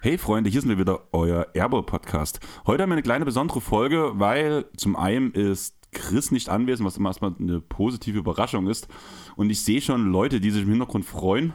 Hey 0.00 0.18
Freunde, 0.18 0.50
hier 0.50 0.60
sind 0.60 0.70
wir 0.70 0.78
wieder, 0.78 1.08
euer 1.10 1.48
Airball-Podcast. 1.54 2.38
Heute 2.66 2.82
haben 2.82 2.90
wir 2.90 2.94
eine 2.94 3.02
kleine 3.02 3.24
besondere 3.24 3.60
Folge, 3.60 4.12
weil 4.14 4.66
zum 4.76 4.94
einen 4.94 5.32
ist 5.32 5.74
Chris 5.90 6.30
nicht 6.30 6.48
anwesend, 6.48 6.86
was 6.86 6.96
immer 6.96 7.10
erstmal 7.10 7.34
eine 7.40 7.60
positive 7.60 8.18
Überraschung 8.18 8.68
ist. 8.68 8.86
Und 9.34 9.50
ich 9.50 9.64
sehe 9.64 9.80
schon 9.80 10.12
Leute, 10.12 10.40
die 10.40 10.52
sich 10.52 10.62
im 10.62 10.70
Hintergrund 10.70 11.04
freuen. 11.04 11.52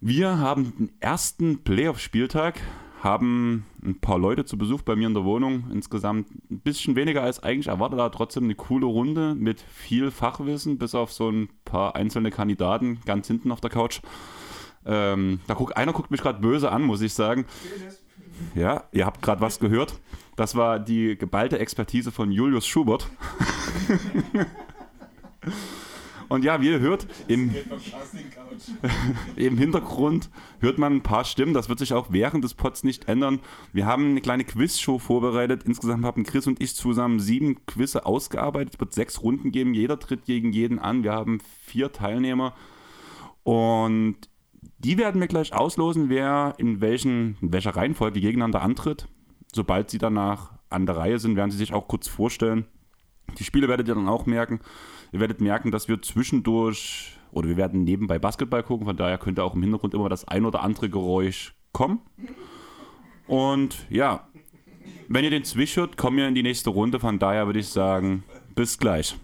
Wir 0.00 0.38
haben 0.38 0.76
den 0.76 0.92
ersten 1.00 1.64
Playoff-Spieltag, 1.64 2.60
haben 3.04 3.66
ein 3.84 4.00
paar 4.00 4.18
Leute 4.18 4.44
zu 4.44 4.56
Besuch 4.58 4.82
bei 4.82 4.96
mir 4.96 5.06
in 5.06 5.14
der 5.14 5.24
Wohnung. 5.24 5.64
Insgesamt 5.70 6.28
ein 6.50 6.60
bisschen 6.60 6.96
weniger 6.96 7.22
als 7.22 7.42
eigentlich 7.42 7.68
erwartet, 7.68 8.00
aber 8.00 8.10
trotzdem 8.10 8.44
eine 8.44 8.54
coole 8.54 8.86
Runde 8.86 9.34
mit 9.34 9.60
viel 9.60 10.10
Fachwissen, 10.10 10.78
bis 10.78 10.94
auf 10.94 11.12
so 11.12 11.28
ein 11.30 11.48
paar 11.64 11.94
einzelne 11.94 12.30
Kandidaten 12.30 13.00
ganz 13.04 13.26
hinten 13.26 13.52
auf 13.52 13.60
der 13.60 13.70
Couch. 13.70 14.00
Ähm, 14.86 15.40
da 15.46 15.54
guckt, 15.54 15.76
einer 15.76 15.92
guckt 15.92 16.10
mich 16.10 16.20
gerade 16.20 16.40
böse 16.40 16.72
an, 16.72 16.82
muss 16.82 17.02
ich 17.02 17.14
sagen. 17.14 17.46
Ja, 18.54 18.84
ihr 18.92 19.06
habt 19.06 19.22
gerade 19.22 19.40
was 19.40 19.58
gehört. 19.60 20.00
Das 20.36 20.56
war 20.56 20.78
die 20.80 21.16
geballte 21.16 21.58
Expertise 21.58 22.10
von 22.10 22.32
Julius 22.32 22.66
Schubert. 22.66 23.08
Und 26.28 26.44
ja, 26.44 26.60
wie 26.60 26.68
ihr 26.68 26.80
hört, 26.80 27.06
im, 27.28 27.54
im 29.36 29.58
Hintergrund 29.58 30.30
hört 30.60 30.78
man 30.78 30.96
ein 30.96 31.02
paar 31.02 31.24
Stimmen. 31.24 31.54
Das 31.54 31.68
wird 31.68 31.78
sich 31.78 31.92
auch 31.92 32.08
während 32.10 32.44
des 32.44 32.54
Pods 32.54 32.84
nicht 32.84 33.08
ändern. 33.08 33.40
Wir 33.72 33.86
haben 33.86 34.10
eine 34.10 34.20
kleine 34.20 34.44
Quizshow 34.44 34.98
vorbereitet. 34.98 35.62
Insgesamt 35.64 36.04
haben 36.04 36.24
Chris 36.24 36.46
und 36.46 36.60
ich 36.60 36.74
zusammen 36.74 37.20
sieben 37.20 37.64
Quizze 37.66 38.06
ausgearbeitet. 38.06 38.74
Es 38.74 38.80
wird 38.80 38.94
sechs 38.94 39.22
Runden 39.22 39.52
geben. 39.52 39.74
Jeder 39.74 39.98
tritt 39.98 40.24
gegen 40.24 40.52
jeden 40.52 40.78
an. 40.78 41.02
Wir 41.02 41.12
haben 41.12 41.40
vier 41.64 41.92
Teilnehmer. 41.92 42.54
Und 43.42 44.16
die 44.78 44.98
werden 44.98 45.20
wir 45.20 45.28
gleich 45.28 45.52
auslosen, 45.52 46.08
wer 46.08 46.54
in, 46.58 46.80
welchen, 46.80 47.36
in 47.40 47.52
welcher 47.52 47.76
Reihenfolge 47.76 48.20
gegeneinander 48.20 48.62
antritt. 48.62 49.08
Sobald 49.52 49.90
sie 49.90 49.98
danach 49.98 50.52
an 50.70 50.86
der 50.86 50.96
Reihe 50.96 51.18
sind, 51.18 51.36
werden 51.36 51.50
sie 51.50 51.58
sich 51.58 51.72
auch 51.72 51.86
kurz 51.86 52.08
vorstellen. 52.08 52.66
Die 53.38 53.44
Spiele 53.44 53.68
werdet 53.68 53.88
ihr 53.88 53.94
dann 53.94 54.08
auch 54.08 54.26
merken. 54.26 54.60
Ihr 55.14 55.20
werdet 55.20 55.40
merken, 55.40 55.70
dass 55.70 55.86
wir 55.86 56.02
zwischendurch 56.02 57.16
oder 57.30 57.46
wir 57.48 57.56
werden 57.56 57.84
nebenbei 57.84 58.18
Basketball 58.18 58.64
gucken, 58.64 58.84
von 58.84 58.96
daher 58.96 59.16
könnte 59.16 59.44
auch 59.44 59.54
im 59.54 59.62
Hintergrund 59.62 59.94
immer 59.94 60.08
das 60.08 60.26
ein 60.26 60.44
oder 60.44 60.64
andere 60.64 60.90
Geräusch 60.90 61.54
kommen. 61.70 62.00
Und 63.28 63.86
ja, 63.90 64.26
wenn 65.06 65.22
ihr 65.22 65.30
den 65.30 65.44
Zwisch 65.44 65.76
hört, 65.76 65.96
kommen 65.96 66.16
wir 66.16 66.26
in 66.26 66.34
die 66.34 66.42
nächste 66.42 66.70
Runde. 66.70 66.98
Von 66.98 67.20
daher 67.20 67.46
würde 67.46 67.60
ich 67.60 67.68
sagen, 67.68 68.24
bis 68.56 68.76
gleich. 68.76 69.16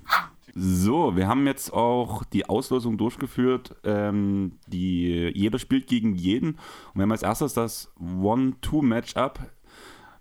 So, 0.54 1.16
wir 1.16 1.26
haben 1.26 1.44
jetzt 1.48 1.72
auch 1.72 2.22
die 2.22 2.48
Auslosung 2.48 2.96
durchgeführt. 2.96 3.74
Ähm, 3.82 4.58
die, 4.68 5.32
jeder 5.34 5.58
spielt 5.58 5.88
gegen 5.88 6.14
jeden. 6.14 6.50
Und 6.50 6.94
wir 6.94 7.02
haben 7.02 7.10
als 7.10 7.24
erstes 7.24 7.54
das 7.54 7.92
One-Two-Matchup 7.98 9.40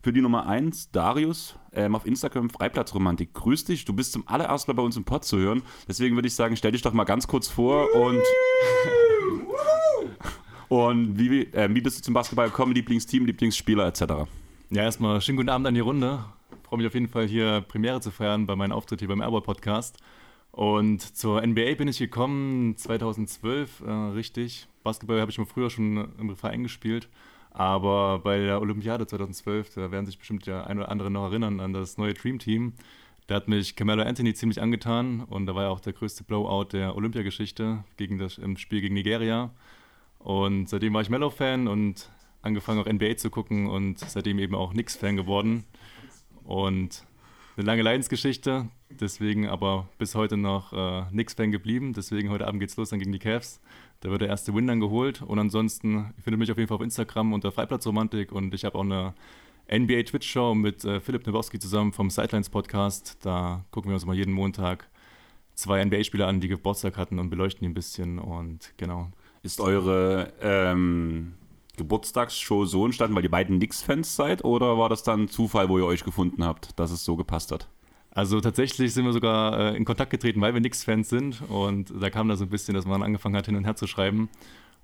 für 0.02 0.14
die 0.14 0.22
Nummer 0.22 0.48
1, 0.48 0.92
Darius, 0.92 1.56
ähm, 1.74 1.96
auf 1.96 2.06
Instagram 2.06 2.50
Freiplatzromantik. 2.50 3.34
Grüß 3.34 3.66
dich, 3.66 3.86
du 3.86 3.94
bist 3.94 4.14
zum 4.14 4.28
allerersten 4.28 4.72
Mal 4.72 4.76
bei 4.76 4.84
uns 4.84 4.96
im 4.96 5.04
Pod 5.04 5.26
zu 5.26 5.38
hören. 5.38 5.62
Deswegen 5.88 6.16
würde 6.16 6.28
ich 6.28 6.36
sagen, 6.36 6.56
stell 6.56 6.72
dich 6.72 6.82
doch 6.82 6.94
mal 6.94 7.04
ganz 7.04 7.28
kurz 7.28 7.48
vor 7.48 7.94
und. 7.94 8.22
und 10.70 11.20
wie, 11.20 11.44
äh, 11.54 11.74
wie 11.74 11.82
bist 11.82 12.00
du 12.00 12.04
zum 12.04 12.14
Basketball 12.14 12.48
gekommen? 12.50 12.74
Lieblingsteam, 12.74 13.26
Lieblingsspieler 13.26 13.88
etc. 13.88 14.02
Ja, 14.70 14.84
erstmal 14.84 15.20
schönen 15.22 15.38
guten 15.38 15.50
Abend 15.50 15.68
an 15.68 15.74
die 15.74 15.80
Runde. 15.82 16.24
Freue 16.64 16.78
mich 16.78 16.88
auf 16.88 16.94
jeden 16.94 17.08
Fall 17.08 17.28
hier 17.28 17.62
Premiere 17.62 18.00
zu 18.00 18.12
feiern 18.12 18.46
bei 18.46 18.56
meinem 18.56 18.72
Auftritt 18.72 19.00
hier 19.00 19.10
beim 19.10 19.22
Airball 19.22 19.42
Podcast. 19.42 19.98
Und 20.52 21.02
zur 21.02 21.46
NBA 21.46 21.76
bin 21.76 21.88
ich 21.88 22.00
gekommen 22.00 22.76
2012, 22.78 23.82
äh, 23.82 23.92
richtig. 23.92 24.68
Basketball 24.84 25.20
habe 25.20 25.32
ich 25.32 25.38
mal 25.38 25.46
früher 25.46 25.70
schon 25.70 26.10
im 26.18 26.36
Verein 26.36 26.64
gespielt. 26.64 27.10
Aber 27.60 28.20
bei 28.20 28.38
der 28.40 28.62
Olympiade 28.62 29.06
2012, 29.06 29.74
da 29.74 29.92
werden 29.92 30.06
sich 30.06 30.18
bestimmt 30.18 30.48
der 30.48 30.68
ein 30.68 30.78
oder 30.78 30.90
andere 30.90 31.12
noch 31.12 31.26
erinnern 31.26 31.60
an 31.60 31.74
das 31.74 31.98
neue 31.98 32.14
Dream 32.14 32.40
Team. 32.40 32.72
Da 33.28 33.36
hat 33.36 33.50
mich 33.50 33.76
Camelo 33.76 34.02
Anthony 34.02 34.34
ziemlich 34.34 34.62
angetan 34.62 35.26
und 35.26 35.46
da 35.46 35.56
war 35.56 35.64
ja 35.64 35.70
auch 35.70 35.82
der 35.82 35.92
größte 35.92 36.24
Blowout 36.24 36.70
der 36.72 36.96
Olympiageschichte 36.96 37.84
im 37.98 38.56
Spiel 38.56 38.80
gegen 38.80 38.94
Nigeria. 38.94 39.52
Und 40.20 40.70
seitdem 40.70 40.94
war 40.94 41.02
ich 41.02 41.10
Mellow-Fan 41.10 41.68
und 41.68 42.10
angefangen 42.42 42.80
auch 42.80 42.90
NBA 42.90 43.18
zu 43.18 43.30
gucken 43.30 43.68
und 43.68 44.00
seitdem 44.00 44.40
eben 44.40 44.56
auch 44.56 44.72
Knicks-Fan 44.72 45.18
geworden. 45.18 45.66
Und 46.46 47.04
eine 47.58 47.66
lange 47.66 47.82
Leidensgeschichte, 47.82 48.70
deswegen 48.90 49.50
aber 49.50 49.90
bis 49.98 50.16
heute 50.16 50.38
noch 50.38 50.72
äh, 50.72 51.10
Knicks-Fan 51.10 51.52
geblieben. 51.52 51.92
Deswegen 51.92 52.30
heute 52.30 52.48
Abend 52.48 52.62
geht's 52.62 52.78
los 52.78 52.92
dann 52.92 53.00
gegen 53.00 53.12
die 53.12 53.20
Cavs. 53.20 53.60
Da 54.02 54.10
wird 54.10 54.22
der 54.22 54.30
erste 54.30 54.54
Win 54.54 54.68
dann 54.68 54.80
geholt. 54.80 55.22
Und 55.22 55.40
ansonsten, 55.40 56.14
ich 56.18 56.24
finde 56.24 56.38
mich 56.38 56.52
auf 56.52 56.58
jeden 56.58 56.68
Fall 56.68 56.78
auf 56.78 56.84
Instagram 56.84 57.34
unter 57.34 57.52
Freiplatzromantik 57.52 58.32
und 58.32 58.54
ich 58.54 58.66
habe 58.66 58.78
auch 58.78 58.84
eine 58.84 59.14
NBA 59.72 60.04
Twitch-Show 60.04 60.56
mit 60.56 60.84
äh, 60.86 61.00
Philipp 61.00 61.28
Nowowski 61.28 61.60
zusammen 61.60 61.94
vom 61.94 62.10
Sidelines 62.10 62.50
Podcast. 62.50 63.18
Da 63.22 63.66
gucken 63.72 63.92
wir 63.92 63.96
uns 63.96 64.06
mal 64.06 64.16
jeden 64.16 64.34
Montag 64.34 64.88
zwei 65.54 65.84
NBA-Spieler 65.84 66.28
an, 66.28 66.40
die 66.40 66.48
Geburtstag 66.48 66.98
hatten 66.98 67.20
und 67.20 67.30
beleuchten 67.30 67.62
die 67.62 67.70
ein 67.70 67.74
bisschen. 67.74 68.20
Und 68.20 68.74
genau. 68.78 69.10
Ist 69.44 69.60
eure 69.60 70.34
ähm, 70.42 71.34
Geburtstagsshow 71.78 72.66
so 72.66 72.86
entstanden, 72.86 73.16
weil 73.16 73.24
ihr 73.24 73.32
beiden 73.32 73.58
Knicks-Fans 73.58 74.16
seid? 74.16 74.44
Oder 74.44 74.78
war 74.78 74.90
das 74.90 75.04
dann 75.04 75.28
Zufall, 75.28 75.70
wo 75.70 75.78
ihr 75.78 75.86
euch 75.86 76.04
gefunden 76.04 76.44
habt, 76.44 76.80
dass 76.80 76.92
es 76.92 77.04
so 77.04 77.16
gepasst 77.16 77.52
hat? 77.52 77.68
Also 78.12 78.42
tatsächlich 78.42 78.94
sind 78.94 79.06
wir 79.06 79.14
sogar 79.14 79.74
äh, 79.74 79.78
in 79.78 79.86
Kontakt 79.86 80.12
getreten, 80.12 80.42
weil 80.42 80.54
wir 80.54 80.60
Knicks-Fans 80.60 81.10
sind. 81.10 81.42
Und 81.50 81.94
da 82.02 82.10
kam 82.10 82.28
da 82.28 82.36
so 82.36 82.46
ein 82.46 82.50
bisschen, 82.50 82.74
dass 82.74 82.86
man 82.86 83.04
angefangen 83.04 83.36
hat, 83.36 83.46
hin 83.46 83.56
und 83.56 83.66
her 83.66 83.76
zu 83.76 83.88
schreiben. 83.88 84.30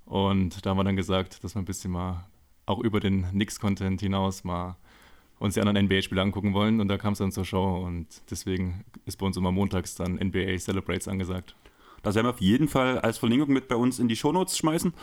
Und 0.05 0.65
da 0.65 0.69
haben 0.69 0.77
wir 0.77 0.83
dann 0.83 0.95
gesagt, 0.95 1.43
dass 1.43 1.55
wir 1.55 1.61
ein 1.61 1.65
bisschen 1.65 1.91
mal 1.91 2.25
auch 2.65 2.79
über 2.79 2.99
den 2.99 3.23
Knicks-Content 3.31 4.01
hinaus 4.01 4.43
mal 4.43 4.75
uns 5.39 5.55
die 5.55 5.61
anderen 5.61 5.85
NBA-Spiele 5.85 6.21
angucken 6.21 6.53
wollen. 6.53 6.79
Und 6.79 6.87
da 6.87 6.97
kam 6.97 7.13
es 7.13 7.19
dann 7.19 7.31
zur 7.31 7.45
Show. 7.45 7.83
Und 7.83 8.07
deswegen 8.29 8.85
ist 9.05 9.17
bei 9.17 9.25
uns 9.25 9.37
immer 9.37 9.51
montags 9.51 9.95
dann 9.95 10.15
NBA 10.15 10.57
Celebrates 10.59 11.07
angesagt. 11.07 11.55
Das 12.05 12.15
werden 12.15 12.27
wir 12.27 12.31
auf 12.31 12.41
jeden 12.41 12.67
Fall 12.67 12.99
als 12.99 13.17
Verlinkung 13.17 13.51
mit 13.51 13.67
bei 13.67 13.75
uns 13.75 13.99
in 13.99 14.07
die 14.07 14.15
Shownotes 14.15 14.57
schmeißen. 14.57 14.93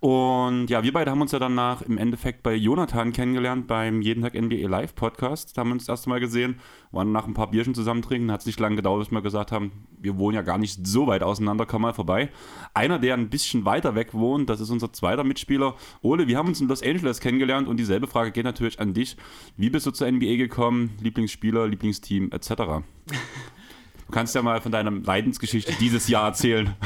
Und 0.00 0.68
ja, 0.70 0.82
wir 0.82 0.94
beide 0.94 1.10
haben 1.10 1.20
uns 1.20 1.32
ja 1.32 1.38
danach 1.38 1.82
im 1.82 1.98
Endeffekt 1.98 2.42
bei 2.42 2.54
Jonathan 2.54 3.12
kennengelernt 3.12 3.66
beim 3.66 4.00
Jeden 4.00 4.22
Tag 4.22 4.34
NBA 4.34 4.66
Live 4.66 4.94
Podcast. 4.94 5.56
Da 5.56 5.60
haben 5.60 5.68
wir 5.68 5.74
uns 5.74 5.84
das 5.84 5.92
erste 5.92 6.08
Mal 6.08 6.20
gesehen, 6.20 6.58
waren 6.90 7.12
nach 7.12 7.26
ein 7.26 7.34
paar 7.34 7.50
Bierchen 7.50 7.74
zusammen 7.74 8.00
trinken. 8.00 8.32
Hat 8.32 8.40
es 8.40 8.46
nicht 8.46 8.58
lange 8.58 8.76
gedauert, 8.76 9.00
bis 9.00 9.12
wir 9.12 9.20
gesagt 9.20 9.52
haben, 9.52 9.86
wir 9.98 10.16
wohnen 10.16 10.36
ja 10.36 10.42
gar 10.42 10.56
nicht 10.56 10.86
so 10.86 11.06
weit 11.06 11.22
auseinander, 11.22 11.66
komm 11.66 11.82
mal 11.82 11.92
vorbei. 11.92 12.30
Einer, 12.72 12.98
der 12.98 13.12
ein 13.12 13.28
bisschen 13.28 13.66
weiter 13.66 13.94
weg 13.94 14.14
wohnt, 14.14 14.48
das 14.48 14.60
ist 14.60 14.70
unser 14.70 14.90
zweiter 14.90 15.22
Mitspieler. 15.22 15.76
Ole, 16.00 16.26
wir 16.26 16.38
haben 16.38 16.48
uns 16.48 16.62
in 16.62 16.68
Los 16.68 16.82
Angeles 16.82 17.20
kennengelernt 17.20 17.68
und 17.68 17.76
dieselbe 17.76 18.06
Frage 18.06 18.32
geht 18.32 18.44
natürlich 18.44 18.80
an 18.80 18.94
dich. 18.94 19.18
Wie 19.58 19.68
bist 19.68 19.84
du 19.84 19.90
zur 19.90 20.10
NBA 20.10 20.36
gekommen? 20.36 20.96
Lieblingsspieler, 21.02 21.68
Lieblingsteam 21.68 22.30
etc. 22.32 22.50
Du 24.10 24.14
kannst 24.16 24.34
ja 24.34 24.42
mal 24.42 24.60
von 24.60 24.72
deiner 24.72 24.90
Leidensgeschichte 24.90 25.72
dieses 25.78 26.08
Jahr 26.08 26.26
erzählen. 26.26 26.74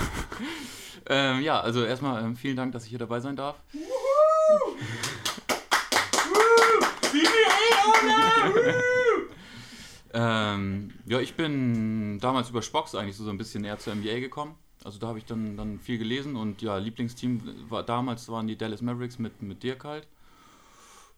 Ähm, 1.07 1.43
ja, 1.43 1.61
also 1.61 1.85
erstmal 1.85 2.25
ähm, 2.25 2.35
vielen 2.35 2.57
Dank, 2.57 2.73
dass 2.73 2.85
ich 2.85 2.89
hier 2.89 2.99
dabei 2.99 3.21
sein 3.21 3.37
darf. 3.37 3.57
ähm, 10.15 10.95
ja, 11.05 11.21
ich 11.21 11.35
bin 11.35 12.19
damals 12.21 12.49
über 12.49 12.63
Spox 12.63 12.95
eigentlich 12.95 13.17
so, 13.17 13.25
so 13.25 13.29
ein 13.29 13.37
bisschen 13.37 13.61
näher 13.61 13.79
zur 13.79 13.95
NBA 13.95 14.21
gekommen. 14.21 14.55
Also 14.83 14.99
da 14.99 15.09
habe 15.09 15.19
ich 15.19 15.27
dann, 15.27 15.59
dann 15.59 15.79
viel 15.79 15.99
gelesen 15.99 16.37
und 16.37 16.63
ja, 16.63 16.79
Lieblingsteam 16.79 17.69
war 17.69 17.83
damals 17.83 18.31
waren 18.31 18.47
die 18.47 18.57
Dallas 18.57 18.81
Mavericks 18.81 19.19
mit, 19.19 19.43
mit 19.43 19.63
Dirk 19.63 19.85
halt. 19.85 20.09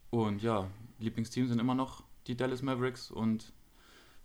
Und 0.09 0.43
ja, 0.43 0.67
Lieblingsteam 0.99 1.47
sind 1.47 1.59
immer 1.59 1.75
noch 1.75 2.03
die 2.27 2.35
Dallas 2.35 2.61
Mavericks 2.61 3.09
und 3.09 3.53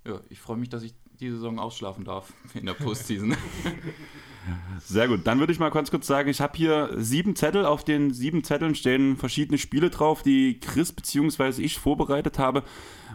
ja, 0.05 0.21
ich 0.29 0.41
freue 0.41 0.57
mich, 0.57 0.69
dass 0.69 0.83
ich 0.83 0.95
die 1.23 1.31
Saison 1.31 1.59
ausschlafen 1.59 2.05
darf 2.05 2.33
in 2.55 2.67
der 2.67 2.75
Postseason. 2.75 3.37
Sehr 4.81 5.07
gut. 5.07 5.21
Dann 5.25 5.39
würde 5.39 5.53
ich 5.53 5.61
mal 5.61 5.71
ganz 5.71 5.91
kurz 5.91 6.07
sagen, 6.07 6.29
ich 6.29 6.41
habe 6.41 6.57
hier 6.57 6.91
sieben 6.97 7.37
Zettel. 7.37 7.65
Auf 7.65 7.85
den 7.85 8.13
sieben 8.13 8.43
Zetteln 8.43 8.75
stehen 8.75 9.17
verschiedene 9.17 9.57
Spiele 9.59 9.89
drauf, 9.89 10.23
die 10.23 10.59
Chris 10.59 10.93
bzw. 10.93 11.63
ich 11.63 11.79
vorbereitet 11.79 12.39
habe. 12.39 12.65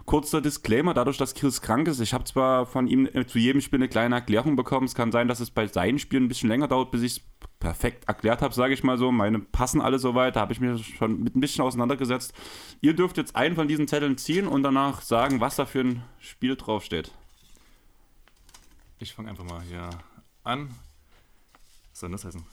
Kurzer 0.05 0.39
Disclaimer, 0.39 0.93
dadurch, 0.93 1.17
dass 1.17 1.35
Chris 1.35 1.61
krank 1.61 1.89
ist, 1.89 1.99
ich 1.99 2.13
habe 2.13 2.23
zwar 2.23 2.65
von 2.65 2.87
ihm 2.87 3.09
zu 3.27 3.39
jedem 3.39 3.59
Spiel 3.59 3.79
eine 3.79 3.89
kleine 3.89 4.15
Erklärung 4.15 4.55
bekommen. 4.55 4.85
Es 4.85 4.95
kann 4.95 5.11
sein, 5.11 5.27
dass 5.27 5.41
es 5.41 5.51
bei 5.51 5.67
seinen 5.67 5.99
Spielen 5.99 6.23
ein 6.23 6.27
bisschen 6.29 6.47
länger 6.47 6.69
dauert, 6.69 6.91
bis 6.91 7.01
ich 7.01 7.17
es 7.17 7.21
perfekt 7.59 8.07
erklärt 8.07 8.41
habe, 8.41 8.53
sage 8.53 8.73
ich 8.73 8.85
mal 8.85 8.97
so. 8.97 9.11
Meine 9.11 9.39
passen 9.39 9.81
alle 9.81 9.99
soweit, 9.99 10.37
da 10.37 10.39
habe 10.39 10.53
ich 10.53 10.61
mir 10.61 10.77
schon 10.77 11.23
mit 11.23 11.35
ein 11.35 11.41
bisschen 11.41 11.65
auseinandergesetzt. 11.65 12.33
Ihr 12.79 12.93
dürft 12.93 13.17
jetzt 13.17 13.35
einen 13.35 13.55
von 13.55 13.67
diesen 13.67 13.89
Zetteln 13.89 14.17
ziehen 14.17 14.47
und 14.47 14.63
danach 14.63 15.01
sagen, 15.01 15.41
was 15.41 15.57
da 15.57 15.65
für 15.65 15.81
ein 15.81 16.03
Spiel 16.19 16.55
draufsteht. 16.55 17.11
Ich 18.99 19.13
fange 19.13 19.29
einfach 19.29 19.43
mal 19.43 19.61
hier 19.61 19.89
an. 20.43 20.69
Was 21.91 21.99
soll 21.99 22.11
das 22.11 22.25
heißen? 22.25 22.43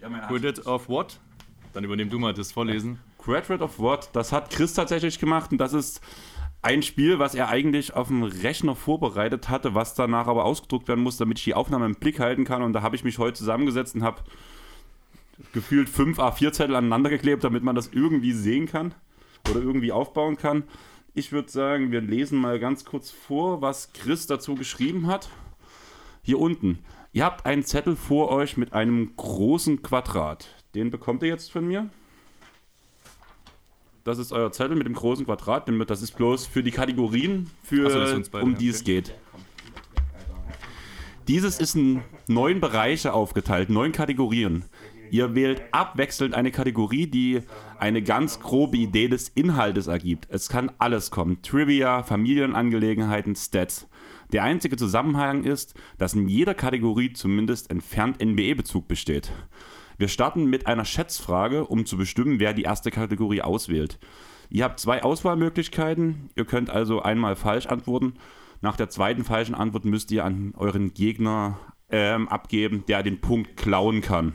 Ja, 0.00 0.28
Good 0.28 0.44
it 0.44 0.66
of 0.66 0.88
what? 0.88 1.18
Dann 1.72 1.82
übernehm 1.82 2.08
du 2.08 2.18
mal 2.18 2.32
das 2.32 2.52
Vorlesen. 2.52 3.00
Graduate 3.18 3.64
of 3.64 3.78
What, 3.78 4.10
das 4.12 4.32
hat 4.32 4.50
Chris 4.50 4.74
tatsächlich 4.74 5.18
gemacht 5.18 5.50
und 5.50 5.58
das 5.58 5.72
ist 5.72 6.00
ein 6.60 6.82
Spiel, 6.82 7.18
was 7.18 7.34
er 7.34 7.48
eigentlich 7.48 7.94
auf 7.94 8.08
dem 8.08 8.22
Rechner 8.22 8.76
vorbereitet 8.76 9.48
hatte, 9.48 9.74
was 9.74 9.94
danach 9.94 10.26
aber 10.26 10.44
ausgedruckt 10.44 10.88
werden 10.88 11.02
muss, 11.02 11.16
damit 11.16 11.38
ich 11.38 11.44
die 11.44 11.54
Aufnahme 11.54 11.86
im 11.86 11.94
Blick 11.94 12.20
halten 12.20 12.44
kann. 12.44 12.62
Und 12.62 12.74
da 12.74 12.82
habe 12.82 12.96
ich 12.96 13.04
mich 13.04 13.18
heute 13.18 13.38
zusammengesetzt 13.38 13.94
und 13.94 14.02
habe 14.02 14.22
gefühlt 15.52 15.88
fünf 15.88 16.18
A4-Zettel 16.18 16.76
aneinander 16.76 17.10
geklebt, 17.10 17.44
damit 17.44 17.62
man 17.62 17.74
das 17.74 17.88
irgendwie 17.88 18.32
sehen 18.32 18.66
kann 18.66 18.94
oder 19.50 19.60
irgendwie 19.60 19.92
aufbauen 19.92 20.36
kann. 20.36 20.64
Ich 21.16 21.30
würde 21.30 21.48
sagen, 21.48 21.92
wir 21.92 22.00
lesen 22.00 22.40
mal 22.40 22.58
ganz 22.58 22.84
kurz 22.84 23.12
vor, 23.12 23.62
was 23.62 23.92
Chris 23.92 24.26
dazu 24.26 24.56
geschrieben 24.56 25.06
hat. 25.06 25.28
Hier 26.22 26.40
unten. 26.40 26.80
Ihr 27.12 27.24
habt 27.24 27.46
einen 27.46 27.62
Zettel 27.62 27.94
vor 27.94 28.30
euch 28.30 28.56
mit 28.56 28.72
einem 28.72 29.14
großen 29.14 29.80
Quadrat. 29.82 30.48
Den 30.74 30.90
bekommt 30.90 31.22
ihr 31.22 31.28
jetzt 31.28 31.52
von 31.52 31.68
mir. 31.68 31.88
Das 34.02 34.18
ist 34.18 34.32
euer 34.32 34.50
Zettel 34.50 34.76
mit 34.76 34.88
dem 34.88 34.94
großen 34.94 35.24
Quadrat. 35.24 35.68
Das 35.86 36.02
ist 36.02 36.16
bloß 36.16 36.48
für 36.48 36.64
die 36.64 36.72
Kategorien, 36.72 37.48
für, 37.62 37.88
so, 37.90 38.30
beide, 38.32 38.44
um 38.44 38.56
die 38.56 38.68
es 38.68 38.82
geht. 38.82 39.14
Dieses 41.28 41.60
ist 41.60 41.76
in 41.76 42.02
neun 42.26 42.60
Bereiche 42.60 43.12
aufgeteilt, 43.12 43.70
neun 43.70 43.92
Kategorien. 43.92 44.64
Ihr 45.12 45.36
wählt 45.36 45.62
abwechselnd 45.70 46.34
eine 46.34 46.50
Kategorie, 46.50 47.06
die 47.06 47.42
eine 47.78 48.02
ganz 48.02 48.40
grobe 48.40 48.76
Idee 48.76 49.08
des 49.08 49.28
Inhaltes 49.28 49.86
ergibt. 49.86 50.26
Es 50.30 50.48
kann 50.48 50.70
alles 50.78 51.10
kommen. 51.10 51.42
Trivia, 51.42 52.02
Familienangelegenheiten, 52.02 53.36
Stats. 53.36 53.88
Der 54.32 54.42
einzige 54.42 54.76
Zusammenhang 54.76 55.44
ist, 55.44 55.74
dass 55.98 56.14
in 56.14 56.28
jeder 56.28 56.54
Kategorie 56.54 57.12
zumindest 57.12 57.70
entfernt 57.70 58.24
NBA-Bezug 58.24 58.88
besteht. 58.88 59.32
Wir 59.96 60.08
starten 60.08 60.46
mit 60.46 60.66
einer 60.66 60.84
Schätzfrage, 60.84 61.66
um 61.66 61.86
zu 61.86 61.96
bestimmen, 61.96 62.40
wer 62.40 62.52
die 62.52 62.62
erste 62.62 62.90
Kategorie 62.90 63.42
auswählt. 63.42 63.98
Ihr 64.50 64.64
habt 64.64 64.80
zwei 64.80 65.02
Auswahlmöglichkeiten. 65.02 66.30
Ihr 66.34 66.44
könnt 66.44 66.70
also 66.70 67.02
einmal 67.02 67.36
falsch 67.36 67.66
antworten. 67.66 68.14
Nach 68.60 68.76
der 68.76 68.88
zweiten 68.88 69.24
falschen 69.24 69.54
Antwort 69.54 69.84
müsst 69.84 70.10
ihr 70.10 70.24
an 70.24 70.52
euren 70.56 70.94
Gegner 70.94 71.58
ähm, 71.90 72.28
abgeben, 72.28 72.84
der 72.88 73.02
den 73.02 73.20
Punkt 73.20 73.56
klauen 73.56 74.00
kann. 74.00 74.34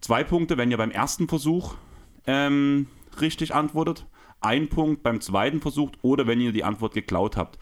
Zwei 0.00 0.24
Punkte, 0.24 0.56
wenn 0.56 0.70
ihr 0.70 0.76
beim 0.76 0.90
ersten 0.90 1.28
Versuch 1.28 1.74
ähm, 2.26 2.86
richtig 3.20 3.54
antwortet. 3.54 4.06
Ein 4.40 4.68
Punkt 4.68 5.02
beim 5.02 5.20
zweiten 5.20 5.60
Versuch 5.60 5.90
oder 6.02 6.26
wenn 6.26 6.40
ihr 6.40 6.52
die 6.52 6.64
Antwort 6.64 6.94
geklaut 6.94 7.36
habt. 7.36 7.58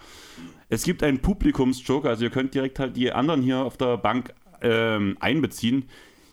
Es 0.69 0.85
gibt 0.85 1.03
einen 1.03 1.21
Publikumsjoker, 1.21 2.09
also 2.09 2.25
ihr 2.25 2.31
könnt 2.31 2.55
direkt 2.55 2.79
halt 2.79 2.97
die 2.97 3.12
anderen 3.12 3.43
hier 3.43 3.59
auf 3.59 3.77
der 3.77 3.97
Bank 3.99 4.33
ähm, 4.62 5.17
einbeziehen. 5.21 5.89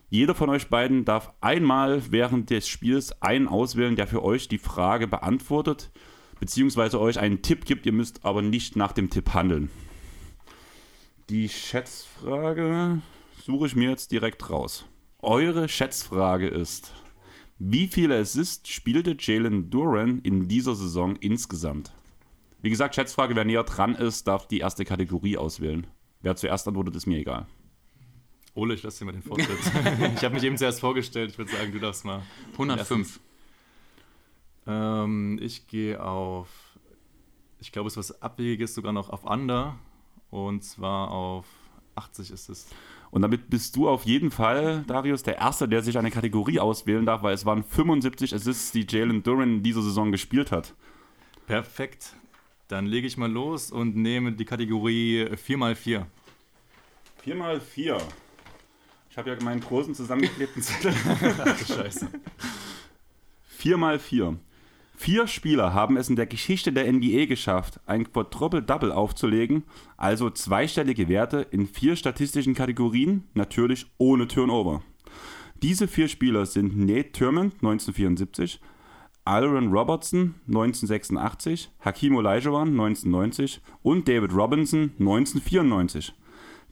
Jeder 0.09 0.35
von 0.35 0.49
euch 0.49 0.69
beiden 0.69 1.03
darf 1.03 1.33
einmal 1.41 2.01
während 2.11 2.49
des 2.49 2.67
Spiels 2.67 3.21
einen 3.21 3.47
auswählen, 3.47 3.95
der 3.95 4.07
für 4.07 4.23
euch 4.23 4.47
die 4.47 4.57
Frage 4.57 5.07
beantwortet, 5.07 5.91
beziehungsweise 6.39 6.99
euch 7.01 7.19
einen 7.19 7.41
Tipp 7.41 7.65
gibt. 7.65 7.85
Ihr 7.85 7.91
müsst 7.91 8.23
aber 8.23 8.41
nicht 8.41 8.77
nach 8.77 8.93
dem 8.93 9.09
Tipp 9.09 9.33
handeln. 9.33 9.69
Die 11.29 11.49
Schätzfrage 11.49 13.01
suche 13.43 13.67
ich 13.67 13.75
mir 13.75 13.89
jetzt 13.89 14.13
direkt 14.13 14.49
raus. 14.49 14.85
Eure 15.19 15.67
Schätzfrage 15.67 16.47
ist, 16.47 16.93
wie 17.59 17.87
viele 17.87 18.19
Assists 18.19 18.69
spielte 18.69 19.15
Jalen 19.19 19.69
Duran 19.69 20.19
in 20.19 20.47
dieser 20.47 20.75
Saison 20.75 21.15
insgesamt? 21.15 21.91
Wie 22.61 22.69
gesagt, 22.69 22.95
Schätzfrage, 22.95 23.35
wer 23.35 23.45
näher 23.45 23.63
dran 23.63 23.95
ist, 23.95 24.27
darf 24.27 24.47
die 24.47 24.59
erste 24.59 24.85
Kategorie 24.85 25.37
auswählen. 25.37 25.87
Wer 26.21 26.35
zuerst 26.35 26.67
antwortet, 26.67 26.95
ist 26.95 27.05
mir 27.05 27.17
egal. 27.19 27.47
Ole, 28.53 28.73
ich 28.73 28.83
lasse 28.83 28.99
dir 28.99 29.05
mal 29.05 29.11
den 29.11 29.21
Vortritt. 29.21 29.49
ich 30.15 30.23
habe 30.23 30.33
mich 30.33 30.43
eben 30.43 30.57
zuerst 30.57 30.79
vorgestellt. 30.79 31.31
Ich 31.31 31.37
würde 31.37 31.51
sagen, 31.51 31.71
du 31.71 31.79
darfst 31.79 32.05
mal. 32.05 32.23
105. 32.53 33.19
Ähm, 34.65 35.39
ich 35.41 35.67
gehe 35.67 36.03
auf, 36.03 36.49
ich 37.59 37.71
glaube, 37.71 37.87
es 37.87 37.93
ist 37.93 37.97
was 37.97 38.21
Abwegiges, 38.21 38.73
sogar 38.73 38.93
noch 38.93 39.09
auf 39.09 39.25
Under. 39.25 39.77
Und 40.29 40.63
zwar 40.63 41.11
auf 41.11 41.45
80 41.95 42.31
ist 42.31 42.49
es. 42.49 42.67
Und 43.11 43.21
damit 43.21 43.49
bist 43.49 43.75
du 43.75 43.87
auf 43.87 44.05
jeden 44.05 44.31
Fall, 44.31 44.83
Darius, 44.87 45.23
der 45.23 45.37
Erste, 45.37 45.67
der 45.67 45.81
sich 45.81 45.97
eine 45.97 46.11
Kategorie 46.11 46.59
auswählen 46.59 47.05
darf, 47.05 47.23
weil 47.23 47.33
es 47.33 47.45
waren 47.45 47.63
75 47.63 48.33
Assists, 48.33 48.71
die 48.71 48.85
Jalen 48.87 49.23
Duran 49.23 49.57
in 49.57 49.63
dieser 49.63 49.81
Saison 49.81 50.11
gespielt 50.11 50.51
hat. 50.51 50.73
Perfekt. 51.45 52.13
Dann 52.67 52.85
lege 52.85 53.07
ich 53.07 53.15
mal 53.17 53.31
los 53.31 53.71
und 53.71 53.95
nehme 53.95 54.33
die 54.33 54.43
Kategorie 54.43 55.23
4x4. 55.23 56.05
4 57.23 57.35
mal 57.35 57.61
4. 57.61 57.97
Ich 59.09 59.17
habe 59.17 59.29
ja 59.29 59.37
meinen 59.41 59.61
großen 59.61 59.95
zusammengeklebten 59.95 60.61
Zettel. 60.61 60.93
Ach 61.39 61.57
Scheiße. 61.67 62.07
4 63.47 63.77
mal 63.77 63.99
4. 63.99 64.37
Vier 64.99 65.27
Spieler 65.27 65.75
haben 65.75 65.95
es 65.95 66.09
in 66.09 66.15
der 66.15 66.25
Geschichte 66.25 66.73
der 66.73 66.91
NBA 66.91 67.27
geschafft, 67.27 67.79
ein 67.85 68.11
Quadruple-Double 68.11 68.91
aufzulegen, 68.91 69.63
also 69.95 70.31
zweistellige 70.31 71.07
Werte 71.07 71.45
in 71.51 71.67
vier 71.67 71.95
statistischen 71.95 72.55
Kategorien, 72.55 73.23
natürlich 73.35 73.85
ohne 73.99 74.27
Turnover. 74.27 74.81
Diese 75.61 75.87
vier 75.87 76.07
Spieler 76.07 76.47
sind 76.47 76.75
Nate 76.75 77.11
Thurmond 77.11 77.53
1974, 77.61 78.59
Aaron 79.23 79.71
Robertson 79.71 80.33
1986, 80.47 81.69
Hakim 81.79 82.15
Olajuwon 82.15 82.69
1990 82.69 83.61
und 83.83 84.07
David 84.07 84.33
Robinson 84.33 84.93
1994. 84.99 86.11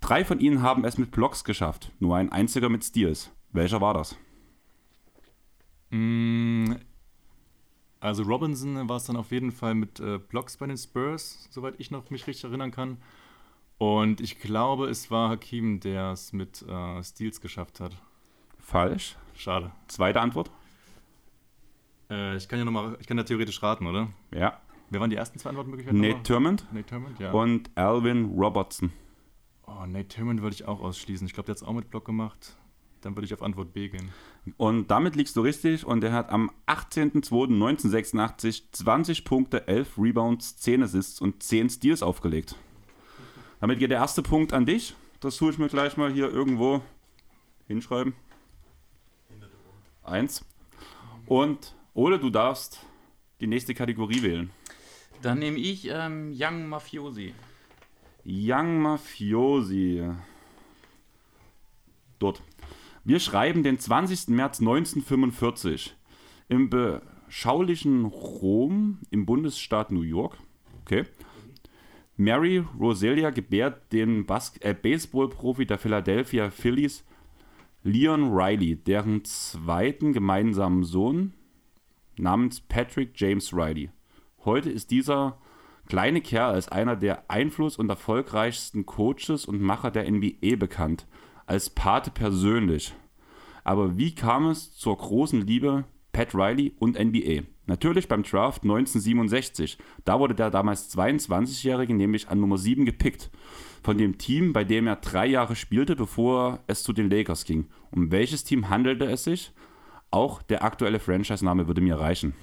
Drei 0.02 0.26
von 0.26 0.40
ihnen 0.40 0.64
haben 0.64 0.84
es 0.84 0.98
mit 0.98 1.12
Blocks 1.12 1.44
geschafft, 1.44 1.92
nur 2.00 2.16
ein 2.16 2.32
einziger 2.32 2.70
mit 2.70 2.84
Steals. 2.84 3.32
Welcher 3.54 3.82
war 3.82 3.94
das? 3.94 4.18
Mm, 5.92 6.74
Also 8.06 8.22
Robinson 8.22 8.88
war 8.88 8.98
es 8.98 9.06
dann 9.06 9.16
auf 9.16 9.32
jeden 9.32 9.52
Fall 9.52 9.74
mit 9.74 10.00
äh, 10.00 10.20
Blocks 10.20 10.58
bei 10.58 10.68
den 10.68 10.78
Spurs, 10.78 11.48
soweit 11.50 11.74
ich 11.80 11.90
noch 11.90 12.12
mich 12.12 12.28
richtig 12.28 12.44
erinnern 12.44 12.70
kann. 12.70 12.98
Und 13.80 14.22
ich 14.22 14.38
glaube, 14.40 14.88
es 14.90 15.10
war 15.10 15.30
Hakim, 15.30 15.80
der 15.80 16.12
es 16.12 16.32
mit 16.32 16.62
äh, 16.62 17.04
Steals 17.04 17.42
geschafft 17.42 17.80
hat. 17.80 17.98
Falsch. 18.60 19.18
Schade. 19.34 19.72
Zweite 19.88 20.22
Antwort? 20.22 20.52
Äh, 22.12 22.38
ich 22.38 22.48
kann 22.48 22.60
ja 22.60 22.66
noch 22.66 22.72
mal, 22.72 22.96
ich 23.00 23.08
kann 23.08 23.18
ja 23.18 23.24
theoretisch 23.24 23.64
raten, 23.64 23.88
oder? 23.88 24.10
Ja. 24.32 24.62
Wer 24.92 25.02
waren 25.02 25.10
die 25.10 25.16
ersten 25.16 25.40
zwei 25.40 25.50
Antwortmöglichkeiten? 25.50 26.00
Nate 26.00 26.10
nochmal? 26.12 26.24
Thurmond 26.26 26.74
Nate 26.74 26.86
Thurmond, 26.86 27.20
ja. 27.20 27.32
und 27.32 27.72
Alvin 27.74 28.36
Robertson. 28.38 28.94
oh, 29.66 29.84
Nate 29.88 30.10
Thurmond 30.10 30.44
würde 30.44 30.54
ich 30.54 30.66
auch 30.66 30.80
ausschließen. 30.80 31.26
Ich 31.26 31.34
glaube, 31.34 31.48
der 31.48 31.54
hat 31.54 31.64
es 31.64 31.68
auch 31.68 31.74
mit 31.74 31.90
Block 31.90 32.06
gemacht. 32.06 32.56
Dann 33.02 33.16
würde 33.16 33.26
ich 33.26 33.34
auf 33.34 33.42
Antwort 33.42 33.74
B 33.74 33.90
gehen. 33.90 34.12
Und 34.58 34.92
damit 34.92 35.16
liegst 35.16 35.36
du 35.36 35.42
richtig 35.42 35.86
und 35.86 36.04
er 36.04 36.14
hat 36.14 36.30
am 36.30 36.52
18.02.1986 36.68 38.64
20 38.72 39.26
Punkte, 39.26 39.68
11 39.68 39.98
Rebounds, 39.98 40.58
10 40.58 40.84
Assists 40.84 41.20
und 41.20 41.42
10 41.42 41.70
Steals 41.70 42.04
aufgelegt. 42.04 42.56
Damit 43.60 43.80
geht 43.80 43.90
der 43.90 43.98
erste 43.98 44.22
Punkt 44.22 44.54
an 44.54 44.66
dich. 44.68 44.96
Das 45.20 45.38
tue 45.38 45.52
ich 45.52 45.58
mir 45.58 45.70
gleich 45.70 45.98
mal 45.98 46.12
hier 46.12 46.30
irgendwo 46.30 46.82
hinschreiben. 47.68 48.14
Eins. 50.04 50.46
Und 51.26 51.74
Ole, 51.96 52.20
du 52.20 52.30
darfst 52.30 52.86
die 53.42 53.48
nächste 53.48 53.74
Kategorie 53.74 54.22
wählen. 54.22 54.52
Dann 55.22 55.40
nehme 55.40 55.58
ich 55.58 55.88
ähm, 55.90 56.32
Young 56.38 56.68
Mafiosi. 56.68 57.34
Young 58.26 58.82
Mafiosi. 58.82 60.12
Dort. 62.20 62.42
Wir 63.08 63.20
schreiben 63.20 63.62
den 63.62 63.78
20. 63.78 64.30
März 64.30 64.62
1945 64.62 65.96
im 66.50 66.72
beschaulichen 66.72 68.06
Rom 68.06 68.98
im 69.12 69.28
Bundesstaat 69.28 69.92
New 69.92 70.02
York. 70.02 70.40
Okay. 70.82 71.04
Mary 72.18 72.64
Roselia 72.80 73.30
gebärt 73.30 73.94
den 73.94 74.26
Bas 74.26 74.58
äh, 74.62 74.74
Baseballprofi 74.74 75.68
der 75.68 75.78
Philadelphia 75.78 76.50
Phillies, 76.50 77.06
Leon 77.84 78.34
Riley, 78.34 78.76
deren 78.76 79.24
zweiten 79.24 80.12
gemeinsamen 80.12 80.84
Sohn 80.84 81.34
namens 82.18 82.60
Patrick 82.60 83.12
James 83.14 83.54
Riley. 83.54 83.92
Heute 84.46 84.72
ist 84.72 84.90
dieser 84.90 85.38
kleine 85.88 86.22
Kerl 86.22 86.56
als 86.56 86.70
einer 86.70 86.96
der 86.96 87.30
einfluss- 87.30 87.78
und 87.78 87.88
erfolgreichsten 87.88 88.88
Coaches 88.88 89.46
und 89.46 89.62
Macher 89.62 89.92
der 89.92 90.10
NBA 90.12 90.56
bekannt, 90.56 91.06
als 91.46 91.70
Pate 91.70 92.12
persönlich. 92.12 92.94
Aber 93.64 93.98
wie 93.98 94.14
kam 94.14 94.48
es 94.48 94.76
zur 94.76 94.98
großen 94.98 95.42
Liebe 95.42 95.86
Pat 96.12 96.36
Riley 96.36 96.74
und 96.80 97.00
NBA? 97.00 97.44
Natürlich 97.68 98.08
beim 98.08 98.24
Draft 98.24 98.64
1967. 98.64 99.78
Da 100.04 100.20
wurde 100.20 100.36
der 100.36 100.52
damals 100.52 100.96
22-Jährige 100.96 101.96
nämlich 101.96 102.30
an 102.30 102.40
Nummer 102.40 102.58
7 102.58 102.86
gepickt. 102.86 103.32
Von 103.84 103.98
dem 103.98 104.18
Team, 104.18 104.54
bei 104.54 104.64
dem 104.64 104.88
er 104.88 104.96
drei 104.98 105.28
Jahre 105.28 105.56
spielte, 105.56 105.96
bevor 105.96 106.64
es 106.68 106.84
zu 106.84 106.94
den 106.94 107.10
Lakers 107.10 107.46
ging. 107.46 107.68
Um 107.92 108.12
welches 108.12 108.44
Team 108.44 108.70
handelte 108.70 109.06
es 109.06 109.24
sich? 109.24 109.52
Auch 110.12 110.42
der 110.42 110.64
aktuelle 110.64 111.00
Franchise-Name 111.00 111.68
würde 111.68 111.82
mir 111.82 112.00
reichen. 112.00 112.34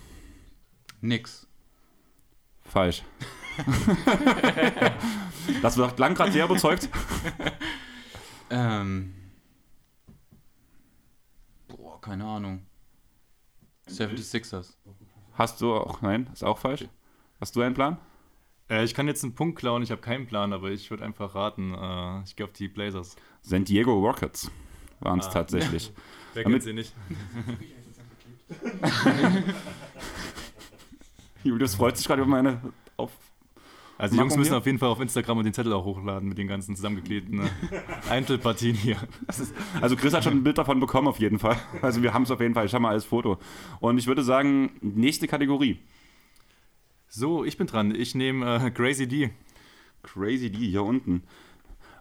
Nix. 1.00 1.48
Falsch. 2.62 3.02
das 5.62 5.76
wird 5.76 5.98
lang 5.98 6.14
gerade 6.14 6.32
sehr 6.32 6.44
überzeugt. 6.44 6.88
Ähm. 8.52 9.14
Boah, 11.68 12.00
keine 12.00 12.24
Ahnung. 12.24 12.66
76ers. 13.88 14.74
Hast 15.34 15.60
du 15.60 15.74
auch, 15.74 16.02
nein, 16.02 16.28
ist 16.32 16.44
auch 16.44 16.58
falsch. 16.58 16.86
Hast 17.40 17.56
du 17.56 17.62
einen 17.62 17.74
Plan? 17.74 17.96
Äh, 18.68 18.84
ich 18.84 18.94
kann 18.94 19.06
jetzt 19.08 19.24
einen 19.24 19.34
Punkt 19.34 19.58
klauen, 19.58 19.82
ich 19.82 19.90
habe 19.90 20.00
keinen 20.02 20.26
Plan, 20.26 20.52
aber 20.52 20.70
ich 20.70 20.90
würde 20.90 21.04
einfach 21.04 21.34
raten. 21.34 21.74
Äh, 21.74 22.22
ich 22.24 22.36
gehe 22.36 22.44
auf 22.46 22.52
die 22.52 22.68
Blazers. 22.68 23.16
San 23.40 23.64
Diego 23.64 23.92
Rockets 23.98 24.50
waren 25.00 25.18
es 25.18 25.26
Ah. 25.28 25.30
tatsächlich. 25.32 25.92
Wer 26.34 26.44
kennt 26.44 26.62
sie 26.62 26.72
nicht? 26.74 26.94
Julius 31.44 31.74
freut 31.74 31.96
sich 31.96 32.06
gerade 32.06 32.22
über 32.22 32.30
meine. 32.30 32.60
Also 34.02 34.16
die 34.16 34.20
Jungs 34.20 34.36
müssen 34.36 34.54
auf 34.54 34.66
jeden 34.66 34.80
Fall 34.80 34.88
auf 34.88 34.98
Instagram 34.98 35.38
und 35.38 35.44
den 35.44 35.54
Zettel 35.54 35.72
auch 35.72 35.84
hochladen 35.84 36.28
mit 36.28 36.36
den 36.36 36.48
ganzen 36.48 36.74
zusammengeklebten 36.74 37.38
äh, 37.70 38.10
Einzelpartien 38.10 38.74
hier. 38.74 38.96
Also 39.80 39.94
Chris 39.94 40.12
hat 40.12 40.24
schon 40.24 40.32
ein 40.32 40.42
Bild 40.42 40.58
davon 40.58 40.80
bekommen 40.80 41.06
auf 41.06 41.20
jeden 41.20 41.38
Fall. 41.38 41.56
Also 41.82 42.02
wir 42.02 42.12
haben 42.12 42.24
es 42.24 42.32
auf 42.32 42.40
jeden 42.40 42.52
Fall. 42.52 42.66
Ich 42.66 42.74
habe 42.74 42.82
mal 42.82 42.90
als 42.90 43.04
Foto. 43.04 43.38
Und 43.78 43.98
ich 43.98 44.08
würde 44.08 44.24
sagen, 44.24 44.72
nächste 44.80 45.28
Kategorie. 45.28 45.78
So, 47.06 47.44
ich 47.44 47.56
bin 47.56 47.68
dran. 47.68 47.94
Ich 47.94 48.16
nehme 48.16 48.56
äh, 48.56 48.70
Crazy 48.72 49.06
D. 49.06 49.30
Crazy 50.02 50.50
D 50.50 50.58
hier 50.58 50.82
unten. 50.82 51.22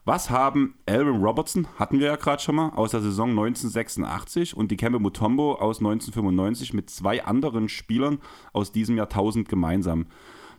Was 0.04 0.32
haben 0.32 0.74
Alvin 0.88 1.24
Robertson, 1.24 1.68
hatten 1.78 2.00
wir 2.00 2.08
ja 2.08 2.16
gerade 2.16 2.42
schon 2.42 2.56
mal, 2.56 2.70
aus 2.70 2.90
der 2.90 3.02
Saison 3.02 3.30
1986 3.30 4.58
und 4.58 4.72
Dikembe 4.72 4.98
Mutombo 4.98 5.54
aus 5.54 5.78
1995 5.78 6.74
mit 6.74 6.90
zwei 6.90 7.24
anderen 7.24 7.70
Spielern 7.70 8.18
aus 8.54 8.72
diesem 8.72 8.98
Jahrtausend 8.98 9.48
gemeinsam? 9.48 10.08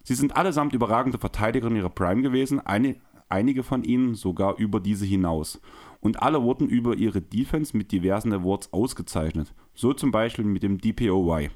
Sie 0.03 0.15
sind 0.15 0.37
allesamt 0.37 0.73
überragende 0.73 1.19
Verteidiger 1.19 1.69
in 1.69 1.77
ihrer 1.77 1.91
Prime 1.91 2.23
gewesen, 2.23 2.61
eine, 2.61 2.97
einige 3.29 3.63
von 3.63 3.85
ihnen 3.85 4.15
sogar 4.15 4.57
über 4.59 4.81
diese 4.81 5.05
hinaus. 5.05 5.61
Und 6.01 6.23
alle 6.23 6.43
wurden 6.43 6.69
über 6.69 6.97
ihre 6.97 7.21
Defense 7.21 7.77
mit 7.77 7.93
diversen 7.93 8.33
Awards 8.33 8.73
ausgezeichnet. 8.73 9.55
So 9.75 9.93
zum 9.93 10.11
Beispiel 10.11 10.45
mit 10.45 10.63
dem 10.63 10.79
DPOY. 10.79 11.51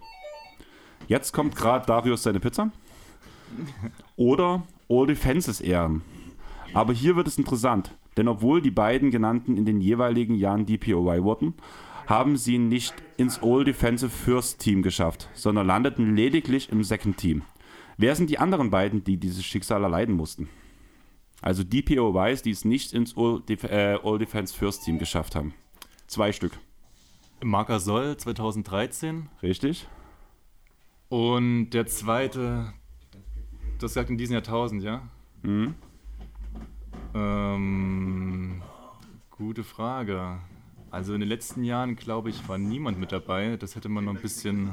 Jetzt 1.08 1.32
kommt 1.32 1.56
gerade 1.56 1.86
Darius 1.86 2.22
seine 2.22 2.40
Pizza. 2.40 2.70
Oder 4.16 4.62
All 4.88 5.06
Defenses 5.06 5.60
Ehren. 5.60 6.02
Aber 6.74 6.92
hier 6.92 7.16
wird 7.16 7.28
es 7.28 7.38
interessant, 7.38 7.96
denn 8.16 8.28
obwohl 8.28 8.60
die 8.60 8.70
beiden 8.70 9.10
genannten 9.10 9.56
in 9.56 9.64
den 9.64 9.80
jeweiligen 9.80 10.34
Jahren 10.34 10.66
DPOY 10.66 11.22
wurden, 11.22 11.54
haben 12.06 12.36
sie 12.36 12.58
nicht 12.58 12.94
ins 13.16 13.42
All 13.42 13.64
Defensive 13.64 14.10
First 14.10 14.60
Team 14.60 14.82
geschafft, 14.82 15.28
sondern 15.34 15.66
landeten 15.66 16.14
lediglich 16.14 16.70
im 16.70 16.84
Second 16.84 17.16
Team. 17.16 17.42
Wer 17.96 18.14
sind 18.14 18.28
die 18.30 18.38
anderen 18.38 18.70
beiden, 18.70 19.04
die 19.04 19.16
dieses 19.16 19.44
Schicksal 19.44 19.82
erleiden 19.82 20.14
mussten? 20.14 20.48
Also 21.40 21.62
DPOYs, 21.64 22.42
die 22.42 22.50
es 22.50 22.64
nicht 22.64 22.92
ins 22.92 23.16
All, 23.16 23.40
Def 23.40 23.64
äh, 23.64 23.98
All 24.02 24.18
Defense 24.18 24.54
First 24.54 24.84
Team 24.84 24.98
geschafft 24.98 25.34
haben. 25.34 25.54
Zwei 26.06 26.32
Stück, 26.32 26.58
Marker 27.42 27.80
Soll 27.80 28.16
2013. 28.16 29.28
richtig? 29.42 29.86
Und 31.08 31.70
der 31.70 31.86
zweite, 31.86 32.72
das 33.78 33.94
sagt 33.94 34.10
in 34.10 34.18
diesem 34.18 34.34
Jahrtausend, 34.34 34.82
ja? 34.82 35.02
Mhm. 35.42 35.74
Ähm, 37.14 38.62
gute 39.30 39.62
Frage. 39.64 40.38
Also 40.90 41.14
in 41.14 41.20
den 41.20 41.28
letzten 41.28 41.64
Jahren, 41.64 41.96
glaube 41.96 42.30
ich, 42.30 42.48
war 42.48 42.58
niemand 42.58 42.98
mit 42.98 43.12
dabei. 43.12 43.56
Das 43.56 43.76
hätte 43.76 43.88
man 43.88 44.04
noch 44.04 44.14
ein 44.14 44.20
bisschen 44.20 44.70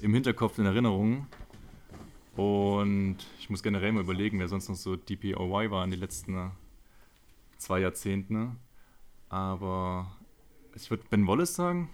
im 0.00 0.12
Hinterkopf 0.12 0.58
in 0.58 0.66
Erinnerung. 0.66 1.26
Und 2.36 3.16
ich 3.38 3.48
muss 3.48 3.62
generell 3.62 3.92
mal 3.92 4.02
überlegen, 4.02 4.38
wer 4.38 4.48
sonst 4.48 4.68
noch 4.68 4.76
so 4.76 4.94
DPOY 4.96 5.70
war 5.70 5.84
in 5.84 5.90
den 5.90 6.00
letzten 6.00 6.34
äh, 6.36 6.50
zwei 7.56 7.80
Jahrzehnten. 7.80 8.58
Aber 9.28 10.16
ich 10.74 10.90
würde 10.90 11.04
Ben 11.10 11.26
Wallace 11.26 11.54
sagen. 11.54 11.90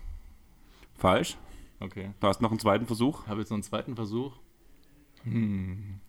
Falsch. 0.94 1.36
Okay. 1.80 2.10
Du 2.20 2.26
hast 2.26 2.40
noch 2.40 2.50
einen 2.50 2.60
zweiten 2.60 2.86
Versuch. 2.86 3.22
Ich 3.22 3.28
habe 3.28 3.40
jetzt 3.40 3.50
noch 3.50 3.56
einen 3.56 3.62
zweiten 3.62 3.94
Versuch. 3.94 4.36
Hm. 5.22 6.00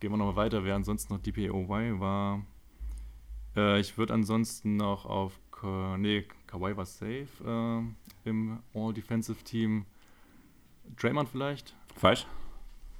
Gehen 0.00 0.10
wir 0.10 0.16
nochmal 0.18 0.36
weiter, 0.36 0.64
wer 0.64 0.74
ansonsten 0.74 1.14
noch 1.14 1.22
DPOY 1.22 1.98
war. 1.98 2.44
Äh, 3.56 3.80
ich 3.80 3.96
würde 3.96 4.14
ansonsten 4.14 4.76
noch 4.76 5.06
auf. 5.06 5.40
Ka 5.50 5.96
nee, 5.96 6.26
Kawhi 6.46 6.76
war 6.76 6.84
safe 6.84 7.26
äh, 7.44 8.28
im 8.28 8.58
All-Defensive 8.74 9.42
Team. 9.42 9.86
Draymond 10.96 11.30
vielleicht? 11.30 11.74
Falsch. 11.94 12.26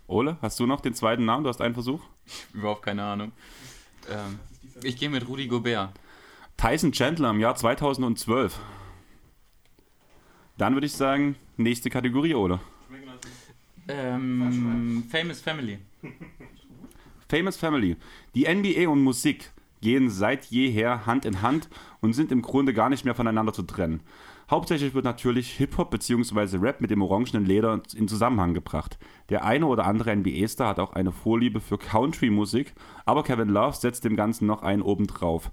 Ole, 0.08 0.36
hast 0.40 0.60
du 0.60 0.66
noch 0.66 0.80
den 0.80 0.94
zweiten 0.94 1.24
Namen? 1.24 1.44
Du 1.44 1.48
hast 1.48 1.60
einen 1.60 1.74
Versuch. 1.74 2.00
Überhaupt 2.54 2.82
keine 2.82 3.02
Ahnung. 3.04 3.32
Ähm, 4.08 4.38
ich 4.82 4.96
gehe 4.96 5.10
mit 5.10 5.26
Rudi 5.26 5.48
Gobert. 5.48 5.90
Tyson 6.56 6.92
Chandler 6.92 7.30
im 7.30 7.40
Jahr 7.40 7.56
2012. 7.56 8.58
Dann 10.58 10.74
würde 10.74 10.86
ich 10.86 10.92
sagen, 10.92 11.36
nächste 11.56 11.90
Kategorie, 11.90 12.34
oder? 12.34 12.60
Ähm, 13.88 15.04
Famous 15.10 15.40
Family. 15.40 15.78
Famous 17.28 17.56
Family. 17.56 17.96
Die 18.34 18.46
NBA 18.52 18.88
und 18.88 19.02
Musik 19.02 19.52
gehen 19.80 20.08
seit 20.10 20.46
jeher 20.46 21.06
Hand 21.06 21.24
in 21.24 21.42
Hand 21.42 21.68
und 22.00 22.14
sind 22.14 22.32
im 22.32 22.42
Grunde 22.42 22.72
gar 22.72 22.88
nicht 22.88 23.04
mehr 23.04 23.14
voneinander 23.14 23.52
zu 23.52 23.62
trennen. 23.62 24.00
Hauptsächlich 24.48 24.94
wird 24.94 25.04
natürlich 25.04 25.50
Hip-Hop 25.52 25.90
bzw. 25.90 26.58
Rap 26.58 26.80
mit 26.80 26.90
dem 26.90 27.02
orangenen 27.02 27.44
Leder 27.44 27.82
in 27.96 28.06
Zusammenhang 28.06 28.54
gebracht. 28.54 28.96
Der 29.28 29.44
eine 29.44 29.66
oder 29.66 29.86
andere 29.86 30.14
NBA-Star 30.14 30.68
hat 30.68 30.78
auch 30.78 30.92
eine 30.92 31.10
Vorliebe 31.10 31.60
für 31.60 31.78
Country-Musik, 31.78 32.74
aber 33.04 33.24
Kevin 33.24 33.48
Love 33.48 33.76
setzt 33.76 34.04
dem 34.04 34.14
Ganzen 34.14 34.46
noch 34.46 34.62
einen 34.62 34.82
obendrauf. 34.82 35.50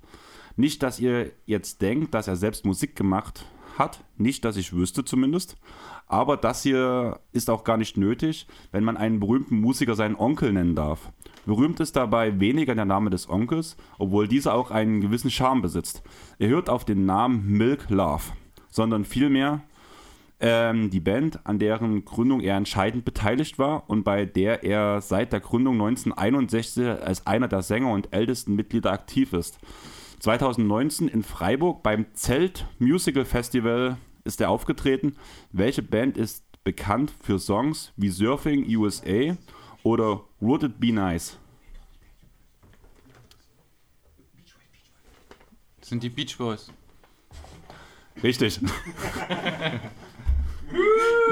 Nicht, 0.58 0.84
dass 0.84 1.00
ihr 1.00 1.32
jetzt 1.48 1.82
denkt, 1.82 2.14
dass 2.14 2.28
er 2.28 2.36
selbst 2.36 2.66
Musik 2.66 2.96
gemacht 2.96 3.48
hat, 3.80 4.04
nicht, 4.18 4.46
dass 4.46 4.58
ich 4.58 4.74
wüsste 4.74 5.04
zumindest, 5.04 5.58
aber 6.06 6.38
das 6.38 6.62
hier 6.62 7.20
ist 7.32 7.50
auch 7.50 7.64
gar 7.64 7.78
nicht 7.78 7.98
nötig, 7.98 8.46
wenn 8.72 8.84
man 8.84 8.98
einen 8.98 9.20
berühmten 9.20 9.60
Musiker 9.60 9.96
seinen 9.96 10.16
Onkel 10.16 10.54
nennen 10.54 10.76
darf. 10.76 11.12
Berühmt 11.48 11.80
ist 11.80 11.96
dabei 11.96 12.40
weniger 12.40 12.76
der 12.76 12.86
Name 12.86 13.10
des 13.10 13.28
Onkels, 13.28 13.76
obwohl 13.98 14.28
dieser 14.28 14.54
auch 14.54 14.70
einen 14.70 15.02
gewissen 15.02 15.32
Charme 15.32 15.64
besitzt. 15.64 16.04
Er 16.38 16.50
hört 16.50 16.70
auf 16.70 16.86
den 16.86 17.08
Namen 17.08 17.48
Milk 17.48 17.90
Love, 17.90 18.24
sondern 18.74 19.06
vielmehr 19.06 19.62
ähm, 20.40 20.90
die 20.90 21.00
Band, 21.00 21.46
an 21.46 21.60
deren 21.60 22.06
Gründung 22.06 22.42
er 22.42 22.58
entscheidend 22.58 23.06
beteiligt 23.06 23.60
war 23.60 23.88
und 23.88 24.04
bei 24.04 24.26
der 24.26 24.64
er 24.64 25.00
seit 25.00 25.32
der 25.32 25.40
Gründung 25.40 25.76
1961 25.76 26.88
als 26.88 27.28
einer 27.28 27.48
der 27.48 27.62
Sänger 27.62 27.92
und 27.92 28.12
ältesten 28.12 28.56
Mitglieder 28.56 28.92
aktiv 28.92 29.32
ist. 29.34 29.60
2019 30.20 31.08
in 31.08 31.22
Freiburg 31.22 31.84
beim 31.84 32.08
Zelt 32.14 32.66
Musical 32.80 33.26
Festival 33.26 33.98
ist 34.24 34.42
er 34.42 34.50
aufgetreten. 34.50 35.18
Welche 35.52 35.84
Band 35.84 36.18
ist 36.18 36.44
bekannt 36.64 37.14
für 37.22 37.38
Songs 37.40 37.94
wie 37.96 38.10
Surfing 38.10 38.66
USA 38.76 39.38
oder 39.84 40.22
Would 40.40 40.64
It 40.64 40.80
Be 40.80 40.92
Nice? 40.92 41.38
Das 45.80 45.90
sind 45.90 46.02
die 46.02 46.10
Beach 46.10 46.38
Boys. 46.38 46.72
Richtig. 48.22 48.60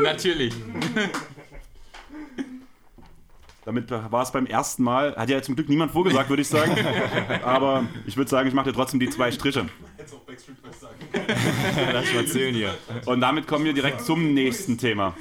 Natürlich. 0.01 0.53
Damit 3.65 3.91
war 3.91 4.23
es 4.23 4.31
beim 4.31 4.47
ersten 4.47 4.83
Mal. 4.83 5.15
Hat 5.15 5.29
ja 5.29 5.41
zum 5.41 5.55
Glück 5.55 5.69
niemand 5.69 5.91
vorgesagt, 5.91 6.29
würde 6.29 6.41
ich 6.41 6.47
sagen. 6.47 6.75
Aber 7.43 7.85
ich 8.07 8.17
würde 8.17 8.29
sagen, 8.29 8.47
ich 8.47 8.53
mache 8.55 8.69
dir 8.69 8.75
trotzdem 8.75 8.99
die 8.99 9.09
zwei 9.09 9.31
Striche. 9.31 9.67
Hättest 9.97 10.15
auch 10.15 10.19
Backstreet 10.21 10.61
Boys 10.63 10.79
sagen 10.79 10.95
Lass 11.93 12.13
mal 12.13 12.25
zählen 12.25 12.55
hier. 12.55 12.75
Und 13.05 13.21
damit 13.21 13.47
kommen 13.47 13.65
wir 13.65 13.73
direkt 13.73 14.01
zum 14.01 14.33
nächsten 14.33 14.77
Thema. 14.77 15.15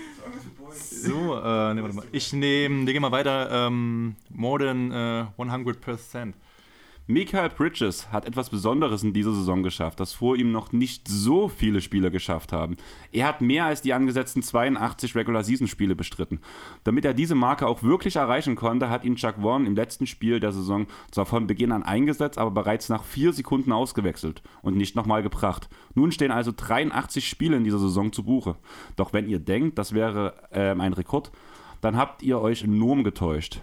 So, 0.73 1.37
äh, 1.37 1.75
nee, 1.75 1.83
warte 1.83 1.95
mal. 1.97 2.05
Ich 2.13 2.33
nehme, 2.33 2.87
wir 2.87 2.93
gehen 2.93 3.03
mal 3.03 3.13
weiter. 3.13 3.67
Ähm, 3.69 4.17
more 4.31 4.65
than 4.65 4.91
äh, 4.91 5.27
100%. 5.39 6.33
Michael 7.07 7.49
Bridges 7.49 8.13
hat 8.13 8.25
etwas 8.25 8.51
Besonderes 8.51 9.03
in 9.03 9.13
dieser 9.13 9.33
Saison 9.35 9.65
geschafft, 9.65 9.99
das 9.99 10.13
vor 10.13 10.37
ihm 10.37 10.53
noch 10.53 10.73
nicht 10.73 11.09
so 11.09 11.49
viele 11.49 11.81
Spieler 11.81 12.11
geschafft 12.11 12.53
haben. 12.53 12.77
Er 13.11 13.27
hat 13.27 13.41
mehr 13.41 13.65
als 13.65 13.83
die 13.83 13.93
angesetzten 13.93 14.43
82 14.43 15.17
Regular-Season-Spiele 15.17 15.97
bestritten. 15.97 16.41
Damit 16.85 17.05
er 17.05 17.13
diese 17.13 17.35
Marke 17.35 17.67
auch 17.67 17.83
wirklich 17.83 18.17
erreichen 18.17 18.55
konnte, 18.55 18.91
hat 18.91 19.05
ihn 19.05 19.17
Chuck 19.17 19.37
Vaughn 19.41 19.67
im 19.67 19.75
letzten 19.75 20.07
Spiel 20.07 20.39
der 20.39 20.53
Saison 20.53 20.87
zwar 21.11 21.27
von 21.27 21.49
Beginn 21.49 21.73
an 21.73 21.83
eingesetzt, 21.83 22.39
aber 22.39 22.53
bereits 22.53 22.89
nach 22.89 23.03
vier 23.03 23.33
Sekunden 23.33 23.73
ausgewechselt 23.73 24.43
und 24.63 24.77
nicht 24.77 24.95
nochmal 24.95 25.25
gebracht. 25.25 25.69
Nun 25.95 26.13
stehen 26.13 26.31
also 26.31 26.53
83 26.57 27.29
Spiele 27.29 27.57
in 27.57 27.65
dieser 27.65 27.81
Saison 27.81 28.13
zu 28.13 28.23
Buche. 28.23 28.57
Doch 28.95 29.13
wenn 29.13 29.29
ihr 29.29 29.41
denkt, 29.41 29.79
das 29.79 29.95
wäre 29.95 30.35
ähm, 30.53 30.81
ein 30.81 30.93
Rekord, 30.93 31.33
dann 31.81 31.97
habt 31.97 32.23
ihr 32.23 32.41
euch 32.41 32.63
enorm 32.63 33.05
getäuscht. 33.05 33.63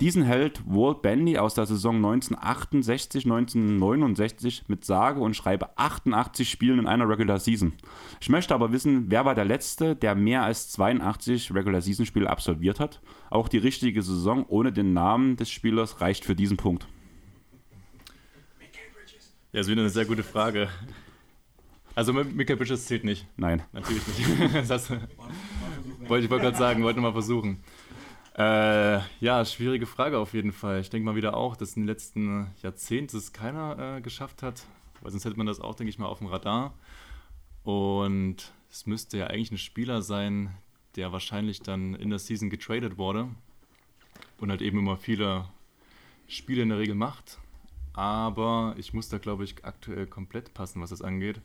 Diesen 0.00 0.22
hält 0.22 0.62
Walt 0.64 1.02
Bendy 1.02 1.38
aus 1.38 1.54
der 1.54 1.66
Saison 1.66 1.96
1968, 1.96 3.24
1969 3.24 4.64
mit 4.68 4.84
sage 4.84 5.20
und 5.20 5.34
schreibe 5.34 5.76
88 5.76 6.48
Spielen 6.48 6.78
in 6.78 6.86
einer 6.86 7.08
Regular 7.08 7.40
Season. 7.40 7.72
Ich 8.20 8.28
möchte 8.28 8.54
aber 8.54 8.70
wissen, 8.70 9.06
wer 9.10 9.24
war 9.24 9.34
der 9.34 9.44
Letzte, 9.44 9.96
der 9.96 10.14
mehr 10.14 10.44
als 10.44 10.70
82 10.70 11.52
Regular 11.52 11.80
Season 11.80 12.06
Spiele 12.06 12.30
absolviert 12.30 12.78
hat? 12.78 13.00
Auch 13.28 13.48
die 13.48 13.58
richtige 13.58 14.02
Saison 14.02 14.46
ohne 14.46 14.72
den 14.72 14.92
Namen 14.92 15.36
des 15.36 15.50
Spielers 15.50 16.00
reicht 16.00 16.24
für 16.24 16.36
diesen 16.36 16.56
Punkt. 16.56 16.86
Ja, 19.52 19.60
ist 19.60 19.68
wieder 19.68 19.80
eine 19.80 19.90
sehr 19.90 20.04
gute 20.04 20.22
Frage. 20.22 20.68
Also 21.96 22.12
Michael 22.12 22.56
Bridges 22.56 22.86
zählt 22.86 23.02
nicht. 23.02 23.26
Nein. 23.36 23.62
Natürlich 23.72 24.02
nicht. 24.06 24.70
das 24.70 24.90
wollte 24.90 26.24
ich 26.24 26.30
wollte 26.30 26.44
gerade 26.44 26.56
sagen, 26.56 26.84
wollte 26.84 27.00
mal 27.00 27.10
versuchen. 27.10 27.58
Äh, 28.38 29.00
ja, 29.18 29.44
schwierige 29.44 29.86
Frage 29.86 30.16
auf 30.16 30.32
jeden 30.32 30.52
Fall. 30.52 30.80
Ich 30.80 30.90
denke 30.90 31.04
mal 31.04 31.16
wieder 31.16 31.36
auch, 31.36 31.56
dass 31.56 31.74
in 31.74 31.82
den 31.82 31.88
letzten 31.88 32.46
Jahrzehnten 32.62 33.16
es 33.16 33.32
keiner 33.32 33.96
äh, 33.96 34.00
geschafft 34.00 34.44
hat, 34.44 34.64
weil 35.00 35.10
sonst 35.10 35.24
hätte 35.24 35.36
man 35.36 35.48
das 35.48 35.60
auch, 35.60 35.74
denke 35.74 35.90
ich 35.90 35.98
mal, 35.98 36.06
auf 36.06 36.18
dem 36.18 36.28
Radar. 36.28 36.72
Und 37.64 38.52
es 38.70 38.86
müsste 38.86 39.18
ja 39.18 39.26
eigentlich 39.26 39.50
ein 39.50 39.58
Spieler 39.58 40.02
sein, 40.02 40.54
der 40.94 41.10
wahrscheinlich 41.10 41.62
dann 41.62 41.94
in 41.94 42.10
der 42.10 42.20
Season 42.20 42.48
getradet 42.48 42.96
wurde 42.96 43.28
und 44.38 44.50
halt 44.50 44.62
eben 44.62 44.78
immer 44.78 44.96
viele 44.96 45.46
Spiele 46.28 46.62
in 46.62 46.68
der 46.68 46.78
Regel 46.78 46.94
macht. 46.94 47.38
Aber 47.92 48.76
ich 48.78 48.94
muss 48.94 49.08
da, 49.08 49.18
glaube 49.18 49.42
ich, 49.42 49.64
aktuell 49.64 50.06
komplett 50.06 50.54
passen, 50.54 50.80
was 50.80 50.90
das 50.90 51.02
angeht. 51.02 51.40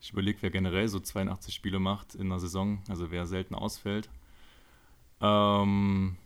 Ich 0.00 0.12
überlege, 0.12 0.38
wer 0.42 0.50
generell 0.50 0.86
so 0.86 1.00
82 1.00 1.52
Spiele 1.52 1.80
macht 1.80 2.14
in 2.14 2.26
einer 2.26 2.38
Saison, 2.38 2.80
also 2.88 3.10
wer 3.10 3.26
selten 3.26 3.56
ausfällt. 3.56 4.08
Ähm 5.20 6.16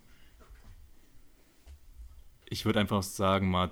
ich 2.47 2.65
würde 2.65 2.81
einfach 2.81 3.03
sagen, 3.03 3.51
mal, 3.51 3.71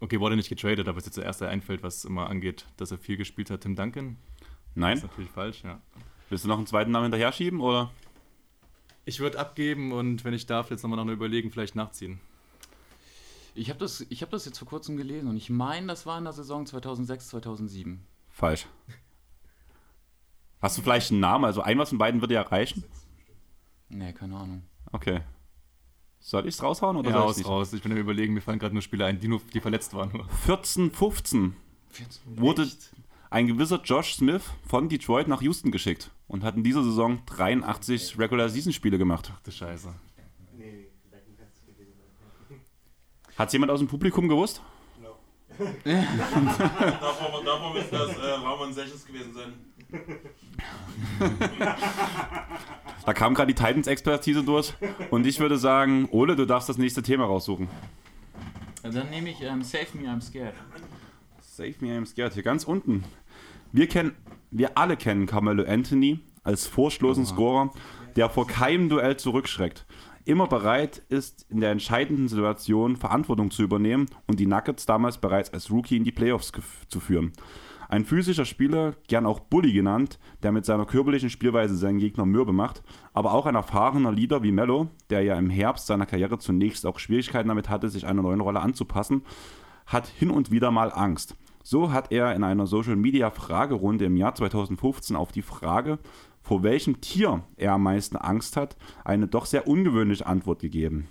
okay, 0.00 0.20
wurde 0.20 0.36
nicht 0.36 0.48
getradet, 0.48 0.88
aber 0.88 0.98
es 0.98 1.04
ist 1.04 1.08
jetzt 1.08 1.18
der 1.18 1.24
erste 1.24 1.48
einfällt, 1.48 1.82
was 1.82 2.04
immer 2.04 2.30
angeht, 2.30 2.66
dass 2.76 2.90
er 2.90 2.98
viel 2.98 3.16
gespielt 3.16 3.50
hat, 3.50 3.62
Tim 3.62 3.76
Duncan. 3.76 4.16
Nein. 4.74 4.94
Das 4.94 5.04
ist 5.04 5.10
natürlich 5.10 5.30
falsch, 5.30 5.62
ja. 5.64 5.80
Willst 6.28 6.44
du 6.44 6.48
noch 6.48 6.58
einen 6.58 6.66
zweiten 6.66 6.90
Namen 6.90 7.04
hinterher 7.04 7.32
schieben 7.32 7.60
oder? 7.60 7.90
Ich 9.04 9.20
würde 9.20 9.38
abgeben 9.38 9.92
und 9.92 10.24
wenn 10.24 10.34
ich 10.34 10.46
darf, 10.46 10.70
jetzt 10.70 10.82
nochmal 10.82 11.04
noch 11.04 11.12
überlegen, 11.12 11.50
vielleicht 11.50 11.76
nachziehen. 11.76 12.20
Ich 13.54 13.70
habe 13.70 13.78
das, 13.78 14.00
hab 14.00 14.30
das 14.30 14.44
jetzt 14.44 14.58
vor 14.58 14.68
kurzem 14.68 14.96
gelesen 14.96 15.28
und 15.28 15.36
ich 15.36 15.48
meine, 15.48 15.86
das 15.86 16.04
war 16.04 16.18
in 16.18 16.24
der 16.24 16.32
Saison 16.32 16.66
2006, 16.66 17.28
2007. 17.28 18.04
Falsch. 18.28 18.66
Hast 20.60 20.76
du 20.76 20.82
vielleicht 20.82 21.10
einen 21.10 21.20
Namen? 21.20 21.44
Also 21.44 21.62
ein 21.62 21.78
was 21.78 21.90
von 21.90 21.98
beiden 21.98 22.20
würde 22.20 22.34
ja 22.34 22.42
reichen. 22.42 22.84
Nee, 23.88 24.12
keine 24.12 24.36
Ahnung. 24.36 24.62
Okay. 24.92 25.20
Soll 26.20 26.46
ich 26.48 26.54
es 26.54 26.62
raushauen 26.62 26.96
oder 26.96 27.10
Ja, 27.10 27.16
soll 27.16 27.22
raus, 27.22 27.38
ich's 27.38 27.48
raus. 27.48 27.72
Ich 27.72 27.82
bin 27.82 27.92
am 27.92 27.98
überlegen, 27.98 28.34
mir 28.34 28.40
fallen 28.40 28.58
gerade 28.58 28.74
nur 28.74 28.82
Spieler 28.82 29.06
ein, 29.06 29.20
die, 29.20 29.28
nur, 29.28 29.40
die 29.52 29.60
verletzt 29.60 29.94
waren. 29.94 30.10
Nur. 30.12 30.28
14, 30.28 30.90
15 30.90 31.54
wurde 32.24 32.68
ein 33.30 33.46
gewisser 33.46 33.80
Josh 33.82 34.14
Smith 34.14 34.42
von 34.66 34.88
Detroit 34.88 35.28
nach 35.28 35.42
Houston 35.42 35.70
geschickt 35.70 36.10
und 36.26 36.42
hat 36.42 36.56
in 36.56 36.64
dieser 36.64 36.82
Saison 36.82 37.20
83 37.26 38.18
Regular 38.18 38.48
Season 38.48 38.72
Spiele 38.72 38.98
gemacht. 38.98 39.32
Ach 39.34 39.40
du 39.40 39.50
Scheiße. 39.50 39.92
Hat 43.36 43.52
jemand 43.52 43.70
aus 43.70 43.80
dem 43.80 43.88
Publikum 43.88 44.28
gewusst? 44.28 44.62
Davor, 45.84 47.42
davor 47.44 47.72
müsste 47.72 47.96
das 47.96 48.18
äh, 48.18 48.30
Ramon 48.30 48.74
Sessions 48.74 49.06
gewesen 49.06 49.32
sein. 49.32 49.54
Da 53.04 53.12
kam 53.12 53.34
gerade 53.34 53.52
die 53.52 53.62
Titans-Expertise 53.62 54.42
durch 54.42 54.74
und 55.10 55.26
ich 55.26 55.38
würde 55.38 55.58
sagen, 55.58 56.08
Ole, 56.10 56.34
du 56.34 56.44
darfst 56.44 56.68
das 56.68 56.76
nächste 56.78 57.02
Thema 57.02 57.24
raussuchen. 57.24 57.68
Dann 58.82 59.10
nehme 59.10 59.30
ich 59.30 59.42
ähm, 59.42 59.62
Save 59.62 59.86
Me, 59.94 60.08
I'm 60.08 60.20
Scared. 60.20 60.54
Save 61.40 61.74
me, 61.80 61.96
I'm 61.96 62.06
scared. 62.06 62.34
Hier 62.34 62.42
ganz 62.42 62.64
unten. 62.64 63.04
Wir 63.72 63.88
kennen, 63.88 64.14
wir 64.50 64.76
alle 64.76 64.96
kennen 64.96 65.26
Carmelo 65.26 65.64
Anthony 65.64 66.20
als 66.42 66.66
furchtlosen 66.66 67.26
Scorer, 67.26 67.72
der 68.14 68.30
vor 68.30 68.46
keinem 68.46 68.88
Duell 68.88 69.16
zurückschreckt. 69.16 69.86
Immer 70.24 70.46
bereit 70.48 71.02
ist, 71.08 71.46
in 71.50 71.60
der 71.60 71.70
entscheidenden 71.70 72.28
Situation 72.28 72.96
Verantwortung 72.96 73.50
zu 73.50 73.62
übernehmen 73.62 74.06
und 74.26 74.40
die 74.40 74.46
Nuggets 74.46 74.86
damals 74.86 75.18
bereits 75.18 75.52
als 75.52 75.70
Rookie 75.70 75.96
in 75.96 76.04
die 76.04 76.12
Playoffs 76.12 76.52
zu 76.88 77.00
führen. 77.00 77.32
Ein 77.88 78.04
physischer 78.04 78.44
Spieler, 78.44 78.94
gern 79.08 79.26
auch 79.26 79.40
Bully 79.40 79.72
genannt, 79.72 80.18
der 80.42 80.52
mit 80.52 80.64
seiner 80.64 80.86
körperlichen 80.86 81.30
Spielweise 81.30 81.76
seinen 81.76 81.98
Gegner 81.98 82.26
mürbe 82.26 82.52
macht, 82.52 82.82
aber 83.12 83.32
auch 83.32 83.46
ein 83.46 83.54
erfahrener 83.54 84.12
Leader 84.12 84.42
wie 84.42 84.52
Mello, 84.52 84.88
der 85.10 85.22
ja 85.22 85.36
im 85.36 85.50
Herbst 85.50 85.86
seiner 85.86 86.06
Karriere 86.06 86.38
zunächst 86.38 86.84
auch 86.86 86.98
Schwierigkeiten 86.98 87.48
damit 87.48 87.68
hatte, 87.68 87.88
sich 87.88 88.06
einer 88.06 88.22
neuen 88.22 88.40
Rolle 88.40 88.60
anzupassen, 88.60 89.22
hat 89.86 90.06
hin 90.06 90.30
und 90.30 90.50
wieder 90.50 90.70
mal 90.70 90.92
Angst. 90.92 91.36
So 91.62 91.92
hat 91.92 92.12
er 92.12 92.34
in 92.34 92.44
einer 92.44 92.66
Social 92.66 92.96
Media 92.96 93.30
Fragerunde 93.30 94.04
im 94.04 94.16
Jahr 94.16 94.34
2015 94.34 95.16
auf 95.16 95.32
die 95.32 95.42
Frage, 95.42 95.98
vor 96.40 96.62
welchem 96.62 97.00
Tier 97.00 97.42
er 97.56 97.72
am 97.72 97.82
meisten 97.82 98.16
Angst 98.16 98.56
hat, 98.56 98.76
eine 99.04 99.26
doch 99.26 99.46
sehr 99.46 99.66
ungewöhnliche 99.66 100.26
Antwort 100.26 100.60
gegeben. 100.60 101.08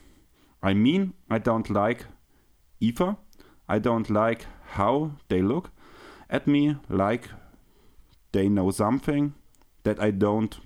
I 0.65 0.73
mean, 0.73 1.13
I 1.29 1.35
don't 1.35 1.71
like 1.71 2.07
ether. 2.79 3.17
I 3.69 3.75
don't 3.75 4.11
like 4.11 4.47
how 4.77 5.11
they 5.27 5.41
look 5.41 5.71
at 6.35 6.47
me 6.47 6.77
like 6.89 7.29
they 8.33 8.47
know 8.49 8.71
something 8.71 9.33
that 9.83 9.99
I 9.99 10.11
don't. 10.11 10.59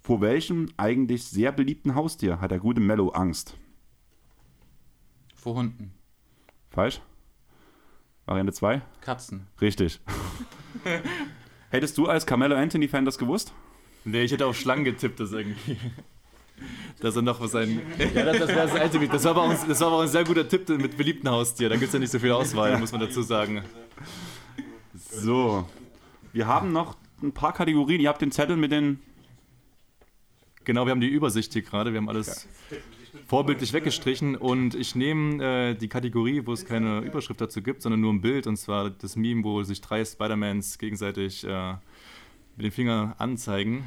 Vor 0.00 0.20
welchem 0.20 0.68
eigentlich 0.76 1.24
sehr 1.24 1.52
beliebten 1.52 1.94
Haustier 1.94 2.40
hat 2.40 2.50
der 2.50 2.58
gute 2.58 2.80
Mello 2.80 3.08
Angst? 3.10 3.56
Vor 5.34 5.54
Hunden. 5.56 5.92
Falsch? 6.70 7.00
Variante 8.26 8.52
2? 8.52 8.82
Katzen. 9.02 9.46
Richtig. 9.60 10.00
Hättest 11.70 11.98
du 11.98 12.06
als 12.06 12.24
Carmelo 12.26 12.56
Anthony-Fan 12.56 13.04
das 13.04 13.18
gewusst? 13.18 13.52
Nee, 14.04 14.22
ich 14.24 14.32
hätte 14.32 14.46
auf 14.46 14.56
Schlangen 14.58 14.84
getippt, 14.84 15.20
das 15.20 15.32
irgendwie. 15.32 15.76
Dass 17.00 17.16
er 17.16 17.22
noch 17.22 17.40
was 17.40 17.54
ein. 17.54 17.80
Ja, 18.14 18.24
das, 18.24 18.38
das 18.38 18.48
das 18.48 18.74
Einzige. 18.74 19.08
Das 19.08 19.24
war, 19.24 19.32
aber 19.32 19.42
auch, 19.42 19.50
ein- 19.50 19.68
das 19.68 19.80
war 19.80 19.88
aber 19.88 19.96
auch 19.96 20.02
ein 20.02 20.08
sehr 20.08 20.24
guter 20.24 20.46
Tipp 20.48 20.68
mit 20.68 20.96
beliebten 20.96 21.28
Haustier. 21.28 21.68
Da 21.68 21.74
gibt 21.76 21.88
es 21.88 21.92
ja 21.92 21.98
nicht 21.98 22.12
so 22.12 22.18
viel 22.18 22.30
Auswahl, 22.32 22.78
muss 22.78 22.92
man 22.92 23.00
dazu 23.00 23.22
sagen. 23.22 23.62
So. 25.20 25.68
Wir 26.32 26.46
haben 26.46 26.72
noch 26.72 26.96
ein 27.22 27.32
paar 27.32 27.52
Kategorien. 27.52 28.00
Ihr 28.00 28.08
habt 28.08 28.22
den 28.22 28.32
Zettel 28.32 28.56
mit 28.56 28.72
den. 28.72 29.00
Genau, 30.64 30.86
wir 30.86 30.90
haben 30.90 31.00
die 31.00 31.08
Übersicht 31.08 31.52
hier 31.52 31.62
gerade. 31.62 31.92
Wir 31.92 31.98
haben 31.98 32.08
alles 32.08 32.48
vorbildlich 33.26 33.72
weggestrichen 33.72 34.34
und 34.36 34.74
ich 34.74 34.94
nehme 34.94 35.70
äh, 35.70 35.74
die 35.74 35.88
Kategorie, 35.88 36.42
wo 36.44 36.52
es 36.52 36.64
keine 36.64 37.00
Überschrift 37.00 37.40
dazu 37.40 37.62
gibt, 37.62 37.82
sondern 37.82 38.00
nur 38.00 38.12
ein 38.12 38.20
Bild 38.20 38.46
und 38.46 38.56
zwar 38.56 38.90
das 38.90 39.16
Meme, 39.16 39.44
wo 39.44 39.62
sich 39.62 39.80
drei 39.80 40.04
Spider-Mans 40.04 40.78
gegenseitig 40.78 41.44
äh, 41.44 41.74
mit 42.56 42.64
den 42.64 42.72
Fingern 42.72 43.14
anzeigen. 43.18 43.84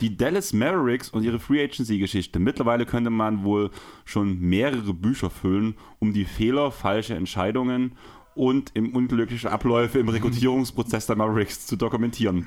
Die 0.00 0.16
Dallas 0.16 0.52
Mavericks 0.52 1.08
und 1.08 1.24
ihre 1.24 1.38
Free 1.38 1.62
Agency-Geschichte. 1.62 2.38
Mittlerweile 2.38 2.84
könnte 2.84 3.10
man 3.10 3.44
wohl 3.44 3.70
schon 4.04 4.40
mehrere 4.40 4.92
Bücher 4.92 5.30
füllen, 5.30 5.76
um 5.98 6.12
die 6.12 6.24
Fehler, 6.24 6.70
falsche 6.70 7.14
Entscheidungen 7.14 7.96
und 8.34 8.72
im 8.74 8.94
unglücklichen 8.94 9.50
Abläufe 9.50 9.98
im 9.98 10.08
Rekrutierungsprozess 10.08 11.06
der 11.06 11.16
Mavericks 11.16 11.66
zu 11.66 11.76
dokumentieren. 11.76 12.46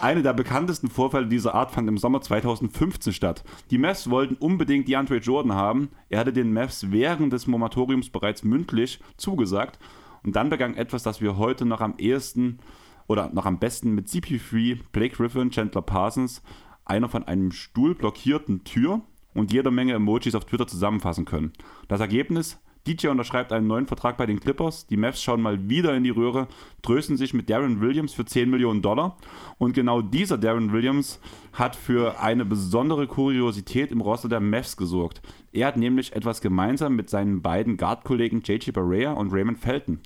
Eine 0.00 0.22
der 0.22 0.32
bekanntesten 0.32 0.88
Vorfälle 0.88 1.26
dieser 1.26 1.54
Art 1.54 1.72
fand 1.72 1.88
im 1.88 1.98
Sommer 1.98 2.20
2015 2.20 3.12
statt. 3.12 3.44
Die 3.70 3.78
Mavs 3.78 4.08
wollten 4.10 4.34
unbedingt 4.36 4.88
DeAndre 4.88 5.18
Jordan 5.18 5.54
haben. 5.54 5.90
Er 6.08 6.20
hatte 6.20 6.32
den 6.32 6.52
Mavs 6.52 6.90
während 6.90 7.32
des 7.32 7.46
Moratoriums 7.46 8.10
bereits 8.10 8.44
mündlich 8.44 9.00
zugesagt. 9.16 9.78
Und 10.22 10.36
dann 10.36 10.50
begann 10.50 10.74
etwas, 10.74 11.02
das 11.02 11.20
wir 11.20 11.36
heute 11.36 11.66
noch 11.66 11.80
am 11.80 11.94
ehesten 11.98 12.58
oder 13.06 13.30
noch 13.32 13.46
am 13.46 13.58
besten 13.58 13.94
mit 13.94 14.08
CP3, 14.08 14.80
Blake 14.90 15.16
Griffin, 15.16 15.50
Chandler 15.50 15.82
Parsons, 15.82 16.42
einer 16.84 17.08
von 17.08 17.24
einem 17.24 17.52
Stuhl 17.52 17.94
blockierten 17.94 18.64
Tür 18.64 19.02
und 19.34 19.52
jeder 19.52 19.70
Menge 19.70 19.92
Emojis 19.92 20.34
auf 20.34 20.46
Twitter 20.46 20.66
zusammenfassen 20.66 21.24
können. 21.24 21.52
Das 21.88 22.00
Ergebnis? 22.00 22.58
DJ 22.86 23.08
unterschreibt 23.08 23.52
einen 23.52 23.66
neuen 23.66 23.86
Vertrag 23.86 24.16
bei 24.16 24.26
den 24.26 24.40
Clippers, 24.40 24.86
die 24.86 24.96
Mavs 24.96 25.22
schauen 25.22 25.42
mal 25.42 25.68
wieder 25.68 25.94
in 25.96 26.04
die 26.04 26.10
Röhre, 26.10 26.48
trösten 26.82 27.16
sich 27.16 27.34
mit 27.34 27.50
Darren 27.50 27.80
Williams 27.80 28.14
für 28.14 28.24
10 28.24 28.48
Millionen 28.48 28.82
Dollar 28.82 29.16
und 29.58 29.74
genau 29.74 30.02
dieser 30.02 30.38
Darren 30.38 30.72
Williams 30.72 31.20
hat 31.52 31.76
für 31.76 32.20
eine 32.20 32.44
besondere 32.44 33.06
Kuriosität 33.06 33.90
im 33.90 34.00
Roster 34.00 34.28
der 34.28 34.40
Mavs 34.40 34.76
gesorgt. 34.76 35.20
Er 35.52 35.66
hat 35.66 35.76
nämlich 35.76 36.14
etwas 36.14 36.40
gemeinsam 36.40 36.96
mit 36.96 37.10
seinen 37.10 37.42
beiden 37.42 37.76
Guard-Kollegen 37.76 38.42
JJ 38.44 38.70
Barea 38.70 39.12
und 39.12 39.32
Raymond 39.32 39.58
Felton 39.58 40.00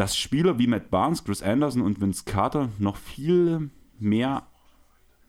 dass 0.00 0.16
Spieler 0.16 0.58
wie 0.58 0.66
Matt 0.66 0.90
Barnes, 0.90 1.24
Chris 1.24 1.42
Anderson 1.42 1.82
und 1.82 2.00
Vince 2.00 2.24
Carter 2.24 2.70
noch 2.78 2.96
viel 2.96 3.68
mehr, 3.98 4.46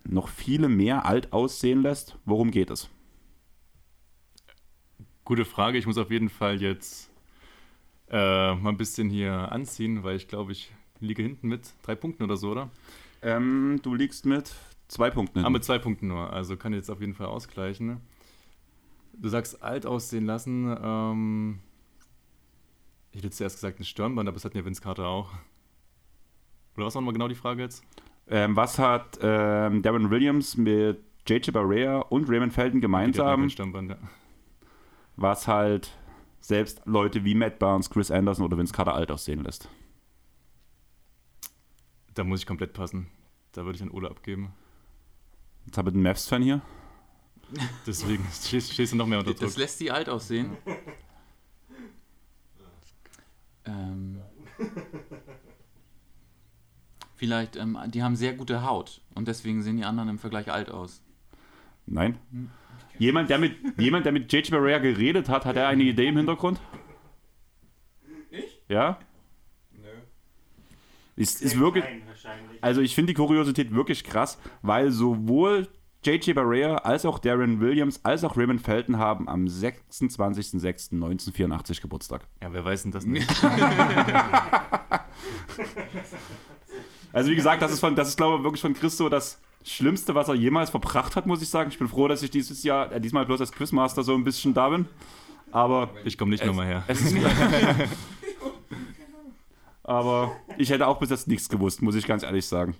noch 0.05 0.29
viele 0.29 0.69
mehr 0.69 1.05
alt 1.05 1.33
aussehen 1.33 1.81
lässt. 1.81 2.17
Worum 2.23 2.51
geht 2.51 2.69
es? 2.69 2.89
Gute 5.23 5.45
Frage. 5.45 5.77
Ich 5.77 5.85
muss 5.85 5.97
auf 5.97 6.11
jeden 6.11 6.29
Fall 6.29 6.61
jetzt 6.61 7.11
äh, 8.09 8.55
mal 8.55 8.69
ein 8.69 8.77
bisschen 8.77 9.09
hier 9.09 9.51
anziehen, 9.51 10.03
weil 10.03 10.15
ich 10.15 10.27
glaube, 10.27 10.51
ich 10.51 10.71
liege 10.99 11.21
hinten 11.23 11.47
mit 11.47 11.73
drei 11.83 11.95
Punkten 11.95 12.23
oder 12.23 12.37
so, 12.37 12.51
oder? 12.51 12.69
Ähm, 13.21 13.79
du 13.83 13.93
liegst 13.93 14.25
mit 14.25 14.53
zwei 14.87 15.09
Punkten. 15.09 15.45
Ah, 15.45 15.49
mit 15.49 15.63
zwei 15.63 15.79
Punkten 15.79 16.07
nur. 16.07 16.31
Also 16.31 16.57
kann 16.57 16.73
ich 16.73 16.77
jetzt 16.77 16.89
auf 16.89 16.99
jeden 16.99 17.13
Fall 17.13 17.27
ausgleichen. 17.27 18.01
Du 19.13 19.29
sagst 19.29 19.61
alt 19.61 19.85
aussehen 19.85 20.25
lassen. 20.25 20.75
Ähm, 20.81 21.59
ich 23.11 23.19
hätte 23.19 23.31
zuerst 23.31 23.57
gesagt 23.57 23.79
ein 23.79 23.83
Stirnband, 23.83 24.27
aber 24.27 24.35
das 24.35 24.45
hatten 24.45 24.57
ja 24.57 24.65
Vince 24.65 24.81
Carter 24.81 25.07
auch. 25.07 25.31
Oder 26.75 26.85
was 26.85 26.95
war 26.95 27.01
nochmal 27.01 27.13
genau 27.13 27.27
die 27.27 27.35
Frage 27.35 27.61
jetzt? 27.61 27.83
Ähm, 28.27 28.55
was 28.55 28.79
hat 28.79 29.19
ähm, 29.21 29.81
Darren 29.81 30.09
Williams 30.09 30.57
mit 30.57 31.03
JJ 31.27 31.51
Barea 31.51 31.99
und 31.99 32.29
Raymond 32.29 32.53
Felton 32.53 32.81
Die 32.81 32.87
hatten 32.87 32.93
ja 32.93 33.01
gemeinsam, 33.03 33.41
kein 33.41 33.49
Stirnband, 33.49 33.91
ja. 33.91 33.97
Was 35.15 35.47
halt 35.47 35.91
selbst 36.39 36.81
Leute 36.85 37.23
wie 37.23 37.35
Matt 37.35 37.59
Barnes, 37.59 37.89
Chris 37.89 38.09
Anderson 38.11 38.45
oder 38.45 38.57
Vince 38.57 38.73
Carter 38.73 38.93
alt 38.95 39.11
aussehen 39.11 39.43
lässt? 39.43 39.69
Da 42.13 42.23
muss 42.23 42.39
ich 42.41 42.45
komplett 42.45 42.73
passen. 42.73 43.07
Da 43.51 43.63
würde 43.65 43.75
ich 43.77 43.83
an 43.83 43.91
Ole 43.91 44.09
abgeben. 44.09 44.51
Jetzt 45.65 45.77
habe 45.77 45.89
ich 45.89 45.93
einen 45.95 46.03
Mavs-Fan 46.03 46.41
hier. 46.41 46.61
Deswegen 47.85 48.25
stehst, 48.31 48.73
stehst 48.73 48.93
du 48.93 48.97
noch 48.97 49.05
mehr 49.07 49.19
unter 49.19 49.31
Das 49.33 49.39
Druck. 49.39 49.57
lässt 49.57 49.79
die 49.79 49.91
alt 49.91 50.09
aussehen. 50.09 50.57
ähm, 53.65 54.21
vielleicht, 57.15 57.55
ähm, 57.55 57.77
die 57.87 58.03
haben 58.03 58.15
sehr 58.15 58.33
gute 58.33 58.63
Haut 58.63 59.01
und 59.15 59.27
deswegen 59.27 59.61
sehen 59.61 59.77
die 59.77 59.85
anderen 59.85 60.09
im 60.09 60.17
Vergleich 60.19 60.51
alt 60.51 60.69
aus. 60.71 61.01
Nein. 61.85 62.17
Jemand, 62.99 63.29
der 63.29 63.37
mit, 63.39 63.55
jemand, 63.77 64.05
der 64.05 64.11
mit 64.13 64.31
JJ 64.31 64.51
Barrea 64.51 64.77
geredet 64.79 65.27
hat, 65.29 65.45
hat 65.45 65.55
er 65.55 65.67
eine 65.67 65.83
Idee 65.83 66.07
im 66.07 66.17
Hintergrund? 66.17 66.59
Ich? 68.29 68.61
Ja? 68.69 68.99
Nö. 69.71 69.87
Ist, 71.15 71.41
ist 71.41 71.57
wirklich, 71.59 71.83
Nein, 71.83 72.03
wahrscheinlich. 72.07 72.63
also 72.63 72.81
ich 72.81 72.93
finde 72.95 73.13
die 73.13 73.15
Kuriosität 73.15 73.73
wirklich 73.73 74.03
krass, 74.03 74.39
weil 74.61 74.91
sowohl 74.91 75.67
JJ 76.03 76.33
Barrea 76.33 76.75
als 76.77 77.05
auch 77.05 77.19
Darren 77.19 77.59
Williams 77.59 78.03
als 78.03 78.23
auch 78.23 78.35
Raymond 78.37 78.61
Felton 78.61 78.97
haben 78.97 79.27
am 79.29 79.45
26.06.1984 79.45 81.79
Geburtstag. 81.81 82.27
Ja, 82.41 82.51
wer 82.53 82.65
weiß 82.65 82.81
denn 82.83 82.91
das 82.91 83.05
nicht? 83.09 83.29
Also 87.13 87.29
wie 87.29 87.35
gesagt, 87.35 87.61
das 87.61 87.71
ist, 87.71 87.79
von, 87.81 87.95
das 87.95 88.07
ist 88.09 88.17
glaube 88.17 88.37
ich 88.37 88.43
wirklich 88.43 88.61
von 88.61 88.73
Christo 88.73 89.09
das 89.09 89.39
Schlimmste, 89.63 90.15
was 90.15 90.27
er 90.27 90.35
jemals 90.35 90.69
verbracht 90.69 91.15
hat, 91.15 91.25
muss 91.27 91.41
ich 91.41 91.49
sagen. 91.49 91.69
Ich 91.69 91.77
bin 91.77 91.87
froh, 91.87 92.07
dass 92.07 92.23
ich 92.23 92.31
dieses 92.31 92.63
Jahr, 92.63 92.91
äh, 92.91 92.99
diesmal 93.01 93.25
bloß 93.25 93.41
als 93.41 93.51
Quizmaster 93.51 94.03
so 94.03 94.13
ein 94.15 94.23
bisschen 94.23 94.53
da 94.53 94.69
bin. 94.69 94.87
Aber 95.51 95.89
Ich 96.03 96.17
komme 96.17 96.31
nicht 96.31 96.45
nochmal 96.45 96.65
her. 96.65 96.83
Es 96.87 97.01
ist 97.01 97.15
Aber 99.83 100.35
ich 100.57 100.69
hätte 100.69 100.87
auch 100.87 100.99
bis 100.99 101.09
jetzt 101.09 101.27
nichts 101.27 101.49
gewusst, 101.49 101.81
muss 101.81 101.95
ich 101.95 102.05
ganz 102.07 102.23
ehrlich 102.23 102.45
sagen. 102.45 102.75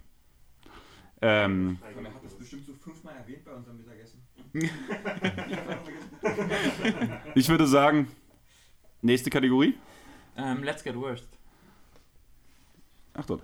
Ähm, 1.22 1.78
Er 1.84 2.13
hat 2.13 2.24
das 2.24 2.34
bestimmt 2.36 2.65
so 2.65 2.74
fünfmal 2.74 3.15
erwähnt 3.15 3.44
bei 3.46 3.52
unserem 3.52 3.78
Mittagessen. 3.78 4.22
ich 7.36 7.50
würde 7.50 7.67
sagen, 7.67 8.08
nächste 9.02 9.30
Kategorie. 9.30 9.76
Ähm, 10.38 10.63
let's 10.63 10.84
get 10.84 10.96
worst. 10.96 11.28
Ach 13.13 13.26
dort. 13.26 13.44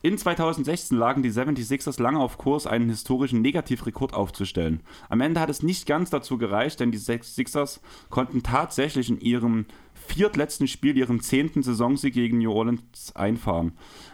In 0.00 0.16
2016 0.16 0.96
lagen 0.96 1.24
die 1.24 1.32
76ers 1.32 2.00
lange 2.00 2.20
auf 2.20 2.38
Kurs, 2.38 2.68
einen 2.68 2.88
historischen 2.88 3.42
Negativrekord 3.42 4.14
aufzustellen. 4.14 4.80
Am 5.08 5.20
Ende 5.20 5.40
hat 5.40 5.50
es 5.50 5.64
nicht 5.64 5.86
ganz 5.86 6.08
dazu 6.08 6.38
gereicht, 6.38 6.78
denn 6.78 6.92
die 6.92 6.98
Sixers 6.98 7.80
konnten 8.08 8.44
tatsächlich 8.44 9.10
in 9.10 9.20
ihrem 9.20 9.66
viertletzten 9.94 10.68
Spiel 10.68 10.96
ihren 10.96 11.20
zehnten 11.20 11.64
Saisonsieg 11.64 12.14
gegen 12.14 12.38
New 12.38 12.52
Orleans 12.52 13.14
einfahren. 13.16 13.72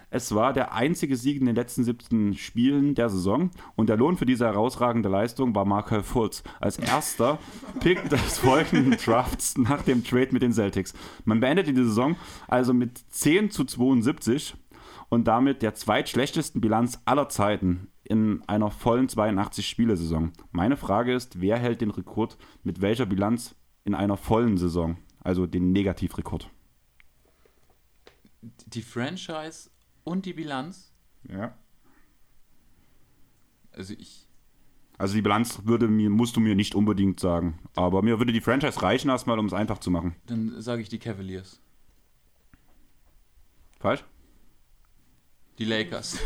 Es 0.09 0.35
war 0.35 0.53
der 0.53 0.73
einzige 0.73 1.17
Sieg 1.17 1.41
in 1.41 1.47
den 1.47 1.57
letzten 1.57 1.85
17 1.85 2.35
Spielen 2.35 2.95
der 2.95 3.11
Saison 3.11 3.51
und 3.75 3.89
der 3.89 3.97
Lohn 3.97 4.17
für 4.17 4.27
diese 4.27 4.47
herausragende 4.47 5.09
Leistung 5.09 5.55
war 5.55 5.65
Markel 5.65 6.03
Fultz 6.03 6.45
als 6.61 6.79
erster 6.79 7.39
Pick 7.81 8.09
des 8.09 8.39
folgenden 8.39 8.97
Drafts 8.97 9.59
nach 9.59 9.83
dem 9.83 10.05
Trade 10.05 10.29
mit 10.31 10.43
den 10.43 10.53
Celtics. 10.53 10.95
Man 11.25 11.41
beendete 11.41 11.73
die 11.73 11.85
Saison 11.85 12.17
also 12.49 12.73
mit 12.73 12.97
10 13.11 13.51
zu 13.51 13.65
72 13.65 14.55
und 15.15 15.25
damit 15.25 15.63
der 15.63 15.75
zweitschlechtesten 15.75 16.61
Bilanz 16.61 17.01
aller 17.05 17.29
Zeiten 17.29 17.89
in 18.03 18.43
einer 18.49 18.71
vollen 18.71 19.07
82-Spiele-Saison. 19.07 20.33
Meine 20.51 20.77
Frage 20.77 21.15
ist, 21.15 21.41
wer 21.41 21.57
hält 21.57 21.81
den 21.81 21.91
Rekord 21.91 22.37
mit 22.65 22.81
welcher 22.81 23.07
Bilanz 23.07 23.55
in 23.85 23.95
einer 23.95 24.17
vollen 24.17 24.59
Saison? 24.59 24.97
Also 25.21 25.47
den 25.47 25.71
Negativrekord. 25.71 26.51
Die 28.67 28.83
Franchise 28.83 29.71
und 30.03 30.27
die 30.27 30.35
Bilanz. 30.35 30.93
Ja. 31.31 31.55
Also 33.73 33.95
ich. 33.95 34.29
Also 34.99 35.15
die 35.15 35.23
Bilanz 35.23 35.61
würde 35.65 35.87
mir, 35.89 36.11
musst 36.11 36.37
du 36.37 36.41
mir 36.41 36.57
nicht 36.57 36.75
unbedingt 36.75 37.21
sagen. 37.21 37.61
Aber 37.77 38.03
mir 38.03 38.19
würde 38.19 38.33
die 38.33 38.41
Franchise 38.41 38.83
reichen 38.83 39.09
erstmal, 39.11 39.39
um 39.39 39.47
es 39.47 39.53
einfach 39.53 39.79
zu 39.79 39.91
machen. 39.91 40.17
Dann 40.27 40.61
sage 40.61 40.83
ich 40.83 40.89
die 40.89 40.99
Cavaliers. 40.99 41.61
Falsch? 43.79 44.05
Die 45.59 45.65
Lakers. 45.65 46.19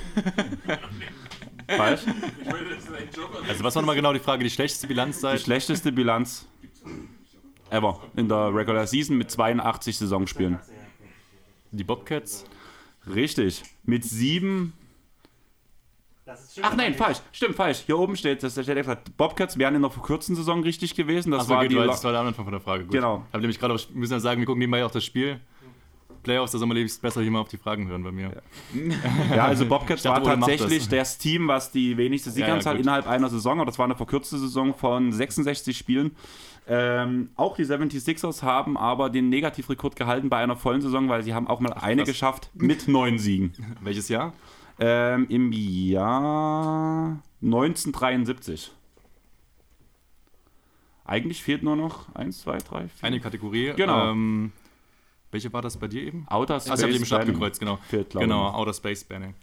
Falsch? 1.68 2.00
Also 3.46 3.64
was 3.64 3.74
war 3.74 3.82
nochmal 3.82 3.96
genau 3.96 4.12
die 4.12 4.20
Frage? 4.20 4.42
Die 4.42 4.50
schlechteste 4.50 4.86
Bilanz 4.86 5.16
Die 5.16 5.22
seit... 5.22 5.40
schlechteste 5.40 5.92
Bilanz 5.92 6.46
ever 7.70 8.00
in 8.16 8.28
der 8.28 8.54
Regular 8.54 8.86
Season 8.86 9.16
mit 9.18 9.30
82 9.30 9.98
Saisonspielen. 9.98 10.58
Die 11.70 11.84
Bobcats? 11.84 12.46
Richtig. 13.06 13.62
Mit 13.84 14.04
sieben 14.04 14.72
Ach 16.60 16.76
nein, 16.76 16.94
falsch. 16.94 17.18
Stimmt, 17.32 17.56
falsch. 17.56 17.84
Hier 17.86 17.98
oben 17.98 18.14
steht, 18.16 18.42
das 18.42 18.52
steht 18.52 18.68
extra. 18.68 18.98
Bobcats 19.16 19.56
wären 19.56 19.74
in 19.74 19.82
der 19.82 19.90
verkürzten 19.90 20.36
Saison 20.36 20.62
richtig 20.62 20.94
gewesen. 20.94 21.30
Das 21.30 21.42
Achso, 21.42 21.54
war 21.54 21.62
geht, 21.62 21.72
die. 21.72 21.86
das 21.86 22.04
war 22.04 22.12
der 22.12 22.20
Anfang 22.20 22.44
von 22.44 22.52
der 22.52 22.60
Frage. 22.60 22.84
Gut. 22.84 22.92
Genau. 22.92 23.24
Hab 23.32 23.40
nämlich 23.40 23.58
gerade, 23.58 23.74
müssen 23.94 24.12
ja 24.12 24.20
sagen, 24.20 24.40
wir 24.40 24.46
gucken 24.46 24.58
nebenbei 24.58 24.84
auch 24.84 24.90
das 24.90 25.04
Spiel. 25.04 25.40
Playoffs, 26.22 26.52
da 26.52 26.58
soll 26.58 26.68
man 26.68 26.76
liebst 26.76 27.00
besser 27.00 27.22
hier 27.22 27.30
mal 27.30 27.40
auf 27.40 27.48
die 27.48 27.56
Fragen 27.56 27.88
hören 27.88 28.02
bei 28.02 28.12
mir. 28.12 28.32
Ja, 29.34 29.44
also 29.46 29.66
Bobcats 29.66 30.02
dachte, 30.02 30.26
war 30.26 30.38
tatsächlich 30.38 30.88
das. 30.88 30.98
das 30.98 31.18
Team, 31.18 31.48
was 31.48 31.70
die 31.70 31.96
wenigste 31.96 32.30
Sieganzahl 32.30 32.76
gut. 32.76 32.84
innerhalb 32.84 33.06
einer 33.06 33.28
Saison, 33.28 33.58
aber 33.60 33.66
das 33.66 33.78
war 33.78 33.86
eine 33.86 33.96
verkürzte 33.96 34.38
Saison 34.38 34.74
von 34.74 35.12
66 35.12 35.76
Spielen. 35.76 36.12
Ähm, 36.70 37.30
auch 37.36 37.56
die 37.56 37.64
76ers 37.64 38.42
haben 38.42 38.76
aber 38.76 39.08
den 39.08 39.30
Negativrekord 39.30 39.96
gehalten 39.96 40.28
bei 40.28 40.36
einer 40.38 40.56
vollen 40.56 40.82
Saison, 40.82 41.08
weil 41.08 41.22
sie 41.22 41.32
haben 41.32 41.46
auch 41.48 41.60
mal 41.60 41.72
eine 41.72 42.02
krass. 42.02 42.08
geschafft 42.08 42.50
mit 42.54 42.88
neun 42.88 43.18
Siegen. 43.18 43.54
Welches 43.80 44.08
Jahr? 44.10 44.34
Ähm, 44.78 45.26
Im 45.30 45.50
Jahr 45.52 47.22
1973. 47.42 48.72
Eigentlich 51.08 51.42
fehlt 51.42 51.62
nur 51.62 51.74
noch 51.74 52.14
1, 52.14 52.42
2, 52.42 52.58
3, 52.58 52.88
4. 52.88 52.88
Eine 53.00 53.20
Kategorie. 53.20 53.72
Genau. 53.74 54.10
Ähm, 54.10 54.52
welche 55.30 55.52
war 55.52 55.62
das 55.62 55.76
bei 55.76 55.88
dir 55.88 56.02
eben? 56.02 56.26
Outer 56.28 56.60
Space. 56.60 56.70
Ah, 56.70 56.74
ich 56.74 56.82
habe 56.82 56.92
eben 56.94 57.06
schon 57.06 57.20
abgekreuzt, 57.20 57.60
genau. 57.60 57.78
Glaube 57.90 58.08
Genau. 58.12 58.50
Outer 58.50 58.72
Space 58.74 59.04
Banning. 59.04 59.34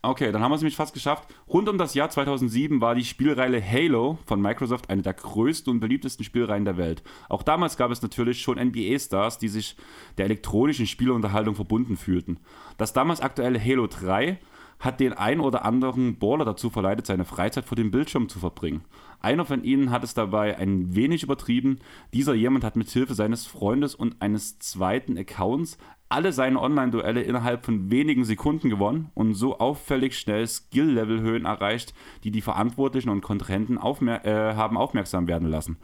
Okay, 0.00 0.30
dann 0.30 0.42
haben 0.42 0.52
wir 0.52 0.54
es 0.54 0.60
nämlich 0.60 0.76
fast 0.76 0.94
geschafft. 0.94 1.28
Rund 1.48 1.68
um 1.68 1.76
das 1.76 1.94
Jahr 1.94 2.08
2007 2.08 2.80
war 2.80 2.94
die 2.94 3.04
Spielreihe 3.04 3.60
Halo 3.60 4.18
von 4.26 4.40
Microsoft 4.40 4.90
eine 4.90 5.02
der 5.02 5.14
größten 5.14 5.72
und 5.72 5.80
beliebtesten 5.80 6.24
Spielreihen 6.24 6.64
der 6.64 6.76
Welt. 6.76 7.02
Auch 7.28 7.42
damals 7.42 7.76
gab 7.76 7.90
es 7.90 8.00
natürlich 8.00 8.40
schon 8.40 8.58
NBA-Stars, 8.58 9.38
die 9.38 9.48
sich 9.48 9.76
der 10.16 10.26
elektronischen 10.26 10.86
Spielunterhaltung 10.86 11.56
verbunden 11.56 11.96
fühlten. 11.96 12.38
Das 12.76 12.92
damals 12.92 13.20
aktuelle 13.20 13.62
Halo 13.62 13.88
3 13.88 14.38
hat 14.78 15.00
den 15.00 15.12
ein 15.12 15.40
oder 15.40 15.64
anderen 15.64 16.18
Baller 16.18 16.44
dazu 16.44 16.70
verleitet, 16.70 17.06
seine 17.06 17.24
Freizeit 17.24 17.64
vor 17.64 17.74
dem 17.74 17.90
Bildschirm 17.90 18.28
zu 18.28 18.38
verbringen. 18.38 18.84
Einer 19.20 19.44
von 19.44 19.64
ihnen 19.64 19.90
hat 19.90 20.04
es 20.04 20.14
dabei 20.14 20.56
ein 20.56 20.94
wenig 20.94 21.22
übertrieben. 21.22 21.78
Dieser 22.12 22.34
jemand 22.34 22.64
hat 22.64 22.76
mit 22.76 22.88
Hilfe 22.88 23.14
seines 23.14 23.46
Freundes 23.46 23.94
und 23.94 24.20
eines 24.20 24.58
zweiten 24.58 25.18
Accounts 25.18 25.76
alle 26.08 26.32
seine 26.32 26.60
Online-Duelle 26.60 27.22
innerhalb 27.22 27.64
von 27.64 27.90
wenigen 27.90 28.24
Sekunden 28.24 28.70
gewonnen 28.70 29.10
und 29.14 29.34
so 29.34 29.58
auffällig 29.58 30.18
schnell 30.18 30.46
Skill-Level-Höhen 30.46 31.44
erreicht, 31.44 31.92
die 32.24 32.30
die 32.30 32.40
Verantwortlichen 32.40 33.10
und 33.10 33.20
Kontrahenten 33.20 33.76
aufmer 33.76 34.24
äh, 34.24 34.54
haben 34.54 34.76
aufmerksam 34.76 35.26
werden 35.26 35.48
lassen. 35.48 35.76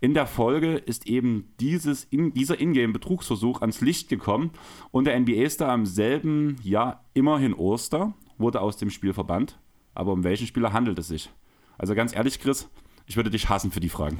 In 0.00 0.12
der 0.12 0.26
Folge 0.26 0.74
ist 0.74 1.06
eben 1.06 1.54
dieses 1.60 2.04
in, 2.04 2.34
dieser 2.34 2.60
Ingame-Betrugsversuch 2.60 3.62
ans 3.62 3.80
Licht 3.80 4.10
gekommen 4.10 4.50
und 4.90 5.06
der 5.06 5.18
NBA-Star 5.18 5.74
im 5.74 5.86
selben 5.86 6.56
Jahr 6.62 7.04
immerhin 7.14 7.54
Oster 7.54 8.12
wurde 8.36 8.60
aus 8.60 8.76
dem 8.76 8.90
Spiel 8.90 9.14
verbannt. 9.14 9.58
Aber 9.94 10.12
um 10.12 10.24
welchen 10.24 10.46
Spieler 10.46 10.72
handelt 10.72 10.98
es 10.98 11.08
sich? 11.08 11.30
Also 11.78 11.94
ganz 11.94 12.14
ehrlich, 12.14 12.40
Chris, 12.40 12.68
ich 13.06 13.16
würde 13.16 13.30
dich 13.30 13.48
hassen 13.48 13.70
für 13.70 13.80
die 13.80 13.88
Fragen. 13.88 14.18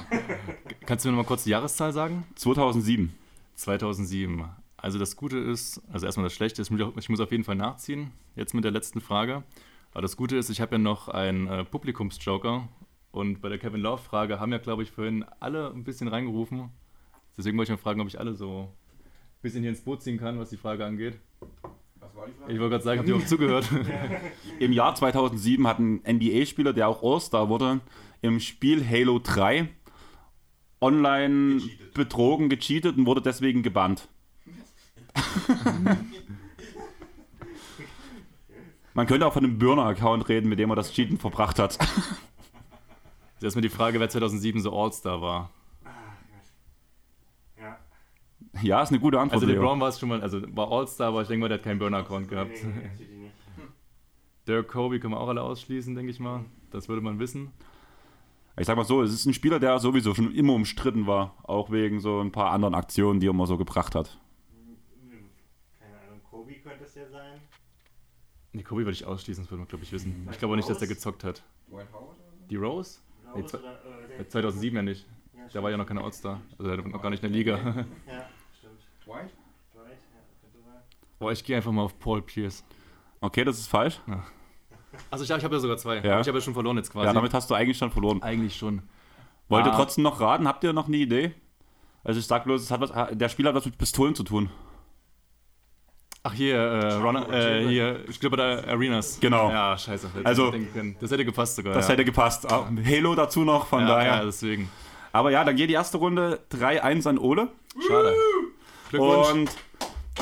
Kannst 0.86 1.04
du 1.04 1.08
mir 1.08 1.16
noch 1.16 1.22
mal 1.22 1.28
kurz 1.28 1.44
die 1.44 1.50
Jahreszahl 1.50 1.92
sagen? 1.92 2.24
2007. 2.36 3.12
2007. 3.56 4.44
Also 4.76 4.98
das 4.98 5.16
Gute 5.16 5.38
ist, 5.38 5.80
also 5.90 6.06
erstmal 6.06 6.24
das 6.24 6.34
Schlechte 6.34 6.62
ist, 6.62 6.70
ich 6.70 7.08
muss 7.08 7.20
auf 7.20 7.32
jeden 7.32 7.44
Fall 7.44 7.56
nachziehen, 7.56 8.12
jetzt 8.36 8.54
mit 8.54 8.64
der 8.64 8.70
letzten 8.70 9.00
Frage. 9.00 9.42
Aber 9.92 10.02
das 10.02 10.16
Gute 10.16 10.36
ist, 10.36 10.50
ich 10.50 10.60
habe 10.60 10.76
ja 10.76 10.78
noch 10.78 11.08
einen 11.08 11.48
äh, 11.48 11.64
Publikumsjoker 11.64 12.68
und 13.10 13.40
bei 13.40 13.48
der 13.48 13.58
Kevin 13.58 13.80
Love-Frage 13.80 14.38
haben 14.38 14.52
ja, 14.52 14.58
glaube 14.58 14.82
ich, 14.82 14.90
vorhin 14.90 15.24
alle 15.40 15.72
ein 15.72 15.84
bisschen 15.84 16.06
reingerufen. 16.06 16.70
Deswegen 17.36 17.56
wollte 17.56 17.72
ich 17.72 17.78
mal 17.78 17.82
fragen, 17.82 18.00
ob 18.00 18.08
ich 18.08 18.20
alle 18.20 18.34
so 18.34 18.68
ein 18.68 19.42
bisschen 19.42 19.62
hier 19.62 19.70
ins 19.70 19.80
Boot 19.80 20.02
ziehen 20.02 20.18
kann, 20.18 20.38
was 20.38 20.50
die 20.50 20.56
Frage 20.56 20.84
angeht. 20.84 21.18
Ich 22.48 22.58
wollte 22.58 22.70
gerade 22.70 22.84
sagen, 22.84 22.98
habt 23.00 23.08
ihr 23.08 23.16
auch 23.16 23.24
zugehört? 23.26 23.68
Im 24.58 24.72
Jahr 24.72 24.94
2007 24.94 25.66
hat 25.66 25.78
ein 25.78 26.02
NBA-Spieler, 26.06 26.72
der 26.72 26.88
auch 26.88 27.02
All-Star 27.02 27.48
wurde, 27.48 27.80
im 28.22 28.40
Spiel 28.40 28.86
Halo 28.88 29.18
3 29.22 29.68
online 30.80 31.56
Gecheatet. 31.56 31.94
betrogen, 31.94 32.48
gecheatet 32.48 32.96
und 32.96 33.06
wurde 33.06 33.22
deswegen 33.22 33.62
gebannt. 33.62 34.08
Man 38.94 39.06
könnte 39.06 39.26
auch 39.26 39.32
von 39.34 39.44
einem 39.44 39.58
Burner-Account 39.58 40.28
reden, 40.28 40.48
mit 40.48 40.58
dem 40.58 40.70
er 40.70 40.76
das 40.76 40.92
Cheaten 40.92 41.18
verbracht 41.18 41.58
hat. 41.58 41.78
Das 43.38 43.42
ist 43.42 43.56
erstmal 43.56 43.62
die 43.62 43.68
Frage, 43.68 44.00
wer 44.00 44.08
2007 44.08 44.62
so 44.62 44.72
All-Star 44.74 45.20
war. 45.20 45.50
Ja. 48.62 48.82
Ist 48.82 48.90
eine 48.90 49.00
gute 49.00 49.18
Antwort. 49.20 49.34
Also 49.42 49.46
Leo. 49.46 49.60
LeBron 49.62 49.80
war 49.80 49.88
es 49.88 49.98
schon 49.98 50.08
mal, 50.08 50.20
also 50.22 50.40
war 50.56 50.70
All-Star, 50.70 51.08
aber 51.08 51.22
ich 51.22 51.28
denke 51.28 51.42
mal, 51.42 51.48
der 51.48 51.58
hat 51.58 51.64
keinen 51.64 51.78
Burner-Account 51.78 52.28
gehabt. 52.28 52.50
Nee, 52.62 52.88
nee. 52.98 53.30
Derek 54.46 54.68
Kobe 54.68 55.00
können 55.00 55.12
wir 55.14 55.20
auch 55.20 55.28
alle 55.28 55.42
ausschließen, 55.42 55.94
denke 55.94 56.10
ich 56.10 56.20
mal. 56.20 56.44
Das 56.70 56.88
würde 56.88 57.02
man 57.02 57.18
wissen. 57.18 57.50
Ich 58.58 58.66
sag 58.66 58.76
mal 58.76 58.84
so, 58.84 59.02
es 59.02 59.12
ist 59.12 59.26
ein 59.26 59.34
Spieler, 59.34 59.58
der 59.58 59.78
sowieso 59.80 60.14
schon 60.14 60.32
immer 60.34 60.54
umstritten 60.54 61.06
war, 61.06 61.34
auch 61.42 61.70
wegen 61.70 62.00
so 62.00 62.20
ein 62.20 62.32
paar 62.32 62.52
anderen 62.52 62.74
Aktionen, 62.74 63.20
die 63.20 63.26
er 63.26 63.30
immer 63.30 63.46
so 63.46 63.58
gebracht 63.58 63.94
hat. 63.94 64.18
Keine 65.80 65.92
Ahnung, 66.06 66.20
Kobe 66.30 66.54
könnte 66.54 66.84
es 66.84 66.94
ja 66.94 67.06
sein. 67.08 67.40
Nee, 68.52 68.62
Kobe 68.62 68.82
würde 68.82 68.92
ich 68.92 69.04
ausschließen, 69.04 69.44
das 69.44 69.50
würde 69.50 69.58
man, 69.60 69.68
glaube 69.68 69.84
ich, 69.84 69.92
wissen. 69.92 70.26
Ich 70.30 70.38
glaube 70.38 70.52
auch 70.54 70.56
nicht, 70.56 70.68
dass 70.70 70.78
der 70.78 70.88
gezockt 70.88 71.24
hat. 71.24 71.42
Dwight 71.70 71.92
Howard 71.92 72.04
oder 72.18 72.30
so? 72.40 72.46
Die 72.48 72.56
Rose? 72.56 73.00
Nee, 73.34 73.40
Rose 73.42 73.46
zwei- 73.48 73.58
oder, 73.58 73.72
äh, 74.14 74.16
der- 74.16 74.28
2007 74.28 74.76
ja 74.76 74.82
nicht. 74.82 75.06
Ja, 75.36 75.42
Da 75.52 75.62
war 75.62 75.70
ja 75.70 75.76
noch 75.76 75.86
kein 75.86 75.98
All-Star. 75.98 76.40
Also 76.58 76.70
der 76.74 76.82
war 76.82 76.90
noch 76.90 77.02
gar 77.02 77.10
nicht 77.10 77.22
in 77.22 77.30
der 77.30 77.36
Liga. 77.38 77.58
Ja, 78.06 78.28
Dwight? 79.06 79.30
Right, 79.74 79.98
ja, 80.14 80.20
könnte 80.40 80.58
sein. 80.64 80.82
Boah, 81.18 81.32
ich 81.32 81.44
gehe 81.44 81.56
einfach 81.56 81.72
mal 81.72 81.82
auf 81.82 81.98
Paul 81.98 82.22
Pierce. 82.22 82.64
Okay, 83.20 83.44
das 83.44 83.58
ist 83.58 83.68
falsch. 83.68 84.00
Also 85.10 85.24
ich, 85.24 85.30
ich 85.30 85.44
habe 85.44 85.54
ja 85.54 85.60
sogar 85.60 85.76
zwei. 85.76 85.96
Ja. 85.98 86.20
Ich 86.20 86.26
habe 86.28 86.38
ja 86.38 86.42
schon 86.42 86.54
verloren 86.54 86.76
jetzt 86.76 86.90
quasi. 86.90 87.06
Ja, 87.06 87.12
damit 87.12 87.32
hast 87.34 87.48
du 87.50 87.54
eigentlich 87.54 87.78
schon 87.78 87.90
verloren. 87.90 88.22
Eigentlich 88.22 88.56
schon. 88.56 88.82
Wollt 89.48 89.66
ihr 89.66 89.72
Ah. 89.72 89.76
trotzdem 89.76 90.02
noch 90.04 90.20
raten? 90.20 90.48
Habt 90.48 90.64
ihr 90.64 90.72
noch 90.72 90.88
eine 90.88 90.96
Idee? 90.96 91.34
Also 92.02 92.18
ich 92.20 92.26
sag 92.26 92.44
bloß, 92.44 92.62
es 92.62 92.70
hat 92.70 92.80
was, 92.80 92.92
der 93.16 93.28
Spieler 93.28 93.50
hat 93.50 93.56
was 93.56 93.66
mit 93.66 93.78
Pistolen 93.78 94.14
zu 94.14 94.22
tun. 94.24 94.50
Ach 96.22 96.32
hier, 96.32 96.56
äh, 96.56 96.94
Runner, 96.94 97.28
äh, 97.32 97.68
hier, 97.68 98.00
ich 98.08 98.18
glaube 98.18 98.36
bei 98.36 98.66
Arenas. 98.66 99.20
Genau. 99.20 99.48
Ja, 99.50 99.78
scheiße. 99.78 100.12
Hätte 100.12 100.26
Also-. 100.26 100.52
Das 101.00 101.10
hätte 101.10 101.24
gepasst 101.24 101.56
sogar. 101.56 101.74
Das 101.74 101.86
ja. 101.86 101.92
hätte 101.92 102.04
gepasst. 102.04 102.50
Ah, 102.50 102.68
Halo 102.84 103.14
dazu 103.14 103.44
noch, 103.44 103.66
von 103.66 103.80
ja, 103.82 103.86
daher. 103.86 104.16
Ja, 104.16 104.24
deswegen. 104.24 104.68
Aber 105.12 105.30
ja, 105.30 105.44
dann 105.44 105.54
geht 105.54 105.70
die 105.70 105.74
erste 105.74 105.98
Runde 105.98 106.40
3-1 106.50 107.08
an 107.08 107.18
Ole. 107.18 107.48
Schade. 107.86 108.14
Glückwunsch. 108.96 109.30
Und 109.32 109.50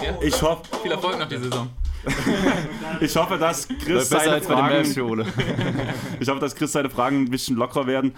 Ja. 0.03 0.19
ich 0.23 0.43
hoffe, 0.43 0.63
Viel 0.83 0.93
Erfolg 0.93 1.19
noch 1.19 1.29
die 1.29 1.39
Saison. 1.39 1.69
ich 3.01 3.17
hoffe, 3.17 3.39
dass 3.39 3.67
Chris 3.69 4.09
seine 4.09 4.43
Fragen, 4.43 4.85
ich 6.21 6.29
hoffe, 6.29 6.41
dass 6.41 6.55
Chris 6.55 6.73
seine 6.73 6.91
Fragen 6.91 7.23
ein 7.23 7.31
bisschen 7.31 7.57
lockerer 7.57 7.87
werden. 7.87 8.13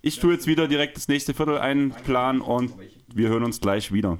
Ich 0.00 0.20
tue 0.20 0.32
jetzt 0.34 0.46
wieder 0.46 0.68
direkt 0.68 0.96
das 0.96 1.08
nächste 1.08 1.34
Viertel 1.34 1.58
einplanen 1.58 2.40
und 2.40 2.72
wir 3.12 3.28
hören 3.28 3.42
uns 3.44 3.60
gleich 3.60 3.92
wieder. 3.92 4.18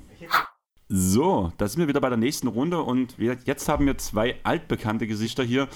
So, 0.88 1.52
da 1.56 1.68
sind 1.68 1.80
wir 1.80 1.88
wieder 1.88 2.00
bei 2.00 2.08
der 2.08 2.18
nächsten 2.18 2.48
Runde 2.48 2.82
und 2.82 3.18
wir, 3.18 3.36
jetzt 3.44 3.68
haben 3.68 3.86
wir 3.86 3.96
zwei 3.98 4.36
altbekannte 4.42 5.06
Gesichter 5.06 5.42
hier. 5.44 5.68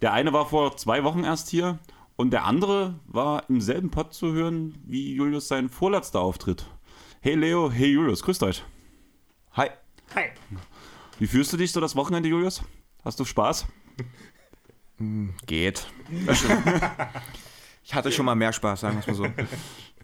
Der 0.00 0.12
eine 0.12 0.32
war 0.32 0.46
vor 0.46 0.76
zwei 0.76 1.04
Wochen 1.04 1.24
erst 1.24 1.50
hier 1.50 1.78
und 2.16 2.30
der 2.32 2.44
andere 2.44 2.94
war 3.06 3.48
im 3.48 3.60
selben 3.60 3.90
Pod 3.90 4.14
zu 4.14 4.32
hören 4.32 4.74
wie 4.86 5.14
Julius 5.14 5.48
sein 5.48 5.68
vorletzter 5.68 6.20
Auftritt. 6.20 6.66
Hey 7.20 7.34
Leo, 7.34 7.70
hey 7.70 7.90
Julius, 7.90 8.22
grüßt 8.22 8.42
euch. 8.44 8.62
Hi. 9.54 9.68
Hi. 10.14 10.30
Wie 11.18 11.26
fühlst 11.26 11.52
du 11.52 11.58
dich 11.58 11.72
so 11.72 11.80
das 11.80 11.94
Wochenende, 11.94 12.26
Julius? 12.26 12.62
Hast 13.04 13.20
du 13.20 13.26
Spaß? 13.26 13.66
Geht. 15.44 15.86
ich 17.84 17.92
hatte 17.92 18.10
schon 18.12 18.24
mal 18.24 18.34
mehr 18.34 18.54
Spaß, 18.54 18.80
sagen 18.80 18.96
wir 18.96 19.00
es 19.00 19.06
mal 19.06 19.14
so. 19.14 19.26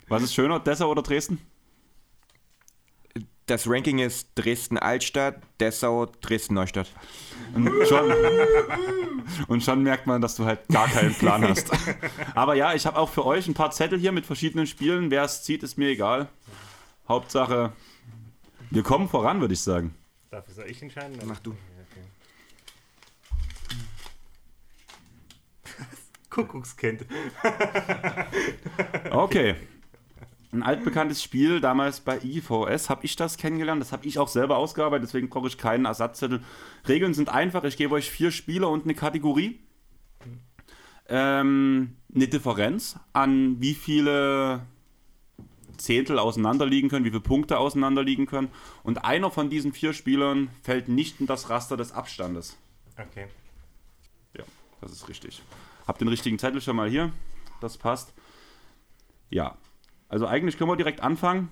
Was 0.08 0.22
ist 0.22 0.34
schöner, 0.34 0.60
Dessau 0.60 0.90
oder 0.90 1.00
Dresden? 1.00 1.40
Das 3.46 3.66
Ranking 3.66 4.00
ist 4.00 4.32
Dresden-Altstadt, 4.34 5.40
Dessau, 5.60 6.04
Dresden-Neustadt. 6.20 6.92
Und 7.54 7.70
schon, 7.88 8.12
und 9.48 9.62
schon 9.62 9.82
merkt 9.82 10.06
man, 10.06 10.20
dass 10.20 10.36
du 10.36 10.44
halt 10.44 10.68
gar 10.68 10.88
keinen 10.88 11.14
Plan 11.14 11.48
hast. 11.48 11.70
Aber 12.34 12.54
ja, 12.54 12.74
ich 12.74 12.84
habe 12.84 12.98
auch 12.98 13.08
für 13.08 13.24
euch 13.24 13.48
ein 13.48 13.54
paar 13.54 13.70
Zettel 13.70 13.98
hier 13.98 14.12
mit 14.12 14.26
verschiedenen 14.26 14.66
Spielen. 14.66 15.10
Wer 15.10 15.22
es 15.22 15.42
zieht, 15.42 15.62
ist 15.62 15.78
mir 15.78 15.88
egal. 15.88 16.28
Hauptsache, 17.08 17.72
wir 18.70 18.82
kommen 18.82 19.08
voran, 19.08 19.40
würde 19.40 19.54
ich 19.54 19.60
sagen. 19.60 19.94
Dafür 20.30 20.54
soll 20.54 20.66
ich 20.66 20.82
entscheiden? 20.82 21.18
Mach 21.24 21.40
du. 21.40 21.50
Okay. 21.52 22.04
Kuckuckskind. 26.30 27.06
Okay. 29.10 29.56
Ein 30.50 30.62
altbekanntes 30.62 31.22
Spiel, 31.22 31.60
damals 31.60 32.00
bei 32.00 32.20
IVS 32.22 32.88
habe 32.88 33.04
ich 33.04 33.16
das 33.16 33.36
kennengelernt. 33.36 33.82
Das 33.82 33.92
habe 33.92 34.06
ich 34.06 34.18
auch 34.18 34.28
selber 34.28 34.56
ausgearbeitet, 34.56 35.08
deswegen 35.08 35.28
brauche 35.28 35.48
ich 35.48 35.58
keinen 35.58 35.84
Ersatzzettel. 35.84 36.42
Regeln 36.86 37.12
sind 37.12 37.28
einfach. 37.28 37.64
Ich 37.64 37.76
gebe 37.76 37.94
euch 37.94 38.10
vier 38.10 38.30
Spieler 38.30 38.70
und 38.70 38.84
eine 38.84 38.94
Kategorie. 38.94 39.60
Ähm, 41.08 41.96
eine 42.14 42.28
Differenz 42.28 42.98
an 43.12 43.60
wie 43.60 43.74
viele 43.74 44.62
Zehntel 45.78 46.18
auseinanderliegen 46.18 46.90
können, 46.90 47.04
wie 47.04 47.10
viele 47.10 47.20
Punkte 47.20 47.58
auseinanderliegen 47.58 48.26
können. 48.26 48.48
Und 48.82 49.04
einer 49.04 49.30
von 49.30 49.50
diesen 49.50 49.72
vier 49.72 49.92
Spielern 49.92 50.50
fällt 50.62 50.88
nicht 50.88 51.20
in 51.20 51.26
das 51.26 51.50
Raster 51.50 51.76
des 51.76 51.92
Abstandes. 51.92 52.58
Okay. 52.98 53.26
Ja, 54.36 54.44
das 54.80 54.92
ist 54.92 55.08
richtig. 55.08 55.42
Hab 55.86 55.98
den 55.98 56.08
richtigen 56.08 56.38
Zettel 56.38 56.60
schon 56.60 56.76
mal 56.76 56.88
hier. 56.88 57.12
Das 57.60 57.78
passt. 57.78 58.12
Ja. 59.30 59.56
Also 60.08 60.26
eigentlich 60.26 60.58
können 60.58 60.70
wir 60.70 60.76
direkt 60.76 61.00
anfangen. 61.02 61.50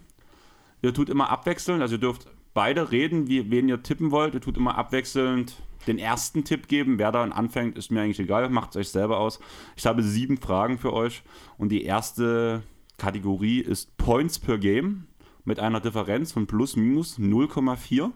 Ihr 0.83 0.93
tut 0.93 1.09
immer 1.09 1.31
abwechselnd, 1.31 1.83
also 1.83 1.97
ihr 1.97 2.01
dürft 2.01 2.29
beide 2.55 2.91
reden, 2.91 3.29
wie, 3.29 3.51
wen 3.51 3.69
ihr 3.69 3.83
tippen 3.83 4.11
wollt. 4.11 4.35
Ihr 4.35 4.41
tut 4.41 4.57
immer 4.57 4.77
abwechselnd 4.79 5.57
den 5.87 5.99
ersten 5.99 6.45
Tipp 6.45 6.69
geben. 6.69 6.99
Wer 6.99 7.12
dann 7.12 7.33
anfängt, 7.33 7.77
ist 7.79 7.91
mir 7.91 8.03
eigentlich 8.03 8.21
egal. 8.21 8.49
Macht 8.49 8.71
es 8.71 8.77
euch 8.77 8.89
selber 8.89 9.19
aus. 9.19 9.41
Ich 9.77 9.87
habe 9.87 10.03
sieben 10.03 10.39
Fragen 10.39 10.79
für 10.79 10.93
euch. 10.93 11.23
Und 11.59 11.71
die 11.71 11.85
erste 11.85 12.62
Kategorie 12.98 13.61
ist 13.61 13.96
Points 13.96 14.38
per 14.38 14.59
Game 14.59 15.06
mit 15.44 15.61
einer 15.61 15.80
Differenz 15.80 16.32
von 16.32 16.46
plus 16.46 16.76
minus 16.76 17.18
0,4. 17.18 18.12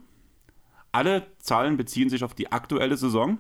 Alle 0.93 1.27
Zahlen 1.39 1.77
beziehen 1.77 2.11
sich 2.11 2.25
auf 2.25 2.35
die 2.35 2.51
aktuelle 2.51 2.97
Saison. 2.97 3.39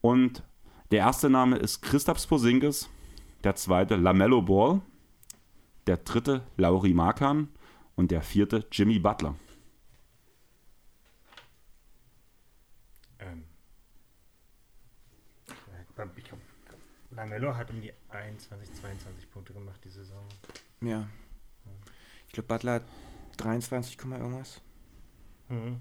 Und 0.00 0.42
der 0.90 1.00
erste 1.00 1.28
Name 1.28 1.56
ist 1.56 1.82
Christaps 1.82 2.26
Porzingis, 2.26 2.88
der 3.42 3.56
zweite 3.56 3.96
Lamello 3.96 4.42
Ball, 4.42 4.80
der 5.86 5.98
dritte 5.98 6.46
Lauri 6.56 6.94
Markan 6.94 7.48
und 7.96 8.10
der 8.10 8.22
vierte 8.22 8.66
Jimmy 8.70 8.98
Butler. 8.98 9.34
Ähm. 13.18 13.44
Glaube, 15.94 16.10
Lamello 17.10 17.56
hat 17.56 17.70
um 17.70 17.80
die 17.80 17.92
21, 18.18 18.72
22 18.80 19.30
Punkte 19.30 19.52
gemacht 19.52 19.80
die 19.84 19.90
Saison. 19.90 20.24
Ja. 20.80 21.08
Ich 22.26 22.32
glaube, 22.32 22.48
Butler 22.48 22.72
hat 22.74 22.82
23, 23.36 23.98
Komma 23.98 24.18
irgendwas. 24.18 24.60
Mhm. 25.48 25.80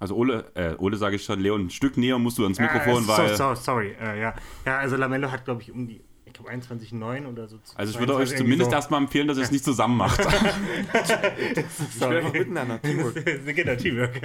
Also 0.00 0.14
Ole, 0.14 0.50
äh, 0.54 0.76
Ole 0.78 0.96
sage 0.96 1.16
ich 1.16 1.24
schon, 1.24 1.40
Leon, 1.40 1.66
ein 1.66 1.70
Stück 1.70 1.96
näher 1.96 2.18
musst 2.18 2.38
du 2.38 2.44
ans 2.44 2.58
Mikrofon, 2.58 3.04
äh, 3.04 3.08
weil... 3.08 3.36
So, 3.36 3.54
so, 3.54 3.60
sorry, 3.60 3.96
äh, 4.00 4.20
ja. 4.20 4.34
Ja, 4.64 4.78
also 4.78 4.96
Lamello 4.96 5.30
hat, 5.30 5.44
glaube 5.44 5.62
ich, 5.62 5.72
um 5.72 5.88
die, 5.88 6.00
ich 6.24 6.32
glaube, 6.32 6.50
21,9 6.50 7.26
oder 7.26 7.48
so. 7.48 7.58
Also 7.74 7.92
ich 7.92 7.98
würde 7.98 8.14
euch 8.14 8.28
22 8.28 8.38
zumindest 8.38 8.60
irgendwie 8.60 8.74
erstmal 8.76 9.02
empfehlen, 9.02 9.26
dass 9.26 9.38
ihr 9.38 9.44
es 9.44 9.50
nicht 9.50 9.64
zusammen 9.64 9.96
macht. 9.96 10.22
so. 10.22 11.98
Sorry. 11.98 12.22
miteinander. 12.22 12.80
Teamwork. 12.80 13.24
genau, 13.46 13.74
Teamwork. 13.74 14.20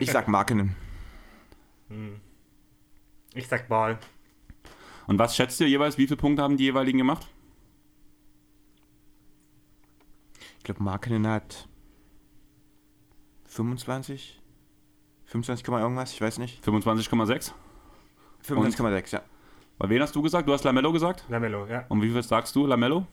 Ich 0.00 0.10
sag 0.10 0.26
Markenen. 0.26 0.74
Ich 3.34 3.46
sag 3.46 3.68
Ball. 3.68 3.98
Und 5.06 5.18
was 5.18 5.36
schätzt 5.36 5.60
ihr 5.60 5.68
jeweils, 5.68 5.98
wie 5.98 6.06
viele 6.06 6.16
Punkte 6.16 6.42
haben 6.42 6.56
die 6.56 6.64
jeweiligen 6.64 6.98
gemacht? 6.98 7.26
Ich 10.58 10.64
glaube, 10.64 10.82
Markenen 10.82 11.26
hat 11.26 11.68
25? 13.46 14.40
25, 15.24 15.64
Komma 15.64 15.80
irgendwas, 15.80 16.12
ich 16.12 16.20
weiß 16.20 16.38
nicht. 16.38 16.64
25,6? 16.64 17.52
25,6, 18.46 19.12
ja. 19.12 19.22
Bei 19.78 19.88
wen 19.88 20.02
hast 20.02 20.14
du 20.14 20.22
gesagt? 20.22 20.48
Du 20.48 20.52
hast 20.52 20.64
Lamello 20.64 20.92
gesagt? 20.92 21.24
Lamello, 21.28 21.66
ja. 21.66 21.86
Und 21.88 22.02
wie 22.02 22.10
viel 22.10 22.22
sagst 22.22 22.54
du, 22.54 22.66
Lamello? 22.66 23.06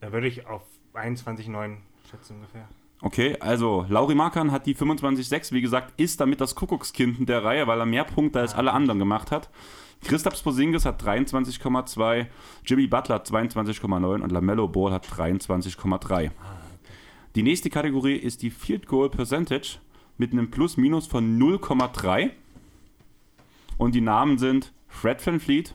Da 0.00 0.12
würde 0.12 0.26
ich 0.26 0.46
auf 0.46 0.62
21,9 0.94 1.76
schätzen 2.10 2.36
ungefähr. 2.36 2.68
Okay, 3.00 3.36
also 3.40 3.84
Lauri 3.88 4.14
Markan 4.14 4.52
hat 4.52 4.66
die 4.66 4.76
25,6, 4.76 5.52
wie 5.52 5.60
gesagt, 5.60 5.92
ist 6.00 6.20
damit 6.20 6.40
das 6.40 6.54
Kuckuckskind 6.54 7.28
der 7.28 7.44
Reihe, 7.44 7.66
weil 7.66 7.80
er 7.80 7.86
mehr 7.86 8.04
Punkte 8.04 8.40
als 8.40 8.54
alle 8.54 8.72
anderen 8.72 8.98
gemacht 8.98 9.30
hat. 9.30 9.50
Christaps 10.04 10.42
Porzingis 10.42 10.84
hat 10.84 11.02
23,2, 11.02 12.26
Jimmy 12.64 12.86
Butler 12.86 13.16
hat 13.16 13.28
22,9 13.28 14.20
und 14.22 14.32
Lamello 14.32 14.68
Ball 14.68 14.92
hat 14.92 15.06
23,3. 15.06 16.30
Die 17.34 17.42
nächste 17.42 17.70
Kategorie 17.70 18.16
ist 18.16 18.42
die 18.42 18.50
Field 18.50 18.86
Goal 18.86 19.08
Percentage 19.08 19.78
mit 20.18 20.32
einem 20.32 20.50
Plus-Minus 20.50 21.06
von 21.06 21.38
0,3. 21.38 22.30
Und 23.78 23.94
die 23.94 24.00
Namen 24.00 24.38
sind 24.38 24.72
Fred 24.88 25.24
Van 25.24 25.40
Fleet, 25.40 25.74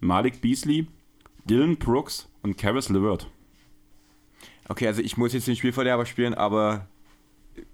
Malik 0.00 0.40
Beasley, 0.40 0.86
Dylan 1.44 1.76
Brooks 1.76 2.28
und 2.42 2.56
Karis 2.56 2.88
LeVert. 2.88 3.28
Okay, 4.68 4.86
also 4.86 5.02
ich 5.02 5.16
muss 5.16 5.32
jetzt 5.32 5.48
den 5.48 5.56
Spielverderber 5.56 6.06
spielen, 6.06 6.34
aber 6.34 6.86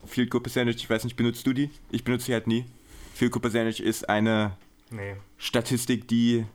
Field 0.07 0.31
Goal 0.31 0.43
Percentage, 0.43 0.79
ich 0.79 0.89
weiß 0.89 1.05
nicht, 1.05 1.17
benutzt 1.17 1.47
du 1.47 1.53
die? 1.53 1.71
Ich 1.91 2.05
benutze 2.05 2.27
sie 2.27 2.33
halt 2.33 2.47
nie. 2.47 2.65
Field 3.15 3.33
Goal 3.33 3.43
Percentage 3.43 3.83
ist 3.83 4.09
eine 4.09 4.57
Nee. 4.91 5.17
Statistik, 5.37 6.09
die 6.09 6.47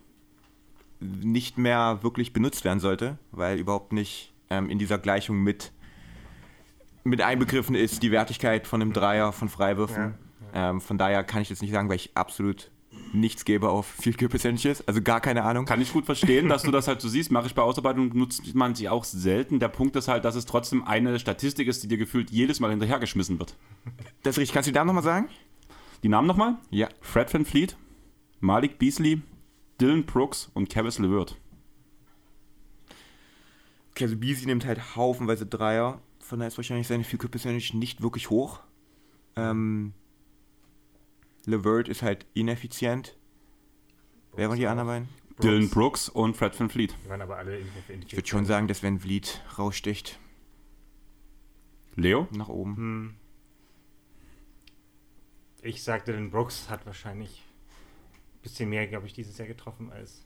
nicht 0.99 1.57
mehr 1.57 1.99
wirklich 2.01 2.33
benutzt 2.33 2.63
werden 2.63 2.79
sollte, 2.79 3.17
weil 3.31 3.57
überhaupt 3.57 3.93
nicht 3.93 4.33
ähm, 4.49 4.69
in 4.69 4.79
dieser 4.79 4.97
Gleichung 4.97 5.43
mit, 5.43 5.71
mit 7.03 7.21
einbegriffen 7.21 7.75
ist 7.75 8.03
die 8.03 8.11
Wertigkeit 8.11 8.67
von 8.67 8.81
einem 8.81 8.93
Dreier, 8.93 9.33
von 9.33 9.49
Freiwürfen. 9.49 10.15
Ja. 10.53 10.69
Ähm, 10.69 10.81
von 10.81 10.97
daher 10.97 11.23
kann 11.23 11.41
ich 11.41 11.49
das 11.49 11.61
nicht 11.61 11.71
sagen, 11.71 11.89
weil 11.89 11.97
ich 11.97 12.11
absolut 12.15 12.71
nichts 13.11 13.45
gebe 13.45 13.69
auf 13.69 13.87
Field 13.87 14.17
Goal 14.17 14.29
Percentages. 14.29 14.87
Also 14.87 15.01
gar 15.01 15.19
keine 15.19 15.43
Ahnung. 15.43 15.65
Kann 15.65 15.81
ich 15.81 15.91
gut 15.93 16.05
verstehen, 16.05 16.47
dass 16.49 16.63
du 16.63 16.71
das 16.71 16.87
halt 16.87 17.01
so 17.01 17.09
siehst. 17.09 17.31
Mache 17.31 17.47
ich 17.47 17.55
bei 17.55 17.61
Ausarbeitung, 17.61 18.09
nutzt 18.15 18.53
man 18.55 18.75
sie 18.75 18.89
auch 18.89 19.03
selten. 19.03 19.59
Der 19.59 19.67
Punkt 19.67 19.95
ist 19.95 20.07
halt, 20.07 20.25
dass 20.25 20.35
es 20.35 20.45
trotzdem 20.45 20.83
eine 20.83 21.17
Statistik 21.19 21.67
ist, 21.67 21.83
die 21.83 21.87
dir 21.87 21.97
gefühlt 21.97 22.29
jedes 22.29 22.59
Mal 22.59 22.71
hinterhergeschmissen 22.71 23.39
wird. 23.39 23.55
Das 24.23 24.35
ist 24.35 24.41
richtig. 24.41 24.53
Kannst 24.53 24.67
du 24.67 24.71
die 24.71 24.75
Namen 24.75 24.87
nochmal 24.87 25.03
sagen? 25.03 25.27
Die 26.03 26.09
Namen 26.09 26.27
nochmal? 26.27 26.57
Ja. 26.69 26.89
Fred 27.01 27.33
Van 27.33 27.45
Fleet, 27.45 27.77
Malik 28.43 28.77
Beasley, 28.77 29.21
Dylan 29.79 30.05
Brooks 30.05 30.51
und 30.53 30.69
Cavis 30.69 30.99
LeVert. 30.99 31.39
Okay, 33.91 34.03
also 34.03 34.17
Beasley 34.17 34.47
nimmt 34.47 34.65
halt 34.65 34.97
haufenweise 34.97 35.45
Dreier. 35.45 36.01
Von 36.19 36.39
daher 36.39 36.49
ist 36.49 36.57
wahrscheinlich 36.57 36.87
seine 36.87 37.05
Field 37.05 37.31
Percentage 37.31 37.77
nicht 37.77 38.01
wirklich 38.01 38.29
hoch. 38.29 38.59
Ähm, 39.37 39.93
Levert 41.45 41.87
ist 41.87 42.01
halt 42.01 42.25
ineffizient. 42.33 43.15
Wer 44.35 44.49
waren 44.49 44.59
die 44.59 44.67
anderen 44.67 44.87
beiden? 44.87 45.09
Dylan 45.41 45.69
Brooks 45.69 46.09
und 46.09 46.35
Fred 46.35 46.59
Van 46.59 46.69
Fleet. 46.69 46.93
Die 47.05 47.09
waren 47.09 47.21
aber 47.21 47.37
alle 47.37 47.57
in 47.57 47.67
Ich 48.05 48.13
würde 48.13 48.27
schon 48.27 48.45
sagen, 48.45 48.67
dass 48.67 48.83
wenn 48.83 48.99
Vliet 48.99 49.41
raussticht, 49.57 50.19
Leo? 51.95 52.27
nach 52.31 52.49
oben. 52.49 52.75
Hm. 52.75 53.13
Ich 55.61 55.81
sagte, 55.81 56.11
den 56.11 56.29
Brooks 56.29 56.69
hat 56.69 56.85
wahrscheinlich 56.85 57.41
ein 57.47 57.52
bisschen 58.43 58.69
mehr, 58.69 58.87
glaube 58.87 59.07
ich, 59.07 59.13
dieses 59.13 59.37
Jahr 59.37 59.47
getroffen 59.47 59.91
als. 59.91 60.23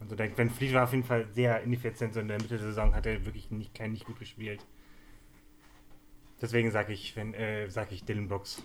Also 0.00 0.16
der 0.16 0.28
Ben 0.28 0.50
Fleet 0.50 0.74
war 0.74 0.84
auf 0.84 0.92
jeden 0.92 1.04
Fall 1.04 1.26
sehr 1.32 1.62
ineffizient. 1.62 2.14
So 2.14 2.20
in 2.20 2.28
der 2.28 2.36
Mitte 2.36 2.56
der 2.56 2.66
Saison 2.66 2.94
hat 2.94 3.06
er 3.06 3.24
wirklich 3.24 3.50
nicht, 3.50 3.74
kein 3.74 3.92
nicht 3.92 4.04
gut 4.04 4.18
gespielt. 4.18 4.64
Deswegen 6.42 6.70
sage 6.70 6.92
ich, 6.92 7.16
wenn, 7.16 7.32
äh, 7.32 7.70
sag 7.70 7.90
ich 7.92 8.04
Dylan 8.04 8.28
Brooks. 8.28 8.62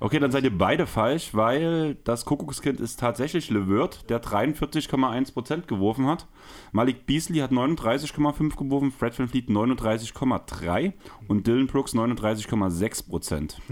Okay, 0.00 0.18
dann 0.18 0.30
seid 0.30 0.44
ihr 0.44 0.56
beide 0.56 0.86
falsch, 0.86 1.32
weil 1.34 1.94
das 2.04 2.24
Kuckuckskind 2.24 2.80
ist 2.80 2.98
tatsächlich 2.98 3.48
LeVert, 3.48 4.10
der 4.10 4.20
43,1% 4.20 5.66
geworfen 5.66 6.06
hat. 6.06 6.26
Malik 6.72 7.06
Beasley 7.06 7.38
hat 7.38 7.52
39,5 7.52 8.56
geworfen, 8.56 8.90
Fred 8.90 9.18
Van 9.18 9.28
Fleet 9.28 9.48
39,3 9.48 10.92
und 11.28 11.46
Dylan 11.46 11.68
Brooks 11.68 11.94
39,6%. 11.94 13.54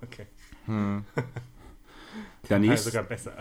Okay. 0.00 0.26
Der 2.48 2.58
Ja, 2.58 2.70
nächste, 2.70 2.90
sogar 2.90 3.04
besser. 3.04 3.32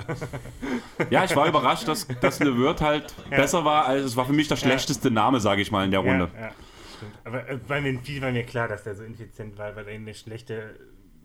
ja, 1.10 1.24
ich 1.24 1.36
war 1.36 1.48
überrascht, 1.48 1.88
dass, 1.88 2.08
dass 2.22 2.40
LeVert 2.40 2.82
halt 2.82 3.14
besser 3.30 3.64
war. 3.66 3.86
Also 3.86 4.06
es 4.06 4.16
war 4.16 4.26
für 4.26 4.34
mich 4.34 4.48
der 4.48 4.56
schlechteste 4.58 5.10
Name, 5.12 5.40
sage 5.40 5.62
ich 5.62 5.72
mal, 5.72 5.86
in 5.86 5.92
der 5.92 6.02
Runde. 6.02 6.30
Ja, 6.36 6.42
ja, 6.48 6.52
stimmt. 6.98 7.14
Aber 7.24 7.50
äh, 7.50 7.58
bei 7.68 7.82
mir, 7.82 8.00
viel 8.00 8.22
war 8.22 8.32
mir 8.32 8.44
klar, 8.44 8.68
dass 8.68 8.84
der 8.84 8.96
so 8.96 9.04
ineffizient 9.04 9.58
war, 9.58 9.76
weil 9.76 9.88
er 9.88 9.96
eine 9.96 10.14
schlechte 10.14 10.78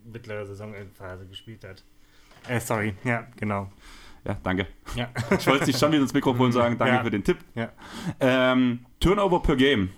mittlere 0.05 0.45
Saisonphase 0.45 1.25
gespielt 1.27 1.63
hat. 1.65 1.83
Äh, 2.47 2.59
sorry, 2.59 2.93
ja, 3.03 3.25
genau. 3.37 3.71
Ja, 4.25 4.37
danke. 4.41 4.67
Ja. 4.95 5.09
Ich 5.37 5.45
wollte 5.47 5.61
es 5.63 5.67
nicht 5.67 5.79
schon 5.79 5.91
wieder 5.91 6.01
ins 6.01 6.13
Mikrofon 6.13 6.51
sagen. 6.53 6.77
Danke 6.79 6.95
Ja. 6.95 7.03
für 7.03 7.11
den 7.11 7.23
Tipp. 7.25 7.39
ja. 7.55 7.69
Ähm, 8.21 8.85
Turnover 9.01 9.41
per 9.41 9.57
Game. 9.57 9.89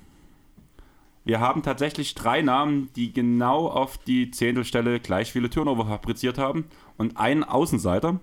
Wir 1.26 1.40
haben 1.40 1.64
tatsächlich 1.64 2.14
drei 2.14 2.44
Namen, 2.44 2.94
die 2.96 3.12
genau 3.12 3.68
auf 3.68 3.98
die 3.98 4.30
Zehntelstelle 4.30 5.00
gleich 5.00 5.32
viele 5.32 5.50
Turnover 5.50 5.86
fabriziert 5.88 6.38
haben 6.38 6.66
und 6.98 7.18
einen 7.18 7.44
Außenseiter. 7.44 8.20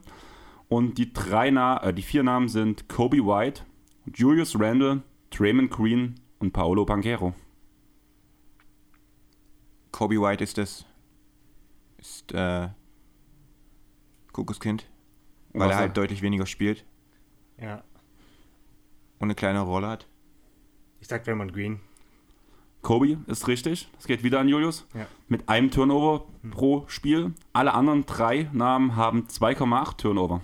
Und 0.68 0.96
die 0.96 1.12
drei 1.12 1.50
Na 1.50 1.82
äh, 1.82 1.92
die 1.92 2.02
vier 2.02 2.22
Namen 2.22 2.48
sind 2.48 2.88
Kobe 2.88 3.18
White, 3.18 3.64
Julius 4.14 4.58
Randle, 4.58 5.02
Draymond 5.30 5.70
Green 5.70 6.14
und 6.38 6.52
Paolo 6.52 6.84
Banquero. 6.84 7.34
Kobe 9.90 10.20
White 10.20 10.44
ist 10.44 10.56
das. 10.56 10.86
Ist, 11.98 12.32
äh. 12.32 12.68
Kuckuckskind. 14.32 14.88
Weil 15.52 15.70
er 15.70 15.76
halt 15.76 15.96
deutlich 15.96 16.22
weniger 16.22 16.46
spielt 16.46 16.86
ja. 17.58 17.82
und 19.18 19.26
eine 19.26 19.34
kleine 19.34 19.60
Rolle 19.60 19.88
hat. 19.88 20.06
Ich 21.00 21.08
sag 21.08 21.26
Raymond 21.26 21.52
Green. 21.52 21.80
Kobe 22.82 23.18
ist 23.26 23.46
richtig. 23.48 23.88
Das 23.96 24.06
geht 24.06 24.24
wieder 24.24 24.40
an 24.40 24.48
Julius. 24.48 24.86
Ja. 24.94 25.06
Mit 25.28 25.48
einem 25.48 25.70
Turnover 25.70 26.26
pro 26.50 26.84
Spiel. 26.88 27.32
Alle 27.52 27.74
anderen 27.74 28.04
drei 28.06 28.50
Namen 28.52 28.96
haben 28.96 29.26
2,8 29.28 29.96
Turnover. 29.96 30.42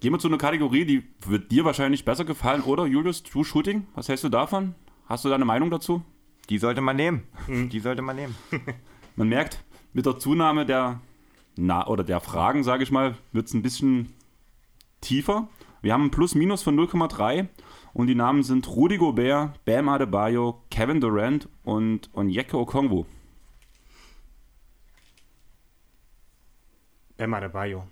Gehen 0.00 0.12
wir 0.12 0.18
zu 0.18 0.28
einer 0.28 0.38
Kategorie, 0.38 0.84
die 0.84 1.04
wird 1.26 1.52
dir 1.52 1.64
wahrscheinlich 1.64 2.04
besser 2.04 2.24
gefallen, 2.24 2.62
oder 2.62 2.86
Julius? 2.86 3.22
True 3.22 3.44
Shooting? 3.44 3.86
Was 3.94 4.08
hältst 4.08 4.24
du 4.24 4.28
davon? 4.28 4.74
Hast 5.06 5.24
du 5.24 5.28
da 5.28 5.36
eine 5.36 5.44
Meinung 5.44 5.70
dazu? 5.70 6.02
Die 6.48 6.58
sollte 6.58 6.80
man 6.80 6.96
nehmen. 6.96 7.22
Die 7.48 7.80
sollte 7.80 8.02
man 8.02 8.16
nehmen. 8.16 8.34
Man 9.14 9.28
merkt, 9.28 9.62
mit 9.92 10.06
der 10.06 10.18
Zunahme 10.18 10.64
der, 10.64 11.02
na, 11.54 11.86
oder 11.86 12.02
der 12.02 12.20
Fragen, 12.20 12.64
sage 12.64 12.82
ich 12.82 12.90
mal, 12.90 13.14
wird 13.32 13.46
es 13.46 13.52
ein 13.52 13.60
bisschen 13.60 14.14
tiefer. 15.02 15.48
Wir 15.82 15.92
haben 15.92 16.04
ein 16.04 16.10
Plus-Minus 16.10 16.62
von 16.62 16.80
0,3 16.80 17.46
und 17.94 18.06
die 18.06 18.14
Namen 18.14 18.42
sind 18.42 18.68
Rudy 18.68 18.96
Gobert, 18.96 19.64
Bam 19.64 19.88
Adebayo, 19.88 20.62
Kevin 20.70 21.00
Durant 21.00 21.48
und 21.62 22.10
Onyeka 22.14 22.56
Okongwu. 22.56 23.04
Bam 27.16 27.34
Adebayo. 27.34 27.86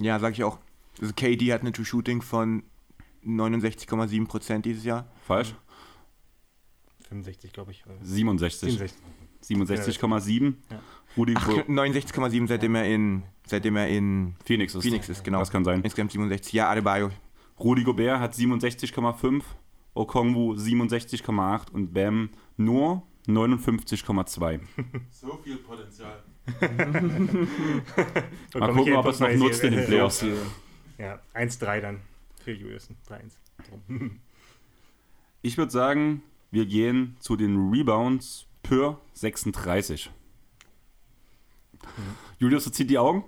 Ja, 0.00 0.18
sag 0.18 0.32
ich 0.32 0.44
auch. 0.44 0.58
Also 1.00 1.12
KD 1.14 1.52
hat 1.52 1.62
eine 1.62 1.72
True 1.72 1.84
Shooting 1.84 2.22
von 2.22 2.62
69,7% 3.24 4.60
dieses 4.60 4.84
Jahr. 4.84 5.06
Falsch? 5.26 5.54
65, 7.08 7.52
glaube 7.52 7.72
ich. 7.72 7.84
oder 7.86 7.96
67. 8.02 8.78
67. 9.42 9.98
67,7. 9.98 10.54
Ja. 10.70 10.80
Rudi 11.16 11.34
Ach, 11.36 11.46
Go 11.46 11.54
69,7 11.60 12.48
seitdem 12.48 12.74
er 12.74 12.84
in 12.86 13.24
seitdem 13.44 13.76
er 13.76 13.88
in 13.88 14.34
Phoenix 14.44 14.74
ist. 14.74 14.82
Phoenix 14.82 15.08
ist, 15.08 15.24
genau. 15.24 15.40
Das 15.40 15.50
kann 15.50 15.64
sein. 15.64 15.82
Insgesamt 15.82 16.12
67. 16.12 16.52
Ja, 16.52 16.70
Adebayo. 16.70 17.10
Rudi 17.62 17.84
Gobert 17.84 18.18
hat 18.20 18.34
67,5, 18.34 19.42
Okongwu 19.94 20.54
67,8 20.54 21.70
und 21.70 21.92
Bam 21.92 22.30
nur 22.56 23.02
59,2. 23.28 24.60
So 25.10 25.38
viel 25.44 25.56
Potenzial. 25.58 26.22
Mal 28.54 28.72
gucken, 28.72 28.94
ob 28.94 29.04
er 29.04 29.10
es 29.10 29.20
noch 29.20 29.32
nutzt 29.34 29.62
in 29.62 29.74
den 29.74 29.86
Playoffs. 29.86 30.24
Ja, 30.98 31.20
1-3 31.34 31.80
dann 31.80 32.00
für 32.42 32.52
Julius. 32.52 32.88
3-1. 33.08 34.10
Ich 35.42 35.56
würde 35.56 35.70
sagen, 35.70 36.22
wir 36.50 36.66
gehen 36.66 37.16
zu 37.20 37.36
den 37.36 37.70
Rebounds 37.70 38.46
per 38.64 38.98
36. 39.12 40.10
Julius 42.38 42.64
verzieht 42.64 42.90
die 42.90 42.98
Augen. 42.98 43.24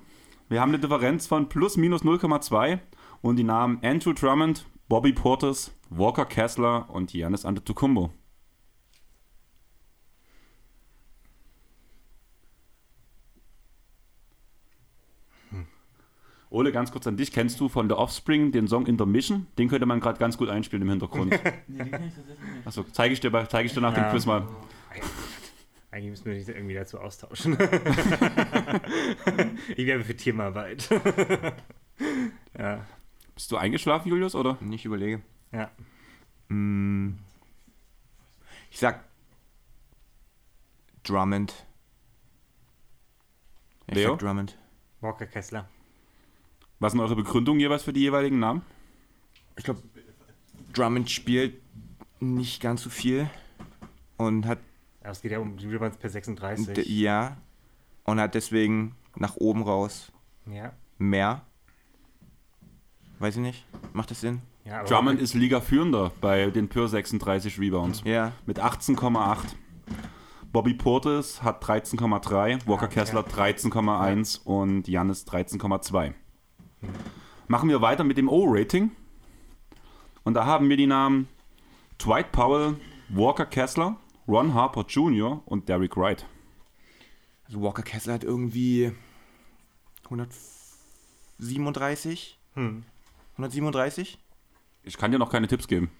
Wir 0.48 0.60
haben 0.60 0.70
eine 0.70 0.80
Differenz 0.80 1.26
von 1.26 1.48
plus 1.48 1.76
minus 1.76 2.02
0,2 2.02 2.80
und 3.24 3.36
die 3.36 3.42
Namen 3.42 3.78
Andrew 3.82 4.12
Drummond, 4.12 4.66
Bobby 4.86 5.14
Portis, 5.14 5.74
Walker 5.88 6.26
Kessler 6.26 6.90
und 6.90 7.10
Giannis 7.10 7.46
Antetokounmpo. 7.46 8.10
Ole, 16.50 16.70
ganz 16.70 16.92
kurz 16.92 17.06
an 17.06 17.16
dich. 17.16 17.32
Kennst 17.32 17.58
du 17.58 17.68
von 17.68 17.88
The 17.88 17.94
Offspring 17.96 18.52
den 18.52 18.68
Song 18.68 18.86
Intermission? 18.86 19.46
Den 19.58 19.68
könnte 19.68 19.86
man 19.86 19.98
gerade 20.00 20.18
ganz 20.20 20.36
gut 20.38 20.48
einspielen 20.48 20.82
im 20.82 20.90
Hintergrund. 20.90 21.32
Nee, 21.66 21.78
den 21.78 21.90
kann 21.90 22.04
ich 22.06 22.14
tatsächlich 22.14 22.48
nicht. 22.54 22.66
Achso, 22.66 22.84
zeige 22.92 23.12
ich, 23.14 23.20
dir 23.20 23.30
bei- 23.30 23.46
zeige 23.46 23.66
ich 23.66 23.74
dir 23.74 23.80
nach 23.80 23.94
dem 23.94 24.04
Ja. 24.04 24.10
Quiz 24.10 24.26
mal. 24.26 24.46
Eigentlich 25.90 26.10
müssen 26.10 26.24
wir 26.26 26.34
dich 26.34 26.48
irgendwie 26.48 26.74
dazu 26.74 26.98
austauschen. 27.00 27.54
ich 29.76 29.86
wäre 29.86 30.04
für 30.04 30.16
Teamarbeit. 30.16 30.88
ja, 32.58 32.84
Bist 33.34 33.50
du 33.50 33.56
eingeschlafen, 33.56 34.08
Julius, 34.08 34.34
oder? 34.34 34.58
Ich 34.70 34.84
überlege. 34.84 35.22
ja. 35.52 35.70
Mm, 36.48 37.18
Ich 38.70 38.78
sag 38.78 39.02
Drummond. 41.02 41.52
Ich 43.86 43.94
Leo? 43.94 44.10
sag 44.10 44.18
Drummond. 44.20 44.58
Walker 45.00 45.26
Kessler. 45.26 45.68
Was 46.80 46.92
sind 46.92 47.00
eure 47.00 47.16
Begründungen 47.16 47.60
jeweils 47.60 47.82
für 47.82 47.92
die 47.92 48.00
jeweiligen 48.00 48.38
Namen? 48.38 48.62
Ich 49.56 49.64
glaube, 49.64 49.82
Drummond 50.72 51.10
spielt 51.10 51.60
nicht 52.20 52.60
ganz 52.62 52.82
so 52.82 52.90
viel 52.90 53.28
und 54.16 54.46
hat 54.46 54.58
Aber 55.00 55.10
es 55.10 55.20
geht 55.22 55.32
ja 55.32 55.38
um 55.38 55.56
die 55.56 55.66
Rebounds 55.66 55.96
per 55.98 56.10
36. 56.10 56.74
d- 56.74 56.82
ja 56.82 57.36
und 58.04 58.18
hat 58.20 58.34
deswegen 58.34 58.96
nach 59.16 59.36
oben 59.36 59.62
raus 59.62 60.10
ja. 60.46 60.72
mehr. 60.98 61.42
Weiß 63.24 63.36
ich 63.36 63.42
nicht. 63.42 63.64
Macht 63.94 64.10
das 64.10 64.20
Sinn? 64.20 64.42
ja 64.66 64.84
Drummond 64.84 65.18
ist 65.18 65.32
Liga-Führender 65.32 66.12
bei 66.20 66.50
den 66.50 66.68
Pure 66.68 66.88
36 66.90 67.58
Rebounds 67.58 68.02
Ja. 68.04 68.32
mit 68.44 68.60
18,8. 68.60 69.56
Bobby 70.52 70.74
Portis 70.74 71.42
hat 71.42 71.64
13,3, 71.64 72.66
Walker 72.66 72.84
Ah, 72.84 72.88
Kessler 72.88 73.24
ja. 73.26 73.34
13,1 73.34 74.42
und 74.44 74.88
Janis 74.88 75.24
13,2. 75.26 76.12
Machen 77.48 77.70
wir 77.70 77.80
weiter 77.80 78.04
mit 78.04 78.18
dem 78.18 78.28
O-Rating. 78.28 78.90
Und 80.24 80.34
da 80.34 80.44
haben 80.44 80.68
wir 80.68 80.76
die 80.76 80.86
Namen 80.86 81.26
Dwight 81.98 82.30
Powell, 82.30 82.76
Walker 83.08 83.46
Kessler, 83.46 83.96
Ron 84.28 84.52
Harper 84.52 84.84
Jr. 84.86 85.40
und 85.46 85.70
Derrick 85.70 85.96
Wright. 85.96 86.26
Also 87.46 87.62
Walker 87.62 87.82
Kessler 87.84 88.12
hat 88.12 88.24
irgendwie 88.24 88.92
137? 90.10 92.38
Hm. 92.52 92.84
137? 93.34 94.18
Ich 94.82 94.96
kann 94.96 95.12
dir 95.12 95.18
noch 95.18 95.30
keine 95.30 95.48
Tipps 95.48 95.68
geben. 95.68 95.90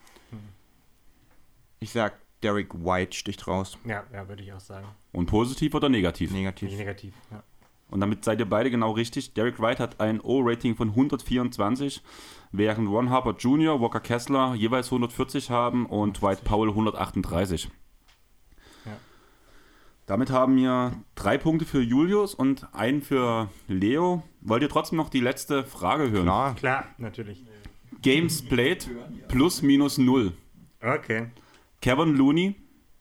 Ich 1.80 1.90
sag, 1.92 2.14
Derek 2.42 2.74
White 2.74 3.16
sticht 3.16 3.46
raus. 3.46 3.78
Ja, 3.84 4.04
ja, 4.12 4.28
würde 4.28 4.42
ich 4.42 4.52
auch 4.52 4.60
sagen. 4.60 4.86
Und 5.12 5.26
positiv 5.26 5.74
oder 5.74 5.88
negativ? 5.88 6.30
Negativ. 6.32 6.70
Negativ. 6.76 7.14
Ja. 7.30 7.42
Und 7.90 8.00
damit 8.00 8.24
seid 8.24 8.40
ihr 8.40 8.48
beide 8.48 8.70
genau 8.70 8.92
richtig. 8.92 9.34
Derek 9.34 9.60
White 9.60 9.82
hat 9.82 10.00
ein 10.00 10.20
O-Rating 10.20 10.76
von 10.76 10.90
124, 10.90 12.02
während 12.52 12.88
Ron 12.88 13.10
Harper 13.10 13.34
Jr., 13.38 13.80
Walker 13.80 14.00
Kessler 14.00 14.54
jeweils 14.54 14.86
140 14.86 15.50
haben 15.50 15.86
und 15.86 16.20
Dwight 16.20 16.44
Powell 16.44 16.70
138. 16.70 17.70
Damit 20.06 20.30
haben 20.30 20.56
wir 20.56 20.92
drei 21.14 21.38
Punkte 21.38 21.64
für 21.64 21.80
Julius 21.80 22.34
und 22.34 22.68
einen 22.74 23.00
für 23.00 23.48
Leo. 23.68 24.22
Wollt 24.42 24.62
ihr 24.62 24.68
trotzdem 24.68 24.98
noch 24.98 25.08
die 25.08 25.20
letzte 25.20 25.64
Frage 25.64 26.10
hören? 26.10 26.24
Klar. 26.24 26.54
Klar, 26.56 26.86
natürlich. 26.98 27.42
Games 28.02 28.42
played 28.42 28.90
plus 29.28 29.62
minus 29.62 29.96
null. 29.96 30.32
Okay. 30.82 31.28
Kevin 31.80 32.16
Looney, 32.16 32.54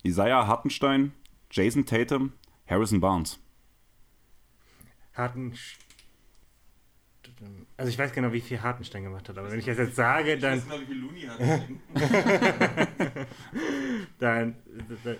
Isaiah 0.04 0.47
Hartenstein, 0.47 1.12
Jason 1.51 1.86
Tatum, 1.86 2.32
Harrison 2.66 3.01
Barnes. 3.01 3.38
Harten. 5.14 5.54
Also 7.76 7.89
ich 7.89 7.99
weiß 7.99 8.14
genau, 8.14 8.32
wie 8.32 8.39
viel 8.39 8.62
Hartenstein 8.62 9.04
gemacht 9.04 9.28
hat, 9.28 9.38
aber 9.38 9.51
wenn 9.51 9.60
ich 9.60 9.66
das 9.66 9.78
jetzt 9.78 9.97
sage, 9.97 10.38
dann. 10.38 10.60
Ich 10.60 10.70
weiß 10.70 10.80
nicht, 10.80 10.89
wie 10.89 10.93
viel 10.93 11.01
Looney 11.01 11.22
hat. 11.24 11.39
dann, 14.20 14.56
dann 15.04 15.18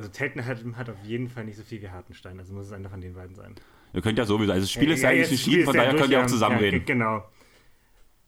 also 0.00 0.10
Tatum 0.10 0.46
hat, 0.46 0.64
hat 0.76 0.90
auf 0.90 1.02
jeden 1.04 1.28
Fall 1.28 1.44
nicht 1.44 1.56
so 1.56 1.62
viel 1.62 1.80
wie 1.82 1.88
Hartenstein, 1.90 2.38
also 2.38 2.52
muss 2.52 2.66
es 2.66 2.72
einer 2.72 2.88
von 2.88 3.00
den 3.00 3.14
beiden 3.14 3.34
sein. 3.34 3.54
Ihr 3.92 4.02
könnt 4.02 4.18
ja 4.18 4.24
sowieso, 4.24 4.52
also 4.52 4.62
das 4.64 4.70
Spiel 4.70 4.90
ist 4.90 5.02
ja 5.02 5.10
Ja, 5.10 5.16
eigentlich 5.16 5.30
entschieden, 5.32 5.64
von 5.64 5.74
ja 5.74 5.82
daher 5.84 5.96
könnt 5.98 6.10
ihr 6.10 6.18
auch 6.18 6.22
ja, 6.22 6.28
zusammen 6.28 6.56
ja, 6.56 6.62
reden. 6.62 6.84
Genau. 6.84 7.24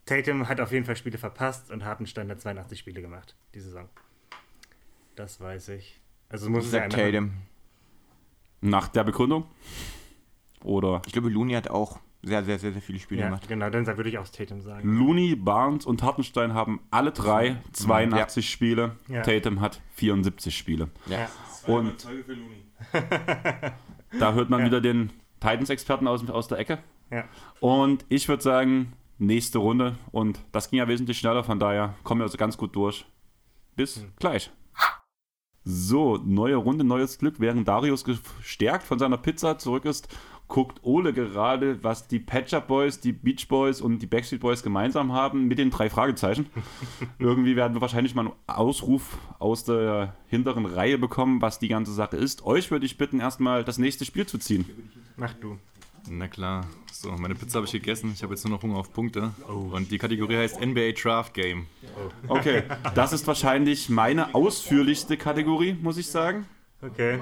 Tatum 0.04 0.48
hat 0.48 0.60
auf 0.60 0.72
jeden 0.72 0.84
Fall 0.84 0.96
Spiele 0.96 1.18
verpasst 1.18 1.70
und 1.70 1.84
Hartenstein 1.84 2.28
hat 2.30 2.40
82 2.40 2.78
Spiele 2.78 3.00
gemacht, 3.00 3.36
die 3.54 3.60
Saison. 3.60 3.88
Das 5.14 5.40
weiß 5.40 5.68
ich. 5.70 6.00
Also 6.28 6.50
muss 6.50 6.64
Ich 6.64 6.68
es 6.68 6.74
ja 6.74 6.88
Tatum. 6.88 7.32
Nach 8.60 8.88
der 8.88 9.04
Begründung? 9.04 9.44
Oder 10.64 11.02
Ich 11.06 11.12
glaube, 11.12 11.28
Looney 11.28 11.54
hat 11.54 11.68
auch 11.70 12.00
sehr, 12.22 12.44
sehr, 12.44 12.58
sehr, 12.58 12.72
sehr 12.72 12.82
viele 12.82 12.98
Spiele 13.00 13.20
Ja, 13.22 13.26
gemacht. 13.26 13.48
genau, 13.48 13.68
dann 13.68 13.84
würde 13.86 14.08
ich 14.08 14.18
auch 14.18 14.28
Tatum 14.28 14.60
sagen. 14.60 14.96
Looney, 14.96 15.34
Barnes 15.34 15.84
und 15.86 16.02
Hartenstein 16.02 16.54
haben 16.54 16.80
alle 16.90 17.10
drei 17.10 17.56
82 17.72 18.48
Spiele. 18.48 18.96
Ja. 19.08 19.22
Tatum 19.22 19.60
hat 19.60 19.80
74 19.96 20.56
Spiele. 20.56 20.88
Ja. 21.06 21.28
Und- 21.70 22.00
Zeuge 22.00 22.24
für 22.24 22.32
Looney. 22.34 22.64
Da 24.18 24.34
hört 24.34 24.50
man 24.50 24.60
Ja. 24.60 24.66
wieder 24.66 24.80
den 24.82 25.10
Titans-Experten 25.40 26.06
aus, 26.06 26.28
aus 26.28 26.46
der 26.48 26.58
Ecke. 26.58 26.78
Ja. 27.10 27.24
Und 27.60 28.04
ich 28.10 28.28
würde 28.28 28.42
sagen, 28.42 28.92
nächste 29.18 29.58
Runde. 29.58 29.96
Und 30.10 30.40
das 30.52 30.68
ging 30.70 30.78
ja 30.78 30.88
wesentlich 30.88 31.18
schneller, 31.18 31.44
von 31.44 31.58
daher 31.58 31.94
kommen 32.04 32.20
wir 32.20 32.24
also 32.24 32.36
ganz 32.36 32.56
gut 32.58 32.76
durch. 32.76 33.06
Bis 33.74 33.96
Hm. 34.02 34.12
gleich. 34.18 34.50
So, 35.64 36.18
neue 36.18 36.56
Runde, 36.56 36.84
neues 36.84 37.18
Glück. 37.18 37.36
Während 37.38 37.68
Darius 37.68 38.04
gestärkt 38.04 38.84
von 38.84 38.98
seiner 38.98 39.16
Pizza 39.16 39.58
zurück 39.58 39.84
ist, 39.84 40.08
guckt 40.48 40.80
Ole 40.82 41.12
gerade, 41.12 41.82
was 41.82 42.08
die 42.08 42.18
Patch-Up 42.18 42.68
Boys, 42.68 43.00
die 43.00 43.12
Beach 43.12 43.48
Boys 43.48 43.80
und 43.80 44.00
die 44.00 44.06
Backstreet 44.06 44.40
Boys 44.40 44.62
gemeinsam 44.62 45.12
haben 45.12 45.48
mit 45.48 45.58
den 45.58 45.70
drei 45.70 45.88
Fragezeichen. 45.88 46.46
Irgendwie 47.18 47.56
werden 47.56 47.74
wir 47.74 47.80
wahrscheinlich 47.80 48.14
mal 48.14 48.26
einen 48.26 48.34
Ausruf 48.46 49.16
aus 49.38 49.64
der 49.64 50.14
hinteren 50.26 50.66
Reihe 50.66 50.98
bekommen, 50.98 51.40
was 51.40 51.58
die 51.58 51.68
ganze 51.68 51.92
Sache 51.92 52.16
ist. 52.16 52.44
Euch 52.44 52.70
würde 52.70 52.84
ich 52.84 52.98
bitten, 52.98 53.20
erstmal 53.20 53.64
das 53.64 53.78
nächste 53.78 54.04
Spiel 54.04 54.26
zu 54.26 54.38
ziehen. 54.38 54.66
Mach 55.16 55.32
du. 55.34 55.58
Na 56.08 56.28
klar. 56.28 56.66
So, 56.90 57.10
meine 57.12 57.34
Pizza 57.34 57.56
habe 57.56 57.66
ich 57.66 57.72
gegessen. 57.72 58.12
Ich 58.14 58.22
habe 58.22 58.34
jetzt 58.34 58.44
nur 58.44 58.56
noch 58.56 58.62
Hunger 58.62 58.76
auf 58.76 58.92
Punkte. 58.92 59.32
Und 59.48 59.90
die 59.90 59.98
Kategorie 59.98 60.36
heißt 60.36 60.60
NBA 60.60 60.92
Draft 60.92 61.34
Game. 61.34 61.66
Okay, 62.28 62.64
das 62.94 63.12
ist 63.12 63.26
wahrscheinlich 63.26 63.88
meine 63.88 64.34
ausführlichste 64.34 65.16
Kategorie, 65.16 65.76
muss 65.80 65.96
ich 65.96 66.08
sagen. 66.08 66.46
Okay. 66.82 67.20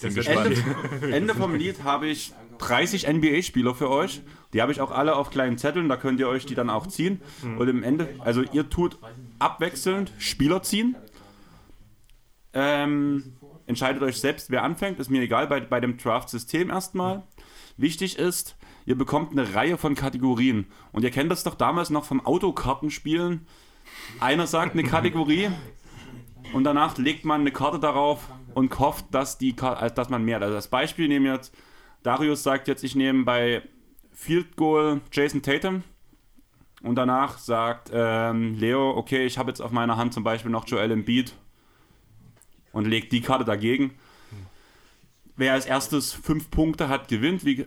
Bin 0.00 0.14
gespannt. 0.14 0.56
Ende, 1.00 1.16
Ende 1.16 1.34
vom 1.34 1.54
Lied 1.54 1.84
habe 1.84 2.08
ich 2.08 2.32
30 2.58 3.06
NBA-Spieler 3.06 3.74
für 3.74 3.90
euch. 3.90 4.22
Die 4.52 4.62
habe 4.62 4.72
ich 4.72 4.80
auch 4.80 4.90
alle 4.90 5.16
auf 5.16 5.30
kleinen 5.30 5.58
Zetteln, 5.58 5.88
da 5.88 5.96
könnt 5.96 6.20
ihr 6.20 6.28
euch 6.28 6.46
die 6.46 6.54
dann 6.54 6.70
auch 6.70 6.86
ziehen. 6.86 7.20
Und 7.58 7.68
im 7.68 7.82
Ende, 7.82 8.08
also 8.18 8.42
ihr 8.42 8.68
tut 8.68 8.98
abwechselnd 9.38 10.12
Spieler 10.18 10.62
ziehen. 10.62 10.96
Ähm, 12.54 13.34
entscheidet 13.66 14.02
euch 14.02 14.18
selbst, 14.20 14.50
wer 14.50 14.62
anfängt, 14.62 14.98
ist 15.00 15.10
mir 15.10 15.22
egal, 15.22 15.46
bei, 15.46 15.60
bei 15.60 15.80
dem 15.80 15.96
Draft-System 15.96 16.70
erstmal. 16.70 17.22
Wichtig 17.76 18.18
ist, 18.18 18.56
ihr 18.86 18.96
bekommt 18.96 19.32
eine 19.32 19.54
Reihe 19.54 19.78
von 19.78 19.94
Kategorien. 19.94 20.66
Und 20.92 21.04
ihr 21.04 21.10
kennt 21.10 21.30
das 21.30 21.44
doch 21.44 21.54
damals 21.54 21.90
noch 21.90 22.04
vom 22.04 22.24
Autokartenspielen. 22.24 23.46
Einer 24.20 24.46
sagt 24.46 24.72
eine 24.72 24.84
Kategorie 24.84 25.48
und 26.52 26.64
danach 26.64 26.98
legt 26.98 27.24
man 27.24 27.42
eine 27.42 27.52
Karte 27.52 27.78
darauf 27.78 28.28
und 28.54 28.78
hofft, 28.78 29.06
dass, 29.10 29.38
die, 29.38 29.54
also 29.58 29.94
dass 29.94 30.08
man 30.10 30.24
mehr. 30.24 30.36
hat. 30.36 30.42
Also 30.42 30.54
das 30.54 30.68
Beispiel 30.68 31.08
nehmen 31.08 31.26
jetzt, 31.26 31.54
Darius 32.02 32.42
sagt 32.42 32.68
jetzt, 32.68 32.84
ich 32.84 32.94
nehme 32.94 33.24
bei 33.24 33.62
Field 34.12 34.56
Goal 34.56 35.00
Jason 35.10 35.42
Tatum. 35.42 35.82
Und 36.82 36.96
danach 36.96 37.38
sagt 37.38 37.90
ähm, 37.92 38.56
Leo, 38.58 38.90
okay, 38.90 39.24
ich 39.24 39.38
habe 39.38 39.50
jetzt 39.50 39.60
auf 39.60 39.70
meiner 39.70 39.96
Hand 39.96 40.12
zum 40.12 40.24
Beispiel 40.24 40.50
noch 40.50 40.66
Joel 40.66 40.90
Embiid 40.90 41.32
und 42.72 42.86
legt 42.86 43.12
die 43.12 43.20
Karte 43.20 43.44
dagegen. 43.44 43.94
Wer 45.36 45.52
als 45.54 45.66
erstes 45.66 46.12
fünf 46.12 46.50
Punkte 46.50 46.88
hat, 46.88 47.08
gewinnt. 47.08 47.44
Wie 47.44 47.56
ge- 47.56 47.66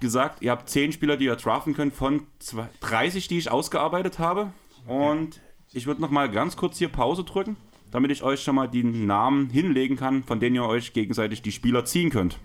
gesagt, 0.00 0.42
ihr 0.42 0.50
habt 0.50 0.68
zehn 0.68 0.92
Spieler, 0.92 1.16
die 1.16 1.26
ihr 1.26 1.36
draften 1.36 1.74
könnt 1.74 1.94
von 1.94 2.26
zwei- 2.38 2.68
30, 2.80 3.28
die 3.28 3.38
ich 3.38 3.50
ausgearbeitet 3.50 4.18
habe. 4.18 4.52
Und 4.86 5.40
ich 5.72 5.86
würde 5.86 6.00
noch 6.00 6.10
mal 6.10 6.30
ganz 6.30 6.56
kurz 6.56 6.78
hier 6.78 6.88
Pause 6.88 7.24
drücken, 7.24 7.56
damit 7.90 8.10
ich 8.10 8.22
euch 8.22 8.42
schon 8.42 8.54
mal 8.56 8.68
die 8.68 8.84
Namen 8.84 9.50
hinlegen 9.50 9.96
kann, 9.96 10.22
von 10.24 10.40
denen 10.40 10.56
ihr 10.56 10.64
euch 10.64 10.92
gegenseitig 10.92 11.42
die 11.42 11.52
Spieler 11.52 11.84
ziehen 11.84 12.10
könnt. 12.10 12.38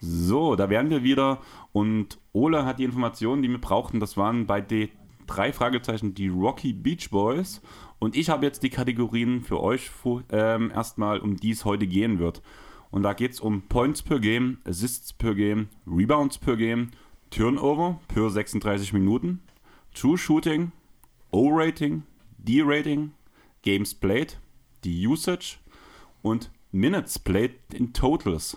So, 0.00 0.56
da 0.56 0.68
wären 0.68 0.90
wir 0.90 1.02
wieder. 1.02 1.40
Und 1.72 2.18
Ole 2.32 2.64
hat 2.64 2.78
die 2.78 2.84
Informationen, 2.84 3.42
die 3.42 3.48
wir 3.48 3.60
brauchten. 3.60 4.00
Das 4.00 4.16
waren 4.16 4.46
bei 4.46 4.60
den 4.60 4.88
drei 5.26 5.52
Fragezeichen 5.52 6.14
die 6.14 6.28
Rocky 6.28 6.72
Beach 6.72 7.10
Boys. 7.10 7.62
Und 7.98 8.14
ich 8.14 8.28
habe 8.28 8.44
jetzt 8.44 8.62
die 8.62 8.70
Kategorien 8.70 9.42
für 9.42 9.60
euch 9.60 9.90
ähm, 10.30 10.70
erstmal, 10.70 11.18
um 11.20 11.36
die 11.36 11.50
es 11.50 11.64
heute 11.64 11.86
gehen 11.86 12.18
wird. 12.18 12.42
Und 12.96 13.02
da 13.02 13.12
geht 13.12 13.32
es 13.32 13.40
um 13.40 13.60
Points 13.60 14.00
per 14.00 14.20
Game, 14.20 14.56
Assists 14.64 15.12
per 15.12 15.34
Game, 15.34 15.68
Rebounds 15.86 16.38
per 16.38 16.56
Game, 16.56 16.92
Turnover 17.28 18.00
per 18.08 18.30
36 18.30 18.94
Minuten, 18.94 19.42
True 19.92 20.16
Shooting, 20.16 20.72
O-Rating, 21.30 22.04
D-Rating, 22.38 23.12
Games 23.60 23.92
Played, 23.92 24.38
die 24.82 25.06
Usage 25.06 25.58
und 26.22 26.50
Minutes 26.72 27.18
Played 27.18 27.56
in 27.74 27.92
Totals. 27.92 28.56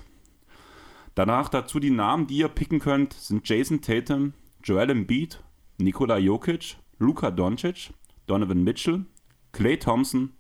Danach 1.16 1.50
dazu 1.50 1.82
die 1.82 1.90
Namen, 1.90 2.26
die 2.26 2.38
ihr 2.38 2.48
picken 2.48 2.80
könnt, 2.80 3.12
sind 3.12 3.46
Jason 3.46 3.82
Tatum, 3.82 4.32
Joel 4.64 4.92
Embiid, 4.92 5.44
Nikola 5.80 6.18
Jokic, 6.18 6.78
Luka 6.98 7.30
Doncic, 7.30 7.90
Donovan 8.26 8.64
Mitchell, 8.64 9.04
Clay 9.52 9.78
Thompson, 9.78 10.32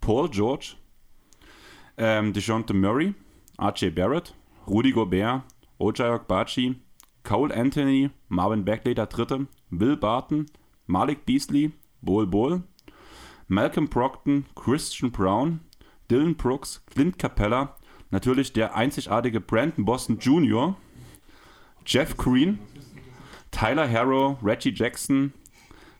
Paul 0.00 0.28
George, 0.28 0.74
ähm, 1.98 2.32
DeJounte 2.32 2.74
Murray, 2.74 3.14
RJ 3.58 3.94
Barrett, 3.94 4.34
Rudy 4.66 4.92
Gobert, 4.92 5.42
Ojai 5.80 6.16
Okbachi, 6.16 6.76
Cole 7.24 7.52
Anthony, 7.52 8.10
Marvin 8.28 8.64
Bagley 8.64 8.94
der 8.94 9.06
Dritte, 9.06 9.48
Will 9.70 9.96
Barton, 9.96 10.46
Malik 10.86 11.26
Beasley, 11.26 11.72
Bol 12.00 12.26
Bol, 12.26 12.62
Malcolm 13.48 13.88
Brockton, 13.88 14.46
Christian 14.54 15.10
Brown, 15.10 15.60
Dylan 16.08 16.36
Brooks, 16.36 16.84
Clint 16.86 17.18
Capella, 17.18 17.76
natürlich 18.10 18.52
der 18.52 18.76
einzigartige 18.76 19.40
Brandon 19.40 19.84
Boston 19.84 20.18
Jr., 20.18 20.76
Jeff 21.84 22.16
Green, 22.16 22.60
Tyler 23.50 23.88
Harrow, 23.88 24.38
Reggie 24.42 24.72
Jackson, 24.72 25.32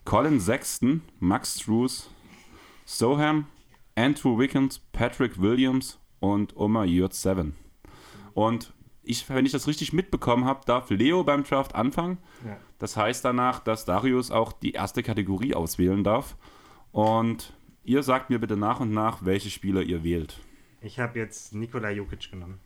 Colin 0.05 0.39
Sexton, 0.39 1.03
Max 1.19 1.59
Struess, 1.59 2.09
Soham, 2.87 3.47
Andrew 3.97 4.39
Wiggins, 4.39 4.79
Patrick 4.93 5.41
Williams 5.41 5.98
und 6.21 6.57
Omar 6.57 6.85
Yurt 6.85 7.15
7. 7.15 7.55
Und 8.35 8.73
ich, 9.03 9.29
wenn 9.31 9.47
ich 9.47 9.53
das 9.53 9.67
richtig 9.67 9.93
mitbekommen 9.93 10.45
habe, 10.45 10.61
darf 10.67 10.91
Leo 10.91 11.25
beim 11.25 11.43
Draft 11.43 11.75
anfangen. 11.75 12.19
Ja. 12.45 12.59
Das 12.79 12.97
heißt 12.97 13.25
danach, 13.25 13.61
dass 13.61 13.85
Darius 13.85 14.31
auch 14.31 14.53
die 14.53 14.73
erste 14.73 15.03
Kategorie 15.03 15.55
auswählen 15.55 16.05
darf. 16.05 16.37
Und 16.93 17.55
ihr 17.85 18.03
sagt 18.03 18.31
mir 18.31 18.39
bitte 18.39 18.57
nach 18.57 18.81
und 18.81 18.93
nach, 18.93 19.25
welche 19.25 19.51
Spieler 19.51 19.83
ihr 19.83 20.05
wählt. 20.05 20.41
Ich 20.81 21.01
habe 21.01 21.19
jetzt 21.19 21.55
Nikola 21.55 21.91
Jokic 21.91 22.31
genommen. 22.31 22.61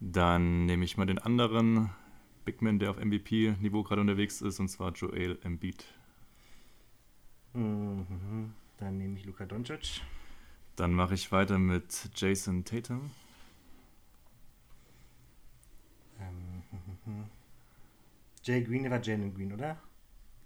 Dann 0.00 0.66
nehme 0.66 0.84
ich 0.84 0.96
mal 0.96 1.06
den 1.06 1.18
anderen 1.18 1.90
Big 2.44 2.62
Man, 2.62 2.78
der 2.78 2.90
auf 2.90 3.02
MVP-Niveau 3.02 3.82
gerade 3.82 4.02
unterwegs 4.02 4.40
ist, 4.42 4.60
und 4.60 4.68
zwar 4.68 4.92
Joel 4.92 5.38
Embiid. 5.42 5.84
Mhm. 7.54 8.52
Dann 8.76 8.98
nehme 8.98 9.18
ich 9.18 9.24
Luka 9.24 9.46
Doncic. 9.46 10.02
Dann 10.76 10.92
mache 10.92 11.14
ich 11.14 11.32
weiter 11.32 11.58
mit 11.58 12.10
Jason 12.14 12.64
Tatum. 12.64 13.10
Jay 18.46 18.62
Green, 18.62 18.82
der 18.82 18.92
war 18.92 19.02
Jalen 19.02 19.34
Green, 19.34 19.52
oder? 19.52 19.76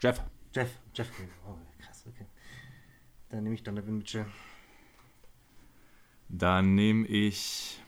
Jeff. 0.01 0.23
Jeff, 0.55 0.79
Jeff 0.95 1.15
Green. 1.15 1.29
Oh, 1.47 1.55
krass, 1.79 2.05
okay. 2.07 2.25
Dann 3.29 3.43
nehme 3.43 3.55
ich 3.55 3.63
Donovan 3.63 3.99
Mitchell. 3.99 4.25
Dann 6.31 6.75
nehme 6.75 7.07
ich 7.07 7.83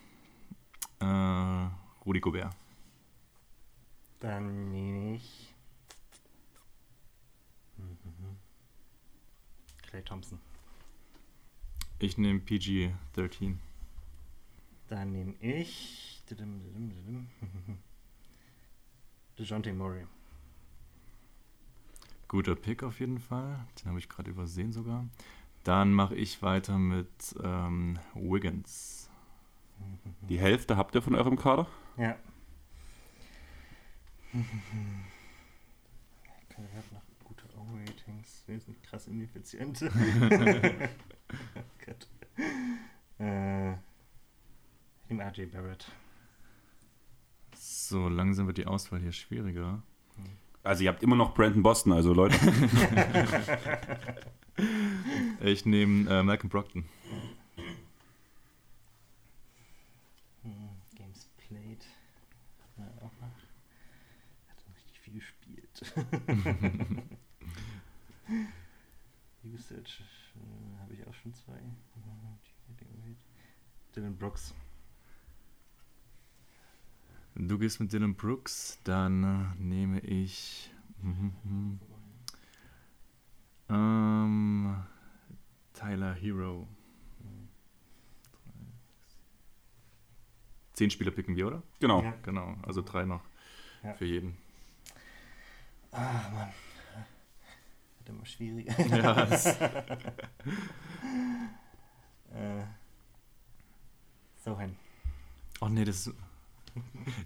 äh, 1.00 1.68
Rudi 2.04 2.20
Gobert. 2.20 2.54
Dann 4.20 4.70
nehme 4.70 5.14
ich. 5.14 5.54
Mhm. 7.78 8.36
Clay 9.80 10.02
Thompson. 10.02 10.38
Ich 12.02 12.18
nehme 12.18 12.40
PG-13. 12.40 13.54
Dann 14.88 15.12
nehme 15.12 15.34
ich. 15.38 16.24
DeJounte 19.38 19.72
Murray. 19.72 20.04
Guter 22.26 22.56
Pick 22.56 22.82
auf 22.82 22.98
jeden 22.98 23.20
Fall. 23.20 23.64
Den 23.78 23.90
habe 23.90 24.00
ich 24.00 24.08
gerade 24.08 24.32
übersehen 24.32 24.72
sogar. 24.72 25.06
Dann 25.62 25.92
mache 25.94 26.16
ich 26.16 26.42
weiter 26.42 26.76
mit 26.76 27.36
ähm, 27.40 28.00
Wiggins. 28.14 29.08
Die 30.28 30.40
Hälfte 30.40 30.76
habt 30.76 30.96
ihr 30.96 31.02
von 31.02 31.14
eurem 31.14 31.36
Kader? 31.36 31.68
Ja. 31.96 32.16
Hat 36.56 36.92
noch 36.92 37.01
Der 38.48 38.56
ist 38.56 38.68
nicht 38.68 38.82
krass 38.82 39.06
ineffizient. 39.06 39.80
Gott. 41.86 42.08
Äh, 43.18 43.72
ich 43.72 43.78
nehme 45.08 45.24
RJ 45.24 45.46
Barrett. 45.46 45.90
So, 47.54 48.08
langsam 48.08 48.46
wird 48.46 48.58
die 48.58 48.66
Auswahl 48.66 49.00
hier 49.00 49.12
schwieriger. 49.12 49.82
Also 50.64 50.84
ihr 50.84 50.90
habt 50.90 51.02
immer 51.02 51.16
noch 51.16 51.34
Brandon 51.34 51.62
Boston, 51.62 51.92
also 51.92 52.12
Leute. 52.12 52.38
Ich 55.40 55.66
nehme 55.66 56.08
äh, 56.08 56.22
Malcolm 56.22 56.48
Brockton. 56.50 56.84
Hm, 60.42 60.52
Games 60.94 61.28
played. 61.36 61.84
Ja, 62.76 62.84
auch 62.98 63.12
noch. 63.20 63.34
Hat 64.48 64.64
richtig 64.76 65.00
viel 65.00 65.14
gespielt. 65.14 65.92
Usage 69.72 70.02
äh, 70.36 70.80
habe 70.80 70.94
ich 70.94 71.06
auch 71.06 71.14
schon 71.14 71.32
zwei. 71.34 71.58
Dylan 73.94 74.16
Brooks. 74.16 74.54
Du 77.34 77.58
gehst 77.58 77.80
mit 77.80 77.92
Dylan 77.92 78.14
Brooks, 78.14 78.78
dann 78.84 79.24
äh, 79.24 79.62
nehme 79.62 80.00
ich 80.00 80.70
mhm, 81.00 81.32
mhm. 81.44 81.80
ähm, 83.68 84.82
Tyler 85.72 86.14
Hero. 86.14 86.68
Zehn 90.74 90.90
Spieler 90.90 91.10
picken 91.10 91.36
wir, 91.36 91.46
oder? 91.46 91.62
Genau. 91.80 92.02
Ja. 92.02 92.14
Genau, 92.22 92.56
also 92.62 92.82
drei 92.82 93.04
noch 93.04 93.22
Ja. 93.82 93.92
für 93.94 94.06
jeden. 94.06 94.36
Ah, 95.92 96.30
Mann. 96.32 96.48
Wird 98.04 98.08
immer 98.16 98.26
schwieriger. 98.26 98.74
Ja, 98.96 99.22
äh, 102.34 102.62
Sohan. 104.44 104.74
oh 105.60 105.68
nee, 105.68 105.84
das 105.84 106.08
ist, 106.08 106.14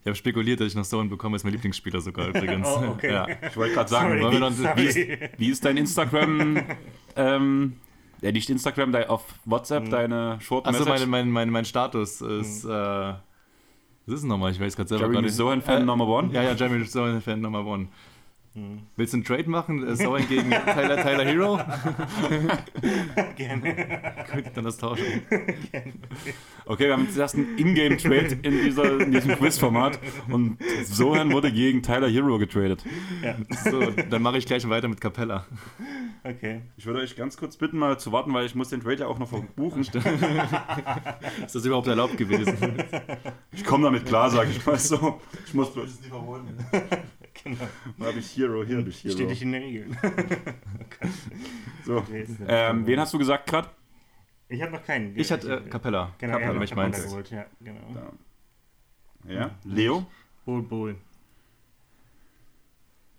Ich 0.00 0.06
habe 0.06 0.14
spekuliert, 0.16 0.60
dass 0.60 0.66
ich 0.68 0.74
noch 0.74 0.84
Sohan 0.84 1.08
bekomme, 1.08 1.36
ist 1.36 1.44
mein 1.44 1.54
Lieblingsspieler 1.54 2.00
sogar 2.02 2.28
übrigens. 2.28 2.68
Oh, 2.70 2.88
okay. 2.90 3.10
Ja. 3.12 3.26
Ich 3.48 3.56
wollte 3.56 3.74
gerade 3.74 3.88
sagen, 3.88 4.20
wir 4.20 4.38
noch- 4.38 4.52
Sorry. 4.52 4.76
wie, 4.76 4.84
ist, 4.86 5.38
wie 5.38 5.48
ist 5.48 5.64
dein 5.64 5.76
Instagram? 5.78 6.60
ähm, 7.16 7.76
ja, 8.20 8.32
nicht 8.32 8.50
Instagram, 8.50 8.92
dein, 8.92 9.08
auf 9.08 9.24
WhatsApp 9.46 9.84
Hm. 9.84 9.90
deine 9.90 10.38
Short 10.40 10.66
Achso, 10.66 10.80
Message. 10.84 11.00
mein, 11.06 11.08
mein, 11.10 11.30
mein, 11.30 11.50
mein 11.50 11.64
Status 11.64 12.20
ist. 12.20 12.64
Äh, 12.64 12.68
was 12.68 13.18
ist 14.14 14.20
es 14.20 14.24
nochmal? 14.24 14.52
Ich 14.52 14.60
weiß 14.60 14.76
gerade 14.76 14.88
selber 14.88 15.04
Jeremy 15.04 15.14
gar 15.16 15.22
nicht. 15.22 15.34
Sohan 15.34 15.62
Fan 15.62 15.82
Äh, 15.82 15.84
Number 15.86 16.06
One. 16.06 16.32
Ja, 16.34 16.42
ja, 16.42 16.52
Jeremy 16.52 16.84
Sohan 16.84 17.20
Fan 17.22 17.40
Number 17.40 17.64
One. 17.64 17.88
Hm. 18.56 18.80
Willst 18.96 19.12
du 19.12 19.18
einen 19.18 19.24
Trade 19.24 19.50
machen? 19.50 19.86
Äh, 19.86 19.96
Sohan 19.96 20.26
gegen 20.28 20.48
Tyler, 20.48 20.96
Tyler 21.02 21.24
Hero? 21.26 21.60
Gerne. 23.36 23.74
Gut, 24.32 24.44
dann 24.54 24.64
das 24.64 24.78
tauschen. 24.78 25.04
Okay, 26.64 26.86
wir 26.86 26.94
haben 26.94 27.04
jetzt 27.04 27.18
erst 27.18 27.34
einen 27.34 27.58
Ingame-Trade 27.58 28.38
in, 28.42 28.62
dieser, 28.62 28.98
in 28.98 29.12
diesem 29.12 29.36
Quiz-Format 29.36 30.00
und 30.30 30.56
Sohan 30.84 31.30
wurde 31.32 31.52
gegen 31.52 31.82
Tyler 31.82 32.08
Hero 32.08 32.38
getradet. 32.38 32.82
So, 33.62 33.90
dann 33.90 34.22
mache 34.22 34.38
ich 34.38 34.46
gleich 34.46 34.66
weiter 34.66 34.88
mit 34.88 35.02
Capella. 35.02 35.44
Okay. 36.24 36.62
Ich 36.78 36.86
würde 36.86 37.00
euch 37.00 37.14
ganz 37.14 37.36
kurz 37.36 37.58
bitten, 37.58 37.76
mal 37.76 37.98
zu 37.98 38.10
warten, 38.10 38.32
weil 38.32 38.46
ich 38.46 38.54
muss 38.54 38.70
den 38.70 38.80
Trade 38.80 39.00
ja 39.00 39.06
auch 39.06 39.18
noch 39.18 39.28
verbuchen. 39.28 39.82
Ist 39.82 39.94
das 41.54 41.64
überhaupt 41.66 41.88
erlaubt 41.88 42.16
gewesen? 42.16 42.56
Ich 43.52 43.64
komme 43.64 43.84
damit 43.84 44.06
klar, 44.06 44.30
sage 44.30 44.48
ich 44.50 44.64
mal 44.64 44.78
so. 44.78 45.20
Ich 45.46 45.52
muss 45.52 45.68
ist 45.68 46.00
nicht 46.00 46.08
verboten. 46.08 46.56
Genau. 47.44 47.68
Da 47.98 48.06
habe 48.06 48.18
ich 48.18 48.36
Hero, 48.36 48.64
hier 48.64 48.78
habe 48.78 48.88
ich 48.88 49.02
Hero. 49.04 49.14
Steht 49.14 49.28
nicht 49.28 49.42
in 49.42 49.52
den 49.52 49.62
Regeln. 49.62 49.98
So. 51.84 52.04
Ähm, 52.48 52.84
wen 52.84 52.98
hast 52.98 53.14
du 53.14 53.18
gesagt 53.18 53.48
gerade? 53.48 53.70
Ich 54.48 54.60
habe 54.60 54.72
noch 54.72 54.84
keinen. 54.84 55.16
Ich 55.16 55.30
hatte 55.30 55.58
äh, 55.64 55.68
Capella. 55.68 56.12
Genau, 56.18 56.32
Capella, 56.32 56.88
hat 56.88 56.98
ich 56.98 57.04
geholt, 57.04 57.30
ja, 57.30 57.46
genau. 57.60 57.94
Da. 57.94 59.32
Ja. 59.32 59.50
Leo? 59.62 60.06
Bull 60.44 60.62
Bull. 60.62 60.96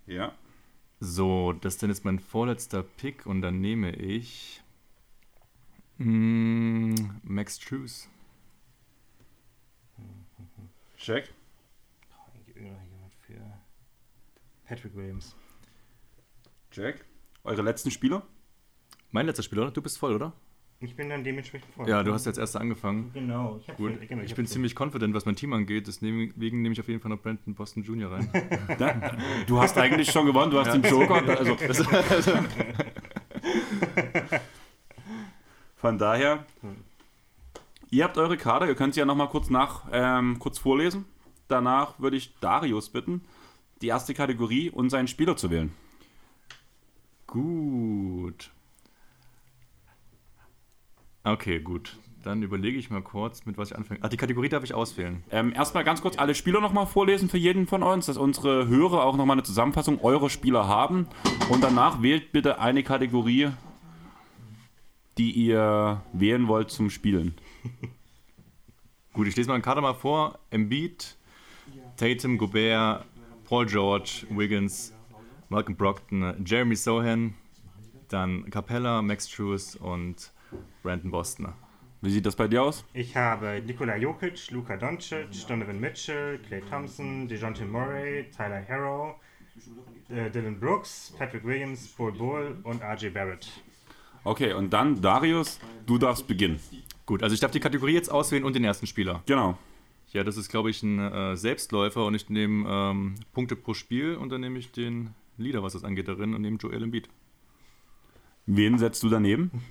Ja. 0.05 0.33
So, 0.99 1.53
das 1.53 1.75
ist 1.75 1.83
dann 1.83 1.89
jetzt 1.91 2.05
mein 2.05 2.19
vorletzter 2.19 2.83
Pick 2.83 3.25
und 3.25 3.41
dann 3.41 3.61
nehme 3.61 3.91
ich 3.91 4.63
mm, 5.97 6.95
Max 7.23 7.59
Trues. 7.59 8.09
Check. 10.97 11.33
Ich 12.39 12.53
gebe 12.53 12.61
noch 12.61 12.81
jemand 12.81 13.13
für 13.25 13.39
Patrick 14.67 14.95
Williams. 14.95 15.35
Check. 16.71 17.05
Eure 17.43 17.61
letzten 17.61 17.91
Spieler? 17.91 18.23
Mein 19.11 19.25
letzter 19.25 19.43
Spieler, 19.43 19.63
oder? 19.63 19.71
Du 19.71 19.81
bist 19.81 19.97
voll, 19.97 20.13
oder? 20.15 20.33
Ich 20.79 20.95
bin 20.95 21.09
dann 21.09 21.23
dementsprechend 21.23 21.73
vor. 21.73 21.87
Ja, 21.87 22.03
du 22.03 22.13
hast 22.13 22.27
als 22.27 22.37
erster 22.37 22.61
angefangen. 22.61 23.09
Genau. 23.13 23.57
Ich, 23.59 23.67
hab 23.67 23.77
Gut. 23.77 23.93
für- 23.93 24.05
genau, 24.05 24.21
Ich 24.21 24.29
hab 24.31 24.35
bin 24.35 24.45
für- 24.45 24.51
ziemlich 24.51 24.75
confident, 24.79 25.13
was 25.15 25.25
mein 25.25 25.35
Team 25.35 25.53
angeht, 25.53 25.87
deswegen 25.87 26.33
nehme 26.61 26.71
ich 26.73 26.79
auf 26.79 26.87
jeden 26.87 26.99
Fall 26.99 27.09
noch 27.09 27.19
Brandon 27.21 27.55
Boston 27.55 27.81
Jr. 27.83 28.11
rein. 28.11 28.29
Da, 28.77 29.15
du 29.47 29.59
hast 29.59 29.75
eigentlich 29.77 30.11
schon 30.11 30.25
gewonnen, 30.27 30.51
du 30.51 30.59
hast 30.59 30.71
den 30.73 30.83
Joker. 30.83 31.15
Also, 31.39 31.57
von 35.77 35.97
daher, 35.97 36.45
ihr 37.89 38.03
habt 38.03 38.17
eure 38.17 38.37
Karte, 38.37 38.67
ihr 38.67 38.75
könnt 38.75 38.93
sie 38.93 38.99
ja 38.99 39.05
nochmal 39.05 39.29
kurz 39.29 39.49
nach, 39.49 39.85
ähm, 39.91 40.37
kurz 40.37 40.59
vorlesen. 40.59 41.05
Danach 41.47 41.97
würde 41.99 42.17
ich 42.17 42.37
Darius 42.39 42.89
bitten, 42.89 43.21
die 43.81 43.87
erste 43.87 44.13
Kategorie 44.13 44.69
und 44.69 44.89
seinen 44.89 45.07
Spieler 45.07 45.37
zu 45.37 45.49
wählen. 45.49 45.73
Gut. 47.27 48.51
Okay, 51.23 51.59
gut. 51.59 51.97
Dann 52.23 52.41
überlege 52.41 52.77
ich 52.77 52.89
mal 52.89 53.01
kurz, 53.01 53.45
mit 53.45 53.57
was 53.57 53.71
ich 53.71 53.77
anfange. 53.77 53.99
Ah, 54.01 54.09
die 54.09 54.17
Kategorie 54.17 54.49
darf 54.49 54.63
ich 54.63 54.73
auswählen. 54.73 55.23
Ähm, 55.29 55.53
erstmal 55.53 55.83
ganz 55.83 56.01
kurz 56.01 56.17
alle 56.17 56.35
Spieler 56.35 56.61
nochmal 56.61 56.87
vorlesen 56.87 57.29
für 57.29 57.37
jeden 57.37 57.67
von 57.67 57.83
uns, 57.83 58.07
dass 58.07 58.17
unsere 58.17 58.67
Hörer 58.67 59.03
auch 59.03 59.15
nochmal 59.15 59.35
eine 59.35 59.43
Zusammenfassung 59.43 60.01
eurer 60.01 60.29
Spieler 60.29 60.67
haben. 60.67 61.07
Und 61.49 61.63
danach 61.63 62.01
wählt 62.01 62.31
bitte 62.31 62.59
eine 62.59 62.83
Kategorie, 62.83 63.49
die 65.17 65.31
ihr 65.31 66.01
wählen 66.13 66.47
wollt 66.47 66.71
zum 66.71 66.89
Spielen. 66.89 67.35
Gut, 69.13 69.27
ich 69.27 69.35
lese 69.35 69.49
mal 69.49 69.55
einen 69.55 69.63
Kader 69.63 69.81
mal 69.81 69.93
vor. 69.95 70.39
Embiid, 70.49 71.15
Tatum, 71.97 72.37
Gobert, 72.37 73.05
Paul 73.47 73.65
George, 73.65 74.25
Wiggins, 74.29 74.93
Malcolm 75.47 75.77
Brockton, 75.77 76.43
Jeremy 76.45 76.75
Sohan, 76.75 77.33
dann 78.09 78.49
Capella, 78.49 79.01
Max 79.01 79.25
Trues 79.29 79.77
und 79.77 80.33
Brandon 80.83 81.11
Bostner. 81.11 81.53
Wie 82.01 82.09
sieht 82.09 82.25
das 82.25 82.35
bei 82.35 82.49
dir 82.49 82.61
aus? 82.61 82.83
Ich 82.93 83.15
habe 83.15 83.61
Nikola 83.65 83.95
Jokic, 83.95 84.51
Luka 84.51 84.75
Doncic, 84.75 85.47
Donovan 85.47 85.79
Mitchell, 85.79 86.39
Clay 86.39 86.61
Thompson, 86.69 87.27
DeJounte 87.29 87.65
Murray, 87.65 88.29
Tyler 88.35 88.65
Harrow, 88.67 89.15
äh, 90.09 90.29
Dylan 90.29 90.59
Brooks, 90.59 91.13
Patrick 91.17 91.45
Williams, 91.45 91.87
Bull 91.87 92.11
Bull 92.11 92.57
und 92.63 92.83
RJ 92.83 93.09
Barrett. 93.11 93.49
Okay, 94.25 94.51
und 94.51 94.71
dann 94.73 95.01
Darius, 95.01 95.57
du 95.85 95.97
darfst 95.97 96.27
beginnen. 96.27 96.59
Gut, 97.05 97.23
also 97.23 97.33
ich 97.33 97.39
darf 97.39 97.51
die 97.51 97.61
Kategorie 97.61 97.93
jetzt 97.93 98.11
auswählen 98.11 98.43
und 98.43 98.57
den 98.57 98.65
ersten 98.65 98.87
Spieler. 98.87 99.23
Genau. 99.25 99.57
Ja, 100.17 100.23
das 100.23 100.35
ist, 100.35 100.49
glaube 100.49 100.71
ich, 100.71 100.81
ein 100.81 100.97
äh, 100.97 101.37
Selbstläufer 101.37 102.03
und 102.03 102.15
ich 102.15 102.27
nehme 102.27 102.67
ähm, 102.67 103.13
Punkte 103.33 103.55
pro 103.55 103.75
Spiel 103.75 104.15
und 104.15 104.31
dann 104.31 104.41
nehme 104.41 104.57
ich 104.57 104.71
den 104.71 105.13
Leader, 105.37 105.61
was 105.61 105.73
das 105.73 105.83
angeht, 105.83 106.07
darin 106.07 106.33
und 106.33 106.41
nehme 106.41 106.57
Joel 106.57 106.81
Embiid. 106.81 107.07
Wen 108.47 108.79
setzt 108.79 109.03
du 109.03 109.09
daneben? 109.09 109.51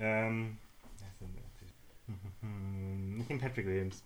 Ähm, 0.00 0.58
ich 3.18 3.28
nehme 3.28 3.40
Patrick 3.40 3.66
Williams. 3.66 4.04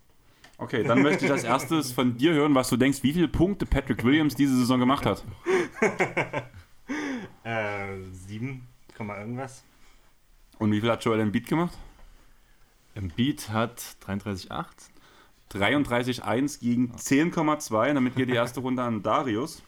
Okay, 0.56 0.82
dann 0.82 1.02
möchte 1.02 1.26
ich 1.26 1.30
als 1.30 1.44
erstes 1.44 1.92
von 1.92 2.16
dir 2.16 2.32
hören, 2.32 2.54
was 2.54 2.70
du 2.70 2.78
denkst, 2.78 3.02
wie 3.02 3.12
viele 3.12 3.28
Punkte 3.28 3.66
Patrick 3.66 4.02
Williams 4.02 4.34
diese 4.34 4.56
Saison 4.56 4.80
gemacht 4.80 5.04
hat. 5.04 5.24
Äh, 7.44 7.98
7, 8.12 8.66
Komma 8.96 9.18
irgendwas. 9.18 9.64
Und 10.58 10.70
wie 10.70 10.80
viel 10.80 10.90
hat 10.90 11.04
Joel 11.04 11.20
Embiid 11.20 11.46
gemacht? 11.46 11.76
Embiid 12.95 13.49
hat 13.51 13.80
33,8. 14.07 14.66
33,1 15.53 16.61
gegen 16.61 16.93
10,2. 16.93 17.95
Damit 17.95 18.16
geht 18.16 18.28
die 18.28 18.34
erste 18.34 18.61
Runde 18.61 18.82
an 18.82 19.03
Darius. 19.03 19.62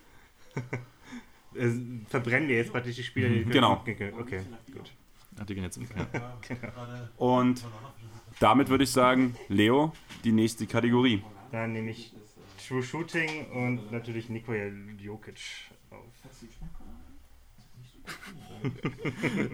Äh, 1.54 1.70
verbrennen 2.08 2.48
wir 2.48 2.56
jetzt 2.56 2.72
praktisch 2.72 2.96
die 2.96 3.02
Spieler, 3.02 3.28
die 3.28 3.44
Genau. 3.44 3.74
Okay, 3.74 4.12
gut. 4.72 4.92
Ach, 5.38 5.44
die 5.44 5.54
gehen 5.54 5.64
jetzt 5.64 5.78
um. 5.78 5.86
Ja. 5.96 6.38
Und 7.16 7.64
damit 8.40 8.68
würde 8.68 8.84
ich 8.84 8.90
sagen, 8.90 9.36
Leo, 9.48 9.92
die 10.24 10.32
nächste 10.32 10.66
Kategorie. 10.66 11.22
Dann 11.52 11.72
nehme 11.72 11.90
ich 11.90 12.12
True 12.66 12.82
Shooting 12.82 13.50
und 13.52 13.92
natürlich 13.92 14.30
Nikola 14.30 14.70
Jokic 14.98 15.68
auf. 15.90 16.00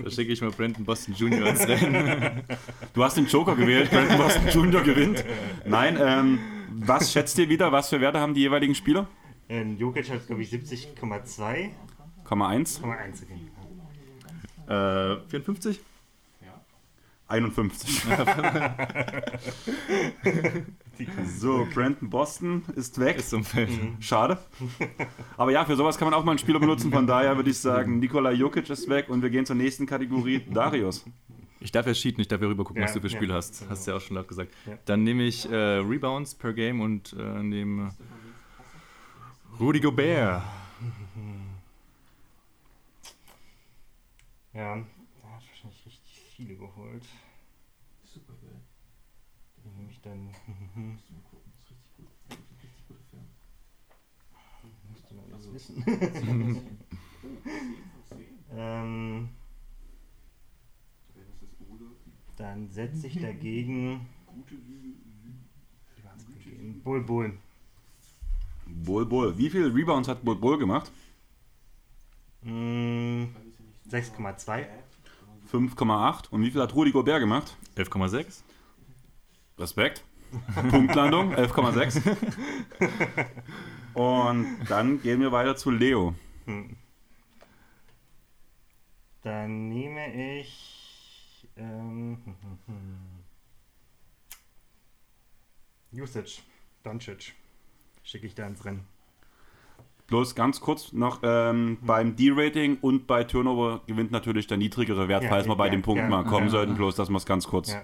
Da 0.05 0.11
schicke 0.11 0.32
ich 0.32 0.40
mal 0.40 0.51
Brandon 0.51 0.84
Boston 0.84 1.14
Jr. 1.14 1.48
ins 1.48 1.66
Rennen. 1.66 2.42
Du 2.94 3.03
hast 3.03 3.16
den 3.16 3.26
Joker 3.26 3.57
gewählt, 3.57 3.90
Brandon 3.90 4.18
Boston 4.18 4.48
Jr. 4.48 4.82
gewinnt. 4.82 5.24
Nein, 5.64 5.98
ähm, 6.01 6.38
was 6.70 7.12
schätzt 7.12 7.36
ihr 7.38 7.48
wieder? 7.48 7.72
Was 7.72 7.88
für 7.88 8.01
Werte 8.01 8.20
haben 8.20 8.34
die 8.34 8.42
jeweiligen 8.42 8.74
Spieler? 8.74 9.09
Ähm, 9.48 9.76
Jokic 9.78 10.09
hat, 10.11 10.26
glaube 10.26 10.42
ich, 10.42 10.51
70,2. 10.51 11.70
Komma 12.22 12.48
1, 12.48 12.80
Komma 12.80 12.94
1, 12.94 13.24
okay. 13.24 13.40
äh, 14.72 15.28
54? 15.28 15.80
51. 17.31 18.03
so, 21.39 21.66
Brandon 21.72 22.11
Boston 22.11 22.64
ist 22.76 22.99
weg. 22.99 23.18
Ist 23.18 23.31
zum 23.31 23.45
Feld. 23.45 23.70
Schade. 24.01 24.39
Aber 25.37 25.53
ja, 25.53 25.64
für 25.64 25.76
sowas 25.76 25.97
kann 25.97 26.11
man 26.11 26.14
auch 26.14 26.24
mal 26.24 26.33
einen 26.33 26.39
Spieler 26.39 26.59
benutzen. 26.59 26.93
Von 26.93 27.07
daher 27.07 27.37
würde 27.37 27.51
ich 27.51 27.59
sagen, 27.59 28.01
Nikola 28.01 28.33
Jokic 28.33 28.68
ist 28.68 28.89
weg 28.89 29.09
und 29.09 29.22
wir 29.22 29.31
gehen 29.31 29.47
zur 29.47 29.57
nächsten 29.57 29.87
Kategorie. 29.87 30.45
Darius. 30.51 31.05
Ich 31.61 31.70
darf 31.70 31.87
ja 31.87 31.93
cheaten, 31.93 32.22
ich 32.22 32.28
darf 32.28 32.41
ja 32.41 32.49
rüber 32.49 32.64
gucken, 32.64 32.81
Ja, 32.81 32.89
was 32.89 32.95
du 32.95 33.01
für 33.01 33.09
ja. 33.09 33.16
Spiele 33.16 33.35
hast. 33.35 33.66
Hast 33.68 33.87
du 33.87 33.91
ja 33.91 33.97
auch 33.99 34.01
schon 34.01 34.16
laut 34.16 34.28
gesagt. 34.28 34.51
Ja. 34.66 34.78
Dann 34.87 35.05
nehme 35.05 35.24
ich 35.24 35.51
äh, 35.51 35.55
Rebounds 35.55 36.35
per 36.35 36.55
Game 36.55 36.81
und 36.81 37.12
äh, 37.12 37.43
nehme 37.43 37.95
Rudy 39.61 39.78
Gobert. 39.78 40.43
Ja, 44.53 44.61
er 44.62 44.70
hat 44.72 44.85
wahrscheinlich 45.22 45.87
richtig 45.87 46.30
viele 46.41 46.57
geholt. 46.57 47.05
Super 48.03 48.32
geil. 48.41 48.61
Die 49.62 49.68
nehme 49.76 49.91
ich 49.91 50.01
dann. 50.01 50.24
Musst 50.74 51.09
du 51.11 51.12
mal 51.12 51.20
gucken, 51.30 51.53
das 51.53 51.64
ist 51.64 51.70
richtig 51.70 51.97
gut. 51.99 52.09
Richtig 52.62 52.86
guter 52.88 53.05
Film. 53.11 53.26
Müsste 54.91 55.14
man 55.14 55.32
Also- 55.34 55.53
das 55.53 55.68
wissen. 55.68 56.78
ähm, 58.57 59.28
dann 62.36 62.70
setze 62.70 63.07
ich 63.07 63.20
dagegen. 63.20 64.07
Gute 64.26 64.55
Lüge. 64.55 64.97
Bull 66.82 67.03
Bull. 67.03 67.38
Bull 68.66 69.05
Bull. 69.05 69.36
Wie 69.36 69.51
viele 69.51 69.74
Rebounds 69.74 70.09
hat 70.09 70.24
Bull 70.24 70.36
Bull 70.36 70.57
gemacht? 70.59 70.91
Mm, 72.43 73.24
6,2. 73.91 74.66
5,8. 75.53 76.30
Und 76.30 76.42
wie 76.42 76.51
viel 76.51 76.61
hat 76.61 76.74
Rudy 76.74 76.92
Gobert 76.92 77.20
gemacht? 77.20 77.57
11,6. 77.76 78.42
Respekt. 79.59 80.05
Punktlandung, 80.70 81.34
11,6. 81.34 82.16
Und 83.94 84.59
dann 84.68 85.03
gehen 85.03 85.20
wir 85.20 85.32
weiter 85.32 85.57
zu 85.57 85.70
Leo. 85.70 86.14
Hm. 86.46 86.76
Dann 89.22 89.68
nehme 89.68 90.38
ich. 90.38 91.48
Ähm, 91.57 92.18
Usage. 95.92 96.42
Doncic. 96.82 97.34
Schicke 98.03 98.26
ich 98.26 98.34
da 98.34 98.46
ins 98.46 98.64
Rennen. 98.64 98.86
Bloß 100.11 100.34
ganz 100.34 100.61
kurz 100.61 100.92
noch 100.92 101.20
ähm, 101.22 101.78
beim 101.82 102.16
D-Rating 102.16 102.78
und 102.80 103.06
bei 103.06 103.22
Turnover 103.24 103.80
gewinnt 103.86 104.11
natürlich 104.11 104.48
der 104.48 104.56
niedrigere 104.56 105.06
Wert, 105.06 105.22
Ja, 105.22 105.28
falls 105.28 105.46
wir 105.46 105.54
bei 105.54 105.66
ja, 105.66 105.70
den 105.70 105.82
Punkten 105.82 106.04
ja, 106.04 106.11
mal 106.11 106.24
kommen 106.24 106.46
ja. 106.46 106.50
sollten. 106.50 106.74
Bloß, 106.74 106.96
dass 106.96 107.08
wir 107.11 107.16
es 107.16 107.26
ganz 107.26 107.46
kurz 107.46 107.72
Ja. 107.72 107.82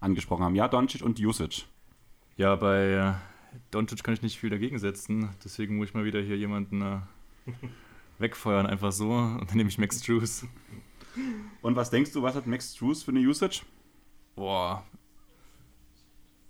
angesprochen 0.00 0.44
haben. 0.44 0.56
Ja, 0.56 0.66
Doncic 0.66 1.00
und 1.02 1.20
Usage. 1.20 1.62
Ja, 2.36 2.56
bei 2.56 3.14
Doncic 3.70 4.02
kann 4.02 4.14
ich 4.14 4.22
nicht 4.22 4.38
viel 4.38 4.50
dagegen 4.50 4.78
setzen. 4.80 5.28
Deswegen 5.44 5.76
muss 5.76 5.88
ich 5.88 5.94
mal 5.94 6.04
wieder 6.04 6.20
hier 6.20 6.36
jemanden 6.36 6.82
äh, 6.82 6.98
wegfeuern, 8.18 8.66
einfach 8.66 8.90
so. 8.90 9.10
Und 9.12 9.48
dann 9.48 9.56
nehme 9.56 9.68
ich 9.68 9.78
Max 9.78 10.02
Drews. 10.02 10.44
Und 11.60 11.76
was 11.76 11.90
denkst 11.90 12.12
du, 12.12 12.22
was 12.22 12.34
hat 12.34 12.48
Max 12.48 12.74
Drews 12.74 13.04
für 13.04 13.12
eine 13.12 13.20
Usage? 13.20 13.62
Boah. 14.34 14.84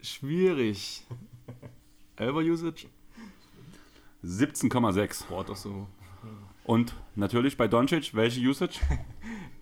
Schwierig. 0.01 1.05
Elber 2.17 2.41
Usage? 2.41 2.87
17,6. 4.25 5.27
Boah, 5.29 5.45
doch 5.45 5.57
so. 5.57 5.87
Und 6.65 6.95
natürlich 7.17 7.57
bei 7.57 7.69
Doncic, 7.69 8.15
welche 8.15 8.41
Usage? 8.41 8.81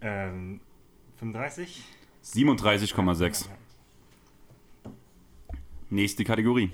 Ähm, 0.03 0.61
35. 1.19 1.85
37,6. 2.25 3.49
Nächste 5.91 6.25
Kategorie. 6.25 6.73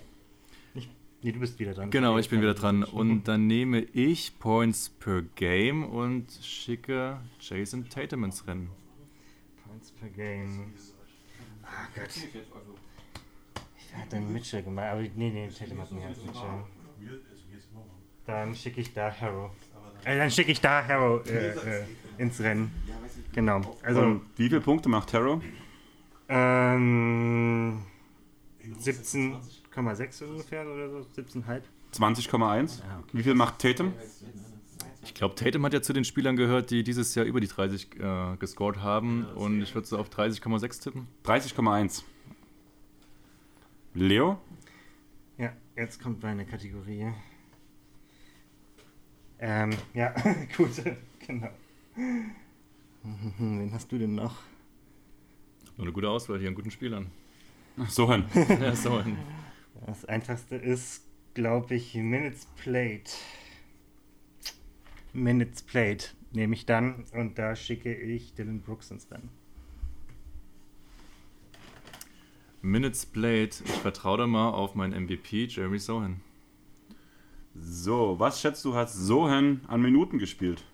Nee, 1.22 1.32
du 1.32 1.41
bist 1.41 1.59
wieder 1.59 1.74
dran. 1.74 1.91
Genau, 1.91 2.18
ich 2.18 2.28
bin 2.28 2.41
wieder 2.41 2.55
dran. 2.55 2.84
Und 2.84 3.24
dann 3.24 3.49
nehme 3.49 3.80
ich 3.80 4.39
Points 4.39 4.91
per 4.91 5.22
Game 5.22 5.82
und 5.84 6.30
schicke 6.41 7.18
Jason 7.41 7.89
Tatum 7.89 8.22
ins 8.22 8.47
Rennen. 8.47 8.70
Points 9.66 9.91
per 9.91 10.09
Game. 10.11 10.72
Ah 11.64 11.89
Gott. 11.97 12.11
Ich 13.76 13.95
hatte 13.97 14.16
einen 14.18 14.32
Mitchell 14.32 14.62
gemacht, 14.62 14.87
aber 14.87 15.01
nee, 15.01 15.11
nee, 15.16 15.49
Tatum 15.49 15.80
hat 15.80 15.91
mehr 15.91 16.07
als 16.07 16.18
Mitchell. 16.18 16.64
Dann 18.27 18.55
schicke 18.55 18.81
ich 18.81 18.93
da 18.93 19.12
Harrow. 19.20 19.51
Äh, 20.05 20.18
dann 20.18 20.31
schicke 20.31 20.53
ich 20.53 20.61
da 20.61 20.85
Harrow 20.87 21.24
äh, 21.29 21.51
äh, 21.51 21.85
ins 22.18 22.41
Rennen. 22.41 22.70
Genau. 23.33 23.61
Also 23.83 24.01
Und 24.01 24.22
wie 24.37 24.49
viele 24.49 24.61
Punkte 24.61 24.89
macht 24.89 25.11
Taro? 25.11 25.41
ähm, 26.29 27.83
17,6 28.81 30.24
ungefähr 30.24 30.66
oder 30.66 30.91
so, 30.91 30.99
17,5. 31.20 31.62
20,1. 31.95 32.83
Wie 33.12 33.22
viel 33.22 33.35
macht 33.35 33.61
Tatum? 33.61 33.93
Ich 35.05 35.14
glaube, 35.14 35.35
Tatum 35.37 35.64
hat 35.64 35.72
ja 35.72 35.83
zu 35.83 35.93
den 35.93 36.05
Spielern 36.05 36.35
gehört, 36.37 36.70
die 36.70 36.83
dieses 36.83 37.14
Jahr 37.14 37.27
über 37.27 37.41
die 37.41 37.47
30 37.47 38.01
äh, 38.01 38.37
gescored 38.39 38.79
haben. 38.79 39.24
Und 39.35 39.62
ich 39.62 39.74
würde 39.74 39.87
so 39.87 39.99
auf 39.99 40.09
30,6 40.09 40.83
tippen. 40.83 41.07
30,1. 41.24 42.03
Leo? 43.95 44.39
Ja, 45.39 45.53
jetzt 45.77 46.03
kommt 46.03 46.22
meine 46.22 46.45
Kategorie. 46.45 47.12
Ähm, 49.39 49.70
ja, 49.95 50.14
gut, 50.57 50.70
genau. 51.26 51.51
Wen 51.95 53.72
hast 53.72 53.91
du 53.93 53.99
denn 53.99 54.14
noch? 54.14 54.43
Nur 55.76 55.87
eine 55.87 55.93
gute 55.93 56.09
Auswahl 56.09 56.39
hier 56.39 56.49
an 56.49 56.55
guten 56.55 56.70
Spielern. 56.70 57.11
So 57.89 58.11
hin. 58.11 58.24
ja, 58.34 58.74
so 58.74 58.97
ein. 58.97 59.18
Das 59.87 60.05
einfachste 60.07 60.57
ist, 60.57 61.05
glaube 61.34 61.74
ich, 61.74 61.95
Minutes 61.95 62.47
Played. 62.57 63.14
Minutes 65.12 65.62
Played 65.62 66.14
nehme 66.32 66.55
ich 66.55 66.66
dann 66.66 67.05
und 67.12 67.39
da 67.39 67.55
schicke 67.55 67.95
ich 67.95 68.34
Dylan 68.34 68.61
Brooks 68.61 68.91
ins 68.91 69.11
Rennen. 69.11 69.30
Minutes 72.62 73.07
played. 73.07 73.62
Ich 73.64 73.70
vertraue 73.70 74.18
da 74.18 74.26
mal 74.26 74.51
auf 74.51 74.74
meinen 74.74 75.05
MVP, 75.05 75.45
Jeremy 75.45 75.78
Sohan. 75.78 76.20
So, 77.61 78.19
was 78.19 78.41
schätzt 78.41 78.65
du, 78.65 78.75
hat 78.75 78.91
Sohan 78.91 79.61
an 79.69 79.81
Minuten 79.81 80.19
gespielt? 80.19 80.65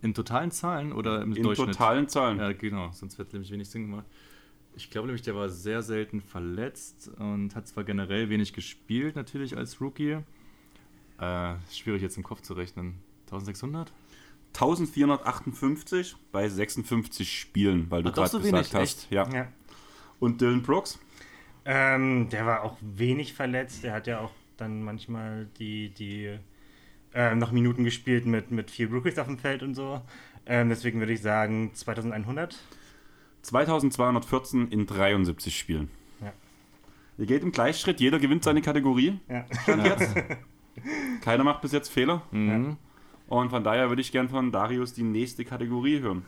In 0.00 0.14
totalen 0.14 0.50
Zahlen 0.50 0.92
oder 0.92 1.22
im 1.22 1.34
In 1.34 1.42
Durchschnitt? 1.42 1.72
totalen 1.72 2.08
Zahlen. 2.08 2.38
Ja, 2.38 2.52
genau, 2.52 2.90
sonst 2.92 3.18
hätte 3.18 3.32
nämlich 3.32 3.50
wenig 3.50 3.68
Sinn 3.68 3.90
gemacht. 3.90 4.06
Ich 4.76 4.90
glaube 4.90 5.08
nämlich, 5.08 5.22
der 5.22 5.34
war 5.34 5.48
sehr 5.48 5.82
selten 5.82 6.20
verletzt 6.20 7.10
und 7.18 7.56
hat 7.56 7.66
zwar 7.66 7.82
generell 7.82 8.28
wenig 8.28 8.52
gespielt, 8.52 9.16
natürlich 9.16 9.56
als 9.56 9.80
Rookie. 9.80 10.18
Äh, 11.18 11.54
schwierig 11.72 12.02
jetzt 12.02 12.16
im 12.16 12.22
Kopf 12.22 12.42
zu 12.42 12.54
rechnen. 12.54 13.00
1600? 13.26 13.92
1458 14.54 16.16
bei 16.32 16.48
56 16.48 17.40
Spielen, 17.40 17.90
weil 17.90 18.02
du 18.02 18.12
gerade 18.12 18.30
so 18.30 18.38
gesagt 18.38 18.72
wenig, 18.72 18.82
hast. 18.82 19.10
Ja. 19.10 19.28
Ja. 19.32 19.48
Und 20.20 20.40
Dylan 20.40 20.62
Brooks? 20.62 20.98
Ähm, 21.64 22.28
der 22.30 22.46
war 22.46 22.62
auch 22.62 22.76
wenig 22.80 23.34
verletzt. 23.34 23.82
Der 23.82 23.92
hat 23.92 24.06
ja 24.06 24.20
auch 24.20 24.30
dann 24.60 24.82
manchmal 24.82 25.46
die, 25.58 25.90
die 25.90 26.38
äh, 27.14 27.34
noch 27.34 27.52
Minuten 27.52 27.84
gespielt 27.84 28.26
mit, 28.26 28.50
mit 28.50 28.70
vier 28.70 28.90
Rookies 28.90 29.18
auf 29.18 29.26
dem 29.26 29.38
Feld 29.38 29.62
und 29.62 29.74
so. 29.74 30.00
Ähm, 30.46 30.68
deswegen 30.68 30.98
würde 31.00 31.12
ich 31.12 31.22
sagen 31.22 31.70
2100. 31.74 32.56
2214 33.42 34.68
in 34.68 34.86
73 34.86 35.58
Spielen. 35.58 35.90
Ja. 36.20 36.32
Ihr 37.18 37.26
geht 37.26 37.42
im 37.42 37.52
Gleichschritt, 37.52 38.00
jeder 38.00 38.18
gewinnt 38.18 38.44
seine 38.44 38.62
Kategorie. 38.62 39.20
Ja. 39.28 39.46
Keiner 41.22 41.44
macht 41.44 41.62
bis 41.62 41.72
jetzt 41.72 41.88
Fehler. 41.90 42.22
Mhm. 42.30 42.76
Und 43.28 43.50
von 43.50 43.62
daher 43.62 43.90
würde 43.90 44.00
ich 44.00 44.10
gern 44.10 44.28
von 44.28 44.50
Darius 44.50 44.94
die 44.94 45.02
nächste 45.02 45.44
Kategorie 45.44 46.00
hören. 46.00 46.22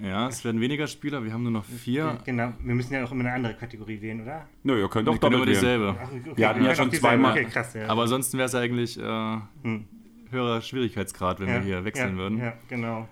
Ja, 0.00 0.28
es 0.28 0.44
werden 0.44 0.60
weniger 0.60 0.86
Spieler, 0.86 1.24
wir 1.24 1.32
haben 1.32 1.42
nur 1.42 1.50
noch 1.52 1.64
vier. 1.64 2.18
Genau, 2.24 2.52
wir 2.60 2.74
müssen 2.74 2.94
ja 2.94 3.02
auch 3.04 3.10
immer 3.10 3.24
eine 3.24 3.32
andere 3.32 3.54
Kategorie 3.54 4.00
wählen, 4.00 4.22
oder? 4.22 4.46
Nö, 4.62 4.78
ihr 4.80 4.88
könnt 4.88 5.06
Wir 5.06 5.12
auch 5.14 5.20
können 5.20 5.32
doppelt 5.32 5.34
immer 5.34 5.46
wählen. 5.46 5.54
dieselbe. 5.54 5.96
Ach, 6.00 6.08
okay, 6.12 6.32
Wir 6.36 6.48
hatten 6.48 6.64
ja 6.64 6.74
schon 6.74 6.92
zweimal. 6.92 7.32
Okay, 7.32 7.44
krass, 7.46 7.74
ja. 7.74 7.88
Aber 7.88 8.02
ansonsten 8.02 8.38
wäre 8.38 8.46
es 8.46 8.54
eigentlich 8.54 8.98
äh, 8.98 9.38
Hm. 9.62 9.86
höherer 10.30 10.60
Schwierigkeitsgrad, 10.60 11.40
wenn 11.40 11.48
ja, 11.48 11.54
wir 11.54 11.62
hier 11.62 11.84
wechseln 11.84 12.12
ja, 12.12 12.16
würden. 12.18 12.38
Ja, 12.38 12.52
genau. 12.68 13.08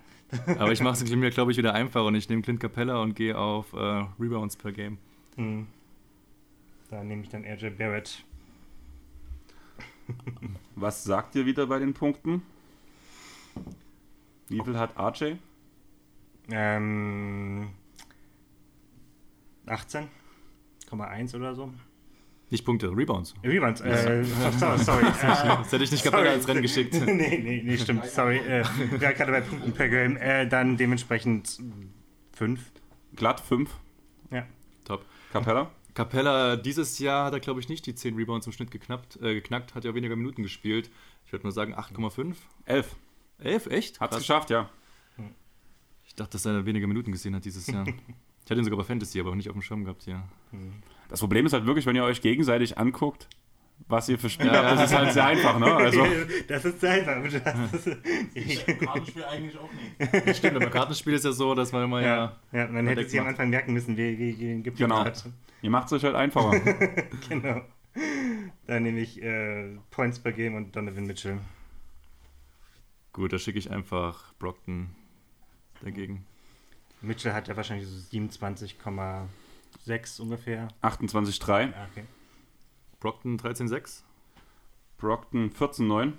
Aber 0.59 0.71
ich 0.73 0.81
mache 0.81 1.03
es 1.03 1.11
mir, 1.17 1.31
glaube 1.31 1.51
ich, 1.51 1.59
wieder 1.59 1.75
einfacher 1.75 2.05
und 2.05 2.15
ich 2.15 2.29
nehme 2.29 2.43
Clint 2.43 2.61
Capella 2.61 3.01
und 3.03 3.15
gehe 3.17 3.37
auf 3.37 3.73
äh, 3.73 4.05
Rebounds 4.21 4.57
per 4.57 4.71
Game. 4.73 4.99
Hm. 5.37 5.67
Da 6.91 7.03
nehme 7.03 7.23
ich 7.23 7.31
dann 7.31 7.45
RJ 7.45 7.71
Barrett. 7.71 8.23
Was 10.77 11.03
sagt 11.03 11.35
ihr 11.35 11.47
wieder 11.47 11.67
bei 11.67 11.79
den 11.79 11.95
Punkten? 11.95 12.43
Wie 14.49 14.61
viel 14.63 14.79
hat 14.79 14.99
RJ? 14.99 15.37
Ähm, 16.51 17.71
18,1 19.67 21.35
oder 21.37 21.55
so. 21.55 21.73
Nicht 22.51 22.65
Punkte, 22.65 22.89
Rebounds. 22.95 23.35
Rebounds, 23.43 23.81
äh, 23.81 24.23
sorry, 24.59 24.79
sorry. 24.79 25.07
äh, 25.07 25.13
Das 25.23 25.73
hätte 25.73 25.85
ich 25.85 25.91
nicht 25.91 26.05
Capella 26.05 26.25
sorry. 26.25 26.37
ins 26.37 26.49
Rennen 26.49 26.63
geschickt. 26.63 26.95
nee, 27.07 27.41
nee, 27.43 27.63
nee, 27.65 27.79
stimmt, 27.79 28.05
sorry. 28.07 28.37
Äh, 28.39 28.65
wir 28.91 29.01
waren 29.01 29.15
gerade 29.15 29.33
bei 29.33 29.41
Punkten 29.41 29.73
per 29.73 29.89
Game. 29.89 30.17
Äh, 30.19 30.47
dann 30.47 30.77
dementsprechend 30.77 31.59
5. 32.33 32.61
Glatt 33.17 33.41
5. 33.41 33.71
Ja. 34.31 34.47
Top. 34.85 35.05
Capella? 35.33 35.71
Capella, 35.95 36.57
dieses 36.57 36.99
Jahr 36.99 37.27
hat 37.27 37.33
er, 37.33 37.41
glaube 37.41 37.61
ich, 37.61 37.69
nicht 37.69 37.87
die 37.87 37.95
10 37.95 38.17
Rebounds 38.17 38.47
im 38.47 38.53
Schnitt 38.53 38.71
geknappt, 38.71 39.17
äh, 39.23 39.35
geknackt, 39.35 39.75
hat 39.75 39.85
ja 39.85 39.95
weniger 39.95 40.17
Minuten 40.17 40.43
gespielt. 40.43 40.91
Ich 41.25 41.33
würde 41.33 41.47
mal 41.47 41.53
sagen 41.53 41.75
8,5. 41.75 42.35
11. 42.67 42.95
11, 43.39 43.67
echt? 43.67 44.01
Hat's 44.01 44.11
Krass. 44.11 44.21
geschafft, 44.21 44.51
ja. 44.51 44.69
Ich 46.07 46.15
dachte, 46.15 46.33
dass 46.33 46.47
er 46.47 46.65
weniger 46.67 46.87
Minuten 46.87 47.13
gesehen 47.13 47.35
hat 47.35 47.45
dieses 47.45 47.67
Jahr. 47.67 47.87
ich 48.45 48.51
hatte 48.51 48.61
ihn 48.61 48.65
sogar 48.65 48.79
bei 48.79 48.85
Fantasy, 48.85 49.21
aber 49.21 49.35
nicht 49.35 49.49
auf 49.49 49.55
dem 49.55 49.63
Schirm 49.63 49.85
gehabt 49.85 50.03
hier. 50.05 50.23
Das 51.09 51.21
Problem 51.21 51.47
ist 51.47 51.53
halt 51.53 51.67
wirklich, 51.67 51.87
wenn 51.87 51.97
ihr 51.97 52.05
euch 52.05 52.21
gegenseitig 52.21 52.79
anguckt, 52.79 53.29
was 53.89 54.09
ihr 54.09 54.19
für 54.19 54.31
Spieler 54.31 54.65
habt, 54.65 54.79
das 54.79 54.91
ist 54.91 54.97
halt 54.97 55.13
sehr 55.13 55.27
einfach, 55.27 55.59
ne? 55.59 55.75
Also, 55.75 56.07
das 56.49 56.65
ist 56.65 56.81
selber. 56.81 57.17
Das 57.23 57.87
ist, 57.87 58.67
Kartenspiel 58.81 59.25
eigentlich 59.25 59.59
auch 59.59 59.71
nicht. 59.73 60.37
Stimmt, 60.37 60.61
beim 60.61 60.71
Kartenspiel 60.71 61.15
ist 61.15 61.25
ja 61.25 61.33
so, 61.33 61.55
dass 61.55 61.73
man 61.73 61.85
immer 61.85 62.01
ja. 62.01 62.37
ja, 62.53 62.59
ja, 62.61 62.69
man 62.69 62.87
hätte 62.87 63.09
sich 63.09 63.21
am. 63.21 63.27
Anfang 63.27 63.51
merken 63.51 63.73
müssen, 63.73 63.97
wie, 63.97 64.19
wie, 64.19 64.39
wie 64.39 64.63
gibt 64.63 64.79
Genau. 64.79 65.05
hat. 65.05 65.25
ihr 65.61 65.71
macht 65.71 65.87
es 65.87 65.93
euch 65.95 66.05
halt 66.05 66.15
einfacher. 66.15 66.59
Genau. 67.29 67.63
Dann 68.67 68.83
nehme 68.83 69.01
ich 69.01 69.23
äh, 69.23 69.77
Points 69.91 70.19
per 70.19 70.33
Game 70.33 70.55
und 70.55 70.75
Donovan 70.75 71.07
Mitchell. 71.07 71.39
Gut, 73.15 73.33
da 73.33 73.39
schicke 73.39 73.61
ich 73.61 73.71
einfach 73.71 74.35
Brockton 74.41 74.91
dagegen. 75.83 76.27
Mitchell 77.01 77.33
hat 77.33 77.47
ja 77.47 77.57
wahrscheinlich 77.57 77.89
so 77.89 78.17
27,6 78.17 80.21
ungefähr. 80.21 80.67
28,3. 80.83 81.73
Ah, 81.73 81.87
okay. 81.93 82.05
Brockton 82.99 83.39
13,6. 83.39 84.03
Brockton 84.99 85.51
14,9. 85.51 86.15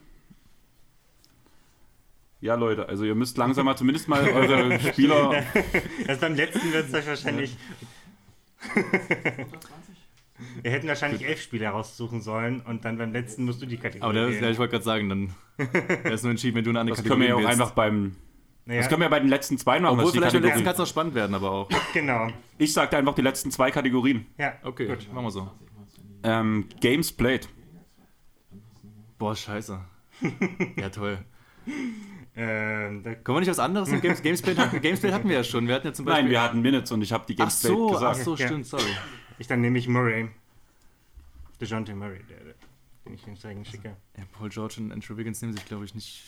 Ja, 2.39 2.55
Leute, 2.55 2.87
also 2.87 3.03
ihr 3.03 3.15
müsst 3.15 3.37
langsam 3.37 3.65
mal 3.65 3.75
zumindest 3.77 4.07
mal 4.07 4.25
eure 4.29 4.79
Spieler. 4.79 5.43
Erst 6.07 6.21
beim 6.21 6.35
letzten 6.35 6.71
wird 6.71 6.87
es 6.87 6.93
euch 6.93 7.07
wahrscheinlich. 7.07 7.57
Wir 10.61 10.71
hätten 10.71 10.87
wahrscheinlich 10.87 11.25
elf 11.25 11.41
Spieler 11.41 11.69
raussuchen 11.69 12.21
sollen 12.21 12.59
und 12.61 12.83
dann 12.85 12.97
beim 12.97 13.13
letzten 13.13 13.45
musst 13.45 13.61
du 13.61 13.65
die 13.65 13.77
Kategorie 13.77 14.03
Aber 14.17 14.29
wählen. 14.29 14.43
ja, 14.43 14.49
ich 14.49 14.57
wollte 14.57 14.71
gerade 14.71 14.83
sagen, 14.83 15.07
dann 15.09 15.29
wäre 15.57 16.13
es 16.13 16.23
nur 16.23 16.31
entschieden, 16.31 16.55
wenn 16.57 16.63
du 16.65 16.71
eine 16.71 16.79
andere 16.81 16.97
Das 16.97 17.05
können 17.05 17.21
wir 17.21 17.27
ja 17.29 17.35
auch 17.35 17.45
einfach 17.45 17.71
beim. 17.71 18.15
naja, 18.65 18.81
Das 18.81 18.89
können 18.89 19.01
wir 19.01 19.09
bei 19.09 19.19
den 19.21 19.29
letzten 19.29 19.57
zwei 19.57 19.79
machen. 19.79 19.97
Obwohl, 19.97 20.11
vielleicht 20.11 20.33
beim 20.33 20.41
letzten 20.43 20.63
Kategorien- 20.63 20.65
kann 20.65 20.73
es 20.73 20.79
noch 20.79 20.87
spannend 20.87 21.15
werden, 21.15 21.35
aber 21.35 21.51
auch. 21.51 21.69
genau. 21.93 22.27
ich 22.57 22.73
sagte 22.73 22.97
einfach 22.97 23.15
die 23.15 23.21
letzten 23.21 23.49
zwei 23.51 23.71
Kategorien. 23.71 24.25
Ja, 24.37 24.53
Okay, 24.63 24.87
gut. 24.87 25.07
machen 25.13 25.25
wir 25.25 25.31
so. 25.31 25.49
Ähm, 26.23 26.67
Games 26.81 27.11
played. 27.11 27.47
Boah, 29.17 29.35
scheiße. 29.35 29.79
Ja, 30.77 30.89
toll. 30.89 31.19
Ähm, 32.37 33.01
da, 33.03 33.13
Können 33.15 33.35
wir 33.37 33.39
nicht 33.39 33.49
was 33.49 33.59
anderes? 33.59 33.89
im 33.89 34.01
Games, 34.01 34.21
Gamesplay, 34.21 34.55
hatten, 34.55 34.81
Gamesplay 34.81 35.11
hatten 35.11 35.29
wir 35.29 35.37
ja 35.37 35.43
schon. 35.43 35.67
Wir 35.67 35.75
hatten 35.75 35.87
ja 35.87 35.93
zum 35.93 36.03
Beispiel. 36.05 36.23
Nein, 36.23 36.31
wir 36.31 36.41
hatten 36.41 36.61
Minutes 36.61 36.91
und 36.91 37.01
ich 37.01 37.13
habe 37.13 37.25
die 37.27 37.33
ach 37.35 37.37
Games 37.37 37.61
played 37.61 37.73
so, 37.77 37.87
ach 37.87 37.93
gesagt. 37.93 38.15
so, 38.17 38.35
Ja. 38.35 38.47
stimmt, 38.47 38.65
sorry. 38.65 38.83
Ich 39.39 39.47
dann 39.47 39.61
nehme 39.61 39.77
ich 39.77 39.87
Murray. 39.87 40.29
DeJounte 41.61 41.95
Murray, 41.95 42.21
der, 42.29 42.43
der, 42.43 42.53
den 43.05 43.13
ich 43.13 43.23
den 43.23 43.35
Steigen 43.37 43.63
schicke. 43.65 43.95
Ja, 44.17 44.23
Paul 44.33 44.49
George 44.49 44.75
und 44.79 44.91
Andrew 44.91 45.15
Wiggins 45.17 45.41
nehmen 45.41 45.53
sich, 45.53 45.65
glaube 45.65 45.85
ich, 45.85 45.95
nicht 45.95 46.23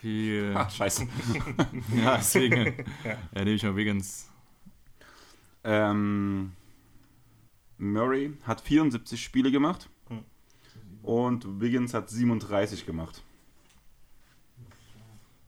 viel. 0.00 0.52
Ach, 0.54 0.70
scheiße. 0.70 1.08
Ja, 1.96 2.16
deswegen. 2.16 2.74
Ja. 3.04 3.10
ja. 3.34 3.44
nehme 3.44 3.52
ich 3.52 3.62
mal 3.62 3.74
Wiggins. 3.76 4.28
Ähm, 5.64 6.52
Murray 7.78 8.32
hat 8.44 8.60
74 8.60 9.22
Spiele 9.22 9.50
gemacht 9.50 9.88
Hm. 10.08 10.24
und 11.02 11.60
Wiggins 11.60 11.94
hat 11.94 12.10
37 12.10 12.86
gemacht. 12.86 13.22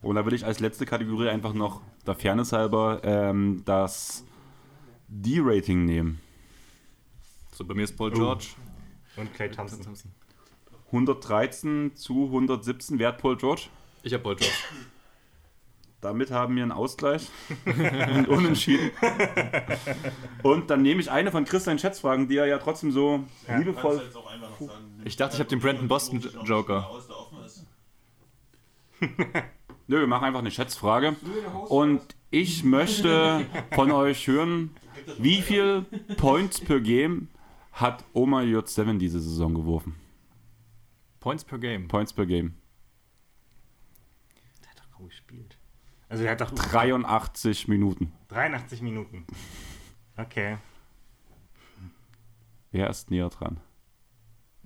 Und 0.03 0.17
da 0.17 0.25
würde 0.25 0.37
ich 0.37 0.47
als 0.47 0.61
letzte 0.61 0.87
Kategorie 0.87 1.29
einfach 1.29 1.53
noch 1.53 1.83
der 2.07 2.15
Fairness 2.15 2.53
halber 2.53 3.03
ähm, 3.05 3.63
das 3.67 4.25
D-Rating 5.09 5.85
nehmen. 5.85 6.21
So, 7.61 7.67
bei 7.67 7.75
mir 7.75 7.83
ist 7.85 7.93
Oh. 7.93 7.99
Paul 7.99 8.11
George. 8.13 8.47
Und 9.17 9.35
Clay 9.35 9.51
Thompson. 9.51 9.81
113 10.87 11.95
zu 11.95 12.25
117 12.33 12.99
Wert 12.99 13.21
Paul 13.21 13.37
George. 13.37 13.65
Ich 14.03 14.15
habe 14.15 14.23
Paul 14.23 14.37
George. 14.37 14.55
Damit 16.01 16.31
haben 16.31 16.57
wir 16.57 16.63
einen 16.63 16.73
Ausgleich 16.73 17.29
und 17.67 18.29
unentschieden. 18.29 18.91
Und 20.43 20.71
dann 20.71 20.81
nehme 20.81 21.03
ich 21.03 21.11
eine 21.11 21.31
von 21.31 21.45
Christian 21.45 21.79
Schätzfragen, 21.79 22.29
die 22.29 22.39
er 22.39 22.47
ja 22.47 22.57
trotzdem 22.57 22.93
so 22.93 23.25
Ja. 23.47 23.59
liebevoll 23.59 24.01
jetzt 24.07 24.17
auch 24.17 24.33
einfach 24.33 24.59
noch 24.59 24.69
sagen, 24.69 25.03
Ich 25.05 25.17
dachte, 25.19 25.35
ich 25.35 25.41
habe 25.41 25.51
den 25.51 25.61
Brandon 25.61 25.87
Boston 25.87 26.25
Joker. 26.47 26.91
Nö, 29.87 30.01
wir 30.01 30.07
machen 30.07 30.25
einfach 30.25 30.41
eine 30.41 30.51
Schätzfrage. 30.51 31.15
Und 31.69 32.01
ich 32.31 32.65
möchte 32.65 33.45
von 33.75 33.91
euch 33.91 34.27
hören, 34.29 34.75
wie 35.19 35.43
viel 35.43 35.83
Points 36.17 36.59
per 36.63 36.81
Game 36.81 37.29
hat 37.73 38.05
Oma 38.13 38.41
J7 38.41 38.99
diese 38.99 39.21
Saison 39.21 39.55
geworfen? 39.55 39.97
Points 41.21 41.45
per 41.45 41.59
Game. 41.59 41.89
Points 41.89 42.13
per 42.13 42.27
Game. 42.27 42.55
Der 44.63 44.71
hat 44.71 44.79
doch 44.79 44.91
kaum 44.91 45.07
gespielt. 45.07 45.59
Also 46.09 46.23
der 46.23 46.33
hat 46.33 46.41
doch 46.41 46.51
83 46.51 47.69
Minuten. 47.69 48.13
83 48.29 48.83
Minuten. 48.83 49.27
Okay. 50.17 50.59
Wer 52.73 52.89
ist 52.91 53.11
näher 53.11 53.29
dran? 53.29 53.61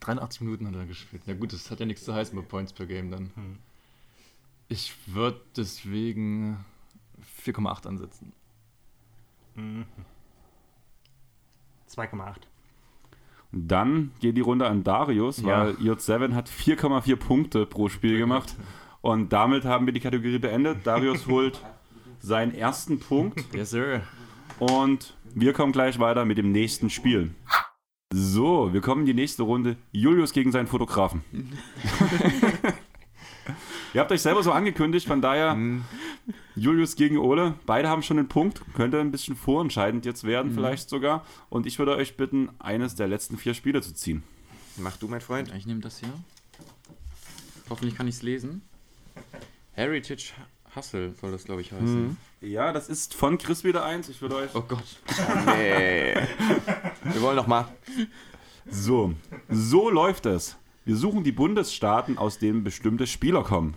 83 0.00 0.42
Minuten 0.42 0.66
hat 0.66 0.74
er 0.74 0.86
gespielt. 0.86 1.22
Na 1.26 1.34
gut, 1.34 1.52
das 1.52 1.70
hat 1.70 1.80
ja 1.80 1.86
nichts 1.86 2.04
zu 2.04 2.14
heißen 2.14 2.36
bei 2.36 2.42
Points 2.42 2.72
per 2.72 2.86
Game 2.86 3.10
dann. 3.10 3.30
Hm. 3.34 3.58
Ich 4.68 4.94
würde 5.06 5.40
deswegen 5.56 6.64
4,8 7.44 7.86
ansetzen. 7.86 8.32
Mhm. 9.54 9.86
2,8. 11.88 12.42
Dann 13.56 14.10
geht 14.20 14.36
die 14.36 14.40
Runde 14.40 14.66
an 14.66 14.82
Darius, 14.84 15.40
Ja. 15.42 15.66
weil 15.66 15.74
J7 15.74 16.34
hat 16.34 16.48
4,4 16.48 17.16
Punkte 17.16 17.66
pro 17.66 17.88
Spiel 17.88 18.18
gemacht. 18.18 18.54
Und 19.00 19.32
damit 19.32 19.64
haben 19.64 19.86
wir 19.86 19.92
die 19.92 20.00
Kategorie 20.00 20.38
beendet. 20.38 20.78
Darius 20.86 21.26
holt 21.28 21.60
seinen 22.20 22.54
ersten 22.54 22.98
Punkt. 22.98 23.44
Yes, 23.54 23.70
sir. 23.70 24.00
Und 24.58 25.14
wir 25.34 25.52
kommen 25.52 25.72
gleich 25.72 25.98
weiter 25.98 26.24
mit 26.24 26.38
dem 26.38 26.52
nächsten 26.52 26.90
Spiel. 26.90 27.30
So, 28.12 28.72
wir 28.72 28.80
kommen 28.80 29.00
in 29.02 29.06
die 29.06 29.14
nächste 29.14 29.42
Runde. 29.42 29.76
Julius 29.92 30.32
gegen 30.32 30.52
seinen 30.52 30.66
Fotografen. 30.66 31.22
Ihr 33.94 34.00
habt 34.00 34.10
euch 34.10 34.22
selber 34.22 34.42
so 34.42 34.50
angekündigt, 34.50 35.06
von 35.06 35.22
daher 35.22 35.56
Julius 36.56 36.96
gegen 36.96 37.16
Ole. 37.16 37.54
Beide 37.64 37.88
haben 37.88 38.02
schon 38.02 38.18
einen 38.18 38.28
Punkt. 38.28 38.60
Könnte 38.74 39.00
ein 39.00 39.12
bisschen 39.12 39.36
vorentscheidend 39.36 40.04
jetzt 40.04 40.24
werden, 40.24 40.52
vielleicht 40.52 40.88
sogar. 40.90 41.24
Und 41.48 41.64
ich 41.64 41.78
würde 41.78 41.94
euch 41.94 42.16
bitten, 42.16 42.50
eines 42.58 42.96
der 42.96 43.06
letzten 43.06 43.38
vier 43.38 43.54
Spiele 43.54 43.82
zu 43.82 43.94
ziehen. 43.94 44.24
Mach 44.76 44.96
du, 44.96 45.06
mein 45.06 45.20
Freund. 45.20 45.52
Ich 45.56 45.64
nehme 45.66 45.80
das 45.80 46.00
hier. 46.00 46.12
Hoffentlich 47.70 47.94
kann 47.94 48.08
ich 48.08 48.16
es 48.16 48.22
lesen. 48.22 48.62
Heritage 49.74 50.32
Hustle 50.74 51.14
soll 51.20 51.30
das, 51.30 51.44
glaube 51.44 51.60
ich, 51.60 51.70
heißen. 51.70 52.16
Ja, 52.40 52.72
das 52.72 52.88
ist 52.88 53.14
von 53.14 53.38
Chris 53.38 53.62
wieder 53.62 53.84
eins. 53.84 54.08
Ich 54.08 54.20
würde 54.20 54.34
euch. 54.34 54.50
Oh 54.54 54.62
Gott. 54.62 54.84
Nee. 55.46 56.16
Wir 57.04 57.22
wollen 57.22 57.36
noch 57.36 57.46
mal. 57.46 57.68
So, 58.68 59.14
so 59.48 59.88
läuft 59.88 60.26
es. 60.26 60.56
Wir 60.84 60.96
suchen 60.96 61.22
die 61.22 61.32
Bundesstaaten, 61.32 62.18
aus 62.18 62.38
denen 62.38 62.64
bestimmte 62.64 63.06
Spieler 63.06 63.44
kommen. 63.44 63.76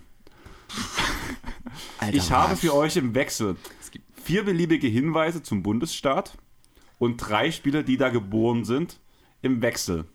ich 2.12 2.32
habe 2.32 2.56
für 2.56 2.76
euch 2.76 2.98
im 2.98 3.16
Wechsel 3.16 3.56
vier 4.28 4.44
beliebige 4.44 4.88
Hinweise 4.88 5.42
zum 5.42 5.64
Bundesstaat 5.64 6.38
und 7.00 7.18
drei 7.18 7.50
Spieler, 7.50 7.84
die 7.84 7.96
da 7.96 8.10
geboren 8.10 8.66
sind, 8.66 9.00
im 9.42 9.62
Wechsel. 9.62 10.06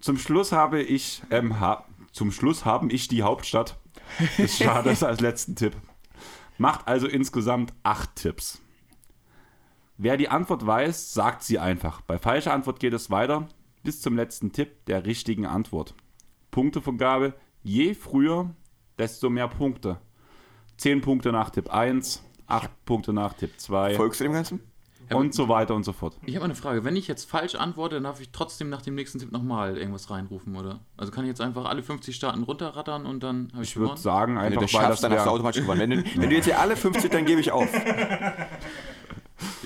Zum 0.00 0.18
Schluss 0.18 0.52
habe 0.52 0.82
ich, 0.82 1.22
ähm, 1.30 1.58
ha 1.58 1.86
zum 2.12 2.30
Schluss 2.30 2.66
haben 2.66 2.90
ich 2.90 3.08
die 3.08 3.22
Hauptstadt 3.22 3.78
des 4.36 4.56
Staates 4.56 5.02
als 5.02 5.20
letzten 5.20 5.56
Tipp. 5.56 5.74
Macht 6.58 6.86
also 6.86 7.06
insgesamt 7.06 7.72
acht 7.84 8.16
Tipps. 8.16 8.60
Wer 9.96 10.18
die 10.18 10.28
Antwort 10.28 10.66
weiß, 10.66 11.14
sagt 11.14 11.42
sie 11.42 11.58
einfach. 11.58 12.02
Bei 12.02 12.18
falscher 12.18 12.52
Antwort 12.52 12.80
geht 12.80 12.92
es 12.92 13.10
weiter 13.10 13.48
bis 13.82 14.02
zum 14.02 14.14
letzten 14.14 14.52
Tipp 14.52 14.84
der 14.84 15.06
richtigen 15.06 15.46
Antwort. 15.46 15.94
Punktevergabe, 16.50 17.32
je 17.62 17.94
früher, 17.94 18.54
desto 18.98 19.30
mehr 19.30 19.48
Punkte. 19.48 19.98
10 20.78 21.00
Punkte 21.00 21.32
nach 21.32 21.50
Tipp 21.50 21.72
1, 21.72 22.22
8 22.46 22.70
Punkte 22.84 23.12
nach 23.12 23.32
Tipp 23.32 23.52
2 23.58 23.94
Folgst 23.94 24.20
du 24.20 24.24
dem 24.24 24.32
Ganzen? 24.32 24.60
und 25.10 25.34
so 25.34 25.48
weiter 25.48 25.74
und 25.74 25.84
so 25.84 25.92
fort. 25.92 26.18
Ich 26.26 26.34
habe 26.36 26.44
eine 26.44 26.54
Frage. 26.54 26.84
Wenn 26.84 26.94
ich 26.94 27.08
jetzt 27.08 27.28
falsch 27.30 27.54
antworte, 27.54 27.96
dann 27.96 28.04
darf 28.04 28.20
ich 28.20 28.30
trotzdem 28.30 28.68
nach 28.68 28.82
dem 28.82 28.94
nächsten 28.94 29.18
Tipp 29.18 29.32
nochmal 29.32 29.78
irgendwas 29.78 30.10
reinrufen, 30.10 30.54
oder? 30.54 30.80
Also 30.96 31.12
kann 31.12 31.24
ich 31.24 31.28
jetzt 31.28 31.40
einfach 31.40 31.64
alle 31.64 31.82
50 31.82 32.14
Staaten 32.14 32.42
runterrattern 32.42 33.06
und 33.06 33.22
dann 33.22 33.48
habe 33.54 33.62
ich, 33.62 33.70
Ich 33.70 33.76
würde 33.76 33.86
gewonnen? 33.86 34.02
sagen, 34.02 34.36
Wenn 34.36 34.52
du 34.52 34.60
einfach 34.60 34.62
das 34.62 34.74
weil 34.74 34.80
schaffst, 34.82 34.92
das 35.04 35.10
dann 35.10 35.18
hast 35.18 35.26
du 35.26 35.30
automatisch 35.30 35.62
gewonnen. 35.62 35.80
Wenn 35.80 35.90
du, 35.90 35.96
wenn 36.20 36.28
du 36.30 36.36
jetzt 36.36 36.44
hier 36.44 36.58
alle 36.60 36.76
50, 36.76 37.10
dann 37.10 37.24
gebe 37.24 37.40
ich 37.40 37.50
auf. 37.52 37.68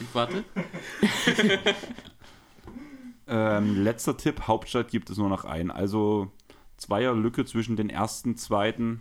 Ich 0.01 0.15
warte. 0.15 0.45
ähm, 3.27 3.83
letzter 3.83 4.17
Tipp, 4.17 4.43
Hauptstadt 4.47 4.89
gibt 4.91 5.11
es 5.11 5.19
nur 5.19 5.29
noch 5.29 5.45
einen. 5.45 5.71
Also 5.71 6.31
zweier 6.77 7.15
Lücke 7.15 7.45
zwischen 7.45 7.77
den 7.77 7.91
ersten, 7.91 8.37
zweiten 8.37 9.01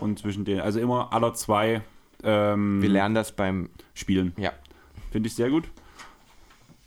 und 0.00 0.18
zwischen 0.18 0.44
den, 0.44 0.60
also 0.60 0.80
immer 0.80 1.12
aller 1.12 1.34
zwei 1.34 1.82
ähm, 2.22 2.82
Wir 2.82 2.88
lernen 2.90 3.14
das 3.14 3.32
beim. 3.32 3.70
Spielen. 3.94 4.32
Ja. 4.36 4.52
Finde 5.10 5.28
ich 5.28 5.34
sehr 5.34 5.50
gut. 5.50 5.64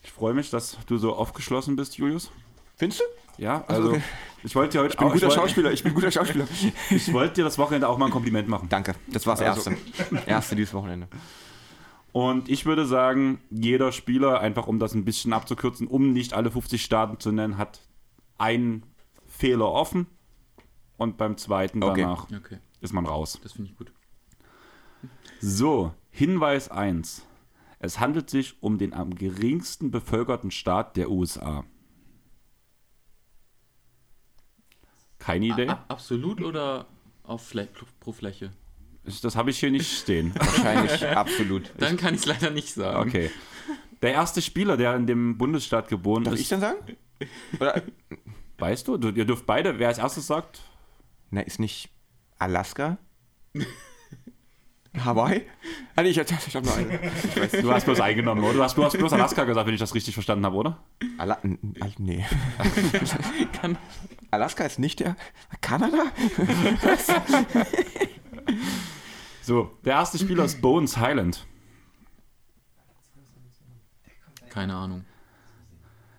Ich 0.01 0.11
freue 0.11 0.33
mich, 0.33 0.49
dass 0.49 0.77
du 0.87 0.97
so 0.97 1.13
aufgeschlossen 1.15 1.75
bist, 1.75 1.97
Julius. 1.97 2.31
Findest 2.75 3.01
du? 3.01 3.41
Ja, 3.41 3.63
also 3.67 3.89
okay. 3.89 4.01
ich 4.43 4.55
wollte 4.55 4.73
dir 4.73 4.83
heute 4.83 4.93
Ich 4.93 4.97
bin 4.97 5.07
ein 5.07 5.09
auch, 5.09 5.13
guter 5.13 5.27
ich 5.27 5.31
wollte, 5.31 5.41
Schauspieler. 5.41 5.71
Ich 5.71 5.83
bin 5.83 5.91
ein 5.91 5.95
guter 5.95 6.11
Schauspieler. 6.11 6.47
ich 6.89 7.13
wollte 7.13 7.35
dir 7.35 7.43
das 7.43 7.57
Wochenende 7.57 7.87
auch 7.87 7.97
mal 7.97 8.05
ein 8.05 8.11
Kompliment 8.11 8.47
machen. 8.47 8.67
Danke. 8.69 8.95
Das 9.07 9.25
war 9.25 9.35
das 9.35 9.41
Also- 9.47 9.71
erste. 9.71 10.29
Erste 10.29 10.55
dieses 10.55 10.73
Wochenende. 10.73 11.07
Und 12.11 12.47
ich 12.47 12.65
würde 12.67 12.85
sagen, 12.85 13.41
jeder 13.49 13.91
Spieler, 13.91 14.39
einfach 14.39 14.67
um 14.67 14.77
das 14.77 14.93
ein 14.93 15.03
bisschen 15.03 15.33
abzukürzen, 15.33 15.87
um 15.87 16.13
nicht 16.13 16.33
alle 16.33 16.51
50 16.51 16.83
Staaten 16.83 17.19
zu 17.19 17.31
nennen, 17.31 17.57
hat 17.57 17.79
einen 18.37 18.83
Fehler 19.27 19.71
offen 19.71 20.05
und 20.97 21.17
beim 21.17 21.37
zweiten 21.37 21.81
Okay. 21.83 22.01
danach 22.01 22.25
Okay, 22.25 22.59
ist 22.83 22.93
man 22.93 23.05
raus. 23.05 23.39
das 23.41 23.53
finde 23.53 23.71
ich 23.71 23.77
gut. 23.77 23.91
So, 25.39 25.93
Hinweis 26.11 26.69
1. 26.69 27.25
Es 27.79 27.99
handelt 27.99 28.29
sich 28.29 28.61
um 28.61 28.77
den 28.77 28.93
am 28.93 29.15
geringsten 29.15 29.91
bevölkerten 29.91 30.51
Staat 30.51 30.95
der 30.95 31.09
USA. 31.09 31.65
Keine 35.19 35.47
Idee? 35.47 35.67
A 35.67 35.73
ab- 35.73 35.85
absolut 35.89 36.41
oder 36.41 36.87
auf 37.23 37.45
Flä 37.47 37.67
pro 37.99 38.11
Fläche? 38.11 38.51
Ich- 39.05 39.21
Das 39.21 39.35
habe 39.35 39.49
ich 39.49 39.59
hier 39.59 39.71
nicht 39.71 39.91
stehen. 39.99 40.33
Wahrscheinlich 40.39 41.05
absolut. 41.07 41.71
Dann 41.77 41.97
kann 41.97 42.13
ich 42.13 42.21
es 42.21 42.25
leider 42.25 42.49
nicht 42.51 42.73
sagen. 42.73 43.07
Okay. 43.09 43.31
Der 44.01 44.11
erste 44.13 44.41
Spieler, 44.41 44.75
der 44.75 44.95
in 44.95 45.07
dem 45.07 45.37
Bundesstaat 45.37 45.87
geboren 45.87 46.23
Darf 46.25 46.33
ich 46.35 46.41
ist, 46.41 46.51
dann 46.51 46.59
sagen? 46.61 46.97
Oder, 47.59 47.81
weißt 48.57 48.87
du? 48.87 48.97
du? 48.97 49.09
Ihr 49.09 49.25
dürft 49.25 49.45
beide, 49.45 49.79
wer 49.79 49.87
als 49.87 49.97
erstes 49.97 50.27
sagt, 50.27 50.61
na, 51.31 51.39
ist 51.41 51.59
nicht 51.59 51.89
Alaska? 52.43 52.97
Hawaii? 54.97 55.41
Ah, 55.95 56.03
nee, 56.03 56.09
ich, 56.09 56.17
ich 56.17 56.55
habe 56.55 56.65
nur 56.65 56.75
eine. 56.75 56.99
Ich 57.11 57.35
weiß. 57.35 57.51
du 57.63 57.73
hast 57.73 57.85
bloß 57.85 57.99
eingenommen, 57.99 58.43
oder? 58.43 58.53
Du 58.53 58.63
hast, 58.63 58.77
du 58.77 58.83
hast 58.83 58.95
bloß 58.95 59.13
Alaska 59.13 59.43
gesagt, 59.43 59.65
wenn 59.65 59.73
ich 59.73 59.79
das 59.79 59.95
richtig 59.95 60.13
verstanden 60.13 60.45
habe, 60.45 60.55
oder? 60.55 60.83
Ala 61.17 61.39
nee. 61.97 62.23
Alaska 64.31 64.65
ist 64.65 64.77
nicht 64.77 64.99
der. 64.99 65.15
Kanada? 65.61 66.03
So, 69.45 69.71
der 69.83 69.95
erste 69.95 70.17
Spieler 70.17 70.45
ist 70.45 70.61
Bones 70.61 70.95
Highland. 70.95 71.45
Keine 74.49 74.73
Ahnung. 74.73 75.03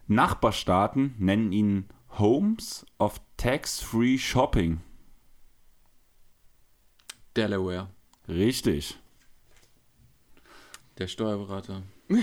Nachbarstaaten 0.09 1.15
nennen 1.19 1.51
ihn 1.51 1.89
Homes 2.19 2.85
of 2.99 3.23
Tax-Free 3.39 4.19
Shopping. 4.19 4.83
Delaware. 7.37 7.89
Richtig. 8.29 8.97
Der 10.99 11.09
Steuerberater. 11.09 11.83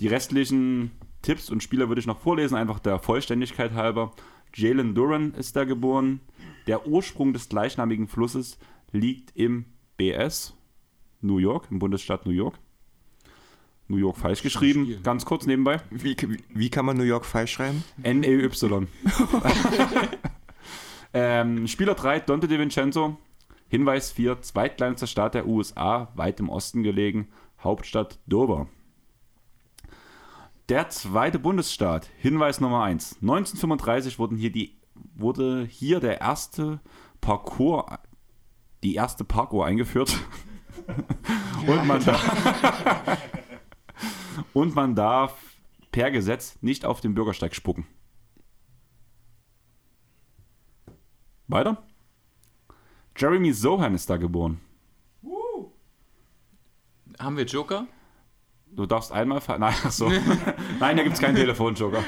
Die 0.00 0.06
restlichen 0.08 0.90
Tipps 1.20 1.50
und 1.50 1.62
Spieler 1.62 1.88
würde 1.88 2.00
ich 2.00 2.06
noch 2.06 2.20
vorlesen, 2.20 2.56
einfach 2.56 2.78
der 2.80 2.98
Vollständigkeit 2.98 3.72
halber. 3.72 4.12
Jalen 4.54 4.94
Duran 4.94 5.34
ist 5.34 5.54
da 5.56 5.64
geboren. 5.64 6.20
Der 6.66 6.86
Ursprung 6.86 7.32
des 7.32 7.48
gleichnamigen 7.48 8.08
Flusses 8.08 8.58
liegt 8.90 9.36
im 9.36 9.66
BS, 9.96 10.54
New 11.20 11.38
York, 11.38 11.68
im 11.70 11.78
Bundesstaat 11.78 12.26
New 12.26 12.32
York. 12.32 12.58
New 13.92 13.98
York 13.98 14.16
falsch 14.16 14.42
geschrieben, 14.42 14.84
Spiel. 14.84 15.00
ganz 15.02 15.24
kurz 15.24 15.46
nebenbei. 15.46 15.80
Wie, 15.90 16.16
wie, 16.18 16.38
wie 16.48 16.70
kann 16.70 16.86
man 16.86 16.96
New 16.96 17.04
York 17.04 17.24
falsch 17.24 17.52
schreiben? 17.52 17.84
N-E-Y. 18.02 18.88
ähm, 21.14 21.68
Spieler 21.68 21.94
3, 21.94 22.20
Dante 22.20 22.48
DiVincenzo. 22.48 23.18
Hinweis 23.68 24.12
4, 24.12 24.42
zweitkleinster 24.42 25.06
Staat 25.06 25.34
der 25.34 25.46
USA, 25.46 26.08
weit 26.14 26.40
im 26.40 26.50
Osten 26.50 26.82
gelegen, 26.82 27.28
Hauptstadt 27.62 28.18
Dover. 28.26 28.68
Der 30.68 30.88
zweite 30.90 31.38
Bundesstaat, 31.38 32.10
Hinweis 32.18 32.60
Nummer 32.60 32.82
1. 32.82 33.18
1935 33.22 34.18
wurden 34.18 34.36
hier 34.36 34.52
die, 34.52 34.76
wurde 35.14 35.64
hier 35.64 36.00
der 36.00 36.20
erste 36.20 36.80
Parcours, 37.20 37.98
die 38.82 38.94
erste 38.94 39.24
Parkour 39.24 39.64
eingeführt. 39.66 40.18
Und 41.66 41.86
man 41.86 42.04
darf, 42.04 43.18
und 44.52 44.74
man 44.74 44.94
darf 44.94 45.36
per 45.90 46.10
Gesetz 46.10 46.58
nicht 46.62 46.84
auf 46.84 47.00
den 47.00 47.14
Bürgersteig 47.14 47.54
spucken. 47.54 47.86
Weiter. 51.48 51.82
Jeremy 53.16 53.52
Sohan 53.52 53.94
ist 53.94 54.08
da 54.08 54.16
geboren. 54.16 54.60
Haben 57.18 57.36
wir 57.36 57.44
Joker? 57.44 57.86
Du 58.74 58.86
darfst 58.86 59.12
einmal. 59.12 59.40
ver- 59.42 59.58
Nein, 59.58 59.74
ach 59.84 59.92
so. 59.92 60.08
Nein, 60.80 60.96
da 60.96 61.02
gibt 61.02 61.14
es 61.14 61.20
keinen 61.20 61.36
Telefonjoker. 61.36 62.02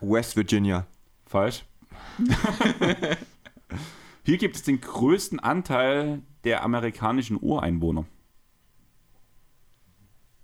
West 0.00 0.34
Virginia. 0.34 0.86
Falsch. 1.26 1.64
Hier 4.24 4.38
gibt 4.38 4.56
es 4.56 4.62
den 4.62 4.80
größten 4.80 5.40
Anteil 5.40 6.22
der 6.44 6.62
amerikanischen 6.64 7.36
Ureinwohner. 7.40 8.06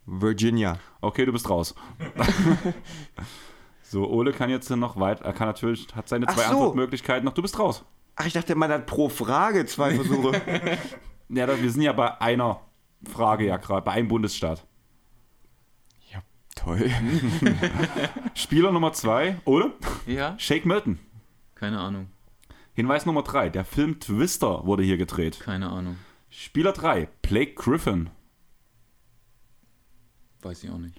Virginia. 0.06 0.78
Okay, 1.00 1.26
du 1.26 1.32
bist 1.32 1.50
raus. 1.50 1.74
so, 3.82 4.08
Ole 4.08 4.32
kann 4.32 4.50
jetzt 4.50 4.70
noch 4.70 4.98
weit, 4.98 5.20
er 5.22 5.32
kann 5.32 5.48
natürlich, 5.48 5.88
hat 5.94 6.08
seine 6.08 6.26
Ach 6.28 6.34
zwei 6.34 6.44
so. 6.44 6.50
Antwortmöglichkeiten 6.50 7.24
noch. 7.24 7.34
Du 7.34 7.42
bist 7.42 7.58
raus. 7.58 7.84
Ach, 8.14 8.24
ich 8.24 8.32
dachte, 8.32 8.54
man 8.54 8.70
hat 8.70 8.86
pro 8.86 9.08
Frage 9.08 9.66
zwei 9.66 9.94
Versuche. 9.94 10.40
Ja, 11.28 11.48
wir 11.48 11.70
sind 11.72 11.82
ja 11.82 11.92
bei 11.92 12.20
einer 12.20 12.60
Frage 13.02 13.46
ja 13.46 13.56
gerade, 13.56 13.82
bei 13.82 13.90
einem 13.90 14.06
Bundesstaat. 14.06 14.64
ja, 16.12 16.20
toll. 16.54 16.88
Spieler 18.34 18.70
Nummer 18.70 18.92
zwei, 18.92 19.40
Ole? 19.44 19.72
Ja? 20.06 20.38
Shake 20.38 20.64
Milton. 20.64 21.00
Keine 21.56 21.80
Ahnung. 21.80 22.06
Hinweis 22.74 23.06
Nummer 23.06 23.22
drei, 23.22 23.48
der 23.48 23.64
Film 23.64 23.98
Twister 23.98 24.66
wurde 24.66 24.84
hier 24.84 24.98
gedreht. 24.98 25.40
Keine 25.40 25.68
Ahnung. 25.68 25.96
Spieler 26.30 26.72
3, 26.72 27.08
Blake 27.22 27.54
Griffin. 27.54 28.10
Weiß 30.46 30.62
ich 30.62 30.70
auch 30.70 30.78
nicht. 30.78 30.94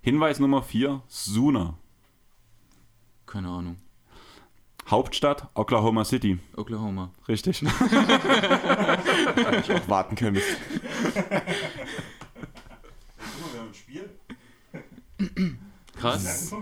Hinweis 0.00 0.40
Nummer 0.40 0.60
4, 0.62 1.02
Suna. 1.06 1.74
Keine 3.26 3.46
Ahnung. 3.48 3.76
Hauptstadt 4.88 5.46
Oklahoma 5.54 6.04
City. 6.04 6.40
Oklahoma. 6.56 7.12
Richtig. 7.28 7.62
ich 7.62 7.68
auch 7.70 7.78
warten 9.88 10.16
können. 10.16 10.34
bis- 10.34 10.56
Guck 11.14 11.30
mal, 11.30 11.42
wir 13.52 13.60
haben 13.60 13.68
ein 13.68 13.74
Spiel. 13.74 14.10
Krass. 15.96 16.52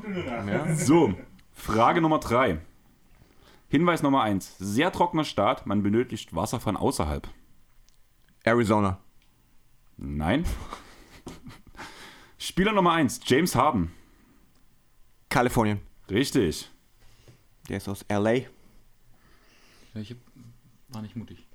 So, 0.86 1.14
Frage 1.54 2.00
Nummer 2.02 2.18
3. 2.18 2.58
Hinweis 3.68 4.02
Nummer 4.02 4.22
1. 4.22 4.56
Sehr 4.58 4.92
trockener 4.92 5.24
Staat, 5.24 5.66
man 5.66 5.82
benötigt 5.82 6.34
Wasser 6.34 6.60
von 6.60 6.76
außerhalb. 6.76 7.26
Arizona. 8.44 8.98
Nein. 9.96 10.44
Spieler 12.38 12.72
Nummer 12.72 12.92
1, 12.92 13.20
James 13.24 13.54
Harden. 13.54 13.92
Kalifornien. 15.28 15.80
Richtig. 16.10 16.70
Der 17.68 17.78
ist 17.78 17.88
aus 17.88 18.04
LA. 18.08 18.34
Ich 19.94 20.14
war 20.88 21.02
nicht 21.02 21.16
mutig. 21.16 21.46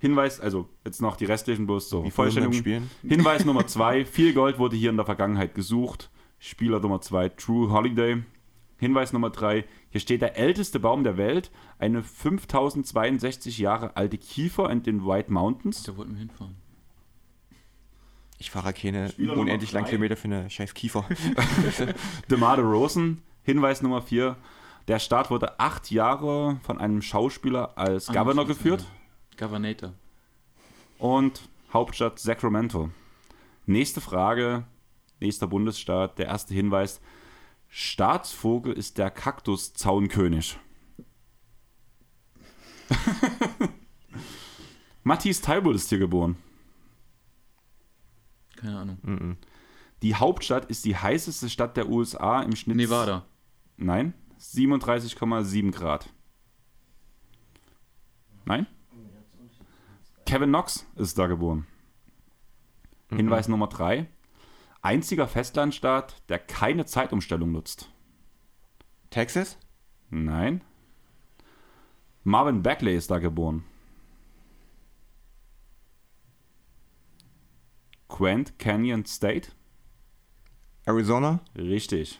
Hinweis, 0.00 0.40
also 0.40 0.68
jetzt 0.84 1.00
noch 1.00 1.16
die 1.16 1.24
restlichen 1.24 1.66
bloß 1.66 1.88
so. 1.88 2.04
Wie 2.04 2.10
Vollständigung. 2.10 2.58
Spielen. 2.58 2.90
Hinweis 3.02 3.44
Nummer 3.44 3.66
zwei: 3.68 4.04
Viel 4.04 4.34
Gold 4.34 4.58
wurde 4.58 4.76
hier 4.76 4.90
in 4.90 4.96
der 4.96 5.06
Vergangenheit 5.06 5.54
gesucht. 5.54 6.10
Spieler 6.38 6.80
Nummer 6.80 7.00
zwei: 7.00 7.28
True 7.28 7.70
Holiday. 7.70 8.24
Hinweis 8.78 9.12
Nummer 9.12 9.30
drei: 9.30 9.64
Hier 9.90 10.00
steht 10.00 10.20
der 10.20 10.36
älteste 10.36 10.80
Baum 10.80 11.04
der 11.04 11.16
Welt, 11.16 11.52
eine 11.78 12.02
5062 12.02 13.58
Jahre 13.58 13.96
alte 13.96 14.18
Kiefer 14.18 14.68
in 14.68 14.82
den 14.82 15.06
White 15.06 15.32
Mountains. 15.32 15.84
Da 15.84 15.96
wollten 15.96 16.14
wir 16.14 16.18
hinfahren. 16.18 16.56
Ich 18.38 18.50
fahre 18.50 18.72
keine 18.72 19.08
Spieler 19.10 19.36
unendlich 19.36 19.72
langen. 19.72 19.86
Kilometer 19.86 20.16
für 20.16 20.24
eine 20.28 20.50
scheiß 20.50 20.74
Kiefer. 20.74 21.04
DeMar 22.30 22.56
DeRozan. 22.56 23.22
Hinweis 23.42 23.80
Nummer 23.82 24.02
vier: 24.02 24.36
Der 24.88 24.98
Staat 24.98 25.30
wurde 25.30 25.58
acht 25.58 25.90
Jahre 25.90 26.58
von 26.62 26.78
einem 26.78 27.00
Schauspieler 27.02 27.78
als 27.78 28.06
Governor 28.08 28.42
Angeschlossen, 28.42 28.48
geführt. 28.62 28.80
ja. 29.38 29.46
Governator. 29.46 29.92
und 30.98 31.48
Hauptstadt 31.72 32.18
Sacramento. 32.18 32.90
Nächste 33.66 34.00
Frage, 34.00 34.64
nächster 35.20 35.46
Bundesstaat, 35.46 36.18
der 36.18 36.26
erste 36.26 36.54
Hinweis. 36.54 37.00
Staatsvogel 37.68 38.72
ist 38.72 38.96
der 38.98 39.10
Kaktuszaunkönig. 39.10 40.58
Matthias 45.02 45.40
Teibold 45.40 45.76
ist 45.76 45.88
hier 45.88 45.98
geboren. 45.98 46.36
Keine 48.56 48.78
Ahnung. 48.78 48.98
Mhm. 49.02 49.36
Die 50.02 50.14
Hauptstadt 50.14 50.66
ist 50.66 50.84
die 50.84 50.96
heißeste 50.96 51.48
Stadt 51.48 51.76
der 51.76 51.88
USA 51.88 52.42
im 52.42 52.54
Schnitt. 52.56 52.76
Nevada. 52.76 53.24
Nein, 53.76 54.14
37,7 54.38 55.72
Grad. 55.72 56.12
Nein? 58.44 58.66
Kevin 60.24 60.50
Knox 60.50 60.86
ist 60.96 61.18
da 61.18 61.26
geboren. 61.26 61.66
Hinweis 63.10 63.48
Nummer 63.48 63.68
3. 63.68 64.08
Einziger 64.82 65.28
Festlandstaat, 65.28 66.22
der 66.28 66.38
keine 66.38 66.84
Zeitumstellung 66.84 67.52
nutzt. 67.52 67.90
Texas? 69.10 69.58
Nein. 70.10 70.62
Marvin 72.24 72.62
Bagley 72.62 72.96
ist 72.96 73.10
da 73.10 73.18
geboren. 73.18 73.64
Grand 78.16 78.58
Canyon 78.58 79.04
State? 79.04 79.50
Arizona? 80.86 81.40
Richtig. 81.54 82.18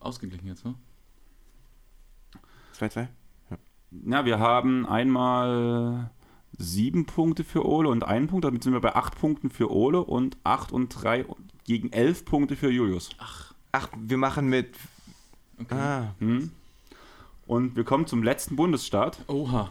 Ausgeglichen 0.00 0.46
jetzt, 0.46 0.64
ne? 0.64 0.74
2-2? 2.78 3.08
Ja, 4.06 4.24
wir 4.24 4.38
haben 4.38 4.86
einmal 4.86 6.10
sieben 6.56 7.04
Punkte 7.04 7.44
für 7.44 7.66
Ole 7.66 7.88
und 7.90 8.04
einen 8.04 8.26
Punkt. 8.26 8.44
Damit 8.44 8.62
sind 8.62 8.72
wir 8.72 8.80
bei 8.80 8.94
acht 8.94 9.18
Punkten 9.18 9.50
für 9.50 9.70
Ole 9.70 10.02
und 10.02 10.36
acht 10.42 10.72
und 10.72 10.88
drei 10.88 11.26
gegen 11.64 11.92
elf 11.92 12.24
Punkte 12.24 12.56
für 12.56 12.70
Julius. 12.70 13.10
Ach, 13.18 13.52
wir 13.96 14.16
machen 14.16 14.48
mit. 14.48 14.76
Okay. 15.60 15.74
Ah, 15.74 16.14
Hm. 16.20 16.50
Und 17.46 17.76
wir 17.76 17.84
kommen 17.84 18.06
zum 18.06 18.22
letzten 18.22 18.56
Bundesstaat. 18.56 19.18
Oha. 19.28 19.70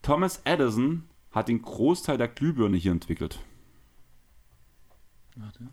Thomas 0.00 0.40
Edison 0.44 1.04
hat 1.32 1.48
den 1.48 1.62
Großteil 1.62 2.18
der 2.18 2.28
Glühbirne 2.28 2.76
hier 2.76 2.92
entwickelt. 2.92 3.40
Warte. 5.36 5.68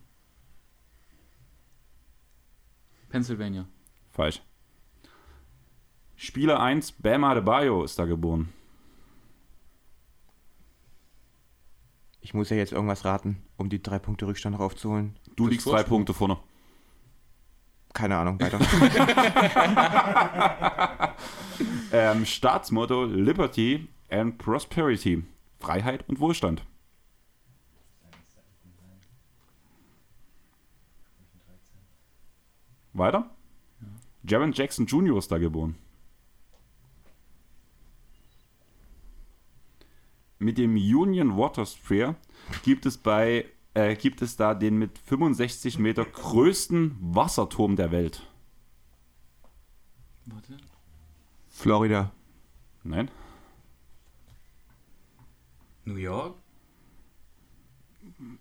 Pennsylvania. 3.10 3.68
Falsch. 4.12 4.42
Spieler 6.16 6.60
1, 6.60 6.94
Bam 6.94 7.24
Adebayo 7.24 7.84
ist 7.84 7.98
da 8.00 8.06
geboren. 8.06 8.50
ich 12.22 12.34
muss 12.34 12.50
ja 12.52 12.58
jetzt 12.58 12.74
irgendwas 12.74 13.06
raten, 13.06 13.42
um 13.58 13.70
die 13.70 13.82
drei 13.82 13.98
Punkte 13.98 14.28
Rückstand 14.28 14.56
noch 14.56 14.64
aufzuholen. 14.64 15.16
Du 15.36 15.46
Das 15.46 15.52
liegst 15.52 15.66
drei. 15.66 15.82
Punkte 15.84 16.14
vorne. 16.14 16.38
Keine 17.94 18.18
Ahnung, 18.18 18.40
weiter. 18.40 18.60
Ähm, 21.92 22.24
Staatsmotto 22.24 23.06
Liberty 23.06 23.88
and 24.10 24.38
Prosperity. 24.38 25.24
Freiheit 25.60 26.08
und 26.08 26.20
Wohlstand. 26.20 26.66
Weiter? 32.94 33.30
Jaron 34.24 34.52
Jackson 34.52 34.86
Jr. 34.86 35.18
ist 35.18 35.32
da 35.32 35.38
geboren. 35.38 35.76
Mit 40.38 40.58
dem 40.58 40.76
Union 40.76 41.38
Water 41.38 41.66
Sphere 41.66 42.16
gibt 42.64 42.86
es 42.86 42.98
bei 42.98 43.46
äh, 43.74 43.96
gibt 43.96 44.22
es 44.22 44.36
da 44.36 44.56
den 44.56 44.78
mit 44.78 44.98
65 44.98 45.80
Meter 45.80 46.06
größten 46.06 46.98
Wasserturm 47.00 47.76
der 47.76 47.92
Welt. 47.92 48.26
Warte. 50.26 50.58
Florida. 51.48 52.12
Nein? 52.84 53.12
New 55.90 55.96
York? 55.98 56.36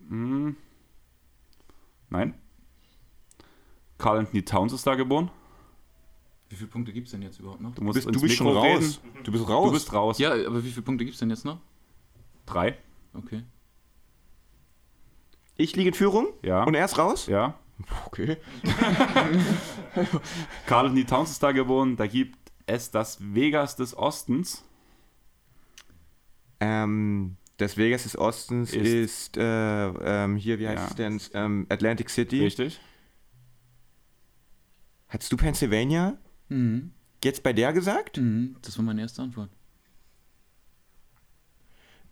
Hm. 0.07 0.55
Nein? 2.09 2.33
Carl 3.97 4.19
Anthony 4.19 4.43
Towns 4.43 4.71
ist 4.73 4.85
da 4.87 4.95
geboren. 4.95 5.29
Wie 6.49 6.55
viele 6.55 6.69
Punkte 6.69 6.91
gibt 6.93 7.07
es 7.07 7.11
denn 7.11 7.21
jetzt 7.21 7.39
überhaupt 7.39 7.61
noch? 7.61 7.71
Du 7.75 7.81
Du 7.81 7.83
musst 7.83 7.95
bist, 7.95 8.07
ins 8.07 8.15
du 8.17 8.21
bist 8.21 8.35
schon 8.35 8.47
raus. 8.47 9.01
Du 9.23 9.31
bist 9.31 9.47
raus. 9.47 9.67
Du 9.67 9.71
bist 9.73 9.93
raus. 9.93 10.17
Ja, 10.19 10.31
aber 10.33 10.63
wie 10.63 10.71
viele 10.71 10.81
Punkte 10.83 11.05
gibt 11.05 11.13
es 11.13 11.19
denn 11.19 11.29
jetzt 11.29 11.45
noch? 11.45 11.59
Drei. 12.45 12.77
Okay. 13.13 13.43
ich 15.57 15.75
liege 15.75 15.89
in 15.89 15.93
Führung 15.93 16.27
Ja. 16.41 16.63
und 16.63 16.73
er 16.75 16.85
ist 16.85 16.97
raus? 16.97 17.27
ja. 17.27 17.55
Okay. 18.07 18.35
Carl 20.65 20.85
Anthony 20.87 21.05
Towns 21.05 21.31
ist 21.31 21.41
da 21.43 21.51
geboren. 21.53 21.95
Da 21.95 22.07
gibt 22.07 22.37
es 22.65 22.91
das 22.91 23.17
Vegas 23.21 23.75
des 23.77 23.95
Ostens. 23.97 24.65
Ähm, 26.59 27.37
das 27.59 27.77
Vegas 27.77 28.03
des 28.03 28.17
Ostens 28.17 28.73
Ist- 28.73 28.85
ist, 28.85 29.37
äh, 29.37 29.43
ähm, 29.43 30.35
hier, 30.35 30.57
wie 30.59 30.67
heißt 30.67 30.81
Ja. 30.81 30.87
es 30.87 30.95
denn? 30.95 31.21
Ähm, 31.33 31.65
Atlantic 31.69 32.09
City. 32.09 32.41
Richtig? 32.43 32.79
Hattest 35.07 35.31
du 35.31 35.37
Pennsylvania 35.37 36.17
Mhm. 36.49 36.91
jetzt 37.23 37.43
bei 37.43 37.53
der 37.53 37.73
gesagt? 37.73 38.17
Mhm. 38.17 38.55
Das 38.61 38.77
war 38.77 38.85
meine 38.85 39.01
erste 39.01 39.21
Antwort. 39.21 39.49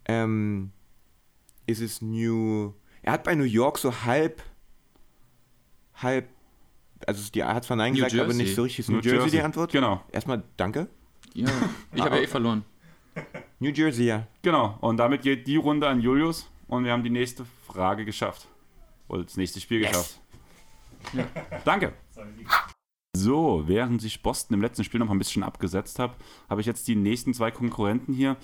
Ähm, 0.05 0.71
ist 1.65 1.81
es 1.81 2.01
New. 2.01 2.73
Er 3.01 3.13
hat 3.13 3.23
bei 3.23 3.35
New 3.35 3.43
York 3.43 3.77
so 3.77 3.93
halb. 4.05 4.41
halb. 5.95 6.29
Also, 7.05 7.29
die, 7.31 7.43
hat 7.43 7.63
zwar 7.63 7.77
Nein 7.77 7.93
New 7.93 7.97
gesagt, 7.97 8.13
aber 8.13 8.23
Jersey. 8.27 8.43
nicht 8.43 8.55
so 8.55 8.63
richtig. 8.63 8.79
Ist 8.79 8.89
New, 8.89 8.99
Jersey, 9.01 9.29
die 9.31 9.41
Antwort? 9.41 9.71
Genau. 9.71 10.03
Erstmal 10.11 10.43
danke. 10.57 10.87
Ja, 11.33 11.47
ich 11.93 12.01
habe 12.01 12.15
ja 12.17 12.21
eh 12.23 12.27
verloren. 12.27 12.63
New 13.59 13.69
Jersey, 13.71 14.05
ja. 14.05 14.27
Genau. 14.41 14.77
Und 14.81 14.97
damit 14.97 15.21
geht 15.23 15.47
die 15.47 15.55
Runde 15.57 15.87
an 15.87 15.99
Julius. 16.01 16.49
Und 16.67 16.83
wir 16.83 16.91
haben 16.91 17.03
die 17.03 17.09
nächste 17.09 17.45
Frage 17.65 18.05
geschafft. 18.05 18.47
Oder 19.07 19.23
das 19.23 19.37
nächste 19.37 19.59
Spiel 19.59 19.79
geschafft. 19.79 20.19
Danke. 21.65 21.93
So, 23.15 23.63
während 23.65 24.01
sich 24.01 24.21
Boston 24.21 24.55
im 24.55 24.61
letzten 24.61 24.83
Spiel 24.83 24.99
noch 24.99 25.09
ein 25.09 25.17
bisschen 25.17 25.43
abgesetzt 25.43 25.97
hat, 25.97 26.11
habe 26.49 26.61
ich 26.61 26.67
jetzt 26.67 26.87
die 26.87 26.95
nächsten 26.95 27.33
zwei 27.33 27.49
Konkurrenten 27.51 28.13
hier. 28.13 28.37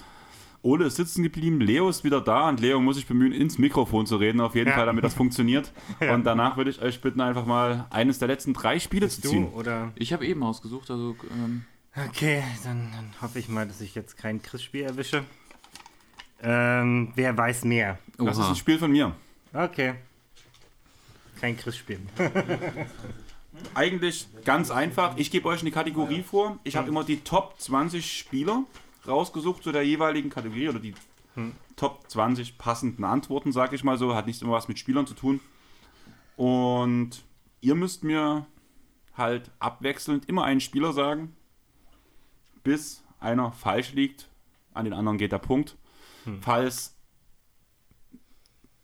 Ole 0.62 0.86
ist 0.86 0.96
sitzen 0.96 1.22
geblieben, 1.24 1.60
Leo 1.60 1.90
ist 1.90 2.06
wieder 2.06 2.22
da 2.22 2.48
und 2.48 2.62
Leo 2.62 2.80
muss 2.80 2.96
sich 2.96 3.06
bemühen, 3.06 3.34
ins 3.34 3.58
Mikrofon 3.58 4.06
zu 4.06 4.16
reden, 4.16 4.40
auf 4.40 4.56
jeden 4.56 4.70
Ja. 4.70 4.76
Fall, 4.76 4.86
damit 4.86 5.04
das 5.04 5.14
funktioniert. 5.14 5.74
Und 6.00 6.24
danach 6.24 6.56
würde 6.56 6.70
ich 6.70 6.82
euch 6.82 7.02
bitten, 7.02 7.20
einfach 7.20 7.46
mal 7.46 7.86
eines 7.90 8.18
der 8.20 8.30
letzten 8.30 8.54
drei 8.54 8.80
Spiele 8.80 9.10
zu 9.10 9.20
Du 9.22 9.28
ziehen. 9.28 9.48
oder? 9.50 9.92
Ich 9.96 10.14
habe 10.14 10.26
eben 10.26 10.42
ausgesucht, 10.42 10.90
also 10.90 11.18
ähm, 11.34 11.66
Okay, 11.96 12.44
dann, 12.64 12.92
dann 12.92 13.14
hoffe 13.22 13.38
ich 13.38 13.50
mal, 13.50 13.68
dass 13.68 13.80
ich 13.80 13.94
jetzt 13.94 14.18
kein 14.18 14.42
Chris-Spiel 14.42 14.84
erwische. 14.84 15.24
Ähm, 16.42 17.12
wer 17.16 17.38
weiß 17.38 17.66
mehr? 17.66 18.00
Das 18.18 18.38
ist 18.38 18.44
oha. 18.44 18.50
ein 18.50 18.56
Spiel 18.56 18.80
von 18.80 18.92
mir. 18.92 19.16
Okay. 19.54 19.96
Kein 21.40 21.56
Chris-Spiel. 21.56 22.00
Eigentlich 23.76 24.28
ganz 24.44 24.72
einfach. 24.72 25.18
Ich 25.18 25.30
gebe 25.30 25.48
euch 25.48 25.62
eine 25.62 25.70
Kategorie 25.70 26.24
vor. 26.24 26.58
Ich 26.64 26.76
habe 26.76 26.90
immer 26.90 27.04
die 27.04 27.20
Top 27.20 27.60
20 27.60 28.18
Spieler 28.18 28.64
rausgesucht 29.08 29.64
zu 29.64 29.72
der 29.72 29.84
jeweiligen 29.84 30.32
Kategorie 30.32 30.70
oder 30.70 30.80
die 30.80 30.96
Top 31.76 32.10
20 32.10 32.58
passenden 32.58 33.04
Antworten, 33.04 33.52
sage 33.52 33.76
ich 33.76 33.84
mal 33.84 33.98
so. 33.98 34.16
Hat 34.16 34.26
nicht 34.26 34.42
immer 34.42 34.54
was 34.54 34.68
mit 34.68 34.80
Spielern 34.80 35.06
zu 35.06 35.14
tun. 35.14 35.40
Und 36.36 37.24
ihr 37.62 37.76
müsst 37.76 38.04
mir 38.04 38.48
halt 39.16 39.52
abwechselnd 39.60 40.28
immer 40.28 40.44
einen 40.44 40.60
Spieler 40.60 40.94
sagen, 40.94 41.36
bis 42.64 43.04
einer 43.20 43.52
falsch 43.52 43.94
liegt. 43.94 44.30
An 44.74 44.86
den 44.86 44.94
anderen 44.94 45.18
geht 45.18 45.32
der 45.32 45.38
Punkt. 45.40 45.78
Falls 46.42 46.96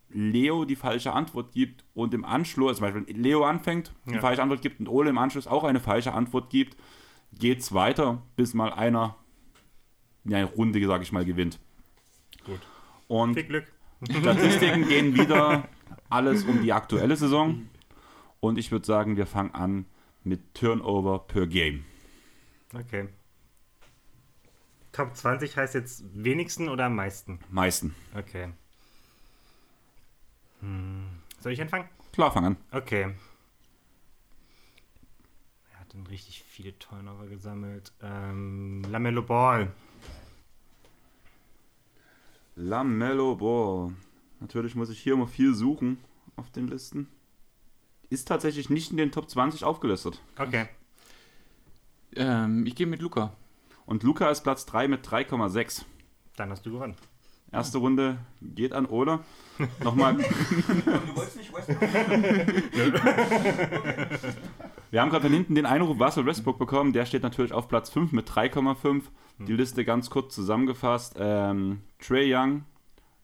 Leo 0.10 0.66
die 0.66 0.76
falsche 0.76 1.14
Antwort 1.14 1.52
gibt 1.54 1.86
und 1.94 2.14
im 2.14 2.26
Anschluss, 2.26 2.82
also 2.82 2.86
zum 2.86 3.04
Beispiel 3.06 3.16
Leo 3.22 3.44
anfängt, 3.46 3.94
die 4.08 4.16
Ja. 4.16 4.20
falsche 4.22 4.42
Antwort 4.42 4.62
gibt 4.62 4.80
und 4.80 4.88
Ole 4.88 5.10
im 5.12 5.18
Anschluss 5.18 5.46
auch 5.48 5.64
eine 5.64 5.80
falsche 5.80 6.14
Antwort 6.14 6.50
gibt, 6.50 6.76
geht 7.32 7.60
es 7.60 7.74
weiter, 7.74 8.22
bis 8.36 8.54
mal 8.54 8.74
einer 8.74 9.16
eine 10.26 10.44
Runde, 10.46 10.86
sage 10.86 11.04
ich 11.04 11.12
mal, 11.12 11.26
gewinnt. 11.26 11.60
Gut. 12.46 12.60
Und 13.08 13.36
Viel 13.36 13.44
Glück. 13.46 13.66
Statistiken 14.10 14.88
gehen 14.88 15.16
wieder 15.18 15.68
alles 16.10 16.44
um 16.44 16.62
die 16.62 16.74
aktuelle 16.74 17.16
Saison. 17.16 17.68
Und 18.40 18.58
ich 18.58 18.72
würde 18.72 18.86
sagen, 18.86 19.16
wir 19.18 19.26
fangen 19.26 19.54
an 19.56 19.86
mit 20.24 20.54
Turnover 20.54 21.20
per 21.20 21.48
Game. 21.48 21.86
Okay. 22.74 23.08
Top 24.92 25.16
20 25.16 25.56
heißt 25.56 25.76
jetzt 25.76 26.04
wenigsten 26.14 26.70
oder 26.70 26.86
am 26.86 26.96
meisten? 26.96 27.40
Meisten. 27.50 27.96
Okay. 28.16 28.50
Hm. 30.62 31.08
Soll 31.40 31.54
ich 31.54 31.62
anfangen? 31.62 31.88
Klar, 32.12 32.32
fang 32.32 32.46
an. 32.46 32.58
Okay. 32.72 33.14
Er 35.72 35.80
hat 35.80 35.94
dann 35.94 36.06
richtig 36.08 36.44
viele 36.44 36.78
Turnover 36.80 37.28
gesammelt. 37.28 37.94
Ähm, 38.02 38.84
Lamello 38.90 39.22
Ball. 39.22 39.72
Lamello 42.56 43.36
Ball. 43.36 43.94
Natürlich 44.40 44.76
muss 44.76 44.90
ich 44.90 45.00
hier 45.00 45.14
immer 45.14 45.28
viel 45.28 45.54
suchen 45.54 45.98
auf 46.36 46.52
den 46.52 46.68
Listen. 46.68 47.08
Ist 48.10 48.28
tatsächlich 48.28 48.70
nicht 48.70 48.92
in 48.92 48.98
den 48.98 49.12
Top 49.12 49.30
20 49.30 49.64
aufgelistet. 49.64 50.20
Okay. 50.38 50.68
Ähm, 52.16 52.66
ich 52.66 52.76
gehe 52.76 52.88
mit 52.88 53.02
Luca. 53.02 53.34
Und 53.90 54.04
Luca 54.04 54.30
ist 54.30 54.42
Platz 54.42 54.68
3 54.68 54.88
mit 54.88 55.04
3,6. 55.04 55.84
Dann 56.36 56.52
hast 56.52 56.64
du 56.64 56.72
gewonnen. 56.72 56.94
Erste 57.52 57.80
Runde 57.80 58.20
geht 58.40 58.72
an 58.74 58.86
Ole. 58.86 59.22
Nochmal. 59.84 60.18
Du 60.18 61.16
wolltest 61.16 61.38
nicht 61.38 61.52
Westbrook? 61.52 61.82
Wir 64.92 65.02
haben 65.02 65.10
gerade 65.10 65.24
von 65.24 65.34
hinten 65.34 65.56
den 65.56 65.66
Einruf 65.66 66.00
Russell 66.00 66.28
Westbrook 66.28 66.60
bekommen. 66.60 66.94
Der 66.94 67.08
steht 67.08 67.24
natürlich 67.24 67.52
auf 67.52 67.68
Platz 67.68 67.90
5 67.90 68.12
mit 68.12 68.30
3,5. 68.30 69.02
Die 69.40 69.54
Liste 69.54 69.84
ganz 69.84 70.12
kurz 70.12 70.36
zusammengefasst. 70.36 71.16
Ähm, 71.20 71.82
Trey 71.98 72.32
Young, 72.32 72.66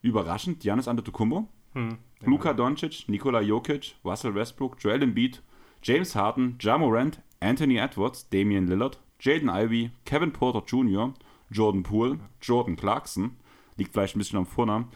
überraschend, 0.02 0.58
Giannis 0.60 0.88
Antetokounmpo, 0.88 1.46
Hm. 1.74 1.98
Luka 2.24 2.54
Doncic, 2.54 3.04
Nikola 3.08 3.40
Jokic, 3.40 3.94
Russell 4.04 4.34
Westbrook, 4.34 4.78
Joel 4.80 5.04
Embiid, 5.04 5.42
James 5.82 6.16
Harden, 6.16 6.58
Ja 6.60 6.76
Morant, 6.76 7.20
Anthony 7.38 7.76
Edwards, 7.76 8.28
Damian 8.30 8.66
Lillard, 8.66 8.98
Jaden 9.20 9.48
Ivey, 9.48 9.90
Kevin 10.04 10.32
Porter 10.32 10.62
Jr., 10.66 11.14
Jordan 11.50 11.82
Poole, 11.82 12.18
Jordan 12.40 12.76
Clarkson, 12.76 13.36
liegt 13.76 13.92
vielleicht 13.92 14.16
ein 14.16 14.18
bisschen 14.18 14.38
am 14.38 14.46
Vornamen, 14.46 14.88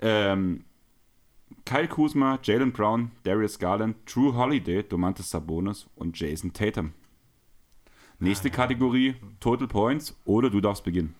ähm, 0.00 0.64
Kyle 1.64 1.88
Kuzma, 1.88 2.38
Jalen 2.42 2.72
Brown, 2.72 3.10
Darius 3.22 3.58
Garland, 3.58 3.96
Drew 4.06 4.34
Holiday, 4.34 4.82
Domantas 4.82 5.30
Sabonis 5.30 5.86
und 5.96 6.18
Jason 6.18 6.52
Tatum. 6.52 6.92
Nächste 8.18 8.50
Kategorie, 8.50 9.14
Total 9.40 9.68
Points, 9.68 10.18
oder 10.24 10.48
du 10.48 10.60
darfst 10.60 10.84
beginnen. 10.84 11.14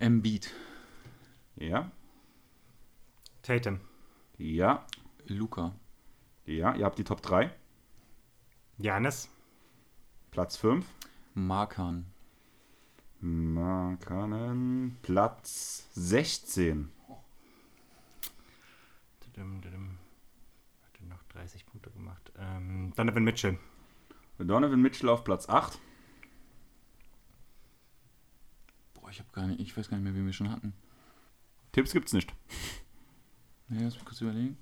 Embiid. 0.00 0.52
Ja, 1.56 1.90
Tatum. 3.42 3.80
ja, 4.38 4.84
Luca. 5.26 5.74
ja, 6.46 6.74
ihr 6.74 6.84
habt 6.84 6.98
die 6.98 7.04
Top 7.04 7.22
3. 7.22 7.52
Janis. 8.78 9.28
Platz 10.32 10.56
5. 10.56 10.86
Markan. 11.34 12.06
Markanen, 13.20 14.96
Platz 15.02 15.86
16. 15.92 16.90
Tudum, 19.20 19.60
tudum. 19.60 19.98
Hat 20.84 21.00
er 21.00 21.06
noch 21.06 21.22
30 21.24 21.66
Punkte 21.66 21.90
gemacht. 21.90 22.32
Ähm, 22.38 22.94
Donovan 22.96 23.24
Mitchell. 23.24 23.58
Donovan 24.38 24.80
Mitchell 24.80 25.10
auf 25.10 25.22
Platz 25.22 25.50
8. 25.50 25.78
Boah, 28.94 29.10
ich 29.10 29.18
habe 29.18 29.28
gar 29.32 29.46
nicht, 29.46 29.60
ich 29.60 29.76
weiß 29.76 29.90
gar 29.90 29.98
nicht 29.98 30.04
mehr, 30.04 30.14
wie 30.14 30.24
wir 30.24 30.32
schon 30.32 30.50
hatten. 30.50 30.72
Tipps 31.72 31.92
gibt's 31.92 32.14
nicht. 32.14 32.32
Nee, 33.68 33.84
lass 33.84 33.96
mich 33.96 34.04
kurz 34.06 34.22
überlegen. 34.22 34.56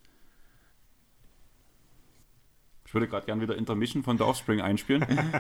Ich 2.91 2.95
würde 2.95 3.07
gerade 3.07 3.25
gern 3.25 3.41
wieder 3.41 3.57
Intermission 3.57 4.03
von 4.03 4.19
The 4.19 4.25
Offspring 4.25 4.61
einspielen. 4.61 5.07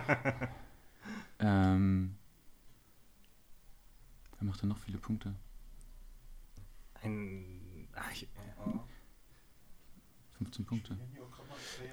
Ähm, 1.43 2.17
wer 4.39 4.47
macht 4.47 4.61
denn 4.61 4.69
noch 4.69 4.79
viele 4.79 4.99
Punkte? 4.99 5.35
Ein. 7.03 7.89
Ach, 7.95 8.13
ich, 8.13 8.29
15 10.37 10.67
Punkte. 10.67 10.99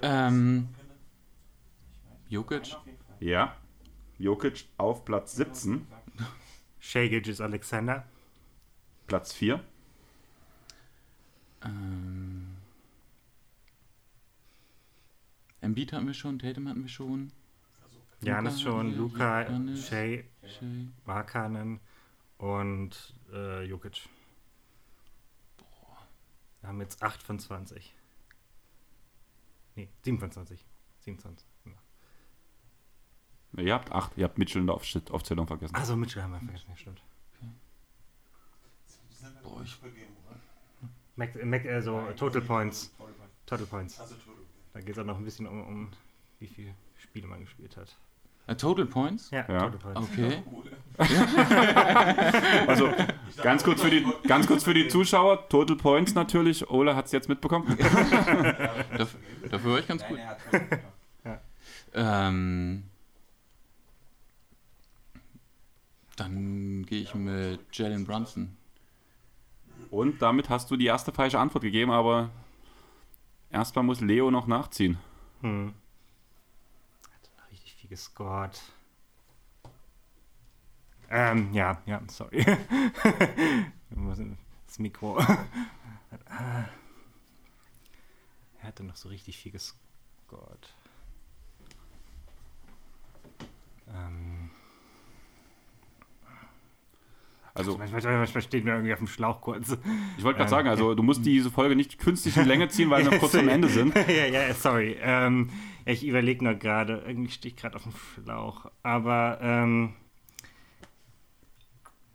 Ähm, 0.01 0.67
Jokic. 2.27 2.75
ja. 3.21 3.55
Jokic 4.19 4.65
auf 4.75 5.05
Platz 5.05 5.37
17. 5.37 5.87
Shea 6.79 7.07
Gilgis 7.07 7.39
Alexander. 7.39 8.05
Platz 9.07 9.31
4. 9.31 9.63
Ähm, 11.63 12.56
Embiid 15.67 15.91
hatten 15.91 16.07
wir 16.07 16.13
schon, 16.13 16.39
Tatum 16.39 16.69
hatten 16.69 16.81
wir 16.81 16.89
schon. 16.89 17.33
Janis 18.21 18.61
schon, 18.61 18.95
Luca, 18.95 19.41
Janis. 19.41 19.87
Shea, 19.87 20.23
Shea. 20.43 20.87
Markanen 21.05 21.81
und 22.37 23.13
äh, 23.33 23.63
Jokic. 23.63 24.07
Wir 26.61 26.69
haben 26.69 26.79
jetzt 26.79 27.03
8 27.03 27.21
von 27.21 27.37
20. 27.37 27.93
Nee, 29.75 29.89
7 30.03 30.19
von 30.19 30.31
20. 30.31 30.65
27. 31.01 31.45
Ja. 31.65 33.61
Ihr 33.61 33.73
habt 33.73 33.91
8. 33.91 34.17
Ihr 34.17 34.23
habt 34.23 34.37
Mitchell 34.37 34.61
in 34.61 34.67
der 34.67 34.75
Aufzählung 34.75 35.47
vergessen. 35.47 35.75
Achso, 35.75 35.97
Mitchell 35.97 36.23
haben 36.23 36.31
wir 36.31 36.39
vergessen, 36.39 36.65
ja, 36.69 36.77
stimmt. 36.77 37.03
Boah, 39.43 39.61
ich, 39.63 39.77
Mac, 41.17 41.43
Mac, 41.43 41.65
also 41.65 42.01
Total 42.15 42.41
Points. 42.41 42.95
Total 43.45 43.65
Points. 43.65 43.99
Also 43.99 44.15
Total. 44.15 44.36
Da 44.77 44.83
geht 44.83 44.95
es 44.95 44.99
auch 44.99 45.05
noch 45.05 45.17
ein 45.17 45.25
bisschen 45.25 45.47
um, 45.47 45.65
um 45.65 45.89
wie 46.37 46.45
viele 46.45 46.75
Spiele 46.99 47.25
man 47.25 47.39
gespielt 47.39 47.75
hat. 47.77 47.97
äh, 48.45 48.55
Total 48.55 48.85
Points? 48.85 49.31
Ja, 49.31 49.43
Ja. 49.51 49.71
Total 49.71 49.93
Points. 49.93 50.11
Okay. 50.11 50.43
Also 52.67 52.93
ganz 53.41 53.63
kurz, 53.63 53.81
für 53.81 53.89
die, 53.89 54.05
ganz 54.27 54.45
kurz 54.45 54.63
für 54.63 54.75
die 54.75 54.87
Zuschauer. 54.87 55.49
Total 55.49 55.75
Points 55.77 56.13
natürlich. 56.13 56.69
Ole 56.69 56.95
hat 56.95 57.07
es 57.07 57.11
jetzt 57.11 57.27
mitbekommen. 57.27 57.75
Dafür, 57.79 59.19
dafür 59.49 59.71
war 59.71 59.79
ich 59.79 59.87
ganz 59.87 60.05
gut. 60.05 60.19
Hat 60.19 61.41
Ähm, 61.95 62.83
dann 66.17 66.85
gehe 66.85 67.01
ich 67.01 67.15
mit 67.15 67.61
Jalen 67.73 68.05
Brunson. 68.05 68.55
Und 69.89 70.21
damit 70.21 70.51
hast 70.51 70.69
du 70.69 70.77
die 70.77 70.85
erste 70.85 71.11
falsche 71.11 71.39
Antwort 71.39 71.63
gegeben, 71.63 71.89
aber 71.89 72.29
erstmal 73.49 73.83
muss 73.83 74.01
Leo 74.01 74.31
noch 74.31 74.47
nachziehen. 74.47 74.97
Hm. 75.41 75.73
Hat 77.11 77.29
noch 77.37 77.51
richtig 77.51 77.75
viel 77.75 77.89
gescored. 77.89 78.61
Ähm, 81.09 81.53
ja, 81.53 81.81
ja, 81.85 82.01
sorry. 82.07 82.45
Das 84.67 84.79
Mikro. 84.79 85.17
er 85.17 86.67
hatte 88.61 88.83
noch 88.83 88.97
so 88.97 89.07
richtig 89.07 89.37
viel 89.37 89.53
gescored. 89.53 90.75
Ähm, 93.87 94.51
Also 97.57 97.77
manchmal, 97.77 98.41
steht 98.41 98.65
mir 98.65 98.71
irgendwie 98.71 98.93
auf 98.93 98.99
dem 98.99 99.07
Schlauch 99.07 99.41
kurz. 99.41 99.77
ich 100.17 100.23
wollte 100.23 100.37
gerade 100.37 100.43
Ähm, 100.43 100.47
sagen, 100.49 100.67
also 100.69 100.93
du 100.95 101.03
musst 101.03 101.25
diese 101.25 101.49
Folge 101.49 101.75
nicht 101.75 101.97
künstlich 101.97 102.37
in 102.37 102.45
Länge 102.45 102.67
ziehen, 102.69 102.89
weil 102.89 103.09
wir 103.09 103.17
kurz 103.19 103.35
am 103.35 103.47
Ende 103.47 103.67
sind. 103.67 103.95
ja, 104.07 104.25
ja, 104.25 104.53
sorry. 104.53 104.97
Ähm, 105.01 105.49
ich 105.85 106.05
überlege 106.05 106.43
nur 106.43 106.53
gerade. 106.55 107.03
Irgendwie 107.07 107.31
stehe 107.31 107.53
ich 107.53 107.59
gerade 107.59 107.75
auf 107.75 107.83
dem 107.83 107.93
Schlauch. 108.23 108.69
Aber, 108.83 109.39
ähm. 109.41 109.93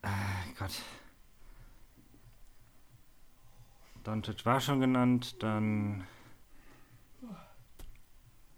Ah, 0.02 0.10
Gott. 0.58 0.80
Doncic 4.04 4.44
war 4.46 4.60
schon 4.60 4.80
genannt. 4.80 5.42
Dann 5.42 6.04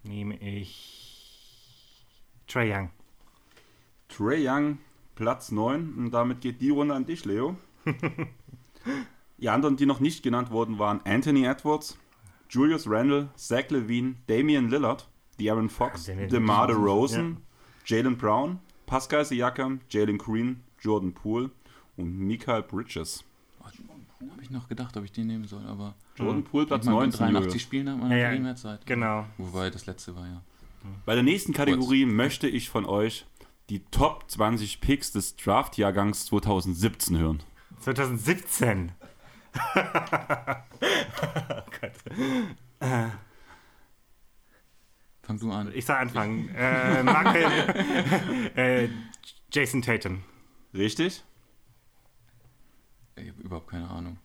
nehme 0.03 0.35
ich 0.37 2.05
Trae 2.47 2.71
Young. 2.71 2.89
Trey 4.07 4.47
Young, 4.47 4.77
Platz 5.15 5.51
9. 5.51 5.93
Und 5.97 6.11
damit 6.11 6.41
geht 6.41 6.61
die 6.61 6.69
Runde 6.69 6.93
an 6.93 7.05
dich, 7.05 7.25
Leo. 7.25 7.57
die 9.37 9.49
anderen, 9.49 9.77
die 9.77 9.85
noch 9.85 9.99
nicht 9.99 10.23
genannt 10.23 10.51
wurden, 10.51 10.79
waren 10.79 11.01
Anthony 11.05 11.45
Edwards, 11.45 11.97
Julius 12.49 12.89
Randle, 12.89 13.29
Zach 13.35 13.69
Levine, 13.69 14.15
Damian 14.27 14.69
Lillard, 14.69 15.09
De'Aaron 15.39 15.69
Fox, 15.69 16.07
Ja, 16.07 16.13
Damian 16.13 16.29
DeMar. 16.29 16.67
DeRozan, 16.67 17.37
Jalen 17.85 18.17
Brown, 18.17 18.59
Pascal 18.85 19.25
Siakam, 19.25 19.81
Jalen 19.89 20.17
Green, 20.17 20.61
Jordan 20.79 21.13
Poole 21.13 21.49
und 21.97 22.17
Michael 22.17 22.63
Bridges. 22.63 23.23
Habe 24.31 24.41
ich 24.41 24.49
noch 24.49 24.67
gedacht, 24.67 24.95
ob 24.97 25.03
ich 25.03 25.11
den 25.11 25.27
nehmen 25.27 25.45
soll, 25.45 25.65
aber 25.67 25.93
Jordan 26.15 26.43
Poole, 26.43 26.65
Platz 26.65 26.85
ich 26.85 26.89
meine, 26.89 26.99
19. 26.99 27.19
83 27.19 27.45
Julius. 27.45 27.61
Spielen 27.61 27.89
hat 27.89 27.97
man 27.99 28.11
Ja, 28.11 28.17
ja, 28.17 28.23
ja. 28.23 28.31
viel 28.31 28.41
mehr 28.41 28.55
Zeit. 28.55 28.85
Genau. 28.85 29.25
Wobei 29.37 29.69
das 29.69 29.85
letzte 29.85 30.15
war 30.15 30.25
ja. 30.25 30.41
Bei 31.05 31.15
der 31.15 31.23
nächsten 31.23 31.51
Kategorie 31.53 32.05
möchte 32.05 32.47
ich 32.47 32.69
von 32.69 32.85
euch 32.85 33.25
die 33.69 33.83
Top 33.85 34.29
20 34.29 34.81
Picks 34.81 35.11
des 35.11 35.35
Draft-Jahrgangs 35.35 36.25
2017 36.27 37.17
hören. 37.17 37.43
2017. 37.79 38.91
oh 39.75 39.81
Gott. 41.79 41.93
Äh, 42.79 43.07
Fang 45.23 45.39
du 45.39 45.51
an. 45.51 45.71
ich 45.73 45.85
soll 45.85 45.95
anfangen. 45.95 46.49
Äh, 46.55 47.01
Markel, 47.03 47.43
äh, 48.55 48.89
Jason 49.51 49.81
Tatum. 49.81 50.23
Richtig? 50.73 51.23
Ich 53.15 53.29
habe 53.29 53.41
überhaupt 53.41 53.69
keine 53.69 53.89
Ahnung. 53.89 54.17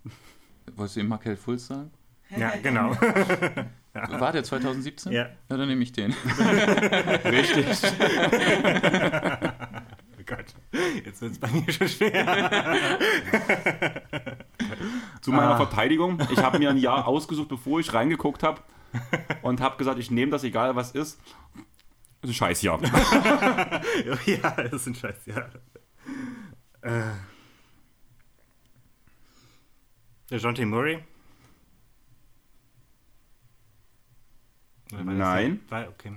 Wolltest 0.75 0.97
du 0.97 1.01
eben 1.01 1.09
Markel 1.09 1.37
Fulz 1.37 1.69
sagen? 1.69 1.91
Ja, 2.37 2.53
genau. 2.63 2.91
War 3.93 4.33
der 4.33 4.45
2017? 4.45 5.13
ja. 5.13 5.23
Ja, 5.49 5.57
dann 5.57 5.67
nehme 5.69 5.83
ich 5.83 5.93
den. 5.93 6.13
Richtig. 7.25 7.67
Oh 10.19 10.23
Gott. 10.27 10.45
Jetzt 11.05 11.21
wird 11.23 11.33
es 11.33 11.39
bei 11.41 11.49
mir 11.49 11.73
schon 11.73 11.89
schwer. 11.89 12.69
Zu 15.21 15.33
meiner 15.33 15.55
Ah. 15.55 15.57
Verteidigung, 15.57 16.21
ich 16.31 16.39
habe 16.39 16.59
mir 16.61 16.71
ein 16.71 16.77
Jahr 16.79 17.09
ausgesucht, 17.09 17.49
bevor 17.49 17.81
ich 17.81 17.93
reingeguckt 17.93 18.45
habe 18.45 18.61
und 19.43 19.61
habe 19.61 19.77
gesagt, 19.77 19.99
ich 19.99 20.11
nehme 20.13 20.31
das, 20.31 20.45
egal 20.45 20.77
was 20.77 20.93
ist. 20.93 21.21
Das 22.21 22.31
ist 22.31 22.31
ein 22.31 22.35
Scheißjahr. 22.35 22.81
ja, 24.27 24.51
das 24.51 24.73
ist 24.73 24.87
ein 24.87 24.95
Scheiß, 24.95 25.27
ja. 25.27 25.49
Äh. 26.83 27.03
Der 30.31 30.39
John 30.39 30.55
T. 30.55 30.65
Murray? 30.65 30.95
Oder 30.95 30.97
war 30.97 31.05
das 34.69 34.80
Nein. 34.93 35.61
War, 35.69 35.89
okay. 35.89 36.13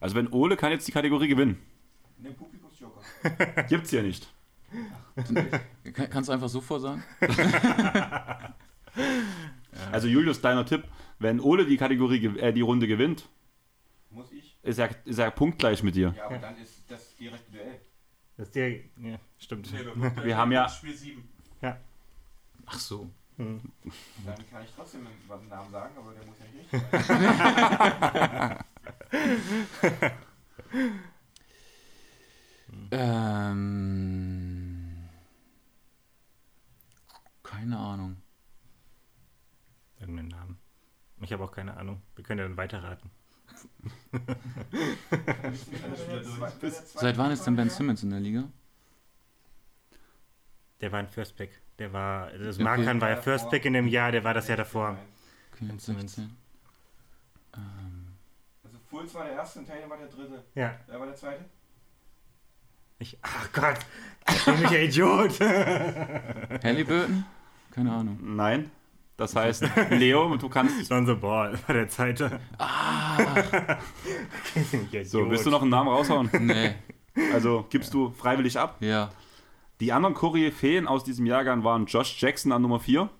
Also 0.00 0.14
wenn 0.16 0.28
Ole 0.32 0.56
kann 0.56 0.70
jetzt 0.72 0.86
die 0.86 0.92
Kategorie 0.92 1.28
gewinnen. 1.28 1.60
Den 2.18 2.34
Publikumsjoker. 2.34 3.00
Gibt's 3.68 3.90
hier 3.90 4.02
nicht. 4.02 4.28
Kann, 5.94 6.10
kannst 6.10 6.28
du 6.28 6.32
einfach 6.32 6.48
so 6.48 6.60
vorsagen? 6.60 7.02
Also 9.92 10.08
Julius, 10.08 10.40
deiner 10.40 10.64
Tipp, 10.64 10.84
wenn 11.18 11.38
Ole 11.40 11.66
die 11.66 11.76
Kategorie, 11.76 12.18
gew- 12.26 12.38
äh, 12.38 12.52
die 12.52 12.62
Runde 12.62 12.86
gewinnt, 12.86 13.28
Muss 14.10 14.32
ich? 14.32 14.56
ist 14.62 14.78
er, 14.78 14.88
ist 15.04 15.18
er 15.18 15.30
punktgleich 15.30 15.82
mit 15.82 15.94
dir. 15.94 16.14
Ja, 16.16 16.24
aber 16.26 16.38
dann 16.38 16.56
ist 16.56 16.82
das 16.88 17.14
direkte 17.16 17.52
Duell. 17.52 17.80
Das 18.38 18.46
ist 18.48 18.54
der. 18.56 18.70
Ja, 18.70 19.18
stimmt. 19.38 19.70
Wir 20.24 20.36
haben 20.36 20.52
ja- 20.52 20.68
Spiel 20.68 20.94
7. 20.96 21.28
Ach 22.68 22.78
so. 22.78 23.08
Hm. 23.36 23.60
Dann 24.24 24.50
kann 24.50 24.64
ich 24.64 24.70
trotzdem 24.74 25.06
einen 25.06 25.48
Namen 25.48 25.70
sagen, 25.70 25.94
aber 25.98 26.12
der 26.14 26.24
muss 26.24 26.36
ja 26.38 26.46
nicht 26.52 26.72
richtig. 26.72 26.90
Ähm, 32.90 33.88
keine 37.42 37.78
Ahnung. 37.78 38.16
Irgendeinen 39.98 40.28
Namen. 40.28 40.58
Ich 41.20 41.32
habe 41.32 41.44
auch 41.44 41.52
keine 41.52 41.76
Ahnung. 41.76 42.02
Wir 42.14 42.24
können 42.24 42.40
ja 42.40 42.46
dann 42.46 42.56
weiterraten. 42.56 43.10
Seit 46.94 47.16
wann 47.16 47.30
ist 47.30 47.44
denn 47.44 47.56
Ben 47.56 47.70
Simmons 47.70 48.02
in 48.02 48.10
der 48.10 48.20
Liga? 48.20 48.44
Der 50.80 50.92
war 50.92 50.98
ein 51.00 51.08
First 51.08 51.36
Pick. 51.36 51.60
Der 51.78 51.92
war. 51.92 52.30
Das. 52.30 52.58
Markan 52.58 53.00
war 53.00 53.10
ja 53.10 53.16
First 53.16 53.50
Pick 53.50 53.64
in 53.64 53.74
dem 53.74 53.86
Jahr, 53.88 54.10
der 54.12 54.24
war 54.24 54.34
das 54.34 54.48
Jahr 54.48 54.56
davor. 54.56 54.96
Simmons. 55.58 55.84
16. 55.86 56.36
Ähm, 57.54 58.06
Also 58.64 58.78
Fulz 58.88 59.14
war 59.14 59.24
der 59.24 59.34
erste 59.34 59.58
und 59.60 59.66
Tatum 59.68 59.90
war 59.90 59.96
der 59.98 60.08
dritte. 60.08 60.42
Ja. 60.54 60.74
Wer 60.86 60.98
war 61.00 61.06
der 61.06 61.16
zweite? 61.16 61.44
Ich. 62.98 63.18
Ach 63.22 63.52
Gott! 63.52 63.78
Ich 64.28 64.44
bin 64.44 64.60
mich 64.60 64.70
ja 64.70 64.78
Idiot! 64.78 65.38
Halliburton? 66.64 67.24
Keine 67.70 67.92
Ahnung. 67.92 68.18
Nein. 68.22 68.70
Das 69.18 69.34
heißt, 69.34 69.64
Leo, 69.90 70.36
du 70.36 70.48
kannst. 70.48 70.90
Lonzo 70.90 71.16
Ball 71.16 71.58
war 71.66 71.74
der 71.74 71.88
zweite. 71.88 72.38
Ah, 72.58 73.18
So, 75.04 75.30
willst 75.30 75.46
du 75.46 75.50
noch 75.50 75.62
einen 75.62 75.70
Namen 75.70 75.88
raushauen? 75.88 76.30
nee. 76.40 76.74
Also 77.32 77.66
gibst 77.70 77.94
du 77.94 78.10
freiwillig 78.10 78.58
ab. 78.58 78.76
Ja. 78.80 79.10
Die 79.80 79.92
anderen 79.92 80.14
Koryphäen 80.14 80.86
aus 80.88 81.04
diesem 81.04 81.26
Jahrgang 81.26 81.62
waren 81.64 81.86
Josh 81.86 82.20
Jackson 82.20 82.52
an 82.52 82.62
Nummer 82.62 82.80
4, 82.80 83.10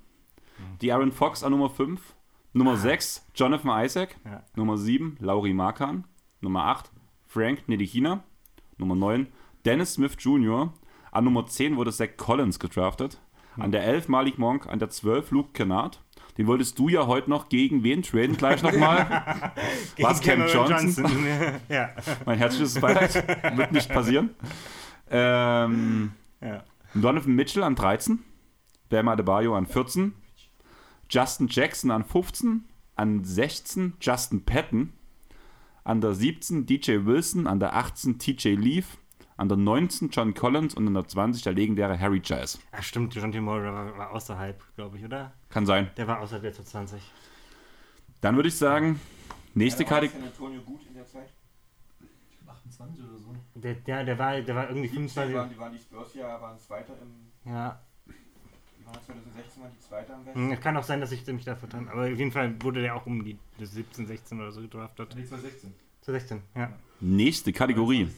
die 0.80 0.90
Aaron 0.92 1.12
Fox 1.12 1.42
an 1.42 1.52
Nummer 1.52 1.68
5, 1.68 2.00
Nummer 2.54 2.76
6 2.76 3.26
Jonathan 3.34 3.84
Isaac, 3.84 4.16
Ja. 4.24 4.42
Nummer 4.54 4.78
7 4.78 5.16
Lauri 5.20 5.52
Markan, 5.52 6.04
Nummer 6.40 6.64
8 6.64 6.90
Frank 7.26 7.68
Ntilikina, 7.68 8.22
Nummer 8.78 8.94
9 8.94 9.26
Dennis 9.66 9.94
Smith 9.94 10.16
Jr., 10.18 10.72
an 11.12 11.24
Nummer 11.24 11.46
10 11.46 11.76
wurde 11.76 11.92
Zach 11.92 12.16
Collins 12.16 12.58
gedraftet, 12.58 13.20
an 13.58 13.72
der 13.72 13.84
11 13.84 14.08
Malik 14.08 14.38
Monk, 14.38 14.66
an 14.66 14.78
der 14.78 14.90
12 14.90 15.30
Luke 15.30 15.50
Kennard. 15.52 16.02
Den 16.38 16.46
wolltest 16.46 16.78
du 16.78 16.90
ja 16.90 17.06
heute 17.06 17.30
noch 17.30 17.48
gegen 17.48 17.82
wen 17.82 18.02
traden 18.02 18.36
gleich 18.36 18.62
nochmal? 18.62 19.52
Was, 19.98 20.20
Cam 20.20 20.46
Johnson? 20.46 21.06
ja. 21.70 21.90
Mein 22.26 22.36
herzliches 22.36 22.78
Beileid. 22.78 23.14
Wird 23.56 23.72
nicht 23.72 23.88
passieren. 23.88 24.34
Ähm, 25.10 26.12
ja. 26.40 26.64
Donovan 26.94 27.34
Mitchell 27.34 27.62
an 27.62 27.74
13, 27.74 28.22
Bam 28.88 29.08
Adebayo 29.08 29.56
an 29.56 29.66
14, 29.66 30.14
Justin 31.10 31.48
Jackson 31.50 31.90
an 31.90 32.04
15, 32.04 32.64
an 32.96 33.24
16 33.24 33.94
Justin 34.00 34.44
Patton, 34.44 34.92
an 35.84 36.00
der 36.00 36.14
17 36.14 36.66
DJ 36.66 37.04
Wilson, 37.04 37.46
an 37.46 37.60
der 37.60 37.74
18 37.74 38.18
TJ 38.18 38.54
Leaf, 38.54 38.98
an 39.36 39.48
der 39.48 39.58
19 39.58 40.08
John 40.10 40.34
Collins 40.34 40.74
und 40.74 40.86
an 40.86 40.94
der 40.94 41.06
20 41.06 41.42
der 41.42 41.52
legendäre 41.52 41.98
Harry 42.00 42.20
Giles. 42.20 42.58
Ach 42.72 42.82
stimmt, 42.82 43.14
John 43.14 43.32
T. 43.32 43.40
Murray 43.40 43.70
war, 43.72 43.98
war 43.98 44.10
außerhalb, 44.12 44.62
glaube 44.74 44.98
ich, 44.98 45.04
oder? 45.04 45.32
Kann 45.50 45.66
sein. 45.66 45.90
Der 45.96 46.06
war 46.08 46.20
außerhalb 46.20 46.42
der 46.42 46.54
Top 46.54 46.66
20. 46.66 47.00
Dann 48.20 48.36
würde 48.36 48.48
ich 48.48 48.56
sagen, 48.56 48.98
nächste 49.54 49.82
Ja, 49.82 49.88
Kategorie. 49.90 50.24
Antonio 50.24 50.60
gut 50.62 50.86
in 50.88 50.94
der 50.94 51.06
Zeit. 51.06 51.28
28 52.80 53.04
oder 53.04 53.18
so. 53.18 53.34
Der, 53.54 53.76
ja, 53.86 54.04
der 54.04 54.18
war, 54.18 54.40
der 54.40 54.54
war 54.54 54.68
irgendwie 54.68 54.88
17 54.88 55.16
waren, 55.16 55.28
25. 55.28 55.54
die 55.54 55.60
waren 55.60 55.72
die 55.72 55.78
Spurs 55.78 56.14
ja, 56.14 56.40
waren 56.40 56.58
Zweiter 56.58 56.94
im. 57.00 57.50
Ja. 57.50 57.80
Die 58.06 58.86
waren 58.86 58.94
2016 59.04 59.62
waren 59.62 59.72
die 59.72 59.80
Zweiter 59.80 60.14
am 60.14 60.20
Hm, 60.20 60.26
Westen. 60.26 60.52
Es 60.52 60.60
kann 60.60 60.76
auch 60.76 60.84
sein, 60.84 61.00
dass 61.00 61.12
ich 61.12 61.26
mich 61.26 61.44
da 61.44 61.56
vertan 61.56 61.88
Aber 61.88 62.02
auf 62.02 62.18
jeden 62.18 62.32
Fall 62.32 62.60
wurde 62.62 62.82
der 62.82 62.94
auch 62.94 63.06
um 63.06 63.24
die 63.24 63.38
17, 63.58 64.06
16 64.06 64.40
oder 64.40 64.52
so 64.52 64.60
gedraftet. 64.60 65.14
Nee, 65.16 65.24
2016. 65.24 65.74
Zu 66.02 66.12
16, 66.12 66.42
ja. 66.54 66.72
Nächste 67.00 67.52
Kategorie. 67.52 68.08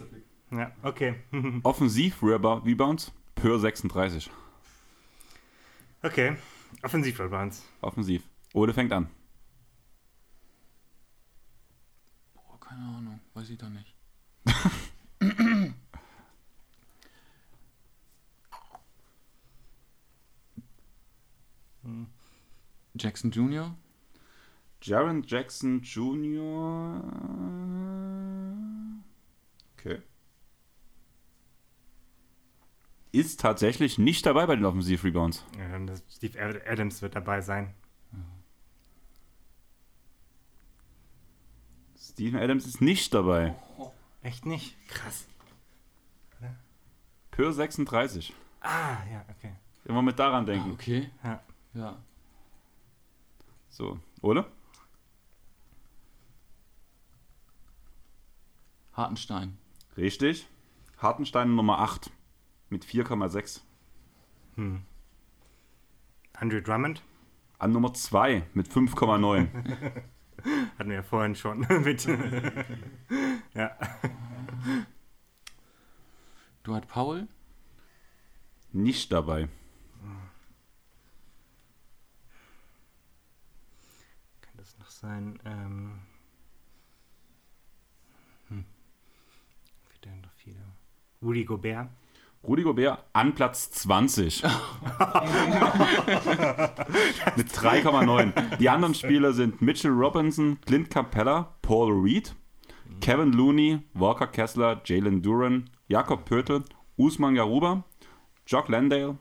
Ja, 0.51 0.73
okay. 0.83 1.15
Offensiv-Rebounds 1.63 3.13
per 3.35 3.59
36. 3.59 4.31
okay. 6.03 6.37
Offensiv-Rebounds. 6.83 7.65
Offensiv. 7.81 8.23
Ole 8.53 8.75
fängt 8.75 8.93
an. 8.93 9.09
Boah, 12.35 12.61
keine 12.61 12.83
Ahnung. 12.83 13.21
Weiß 13.35 13.49
ich 13.49 13.59
da 13.59 13.69
nicht. 13.71 13.98
Jackson 22.95 23.31
Jr.? 23.31 23.75
Jaron 24.83 25.23
Jackson 25.27 25.81
Jr. 25.83 27.03
Okay. 29.77 30.01
Ist 33.11 33.41
tatsächlich 33.41 33.99
nicht 33.99 34.27
dabei 34.27 34.47
bei 34.47 34.55
den 34.57 34.65
Offensiv-Rebounds. 34.65 35.45
Ja, 35.59 35.69
dann 35.71 35.87
das 35.87 36.03
Steve 36.11 36.41
Ad- 36.41 36.61
Adams 36.69 37.03
wird 37.03 37.17
dabei 37.17 37.41
sein. 37.41 37.75
Steven 42.01 42.37
Adams 42.41 42.67
ist 42.67 42.81
nicht 42.81 43.15
dabei. 43.15 43.57
Echt 44.29 44.45
nicht? 44.45 44.77
Krass. 44.89 45.27
Per 47.31 47.51
36. 47.51 48.35
Ah, 48.61 48.99
ja, 49.11 49.25
okay. 49.31 49.55
Immer 49.87 50.03
mit 50.03 50.19
daran 50.19 50.43
Ah, 50.43 50.47
denken. 50.47 50.73
okay. 50.73 51.11
Ja. 51.25 51.41
Ja. 51.73 51.97
So, 53.71 53.99
Ole? 54.21 54.45
Hartenstein. 58.93 59.57
Richtig. 59.97 60.47
Hartenstein 60.99 61.55
Nummer 61.55 61.79
8 61.79 62.11
mit 62.69 62.85
4,6. 62.85 63.63
Hm. 64.57 64.83
Andrew 66.35 66.61
Drummond 66.61 67.03
An 67.59 67.73
Nummer 67.73 67.95
2 67.95 68.43
mit 68.53 68.69
5,9. 68.69 69.49
hatten 70.79 70.89
wir 70.91 70.97
ja 70.97 71.03
vorhin 71.03 71.35
schon 71.35 71.61
mit. 71.85 72.07
Ja. 73.59 73.77
Dwight 76.65 76.89
Powell? 76.89 77.29
nicht 78.73 79.13
dabei. 79.13 79.49
Kann 84.41 84.55
das 84.57 84.79
noch 84.79 84.91
sein? 84.91 85.39
Ähm. 85.45 86.01
Hm. 88.49 88.65
Noch 90.23 90.33
viele? 90.37 90.61
Rudy 91.23 91.45
Gobert. 91.45 91.89
Rudi 92.45 92.63
Gobert 92.63 93.05
an 93.13 93.35
Platz 93.35 93.71
20. 93.73 94.43
Mit 94.43 94.53
3,9. 97.49 98.57
Die 98.59 98.71
anderen 98.71 98.95
Spieler 98.95 99.33
sind 99.33 99.61
Mitchell 99.61 99.91
Robinson, 99.91 100.61
Clint 100.61 100.89
Capella, 100.89 101.57
Paul 101.63 101.93
Reed, 102.01 102.37
Kevin 103.01 103.33
Looney, 103.33 103.81
Walker 103.95 104.27
Kessler, 104.27 104.81
Jalen 104.85 105.23
Duran, 105.23 105.71
Jakob 105.89 106.25
Pötel, 106.25 106.65
Usman 106.97 107.35
Garuba, 107.35 107.85
Jock 108.47 108.69
Landale, 108.69 109.17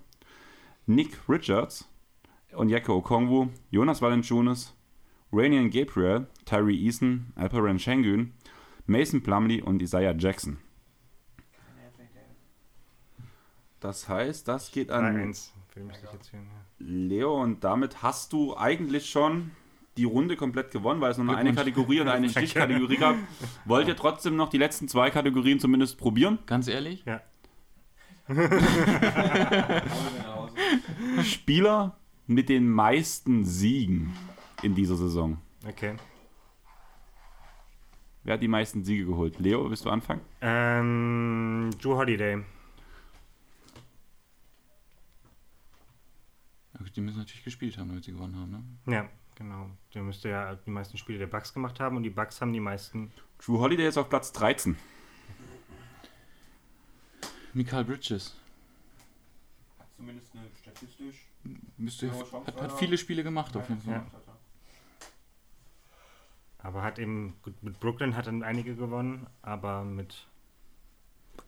Nick 0.86 1.18
Richards, 1.30 1.88
Onyeka 2.54 2.92
Okongwu, 2.92 3.50
Jonas 3.72 4.02
Valanciunas, 4.02 4.74
Rainian 5.32 5.70
Gabriel, 5.70 6.28
Tyree 6.46 6.76
Eason, 6.76 7.34
Alperen 7.36 7.80
Schengen, 7.80 8.34
Mason 8.86 9.22
Plumlee 9.22 9.62
und 9.62 9.82
Isaiah 9.82 10.16
Jackson. 10.18 10.58
Das 13.80 14.10
heißt, 14.10 14.48
das 14.48 14.72
geht 14.72 14.90
an 14.90 15.16
3-1. 15.16 15.52
Für 15.70 15.82
mich 15.82 15.98
sich 15.98 16.12
jetzt 16.12 16.30
führen, 16.30 16.48
ja. 16.48 16.64
Leo 16.80 17.42
und 17.42 17.64
damit 17.64 18.02
hast 18.02 18.34
du 18.34 18.58
eigentlich 18.58 19.10
schon 19.10 19.52
die 19.98 20.04
Runde 20.04 20.36
komplett 20.36 20.72
gewonnen, 20.72 21.02
weil 21.02 21.12
es 21.12 21.18
nur 21.18 21.26
noch 21.26 21.36
eine. 21.36 21.54
Kategorie 21.54 22.02
und 22.02 22.08
eine 22.08 22.30
Stichkategorie 22.30 22.98
gab. 22.98 23.16
Wollt 23.66 23.88
ihr 23.88 23.96
trotzdem 23.96 24.36
noch 24.36 24.50
die 24.50 24.58
letzten 24.58 24.88
zwei 24.88 25.10
Kategorien 25.10 25.60
zumindest 25.60 25.98
probieren? 25.98 26.40
Ganz 26.46 26.68
ehrlich? 26.68 27.04
Ja. 27.06 27.22
Spieler 31.24 31.98
mit 32.28 32.50
den 32.50 32.70
meisten 32.70 33.46
Siegen 33.46 34.14
in 34.62 34.76
dieser 34.76 34.96
Saison. 34.98 35.38
Okay. 35.66 35.96
Wer 38.24 38.34
hat 38.34 38.42
die 38.42 38.50
meisten 38.50 38.84
Siege 38.84 39.06
geholt? 39.06 39.40
Leo, 39.40 39.70
willst 39.70 39.86
du 39.86 39.90
anfangen? 39.90 40.20
Ähm, 40.42 41.72
Drew 41.82 41.96
Holiday. 41.96 42.44
Die 46.98 47.02
müssen 47.02 47.20
natürlich 47.20 47.44
gespielt 47.44 47.78
haben, 47.78 47.90
damit 47.90 48.06
sie 48.06 48.12
gewonnen 48.12 48.36
haben. 48.36 48.52
Ne? 48.52 48.64
Ja, 48.92 49.08
genau. 49.38 49.70
Der 49.94 50.02
müsste 50.04 50.30
ja 50.30 50.56
die 50.56 50.70
meisten 50.70 50.98
Spiele 50.98 51.20
der 51.20 51.28
Bucks 51.28 51.54
gemacht 51.54 51.80
haben 51.80 51.96
und 51.96 52.04
die 52.04 52.10
Bucks 52.10 52.42
haben 52.42 52.52
die 52.52 52.60
meisten. 52.60 53.12
Drew 53.40 53.60
Holiday 53.60 53.88
ist 53.88 53.98
auf 53.98 54.10
Platz 54.10 54.32
13. 54.34 54.76
Mikael 57.54 57.86
Bridges. 57.86 58.36
Zumindest 59.96 60.36
eine 60.36 60.48
statistisch. 60.62 61.26
Müsste, 61.78 62.12
hat, 62.12 62.34
hat 62.48 62.58
war- 62.58 62.78
viele 62.78 62.98
Spiele 62.98 63.24
gemacht 63.24 63.56
auf 63.56 63.68
jeden 63.70 63.82
Fall. 63.82 63.94
Ja. 63.94 64.06
Aber 66.60 66.84
hat 66.84 67.00
eben, 67.00 67.36
gut, 67.44 67.62
mit 67.64 67.80
Brooklyn 67.80 68.16
hat 68.16 68.28
dann 68.28 68.44
einige 68.44 68.76
gewonnen, 68.76 69.28
aber 69.42 69.84
mit. 69.84 70.28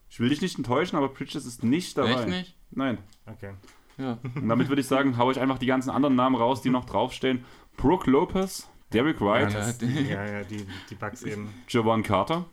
Ich 0.09 0.19
will 0.19 0.29
dich 0.29 0.41
nicht 0.41 0.57
enttäuschen, 0.57 0.95
aber 0.95 1.09
Bridges 1.09 1.45
ist 1.45 1.63
nicht 1.63 1.97
dabei. 1.97 2.13
Echt 2.21 2.27
nicht? 2.27 2.55
Nein. 2.71 2.97
Okay. 3.25 3.53
Ja. 3.99 4.17
Und 4.35 4.47
damit 4.47 4.69
würde 4.69 4.81
ich 4.81 4.87
sagen, 4.87 5.17
hau 5.17 5.29
ich 5.29 5.39
einfach 5.39 5.59
die 5.59 5.65
ganzen 5.65 5.89
anderen 5.89 6.15
Namen 6.15 6.35
raus, 6.35 6.61
die 6.61 6.69
noch 6.69 6.85
draufstehen. 6.85 7.43
Brooke 7.77 8.09
Lopez, 8.09 8.67
Derrick 8.93 9.21
White, 9.21 9.53
Ja, 9.53 9.71
die- 9.73 10.09
ja, 10.09 10.25
ja, 10.25 10.43
die, 10.43 10.65
die 10.89 10.95
Bucks 10.95 11.21
eben. 11.23 11.53
Javon 11.67 12.01
Carter, 12.03 12.45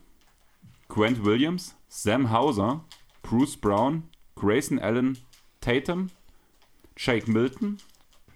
Grant 0.88 1.24
Williams, 1.24 1.76
Sam 1.88 2.30
Hauser, 2.30 2.84
Bruce 3.22 3.56
Brown, 3.56 4.04
Grayson 4.34 4.78
Allen, 4.78 5.16
Tatum, 5.60 6.08
Jake 6.96 7.30
Milton, 7.30 7.78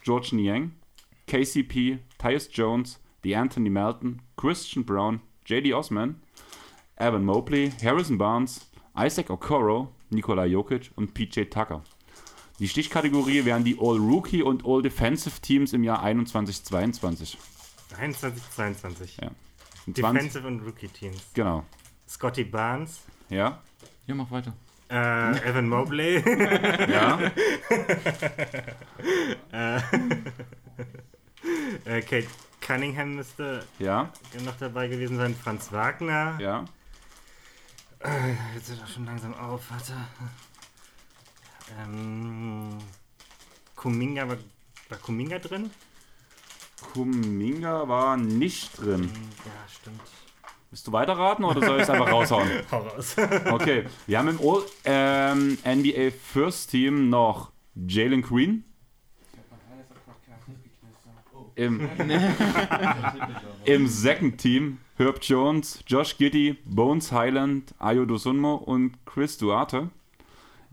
George 0.03 0.31
Niang, 0.33 0.73
KCP, 1.27 1.99
Tyus 2.19 2.49
Jones, 2.53 3.01
DeAnthony 3.25 3.71
Melton, 3.71 4.23
Christian 4.37 4.85
Brown, 4.85 5.21
JD 5.47 5.75
Osman, 5.75 6.21
Evan 6.97 7.25
Mobley, 7.25 7.71
Harrison 7.83 8.19
Barnes, 8.19 8.71
Isaac 8.99 9.31
Okoro, 9.31 9.89
Nikola 10.11 10.45
Jokic 10.45 10.91
und 10.97 11.15
PJ 11.15 11.45
Tucker. 11.51 11.83
Die 12.61 12.69
Stichkategorie 12.69 13.45
wären 13.45 13.65
die 13.65 13.79
All-Rookie 13.81 14.43
und 14.43 14.65
All-Defensive 14.67 15.41
Teams 15.41 15.73
im 15.73 15.83
Jahr 15.83 16.05
21-22. 16.05 17.37
23, 17.97 18.43
22. 18.55 19.17
Ja. 19.21 19.31
Und 19.87 19.97
20 19.97 19.97
Defensive 19.97 20.47
und 20.47 20.61
Rookie 20.61 20.89
Teams. 20.89 21.21
Genau. 21.35 21.65
Scotty 22.09 22.45
Barnes, 22.45 23.01
Ja? 23.31 23.61
ja, 24.07 24.15
mach 24.15 24.31
weiter. 24.31 24.53
äh, 24.91 25.49
Evan 25.49 25.69
Mobley, 25.69 26.17
Ja? 26.91 27.19
äh, 29.53 29.81
Kate 32.03 32.27
Cunningham 32.61 33.15
müsste 33.15 33.65
Ja? 33.79 34.11
noch 34.45 34.57
dabei 34.59 34.89
gewesen 34.89 35.17
sein, 35.17 35.35
Franz 35.35 35.73
Wagner. 35.73 36.37
Ja? 36.41 36.65
Jetzt 38.55 38.71
hört 38.71 38.81
er 38.81 38.87
schon 38.87 39.07
langsam 39.07 39.35
auf, 39.35 39.63
warte. 39.71 39.93
Ähm, 41.79 42.79
Kuminga, 43.77 44.29
war, 44.29 44.37
war 44.89 44.99
Kuminga 44.99 45.39
drin? 45.39 45.71
Kuminga 46.93 47.89
war 47.89 48.17
nicht 48.17 48.79
drin. 48.81 49.11
Ja, 49.45 49.69
stimmt. 49.69 50.01
Willst 50.71 50.87
du 50.87 50.93
weiterraten 50.93 51.45
oder 51.45 51.61
soll 51.67 51.77
ich 51.77 51.83
es 51.83 51.91
einfach 51.91 52.11
raushauen? 52.11 52.49
Hau 52.71 52.79
raus. 52.79 53.17
Okay, 53.51 53.85
wir 54.07 54.19
haben 54.19 54.29
im 54.29 54.39
All, 54.41 54.63
ähm, 54.85 55.59
NBA 55.65 56.11
First 56.33 56.71
Team 56.71 57.09
noch 57.09 57.51
Jalen 57.75 58.23
Green. 58.23 58.65
Im, 61.57 61.91
Im 63.65 63.87
Second 63.89 64.39
Team 64.39 64.79
Herb 64.97 65.19
Jones, 65.23 65.83
Josh 65.87 66.17
Giddey, 66.17 66.57
Bones 66.65 67.11
Highland, 67.11 67.75
Ayo 67.79 68.05
Dosunmo 68.05 68.55
und 68.55 68.95
Chris 69.05 69.37
Duarte. 69.39 69.91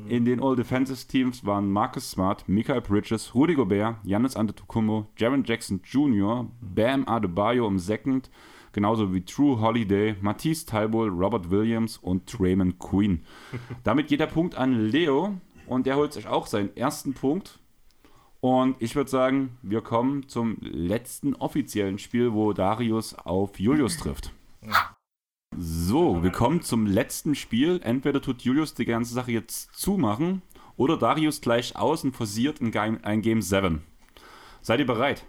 In 0.06 0.26
den 0.26 0.42
All 0.44 0.56
Defensive 0.56 1.08
Teams 1.08 1.44
waren 1.44 1.72
Marcus 1.72 2.12
Smart, 2.12 2.48
Michael 2.48 2.82
Bridges, 2.82 3.34
Rudy 3.34 3.56
Gobert, 3.56 3.98
Giannis 4.04 4.36
Antetokounmpo, 4.36 5.08
Jaron 5.18 5.44
Jackson 5.44 5.82
Jr., 5.84 6.48
Bam 6.62 7.08
Adebayo 7.08 7.68
im 7.68 7.80
Second, 7.80 8.30
genauso 8.74 9.12
wie 9.12 9.26
True 9.26 9.60
Holiday, 9.60 10.16
Matisse 10.22 10.68
Thybulle, 10.68 11.10
Robert 11.10 11.50
Williams 11.50 11.98
und 11.98 12.40
Raymond 12.40 12.78
Queen. 12.78 13.24
Damit 13.84 14.08
geht 14.08 14.20
der 14.20 14.28
Punkt 14.28 14.56
an 14.56 14.90
Leo 14.90 15.42
und 15.66 15.88
der 15.88 15.96
holt 15.96 16.14
sich 16.14 16.28
auch 16.28 16.46
seinen 16.46 16.76
ersten 16.78 17.14
Punkt. 17.14 17.60
Und 18.40 18.76
ich 18.80 18.96
würde 18.96 19.10
sagen, 19.10 19.58
wir 19.64 19.82
kommen 19.82 20.28
zum 20.28 20.58
letzten 20.62 21.34
offiziellen 21.34 21.98
Spiel, 21.98 22.34
wo 22.34 22.54
Darius 22.54 23.16
auf 23.16 23.60
Julius 23.60 23.98
trifft. 23.98 24.32
So, 25.56 26.24
wir 26.24 26.32
kommen 26.32 26.62
zum 26.62 26.86
letzten 26.86 27.36
Spiel. 27.36 27.80
Entweder 27.84 28.22
tut 28.22 28.42
Julius 28.42 28.74
die 28.74 28.86
ganze 28.86 29.14
Sache 29.14 29.32
jetzt 29.32 29.74
zumachen 29.74 30.42
oder 30.76 30.98
Darius 30.98 31.42
gleich 31.42 31.76
aus 31.76 32.04
und 32.04 32.16
forciert 32.16 32.62
ein 32.62 32.72
Game, 32.72 33.00
ein 33.04 33.22
Game 33.22 33.42
7. 33.42 33.82
Seid 34.62 34.80
ihr 34.80 34.86
bereit? 34.86 35.26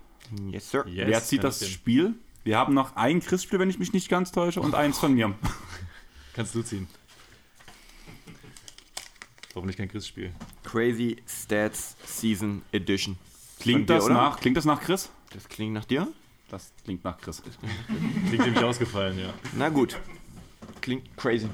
Yes, 0.51 0.71
sir. 0.71 0.87
Yes, 0.87 1.07
Wer 1.07 1.23
zieht 1.23 1.45
das. 1.45 1.67
Spiel? 1.67 2.15
Wir 2.45 2.59
haben 2.59 2.75
noch 2.75 2.97
ein 2.97 3.21
Chris-Spiel, 3.21 3.59
wenn 3.59 3.71
ich 3.71 3.79
mich 3.79 3.93
nicht 3.93 4.09
ganz 4.09 4.33
täusche, 4.33 4.61
und 4.61 4.75
eins 4.75 4.99
von 4.99 5.15
mir. 5.15 5.35
Kannst 6.35 6.55
du 6.55 6.63
ziehen. 6.63 6.87
Hoffentlich 9.55 9.77
kein 9.77 9.89
Chris-Spiel. 9.89 10.33
Crazy 10.63 11.17
Stats 11.27 11.97
Season 12.05 12.63
Edition. 12.73 13.17
Klingt 13.59 13.89
dir, 13.91 13.95
das, 13.95 14.05
oder? 14.05 14.15
nach, 14.15 14.41
klingt 14.41 14.57
das 14.57 14.65
nach 14.65 14.81
Chris? 14.81 15.11
Das 15.33 15.49
klingt 15.49 15.73
nach 15.73 15.85
dir? 15.85 16.09
Das 16.51 16.73
klingt 16.85 17.05
nach 17.05 17.19
Chris. 17.19 17.43
Klingt 18.29 18.45
nämlich 18.45 18.65
ausgefallen, 18.65 19.19
ja. 19.19 19.33
Na 19.57 19.69
gut. 19.69 19.99
Klingt 20.81 21.17
crazy. 21.17 21.49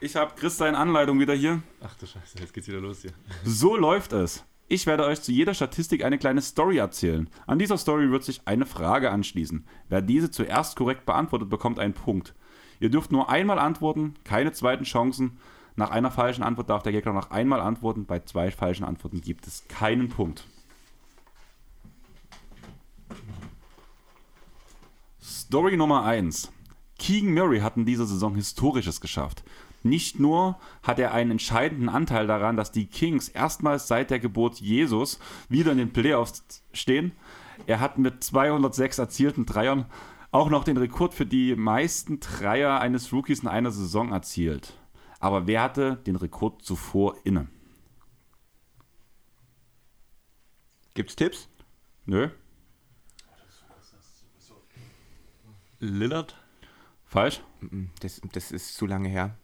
Ich 0.00 0.16
habe 0.16 0.34
Chris 0.36 0.56
seine 0.56 0.78
Anleitung 0.78 1.18
wieder 1.18 1.34
hier. 1.34 1.62
Ach 1.80 1.94
du 1.96 2.06
Scheiße, 2.06 2.38
jetzt 2.38 2.52
geht's 2.52 2.68
wieder 2.68 2.80
los 2.80 3.02
hier. 3.02 3.12
So 3.44 3.76
läuft 3.76 4.12
es. 4.12 4.44
Ich 4.68 4.86
werde 4.86 5.04
euch 5.04 5.20
zu 5.20 5.32
jeder 5.32 5.52
Statistik 5.54 6.04
eine 6.04 6.18
kleine 6.18 6.40
Story 6.40 6.78
erzählen. 6.78 7.28
An 7.46 7.58
dieser 7.58 7.76
Story 7.76 8.10
wird 8.10 8.24
sich 8.24 8.42
eine 8.46 8.66
Frage 8.66 9.10
anschließen. 9.10 9.66
Wer 9.88 10.00
diese 10.00 10.30
zuerst 10.30 10.76
korrekt 10.76 11.04
beantwortet, 11.04 11.50
bekommt 11.50 11.78
einen 11.78 11.94
Punkt. 11.94 12.34
Ihr 12.80 12.90
dürft 12.90 13.12
nur 13.12 13.28
einmal 13.28 13.58
antworten, 13.58 14.14
keine 14.24 14.52
zweiten 14.52 14.84
Chancen. 14.84 15.38
Nach 15.76 15.90
einer 15.90 16.10
falschen 16.10 16.42
Antwort 16.44 16.70
darf 16.70 16.82
der 16.82 16.92
Gegner 16.92 17.12
noch 17.12 17.30
einmal 17.30 17.60
antworten. 17.60 18.06
Bei 18.06 18.20
zwei 18.20 18.50
falschen 18.50 18.84
Antworten 18.84 19.20
gibt 19.20 19.46
es 19.46 19.66
keinen 19.68 20.08
Punkt. 20.08 20.46
Story 25.26 25.78
Nummer 25.78 26.04
1. 26.04 26.52
Keegan 26.98 27.32
Murray 27.32 27.60
hat 27.60 27.78
in 27.78 27.86
dieser 27.86 28.04
Saison 28.04 28.34
Historisches 28.34 29.00
geschafft. 29.00 29.42
Nicht 29.82 30.20
nur 30.20 30.58
hat 30.82 30.98
er 30.98 31.14
einen 31.14 31.30
entscheidenden 31.30 31.88
Anteil 31.88 32.26
daran, 32.26 32.58
dass 32.58 32.72
die 32.72 32.84
Kings 32.84 33.30
erstmals 33.30 33.88
seit 33.88 34.10
der 34.10 34.20
Geburt 34.20 34.60
Jesus 34.60 35.18
wieder 35.48 35.72
in 35.72 35.78
den 35.78 35.94
Playoffs 35.94 36.62
stehen. 36.74 37.12
Er 37.66 37.80
hat 37.80 37.96
mit 37.96 38.22
206 38.22 38.98
erzielten 38.98 39.46
Dreiern 39.46 39.86
auch 40.30 40.50
noch 40.50 40.62
den 40.62 40.76
Rekord 40.76 41.14
für 41.14 41.24
die 41.24 41.56
meisten 41.56 42.20
Dreier 42.20 42.80
eines 42.80 43.10
Rookies 43.10 43.40
in 43.40 43.48
einer 43.48 43.70
Saison 43.70 44.12
erzielt. 44.12 44.74
Aber 45.20 45.46
wer 45.46 45.62
hatte 45.62 45.96
den 46.06 46.16
Rekord 46.16 46.60
zuvor 46.60 47.16
inne? 47.24 47.48
Gibt's 50.92 51.16
Tipps? 51.16 51.48
Nö, 52.04 52.28
Lillard? 55.84 56.36
falsch. 57.14 57.40
Das, 58.00 58.20
das 58.32 58.50
ist 58.50 58.74
zu 58.74 58.86
lange 58.86 59.08
her. 59.08 59.36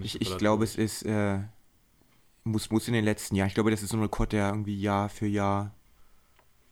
Ich, 0.00 0.20
ich 0.20 0.38
glaube, 0.38 0.64
es 0.64 0.76
ist, 0.76 1.02
äh, 1.02 1.40
muss, 2.44 2.70
muss 2.70 2.88
in 2.88 2.94
den 2.94 3.04
letzten 3.04 3.36
Jahren, 3.36 3.48
ich 3.48 3.54
glaube, 3.54 3.70
das 3.70 3.82
ist 3.82 3.90
so 3.90 3.96
ein 3.96 4.02
Rekord, 4.02 4.32
der 4.32 4.48
irgendwie 4.48 4.80
Jahr 4.80 5.08
für 5.08 5.26
Jahr 5.26 5.72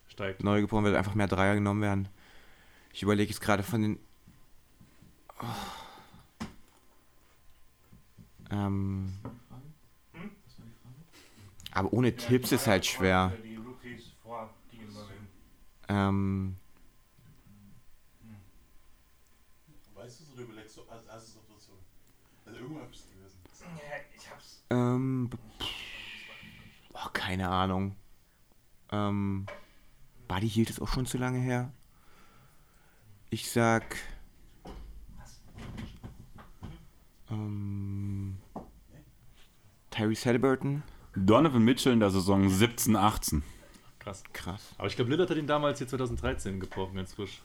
steigt. 0.08 0.42
neu 0.42 0.62
gebrochen 0.62 0.84
wird, 0.84 0.96
einfach 0.96 1.14
mehr 1.14 1.28
Dreier 1.28 1.54
genommen 1.54 1.82
werden. 1.82 2.08
Ich 2.92 3.02
überlege 3.02 3.30
jetzt 3.30 3.40
gerade 3.40 3.62
von 3.62 3.82
den. 3.82 3.98
Oh. 5.40 5.46
Ähm, 8.50 9.12
aber 11.70 11.92
ohne 11.92 12.16
Tipps 12.16 12.50
ist 12.50 12.66
halt 12.66 12.84
schwer. 12.84 13.32
Ähm, 15.88 16.56
Weißt 20.00 20.18
du 20.18 20.24
es 20.24 20.32
oder 20.32 20.42
überlegst 20.42 20.76
du 20.78 20.82
als 20.88 21.06
erstes 21.06 21.36
auf 21.36 21.46
der 21.46 21.58
Zunge? 21.58 21.78
Also 22.46 22.58
irgendwann 22.58 22.88
bist 22.88 23.04
du 23.04 23.18
gewesen. 23.18 23.38
Ich 24.16 24.30
hab's. 24.30 24.59
Ähm, 24.70 25.30
pff, 25.60 25.66
oh, 26.94 27.08
keine 27.12 27.48
Ahnung. 27.48 27.96
Ähm, 28.92 29.46
Buddy 30.28 30.48
hielt 30.48 30.70
es 30.70 30.80
auch 30.80 30.88
schon 30.88 31.06
zu 31.06 31.18
lange 31.18 31.38
her. 31.38 31.72
Ich 33.30 33.50
sag. 33.50 33.96
Ähm, 37.30 38.38
Tyrese 39.90 40.26
Halliburton. 40.26 40.82
Donovan 41.14 41.64
Mitchell 41.64 41.92
in 41.92 42.00
der 42.00 42.10
Saison 42.10 42.48
17, 42.48 42.96
18. 42.96 43.42
Krass. 43.98 44.22
Krass. 44.32 44.74
Aber 44.78 44.86
ich 44.88 44.96
glaube, 44.96 45.10
Lillard 45.10 45.30
hat 45.30 45.36
ihn 45.36 45.46
damals 45.46 45.78
hier 45.78 45.88
2013 45.88 46.58
gebrochen, 46.60 46.96
ganz 46.96 47.12
frisch. 47.12 47.42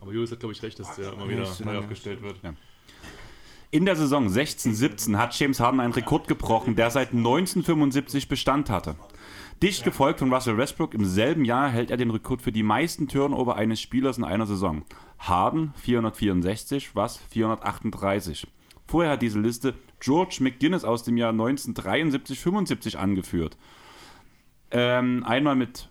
Aber 0.00 0.12
Julius 0.12 0.32
hat, 0.32 0.40
glaube 0.40 0.52
ich, 0.52 0.62
recht, 0.62 0.78
dass 0.78 0.96
der 0.96 1.12
immer 1.12 1.30
Ja, 1.30 1.56
wieder 1.56 1.64
neu 1.64 1.78
aufgestellt 1.78 2.22
wird. 2.22 2.42
In 3.74 3.86
der 3.86 3.96
Saison 3.96 4.28
16, 4.28 4.74
17 4.74 5.16
hat 5.16 5.34
James 5.38 5.58
Harden 5.58 5.80
einen 5.80 5.94
Rekord 5.94 6.28
gebrochen, 6.28 6.76
der 6.76 6.90
seit 6.90 7.14
1975 7.14 8.28
Bestand 8.28 8.68
hatte. 8.68 8.96
Dicht 9.62 9.82
gefolgt 9.82 10.18
von 10.18 10.30
Russell 10.30 10.58
Westbrook, 10.58 10.92
im 10.92 11.06
selben 11.06 11.46
Jahr 11.46 11.70
hält 11.70 11.90
er 11.90 11.96
den 11.96 12.10
Rekord 12.10 12.42
für 12.42 12.52
die 12.52 12.62
meisten 12.62 13.08
Turnover 13.08 13.56
eines 13.56 13.80
Spielers 13.80 14.18
in 14.18 14.24
einer 14.24 14.44
Saison. 14.44 14.84
Harden 15.18 15.72
464, 15.76 16.90
Russ 16.94 17.18
438. 17.30 18.46
Vorher 18.86 19.12
hat 19.12 19.22
diese 19.22 19.40
Liste 19.40 19.72
George 20.00 20.36
McGuinness 20.40 20.84
aus 20.84 21.02
dem 21.02 21.16
Jahr 21.16 21.32
1973-75 21.32 22.96
angeführt. 22.96 23.56
Ähm, 24.70 25.24
einmal 25.24 25.56
mit 25.56 25.88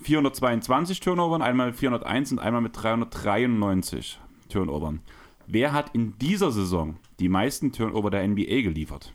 422 0.00 1.00
Turnovern, 1.00 1.42
einmal 1.42 1.66
mit 1.66 1.76
401 1.76 2.32
und 2.32 2.38
einmal 2.38 2.62
mit 2.62 2.72
393 2.74 4.18
Turnovern. 4.48 5.02
Wer 5.54 5.74
hat 5.74 5.94
in 5.94 6.18
dieser 6.18 6.50
Saison 6.50 6.96
die 7.20 7.28
meisten 7.28 7.72
Turnover 7.72 8.10
der 8.10 8.26
NBA 8.26 8.62
geliefert? 8.62 9.12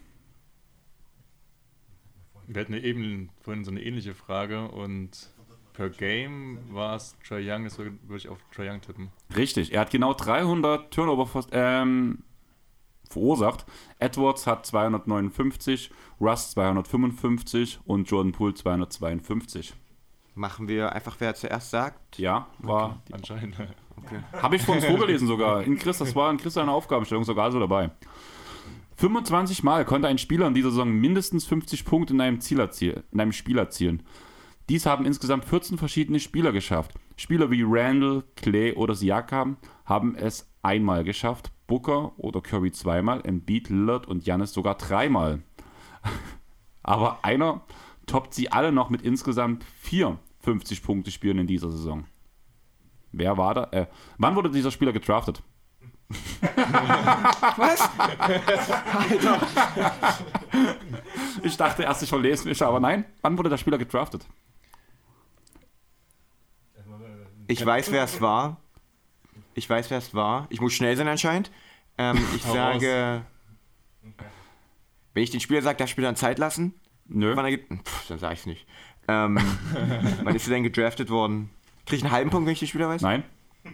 Wir 2.46 2.62
hatten 2.62 2.74
ja 2.74 2.80
eben 2.80 3.32
vorhin 3.42 3.64
so 3.64 3.72
eine 3.72 3.82
ähnliche 3.82 4.14
Frage 4.14 4.68
und 4.68 5.32
per 5.74 5.90
Game 5.90 6.60
war 6.70 6.96
es 6.96 7.16
Trae 7.28 7.42
Young, 7.42 7.64
das 7.64 7.80
würde 7.80 7.98
ich 8.16 8.30
auf 8.30 8.38
Trae 8.56 8.70
Young 8.70 8.82
tippen. 8.82 9.10
Richtig, 9.36 9.74
er 9.74 9.82
hat 9.82 9.90
genau 9.90 10.14
300 10.14 10.94
Turnover 10.94 11.44
ähm, 11.54 12.20
verursacht. 13.10 13.66
Edwards 13.98 14.46
hat 14.46 14.64
259, 14.68 15.90
Russ 16.22 16.52
255 16.52 17.80
und 17.86 18.12
Jordan 18.12 18.34
Poole 18.34 18.54
252. 18.54 19.74
Machen 20.36 20.68
wir 20.68 20.92
einfach, 20.92 21.16
wer 21.18 21.34
zuerst 21.34 21.72
sagt. 21.72 22.20
Ja, 22.20 22.46
war. 22.60 23.02
Anscheinend. 23.12 23.56
Habe 24.34 24.56
ich 24.56 24.62
von 24.62 24.76
uns 24.76 24.86
vorgelesen 24.86 25.28
sogar. 25.28 25.64
In 25.64 25.78
Chris, 25.78 25.98
das 25.98 26.16
war 26.16 26.32
in 26.32 26.38
Chris 26.38 26.54
seine 26.54 26.72
Aufgabenstellung 26.72 27.24
sogar 27.24 27.52
so 27.52 27.60
dabei. 27.60 27.92
25 28.98 29.64
Mal 29.64 29.86
konnte 29.86 30.08
ein 30.08 30.18
Spieler 30.18 30.48
in 30.48 30.54
dieser 30.54 30.72
Saison 30.72 30.92
mindestens 30.92 31.46
50 31.46 31.86
Punkte 31.86 32.14
in 32.14 32.22
einem, 32.22 32.42
Ziel 32.42 32.60
erziel, 32.60 33.04
in 33.12 33.20
einem 33.20 33.32
Spiel 33.32 33.58
erzielen. 33.58 34.04
Dies 34.70 34.86
haben 34.86 35.06
insgesamt 35.06 35.46
14 35.46 35.78
verschiedene 35.78 36.20
Spieler 36.20 36.52
geschafft. 36.52 36.94
Spieler 37.16 37.52
wie 37.52 37.64
Randall, 37.66 38.24
Clay 38.36 38.74
oder 38.74 38.96
Siakam 38.96 39.58
haben 39.86 40.16
es 40.16 40.52
einmal 40.62 41.04
geschafft, 41.04 41.52
Booker 41.68 42.14
oder 42.18 42.42
Curry 42.42 42.72
zweimal, 42.72 43.22
Embiid, 43.24 43.70
Lillard 43.70 44.08
und 44.08 44.24
Giannis 44.24 44.52
sogar 44.52 44.76
dreimal. 44.76 45.44
Aber 46.84 47.20
einer 47.24 47.62
toppt 48.08 48.34
sie 48.34 48.52
alle 48.52 48.72
noch 48.72 48.90
mit 48.90 49.04
insgesamt 49.04 49.64
vier 49.80 50.18
50 50.40 50.82
Punkte 50.82 51.12
Spielen 51.12 51.40
in 51.40 51.48
dieser 51.48 51.70
Saison. 51.70 52.06
Wer 53.18 53.36
war 53.36 53.54
da? 53.56 53.64
Äh, 53.72 53.88
wann 54.20 54.36
wurde 54.36 54.52
dieser 54.52 54.70
Spieler 54.70 54.94
gedraftet? 54.94 55.42
Was? 57.58 57.90
Ich 61.42 61.58
dachte 61.58 61.84
erst, 61.84 62.04
ich 62.04 62.10
verlese 62.10 62.48
mich, 62.48 62.62
aber 62.62 62.80
nein. 62.80 63.06
Wann 63.22 63.38
wurde 63.38 63.50
der 63.50 63.58
Spieler 63.58 63.78
gedraftet? 63.78 64.26
Ich 67.48 67.66
weiß, 67.66 67.92
wer 67.92 68.04
es 68.04 68.22
war. 68.22 68.58
Ich 69.56 69.70
weiß, 69.70 69.90
wer 69.90 69.98
es 69.98 70.14
war. 70.14 70.46
Ich 70.50 70.62
muss 70.62 70.74
schnell 70.74 70.96
sein 70.96 71.08
anscheinend. 71.08 71.52
Ähm, 71.98 72.24
ich 72.36 72.46
Hau 72.46 72.54
sage. 72.54 73.26
Wenn 75.14 75.24
ich 75.24 75.32
den 75.32 75.40
Spieler 75.40 75.64
sage, 75.64 75.78
darf 75.78 75.88
ich 75.88 75.92
Spieler 75.92 76.10
dann 76.10 76.16
Zeit 76.16 76.38
lassen? 76.38 76.76
Nö. 77.06 77.36
Wann 77.36 77.46
er 77.46 77.58
Pff, 77.58 78.08
dann 78.10 78.20
sage 78.20 78.36
ich 78.36 78.42
es 78.42 78.46
nicht. 78.46 78.68
Ähm, 79.08 79.40
wann 80.24 80.36
ist 80.36 80.48
er 80.48 80.54
denn 80.54 80.64
gedraftet 80.64 81.10
worden? 81.10 81.50
Kriege 81.88 81.98
ich 81.98 82.04
einen 82.04 82.12
halben 82.12 82.30
Punkt, 82.30 82.46
wenn 82.46 82.54
ich 82.54 82.60
den 82.60 82.68
Spieler 82.68 82.90
weiß? 82.90 83.02
Nein? 83.02 83.24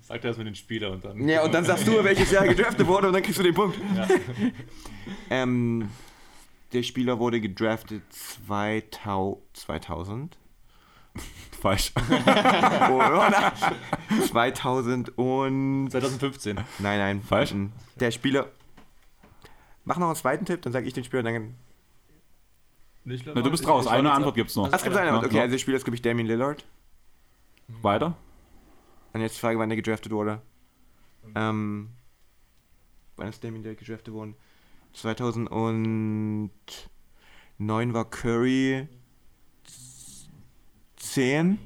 Sag 0.00 0.24
erst 0.24 0.36
mal 0.38 0.44
den 0.44 0.56
Spieler 0.56 0.90
und 0.90 1.04
dann. 1.04 1.28
Ja, 1.28 1.44
und 1.44 1.54
dann 1.54 1.64
sagst 1.64 1.86
du, 1.86 2.02
welches 2.02 2.32
Jahr 2.32 2.46
gedraftet 2.46 2.86
wurde 2.86 3.06
und 3.06 3.12
dann 3.12 3.22
kriegst 3.22 3.38
du 3.38 3.44
den 3.44 3.54
Punkt. 3.54 3.78
ähm, 5.30 5.88
der 6.72 6.82
Spieler 6.82 7.20
wurde 7.20 7.40
gedraftet 7.40 8.02
2000. 8.46 9.38
2000? 9.54 10.38
Falsch. 11.60 11.92
Oh, 12.90 12.94
oder? 12.94 13.52
2000 14.26 15.16
und. 15.16 15.90
2015. 15.90 16.56
Nein, 16.56 16.98
nein. 16.98 17.22
Falsch? 17.22 17.54
Der 18.00 18.10
Spieler. 18.10 18.48
Mach 19.84 19.98
noch 19.98 20.06
einen 20.06 20.16
zweiten 20.16 20.44
Tipp, 20.44 20.62
dann 20.62 20.72
sage 20.72 20.86
ich 20.86 20.94
den 20.94 21.04
Spieler. 21.04 21.22
Dann... 21.22 21.54
Nicht 23.04 23.26
Na, 23.26 23.40
du 23.40 23.50
bist 23.50 23.66
raus. 23.66 23.86
Eine 23.86 24.12
Antwort 24.12 24.36
gibt's 24.36 24.54
noch. 24.54 24.68
Ach, 24.68 24.76
es 24.76 24.82
gibt 24.84 24.96
eine 24.96 25.10
Antwort. 25.10 25.26
Okay, 25.26 25.40
also 25.40 25.52
der 25.52 25.58
Spieler 25.58 25.76
ist, 25.76 25.84
glaube 25.84 25.96
ich, 25.96 26.02
Damien 26.02 26.26
Lillard. 26.26 26.64
Weiter? 27.68 28.16
Und 29.12 29.20
jetzt 29.20 29.36
die 29.36 29.40
Frage, 29.40 29.58
wann 29.58 29.68
der 29.68 29.76
gedraftet 29.76 30.12
wurde. 30.12 30.40
Ähm. 31.34 31.90
Wann 33.16 33.28
ist 33.28 33.42
Damien 33.42 33.62
Lillard 33.62 33.78
gedraftet 33.78 34.14
worden? 34.14 34.36
2009 34.92 36.50
war 37.94 38.04
Curry 38.10 38.88
10. 40.96 41.58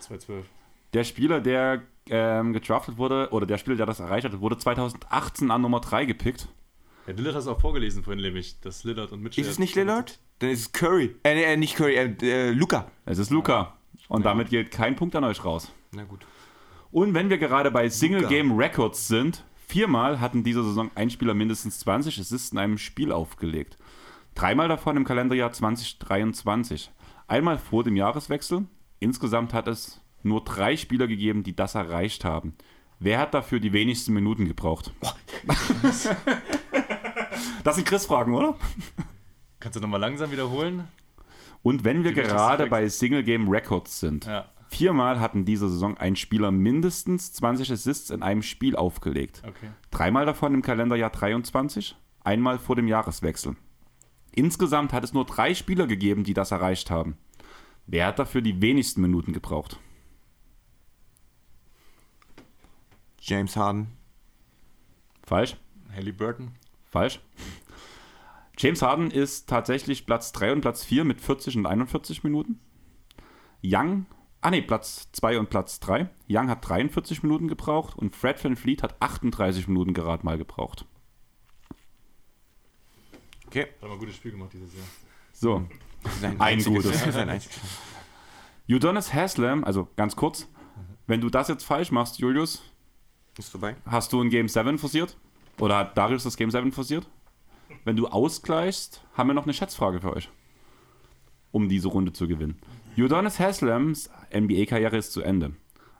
2012. 0.00 0.46
Der 0.92 1.04
Spieler, 1.04 1.40
der 1.40 1.82
ähm, 2.08 2.52
gedraftet 2.52 2.98
wurde, 2.98 3.28
oder 3.30 3.46
der 3.46 3.58
Spieler, 3.58 3.76
der 3.76 3.86
das 3.86 4.00
erreicht 4.00 4.24
hat, 4.24 4.40
wurde 4.40 4.58
2018 4.58 5.50
an 5.50 5.62
Nummer 5.62 5.80
3 5.80 6.04
gepickt. 6.06 6.48
Ja, 7.06 7.12
Lillard 7.14 7.34
hat 7.34 7.42
es 7.42 7.48
auch 7.48 7.60
vorgelesen 7.60 8.02
vorhin, 8.02 8.22
nämlich, 8.22 8.60
dass 8.60 8.84
Lillard 8.84 9.12
und 9.12 9.22
Mitchell. 9.22 9.44
Ist 9.44 9.50
es 9.50 9.58
nicht 9.58 9.74
Lillard? 9.74 10.18
Dann 10.42 10.50
ist 10.50 10.60
es 10.60 10.72
Curry. 10.72 11.14
Äh, 11.22 11.40
äh, 11.40 11.56
nicht 11.56 11.76
Curry, 11.76 11.94
äh, 11.94 12.16
äh, 12.20 12.50
Luca. 12.50 12.90
Es 13.06 13.18
ist 13.18 13.30
Luca. 13.30 13.74
Und 14.08 14.24
damit 14.24 14.50
geht 14.50 14.72
kein 14.72 14.96
Punkt 14.96 15.14
an 15.14 15.22
euch 15.22 15.44
raus. 15.44 15.72
Na 15.92 16.02
gut. 16.02 16.26
Und 16.90 17.14
wenn 17.14 17.30
wir 17.30 17.38
gerade 17.38 17.70
bei 17.70 17.88
Single. 17.88 18.26
Game 18.26 18.58
Records 18.58 19.06
sind, 19.06 19.44
viermal 19.68 20.18
hatten 20.20 20.42
diese 20.42 20.64
Saison 20.64 20.90
ein 20.96 21.10
Spieler 21.10 21.34
mindestens 21.34 21.78
20 21.78 22.18
Assists 22.18 22.50
in 22.50 22.58
einem 22.58 22.76
Spiel 22.76 23.12
aufgelegt. 23.12 23.78
Dreimal 24.34 24.66
davon 24.66 24.96
im 24.96 25.04
Kalenderjahr 25.04 25.52
2023. 25.52 26.90
Einmal 27.28 27.58
vor 27.58 27.84
dem 27.84 27.94
Jahreswechsel. 27.94 28.64
Insgesamt 28.98 29.54
hat 29.54 29.68
es 29.68 30.00
nur 30.24 30.42
drei 30.42 30.76
Spieler 30.76 31.06
gegeben, 31.06 31.44
die 31.44 31.54
das 31.54 31.76
erreicht 31.76 32.24
haben. 32.24 32.56
Wer 32.98 33.20
hat 33.20 33.32
dafür 33.32 33.60
die 33.60 33.72
wenigsten 33.72 34.12
Minuten 34.12 34.48
gebraucht? 34.48 34.90
das 37.62 37.76
sind 37.76 37.86
Chris-Fragen, 37.86 38.34
oder? 38.34 38.56
Kannst 39.62 39.76
du 39.76 39.80
nochmal 39.80 40.00
langsam 40.00 40.32
wiederholen? 40.32 40.88
Und 41.62 41.84
wenn 41.84 42.02
wir 42.02 42.12
gerade 42.12 42.66
bei 42.66 42.88
Single 42.88 43.22
Game 43.22 43.48
Records 43.48 44.00
sind, 44.00 44.26
Ja, 44.26 44.48
viermal 44.68 45.20
hatten 45.20 45.44
diese 45.44 45.68
Saison 45.68 45.96
ein 45.96 46.16
Spieler 46.16 46.50
mindestens 46.50 47.32
20 47.34 47.70
Assists 47.70 48.10
in 48.10 48.24
einem 48.24 48.42
Spiel 48.42 48.74
aufgelegt. 48.74 49.40
okay. 49.46 49.68
Dreimal 49.92 50.26
davon 50.26 50.52
im 50.54 50.62
Kalenderjahr 50.62 51.10
23, 51.10 51.94
einmal 52.24 52.58
vor 52.58 52.74
dem 52.74 52.88
Jahreswechsel. 52.88 53.54
Insgesamt 54.32 54.92
hat 54.92 55.04
es 55.04 55.12
nur 55.12 55.26
drei 55.26 55.54
Spieler 55.54 55.86
gegeben, 55.86 56.24
die 56.24 56.34
das 56.34 56.50
erreicht 56.50 56.90
haben. 56.90 57.16
Wer 57.86 58.06
hat 58.06 58.18
dafür 58.18 58.40
die 58.42 58.60
wenigsten 58.60 59.00
Minuten 59.00 59.32
gebraucht? 59.32 59.78
James 63.20 63.56
Harden. 63.56 63.86
Falsch? 65.22 65.56
Halliburton. 65.94 66.50
Falsch. 66.90 67.20
James 68.58 68.82
Harden 68.82 69.10
ist 69.10 69.48
tatsächlich 69.48 70.06
Platz 70.06 70.32
3 70.32 70.52
und 70.52 70.60
Platz 70.60 70.84
4 70.84 71.04
mit 71.04 71.20
40 71.20 71.56
und 71.56 71.66
41 71.66 72.22
Minuten. 72.22 72.60
Young, 73.64 74.06
ah 74.40 74.50
ne, 74.50 74.60
Platz 74.62 75.08
2 75.12 75.38
und 75.38 75.48
Platz 75.50 75.80
3. 75.80 76.10
Young 76.28 76.48
hat 76.48 76.68
43 76.68 77.22
Minuten 77.22 77.48
gebraucht 77.48 77.96
und 77.96 78.14
Fred 78.14 78.42
Van 78.44 78.56
Fleet 78.56 78.82
hat 78.82 79.00
38 79.00 79.68
Minuten 79.68 79.94
gerade 79.94 80.24
mal 80.24 80.36
gebraucht. 80.38 80.84
Okay. 83.46 83.66
Hat 83.80 83.82
mal 83.88 83.92
ein 83.92 83.98
gutes 83.98 84.16
Spiel 84.16 84.32
gemacht 84.32 84.50
dieses 84.52 84.72
Jahr. 84.74 84.84
So, 85.32 85.66
Ein 86.22 86.40
einziges- 86.40 86.84
gutes. 86.84 87.16
Einziges. 87.16 87.58
Udonis 88.68 89.12
Haslam, 89.12 89.64
also 89.64 89.88
ganz 89.96 90.16
kurz, 90.16 90.48
wenn 91.06 91.20
du 91.20 91.28
das 91.28 91.48
jetzt 91.48 91.64
falsch 91.64 91.90
machst, 91.90 92.18
Julius, 92.18 92.62
Ist 93.38 93.50
vorbei. 93.50 93.76
hast 93.86 94.12
du 94.12 94.20
ein 94.22 94.30
Game 94.30 94.48
7 94.48 94.78
forciert? 94.78 95.16
Oder 95.58 95.78
hat 95.78 95.98
Darius 95.98 96.22
das 96.24 96.36
Game 96.36 96.50
7 96.50 96.72
forciert? 96.72 97.08
Wenn 97.84 97.96
du 97.96 98.06
ausgleichst, 98.06 99.04
haben 99.14 99.28
wir 99.28 99.34
noch 99.34 99.44
eine 99.44 99.54
Schätzfrage 99.54 100.00
für 100.00 100.12
euch. 100.12 100.28
Um 101.50 101.68
diese 101.68 101.88
Runde 101.88 102.12
zu 102.12 102.28
gewinnen. 102.28 102.58
Udonis 102.96 103.38
Haslams 103.38 104.10
NBA-Karriere 104.32 104.96
ist 104.96 105.12
zu 105.12 105.22
Ende. 105.22 105.52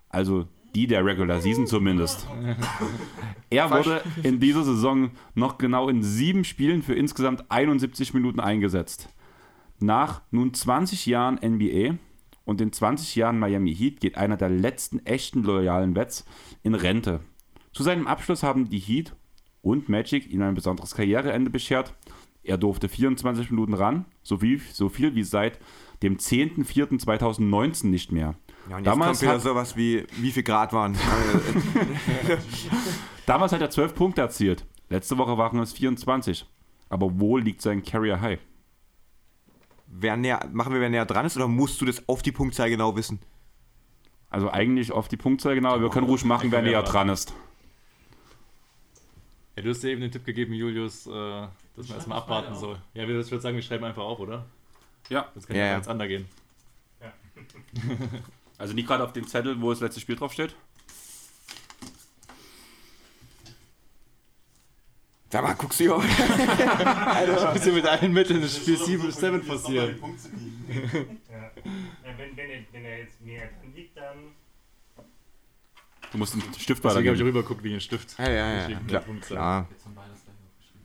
Also 0.09 0.47
die 0.75 0.87
der 0.87 1.05
Regular 1.05 1.41
Season 1.41 1.67
zumindest. 1.67 2.27
Er 3.51 3.71
wurde 3.71 4.03
in 4.23 4.41
dieser 4.41 4.65
Saison 4.65 5.11
noch 5.35 5.59
genau 5.59 5.91
in 5.91 6.03
sieben 6.03 6.45
Spielen 6.45 6.83
für 6.83 6.95
insgesamt 6.95 7.51
71 7.51 8.15
Minuten 8.15 8.41
eingesetzt. 8.41 9.11
Nach 9.79 10.23
nun 10.31 10.55
20 10.55 11.05
Jahren 11.05 11.35
NBA 11.35 11.99
und 12.47 12.61
den 12.61 12.73
20 12.73 13.15
Jahren 13.15 13.39
Miami 13.39 13.75
Heat 13.75 14.01
geht 14.01 14.17
einer 14.17 14.39
der 14.39 14.49
letzten 14.49 15.05
echten 15.05 15.43
loyalen 15.43 15.95
Vets 15.95 16.25
in 16.63 16.75
Rente. 16.75 17.21
Zu 17.73 17.83
seinem 17.83 18.07
Abschluss 18.07 18.43
haben 18.43 18.71
die 18.71 18.79
Heat 18.79 19.15
und 19.63 19.89
Magic 19.89 20.31
ihm 20.31 20.43
ein 20.43 20.55
besonderes 20.55 20.95
Karriereende 20.95 21.51
beschert. 21.51 21.95
Er 22.45 22.59
durfte 22.59 22.89
24 22.89 23.51
Minuten 23.51 23.75
ran, 23.75 24.05
so 24.23 24.39
viel, 24.39 24.61
so 24.73 24.89
viel 24.89 25.15
wie 25.15 25.23
seit 25.23 25.59
dem 26.03 26.17
10.04.2019 26.17 27.87
nicht 27.87 28.11
mehr. 28.13 28.35
Ja, 28.69 28.77
und 28.77 28.85
jetzt 28.85 28.93
Damals 28.93 29.19
kommt 29.19 29.23
wieder 29.23 29.33
hat- 29.35 29.43
sowas 29.43 29.77
wie, 29.77 30.05
wie 30.21 30.33
viel 30.33 30.43
Grad 30.43 30.73
waren. 30.73 30.97
Damals 33.27 33.53
hat 33.53 33.61
er 33.61 33.71
12 33.71 33.95
Punkte 33.95 34.21
erzielt. 34.21 34.67
Letzte 34.89 35.17
Woche 35.19 35.39
waren 35.39 35.59
es 35.61 35.73
24. 35.73 36.47
Aber 36.89 37.21
wo 37.21 37.37
liegt 37.39 37.63
sein 37.63 37.83
Carrier 37.83 38.21
High? 38.21 38.41
wer 39.95 40.17
näher, 40.17 40.49
machen 40.53 40.73
wir, 40.73 40.81
wer 40.81 40.89
näher 40.89 41.05
dran 41.05 41.27
ist, 41.27 41.37
oder 41.37 41.49
musst 41.49 41.79
du 41.81 41.85
das 41.85 42.09
auf 42.09 42.23
die 42.23 42.33
Punktzahl 42.33 42.71
genau 42.71 42.97
wissen? 42.97 43.21
Also 44.31 44.51
eigentlich 44.51 44.91
auf 44.91 45.07
die 45.09 45.19
Punktzahl 45.19 45.55
genau, 45.55 45.73
aber 45.75 45.83
wir 45.83 45.91
können 45.91 46.07
ruhig 46.07 46.25
machen, 46.25 46.51
wer 46.51 46.63
näher 46.63 46.83
dran 46.83 47.11
ist. 47.11 47.35
Ja, 49.57 49.63
du 49.63 49.71
hast 49.71 49.83
ja 49.83 49.91
eben 49.91 50.01
den 50.01 50.11
Tipp 50.11 50.25
gegeben, 50.25 50.55
Julius, 50.55 51.07
äh, 51.07 51.11
dass 51.11 51.89
man 51.89 51.97
erstmal 51.99 52.19
abwarten 52.19 52.55
soll. 52.55 52.79
Ja, 52.95 53.07
wir- 53.07 53.21
ich 53.21 53.31
würde 53.31 53.43
sagen, 53.43 53.57
wir 53.57 53.63
schreiben 53.63 53.85
einfach 53.85 54.03
auf, 54.03 54.19
oder? 54.19 54.47
Ja. 55.11 55.29
Das 55.35 55.47
kann 55.47 55.57
Ja, 55.57 55.63
ja, 55.65 55.71
ja. 55.73 55.77
als 55.79 55.89
Ander 55.89 56.09
gehen. 56.09 56.27
Also 58.59 58.75
nicht 58.75 58.87
gerade 58.87 59.03
auf 59.03 59.13
dem 59.13 59.27
Zettel, 59.27 59.61
wo 59.61 59.71
das 59.71 59.81
letzte 59.81 59.99
Spiel 60.01 60.15
drauf 60.15 60.33
steht. 60.33 60.55
Sag 65.31 65.43
mal, 65.43 65.55
guckst 65.55 65.81
du 65.81 65.85
hier. 65.85 67.53
Bist 67.55 67.67
du 67.67 67.73
mit 67.73 67.87
allen 67.87 68.13
Mitteln 68.13 68.43
das 68.43 68.57
Spiel 68.57 68.77
7 68.77 69.11
7 69.11 69.39
Nochmal 69.39 69.41
die 69.41 69.47
forcieren? 69.47 69.99
Punkte 69.99 70.29
kriegen. 70.29 71.21
Ja. 71.33 71.39
Ja, 71.39 72.19
wenn, 72.19 72.37
wenn, 72.37 72.51
er, 72.51 72.61
wenn 72.73 72.85
er 72.85 72.99
jetzt 72.99 73.21
näher 73.23 73.49
dran 73.49 73.73
liegt, 73.75 73.97
dann. 73.97 74.33
Du 76.13 76.19
musst 76.19 76.35
einen 76.35 76.43
Stift 76.43 76.69
Deswegen 76.85 76.85
habe 76.85 77.01
ich 77.01 77.07
weitergeben. 77.07 77.27
rüber 77.29 77.43
geguckt 77.43 77.65
wie 77.65 77.75
ein 77.75 77.81
Stift. 77.81 78.19
Ja, 78.19 78.31
ja, 78.31 78.69
ja. 78.69 78.79
Klar. 78.87 79.03
klar. 79.21 79.69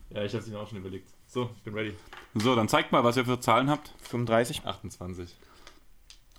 Ja, 0.10 0.24
ich 0.24 0.32
habe 0.34 0.44
es 0.44 0.50
mir 0.50 0.58
auch 0.60 0.68
schon 0.68 0.78
überlegt. 0.78 1.10
So, 1.28 1.50
ich 1.58 1.64
bin 1.64 1.74
ready. 1.74 1.94
So, 2.36 2.56
dann 2.56 2.70
zeigt 2.70 2.92
mal, 2.94 3.04
was 3.04 3.18
ihr 3.18 3.26
für 3.26 3.40
Zahlen 3.40 3.70
habt. 3.70 3.94
35. 4.04 4.66
28. 4.66 5.36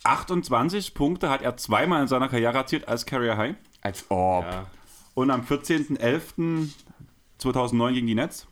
28 0.04 0.94
Punkte 0.94 1.28
hat 1.28 1.42
er 1.42 1.56
zweimal 1.58 2.00
in 2.00 2.08
seiner 2.08 2.28
Karriere 2.28 2.56
erzielt 2.56 2.88
als 2.88 3.04
Carrier 3.04 3.36
High. 3.36 3.56
Als 3.82 4.06
ob. 4.08 4.44
Ja, 4.44 4.66
Und 5.14 5.30
am 5.30 5.42
14.11.2009 5.42 7.92
gegen 7.92 8.06
die 8.06 8.14
Nets. 8.14 8.46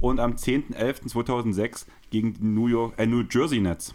Und 0.00 0.18
am 0.18 0.32
10.11.2006 0.32 1.84
gegen 2.10 2.32
die 2.34 2.42
New, 2.44 2.68
York, 2.68 2.94
äh, 2.98 3.06
New 3.06 3.22
Jersey 3.30 3.60
Nets. 3.60 3.94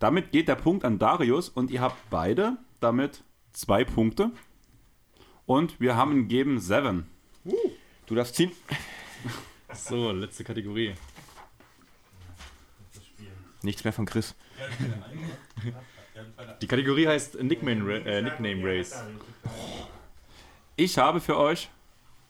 Damit 0.00 0.32
geht 0.32 0.48
der 0.48 0.56
Punkt 0.56 0.84
an 0.84 0.98
Darius 0.98 1.48
und 1.48 1.70
ihr 1.70 1.80
habt 1.80 1.96
beide 2.10 2.56
damit 2.80 3.22
zwei 3.52 3.84
Punkte. 3.84 4.32
Und 5.48 5.80
wir 5.80 5.96
haben 5.96 6.12
ein 6.12 6.28
Game 6.28 6.58
7. 6.58 7.06
Du 8.04 8.14
darfst 8.14 8.34
ziehen. 8.34 8.52
so, 9.72 10.12
letzte 10.12 10.44
Kategorie. 10.44 10.92
Nichts 13.62 13.82
mehr 13.82 13.94
von 13.94 14.04
Chris. 14.04 14.34
Die 16.60 16.66
Kategorie 16.66 17.06
heißt 17.06 17.42
Nickname, 17.42 18.04
äh, 18.04 18.20
Nickname 18.20 18.60
Race. 18.62 19.02
Ich 20.76 20.98
habe 20.98 21.18
für 21.18 21.38
euch, 21.38 21.70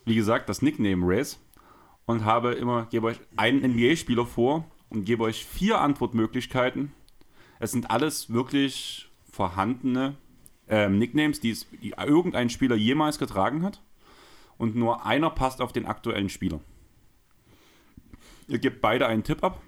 wie 0.04 0.14
gesagt, 0.14 0.48
das 0.48 0.62
Nickname 0.62 1.04
Race 1.04 1.40
und 2.06 2.24
habe 2.24 2.52
immer, 2.52 2.86
gebe 2.86 3.08
euch 3.08 3.18
einen 3.36 3.64
NBA-Spieler 3.64 4.26
vor 4.26 4.64
und 4.90 5.06
gebe 5.06 5.24
euch 5.24 5.44
vier 5.44 5.80
Antwortmöglichkeiten. 5.80 6.92
Es 7.58 7.72
sind 7.72 7.90
alles 7.90 8.32
wirklich 8.32 9.10
vorhandene 9.32 10.14
ähm, 10.68 10.98
Nicknames, 10.98 11.40
die, 11.40 11.50
es, 11.50 11.66
die 11.82 11.94
irgendein 11.96 12.50
Spieler 12.50 12.76
jemals 12.76 13.18
getragen 13.18 13.62
hat. 13.62 13.80
Und 14.56 14.74
nur 14.74 15.06
einer 15.06 15.30
passt 15.30 15.60
auf 15.60 15.72
den 15.72 15.86
aktuellen 15.86 16.28
Spieler. 16.28 16.60
Ihr 18.48 18.58
gebt 18.58 18.80
beide 18.80 19.06
einen 19.06 19.22
Tipp 19.22 19.44
ab 19.44 19.62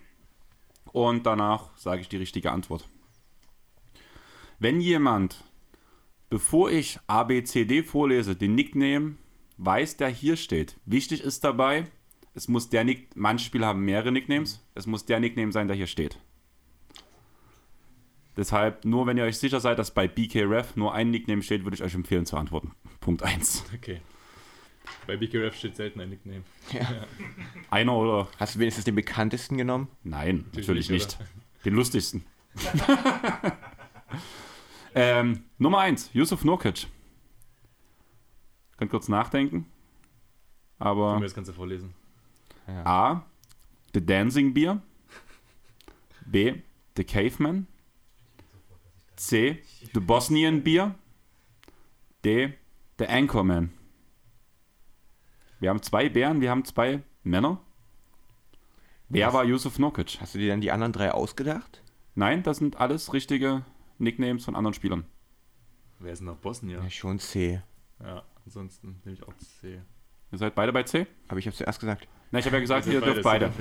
und 0.93 1.27
danach 1.27 1.77
sage 1.77 2.01
ich 2.01 2.09
die 2.09 2.16
richtige 2.16 2.51
Antwort. 2.51 2.89
Wenn 4.59 4.81
jemand 4.81 5.44
bevor 6.31 6.70
ich 6.70 6.98
A, 7.09 7.24
B, 7.24 7.43
C, 7.43 7.64
D 7.64 7.82
vorlese, 7.82 8.36
den 8.36 8.55
Nickname 8.55 9.16
weiß, 9.59 9.98
der 9.98 10.09
hier 10.09 10.36
steht. 10.36 10.77
Wichtig 10.86 11.22
ist 11.22 11.44
dabei, 11.44 11.86
es 12.35 12.48
muss 12.48 12.70
der 12.70 12.85
Nick, 12.85 13.14
manche 13.16 13.44
Spieler 13.44 13.66
haben 13.66 13.85
mehrere 13.85 14.12
Nicknames, 14.12 14.64
es 14.74 14.86
muss 14.86 15.05
der 15.05 15.20
Nickname 15.20 15.52
sein, 15.52 15.66
der 15.66 15.77
hier 15.77 15.89
steht. 15.89 16.18
Deshalb, 18.36 18.85
nur 18.85 19.07
wenn 19.07 19.16
ihr 19.16 19.24
euch 19.24 19.39
sicher 19.39 19.61
seid, 19.61 19.78
dass 19.78 19.90
bei 19.90 20.07
BKRef 20.09 20.77
nur 20.77 20.94
ein 20.94 21.11
Nickname 21.11 21.43
steht, 21.43 21.65
würde 21.65 21.74
ich 21.74 21.82
euch 21.82 21.94
empfehlen 21.94 22.27
zu 22.27 22.36
antworten. 22.36 22.73
Punkt 23.01 23.23
1. 23.23 23.65
Okay. 23.74 24.01
Bei 25.07 25.16
BKRF 25.16 25.57
steht 25.57 25.77
selten 25.77 26.01
ein 26.01 26.11
Nickname. 26.11 26.43
Einer 27.70 27.97
oder. 27.97 28.28
Hast 28.39 28.55
du 28.55 28.59
wenigstens 28.61 28.85
den 28.85 28.94
bekanntesten 28.94 29.57
genommen? 29.57 29.89
Nein, 30.02 30.47
natürlich 30.55 30.90
nicht, 30.90 31.19
nicht. 31.19 31.31
Den 31.65 31.74
lustigsten. 31.74 32.24
ähm, 34.94 35.44
Nummer 35.59 35.78
1, 35.78 36.11
Yusuf 36.12 36.44
Nurkic. 36.44 36.86
Könnt 38.77 38.90
kurz 38.90 39.09
nachdenken. 39.09 39.66
Aber. 40.78 41.15
Du 41.15 41.19
mir 41.19 41.27
das 41.27 41.35
Ganze 41.35 41.52
vorlesen. 41.52 41.94
A. 42.85 43.23
The 43.94 44.05
Dancing 44.05 44.55
Beer. 44.55 44.81
B. 46.27 46.55
The 46.97 47.05
Caveman. 47.05 47.66
C. 49.21 49.59
The 49.93 50.01
Bosnian 50.01 50.63
Beer. 50.63 50.95
D. 52.25 52.55
The 52.99 53.07
Anchorman. 53.07 53.71
Wir 55.59 55.69
haben 55.69 55.83
zwei 55.83 56.09
Bären, 56.09 56.41
wir 56.41 56.51
haben 56.51 56.65
zwei 56.65 57.03
Männer. 57.23 57.61
Wer 59.11 59.33
war 59.35 59.45
Yusuf 59.45 59.79
Nurkic? 59.79 60.19
Hast 60.21 60.35
du 60.35 60.39
dir 60.39 60.49
dann 60.49 60.63
die 60.63 60.71
anderen 60.73 60.95
drei 60.95 61.13
ausgedacht? 61.13 61.83
Nein, 62.15 62.43
das 62.43 62.57
sind 62.59 62.81
alles 62.81 63.13
richtige 63.13 63.63
Nicknames 63.99 64.45
von 64.47 64.57
anderen 64.57 64.73
Spielern. 64.73 65.05
Wer 65.99 66.13
ist 66.13 66.21
denn 66.21 66.27
noch 66.27 66.37
Bosnien? 66.39 66.83
Ja, 66.83 66.89
schon 66.89 67.19
C. 67.19 67.61
Ja, 68.03 68.23
ansonsten 68.47 69.03
nehme 69.05 69.19
ich 69.19 69.23
auch 69.23 69.37
C. 69.37 69.83
Ihr 70.33 70.39
seid 70.39 70.55
beide 70.55 70.73
bei 70.73 70.85
C? 70.85 71.07
Aber 71.29 71.39
ich 71.39 71.47
habe 71.47 71.55
zuerst 71.55 71.79
gesagt. 71.81 72.09
Na, 72.31 72.39
ich 72.39 72.47
habe 72.47 72.57
ja 72.57 72.61
gesagt, 72.61 72.87
Wir 72.87 72.95
ihr 72.95 73.01
sind 73.01 73.07
dürft 73.07 73.23
beide. 73.23 73.53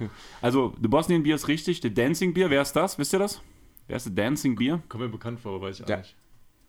ja. 0.00 0.08
Also, 0.42 0.74
The 0.82 0.88
Bosnian 0.88 1.22
Beer 1.22 1.36
ist 1.36 1.46
richtig. 1.46 1.80
The 1.80 1.94
Dancing 1.94 2.34
Beer, 2.34 2.50
wer 2.50 2.62
ist 2.62 2.72
das? 2.72 2.98
Wisst 2.98 3.12
ihr 3.12 3.20
das? 3.20 3.40
Wer 3.86 3.96
ist 3.96 4.04
The 4.04 4.14
Dancing 4.14 4.56
Beer? 4.56 4.82
Kommt 4.88 5.02
mir 5.04 5.08
bekannt 5.08 5.40
vor, 5.40 5.54
aber 5.56 5.66
weiß 5.68 5.78
ich 5.80 5.84
auch 5.84 5.88
Ja. 5.88 5.96
nicht. 5.98 6.16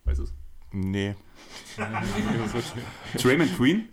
Weiß 0.06 0.20
es. 0.20 0.34
Nee. 0.72 1.16
Draymond 3.18 3.58
Green. 3.58 3.90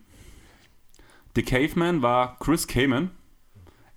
The 1.34 1.42
Caveman 1.42 2.02
war 2.02 2.38
Chris 2.38 2.66
Kamen. 2.66 3.10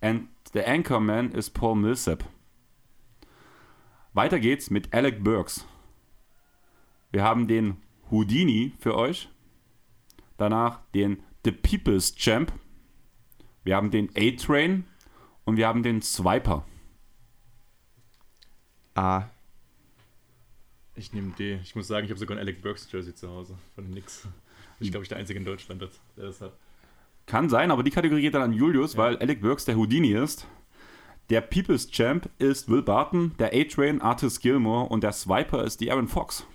And 0.01 0.27
the 0.53 0.63
Anchorman 0.63 1.31
ist 1.31 1.51
Paul 1.51 1.75
Millsap. 1.75 2.23
Weiter 4.13 4.39
geht's 4.39 4.69
mit 4.69 4.93
Alec 4.93 5.23
Burks. 5.23 5.65
Wir 7.11 7.23
haben 7.23 7.47
den 7.47 7.77
Houdini 8.11 8.73
für 8.79 8.95
euch. 8.95 9.29
Danach 10.37 10.81
den 10.93 11.21
The 11.43 11.51
People's 11.51 12.15
Champ. 12.15 12.51
Wir 13.63 13.75
haben 13.75 13.91
den 13.91 14.09
A-Train. 14.15 14.85
Und 15.45 15.57
wir 15.57 15.67
haben 15.67 15.81
den 15.83 16.01
Swiper. 16.01 16.65
A. 18.97 19.29
Ich 20.95 21.13
nehme 21.13 21.33
D. 21.33 21.59
Ich 21.61 21.75
muss 21.75 21.87
sagen, 21.87 22.05
ich 22.05 22.11
habe 22.11 22.19
sogar 22.19 22.37
ein 22.37 22.41
Alec 22.41 22.61
Burks 22.61 22.91
Jersey 22.91 23.13
zu 23.13 23.29
Hause 23.29 23.55
von 23.75 23.83
den 23.83 23.91
Knicks. 23.91 24.27
Ich 24.79 24.91
glaube, 24.91 25.03
ich 25.03 25.09
der 25.09 25.17
Einzige 25.17 25.39
in 25.39 25.45
Deutschland, 25.45 25.81
der 25.81 25.89
das 26.15 26.41
hat. 26.41 26.53
Kann 27.25 27.49
sein, 27.49 27.71
aber 27.71 27.83
die 27.83 27.91
Kategorie 27.91 28.21
geht 28.21 28.33
dann 28.33 28.41
an 28.41 28.53
Julius, 28.53 28.97
weil 28.97 29.17
Alec 29.17 29.41
Burks 29.41 29.65
der 29.65 29.75
Houdini 29.75 30.13
ist. 30.13 30.47
Der 31.29 31.41
People's 31.41 31.91
Champ 31.91 32.29
ist 32.39 32.69
Will 32.69 32.81
Barton, 32.81 33.35
der 33.37 33.53
A-Train 33.53 34.01
Artis 34.01 34.39
Gilmore 34.39 34.87
und 34.87 35.03
der 35.03 35.11
Swiper 35.11 35.63
ist 35.63 35.81
die 35.81 35.91
Aaron 35.91 36.07
Fox. 36.07 36.45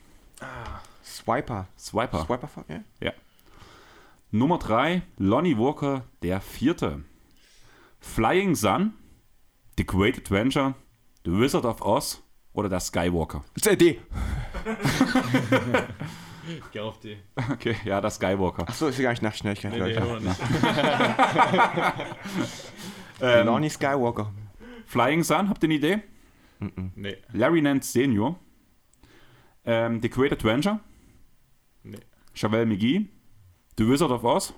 Swiper. 1.04 1.68
Swiper. 1.78 2.24
Swiper, 2.24 2.48
ja? 3.00 3.12
Nummer 4.30 4.58
3, 4.58 5.02
Lonnie 5.18 5.58
Walker, 5.58 6.04
der 6.22 6.40
Vierte. 6.40 7.04
Flying 8.00 8.54
Sun 8.54 8.94
The 9.76 9.84
Great 9.84 10.18
Adventure, 10.18 10.74
The 11.24 11.32
Wizard 11.32 11.64
of 11.64 11.82
Oz 11.82 12.22
oder 12.54 12.68
der 12.68 12.80
Skywalker? 12.80 13.44
D. 13.64 13.98
Geh 16.72 16.80
auf 16.80 16.98
die. 17.00 17.16
Okay, 17.52 17.76
ja, 17.84 18.00
der 18.00 18.10
Skywalker. 18.10 18.68
Achso, 18.68 18.88
ist 18.88 18.98
ja 18.98 19.04
gar 19.04 19.10
nicht 19.10 19.22
nach 19.22 19.34
Schnelligkeit, 19.34 19.72
Nee, 19.72 19.78
nee, 19.78 19.84
Leute. 19.94 20.02
aber 20.02 20.20
nicht. 20.20 20.40
Ähm, 23.20 23.46
Lonnie 23.46 23.70
Skywalker. 23.70 24.32
Flying 24.86 25.22
Sun, 25.22 25.48
habt 25.48 25.62
ihr 25.62 25.68
eine 25.68 25.74
Idee? 25.74 26.02
Nee, 26.96 27.16
Larry 27.32 27.60
Nance 27.62 27.92
Senior. 27.92 28.36
Ähm, 29.64 30.00
The 30.02 30.10
Great 30.10 30.32
Adventure, 30.32 30.80
nee. 31.84 31.98
Chevelle 32.34 32.66
McGee, 32.66 33.06
The 33.78 33.88
Wizard 33.88 34.10
of 34.10 34.24
Oz, 34.24 34.52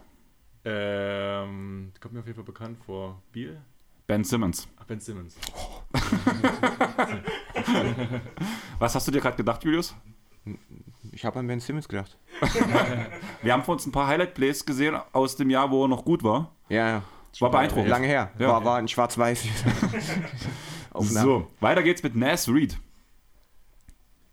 Ähm, 0.64 1.92
kommt 2.00 2.14
mir 2.14 2.20
auf 2.20 2.26
jeden 2.26 2.36
Fall 2.36 2.44
bekannt 2.44 2.78
vor. 2.86 3.20
Biel? 3.32 3.60
Ben 4.06 4.24
Simmons. 4.24 4.68
Ach, 4.78 4.84
Ben 4.84 5.00
Simmons. 5.00 5.36
Was 8.78 8.94
hast 8.94 9.06
du 9.08 9.12
dir 9.12 9.20
gerade 9.20 9.36
gedacht, 9.36 9.64
Julius? 9.64 9.94
Ich 11.12 11.24
habe 11.24 11.38
an 11.38 11.46
Ben 11.46 11.60
Simmons 11.60 11.88
gedacht. 11.88 12.18
Wir 13.42 13.52
haben 13.52 13.62
von 13.62 13.74
uns 13.74 13.86
ein 13.86 13.92
paar 13.92 14.06
Highlight-Plays 14.06 14.66
gesehen 14.66 14.96
aus 15.12 15.36
dem 15.36 15.48
Jahr, 15.48 15.70
wo 15.70 15.84
er 15.84 15.88
noch 15.88 16.04
gut 16.04 16.22
war. 16.22 16.54
Ja, 16.68 16.88
ja. 16.88 17.02
War 17.40 17.50
beeindruckend. 17.50 17.88
Lange 17.88 18.06
her. 18.06 18.30
Ja. 18.38 18.48
War, 18.48 18.64
war 18.64 18.78
in 18.78 18.88
schwarz-weiß. 18.88 19.44
So, 20.96 21.50
weiter 21.58 21.82
geht's 21.82 22.04
mit 22.04 22.14
Nas 22.14 22.48
Reed. 22.48 22.78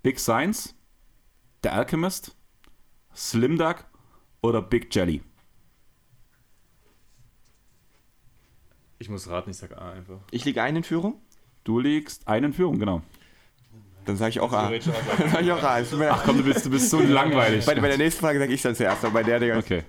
Big 0.04 0.20
Science, 0.20 0.76
The 1.64 1.70
Alchemist, 1.70 2.36
Slim 3.16 3.58
Duck 3.58 3.84
oder 4.44 4.62
Big 4.62 4.94
Jelly? 4.94 5.24
Ich 9.02 9.10
muss 9.10 9.28
raten, 9.28 9.50
ich 9.50 9.58
sag 9.58 9.76
A 9.76 9.94
einfach. 9.94 10.20
Ich 10.30 10.46
liege 10.46 10.62
ein 10.62 10.76
in 10.76 10.84
Führung. 10.84 11.16
Du 11.64 11.80
liegst 11.80 12.28
einen 12.28 12.46
in 12.46 12.54
Führung, 12.54 12.78
genau. 12.78 13.02
Dann 14.06 14.16
sage 14.16 14.30
ich 14.30 14.40
auch 14.40 14.54
A. 14.54 14.70
Dann 14.70 14.80
sage 15.32 15.44
ich 15.44 15.52
auch 15.52 15.64
A. 15.64 15.82
Ach 16.12 16.24
komm, 16.24 16.38
du 16.38 16.44
bist, 16.44 16.68
du 16.68 16.70
bist 16.70 16.92
so 16.92 17.00
langweilig. 17.02 17.66
Bei, 17.66 17.74
bei 17.74 17.88
der 17.88 17.98
nächsten 17.98 18.22
Frage 18.22 18.38
sage 18.38 18.54
ich 18.54 18.62
dann 18.62 18.76
zuerst, 18.76 19.04
aber 19.04 19.16
bei 19.16 19.24
der, 19.24 19.40
Digga. 19.40 19.58
Okay. 19.58 19.82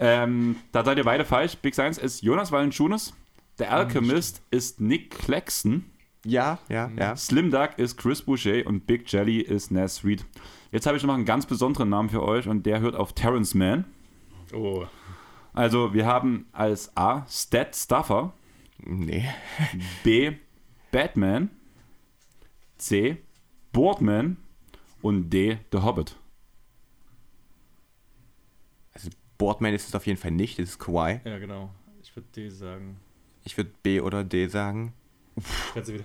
Ähm, 0.00 0.56
da 0.72 0.82
seid 0.82 0.96
ihr 0.96 1.04
beide 1.04 1.26
falsch. 1.26 1.58
Big 1.58 1.74
Science 1.74 1.98
ist 1.98 2.22
Jonas 2.22 2.50
Valanciunas. 2.50 3.12
Der 3.58 3.70
Alchemist 3.70 4.40
ist 4.50 4.80
Nick 4.80 5.10
Claxton. 5.10 5.84
Ja, 6.24 6.58
ja, 6.70 6.90
ja. 6.98 7.14
Slim 7.16 7.50
Duck 7.50 7.72
ist 7.76 7.98
Chris 7.98 8.22
Boucher 8.22 8.66
und 8.66 8.86
Big 8.86 9.12
Jelly 9.12 9.40
ist 9.40 9.70
Nas 9.70 10.06
Reed. 10.06 10.24
Jetzt 10.70 10.86
habe 10.86 10.96
ich 10.96 11.02
noch 11.02 11.12
einen 11.12 11.26
ganz 11.26 11.44
besonderen 11.44 11.90
Namen 11.90 12.08
für 12.08 12.22
euch 12.22 12.48
und 12.48 12.64
der 12.64 12.80
hört 12.80 12.96
auf 12.96 13.12
Terrence 13.12 13.54
Mann. 13.54 13.84
Oh, 14.54 14.86
Also 15.52 15.92
wir 15.92 16.06
haben 16.06 16.46
als 16.52 16.96
A 16.96 17.26
Stat 17.28 17.74
Stuffer, 17.76 18.32
Nee. 18.84 19.28
B 20.02 20.32
Batman, 20.90 21.50
C 22.78 23.18
Boardman 23.72 24.36
und 25.02 25.30
D 25.30 25.58
The 25.70 25.78
Hobbit. 25.78 26.16
Also 28.92 29.08
Boardman 29.38 29.72
ist 29.74 29.88
es 29.88 29.94
auf 29.94 30.06
jeden 30.06 30.18
Fall 30.18 30.32
nicht, 30.32 30.58
das 30.58 30.70
ist 30.70 30.78
Kawhi. 30.78 31.20
ja 31.24 31.38
genau. 31.38 31.70
Ich 32.02 32.14
würde 32.16 32.28
D 32.34 32.48
sagen. 32.48 32.98
Ich 33.44 33.56
würde 33.56 33.70
B 33.82 34.00
oder 34.00 34.24
D 34.24 34.48
sagen. 34.48 34.92
Kannst 35.72 35.88
du 35.88 35.94
wieder 35.94 36.04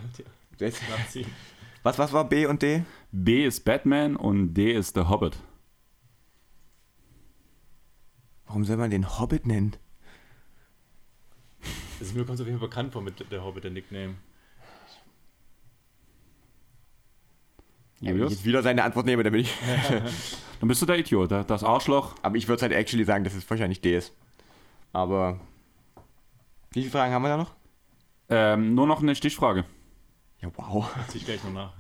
nachziehen? 0.90 1.28
Was, 1.84 1.98
was 2.00 2.14
war 2.14 2.28
B 2.30 2.46
und 2.46 2.62
D? 2.62 2.84
B 3.12 3.46
ist 3.46 3.66
Batman 3.66 4.16
und 4.16 4.54
D 4.54 4.72
ist 4.74 4.96
The 4.96 5.02
Hobbit. 5.02 5.38
Warum 8.48 8.64
soll 8.66 8.78
man 8.78 8.90
den 8.90 9.20
Hobbit 9.20 9.46
nennen? 9.46 9.76
Also 12.00 12.14
mir 12.14 12.26
kommt 12.26 12.36
es 12.36 12.42
auf 12.42 12.48
jeden 12.48 12.60
Fall 12.60 12.68
bekannt 12.70 12.94
vor 12.94 13.02
mit 13.02 13.32
der 13.32 13.44
Hobbit, 13.44 13.64
der 13.64 13.72
Nickname. 13.72 14.16
Ja, 18.00 18.14
wenn 18.14 18.24
ich 18.26 18.30
jetzt 18.32 18.46
wieder 18.46 18.62
seine 18.62 18.84
Antwort 18.84 19.08
nehme, 19.08 19.24
dann 19.24 19.32
bin 19.34 19.42
ich. 19.42 19.54
Dann 20.60 20.70
bist 20.70 20.82
du 20.82 20.88
der 20.88 20.98
Idiot, 20.98 21.30
der- 21.30 21.44
das 21.44 21.64
Arschloch. 21.64 22.16
Aber 22.24 22.36
ich 22.36 22.48
würde 22.48 22.64
halt 22.64 22.72
actually 22.72 23.04
sagen, 23.04 23.24
dass 23.24 23.36
es 23.36 23.48
wahrscheinlich 23.48 23.80
D 23.82 23.96
ist. 23.96 24.12
Aber. 24.92 25.40
Wie 26.72 26.80
viele 26.82 26.92
Fragen 26.92 27.14
haben 27.14 27.22
wir 27.22 27.30
da 27.30 27.38
noch? 27.38 27.52
Ähm, 28.30 28.74
nur 28.74 28.88
noch 28.88 29.02
eine 29.04 29.16
Stichfrage. 29.16 29.66
Ja, 30.42 30.50
wow. 30.56 30.90
Zieh 31.10 31.20
ich 31.20 31.26
gleich 31.26 31.44
noch 31.44 31.54
nach. 31.54 31.74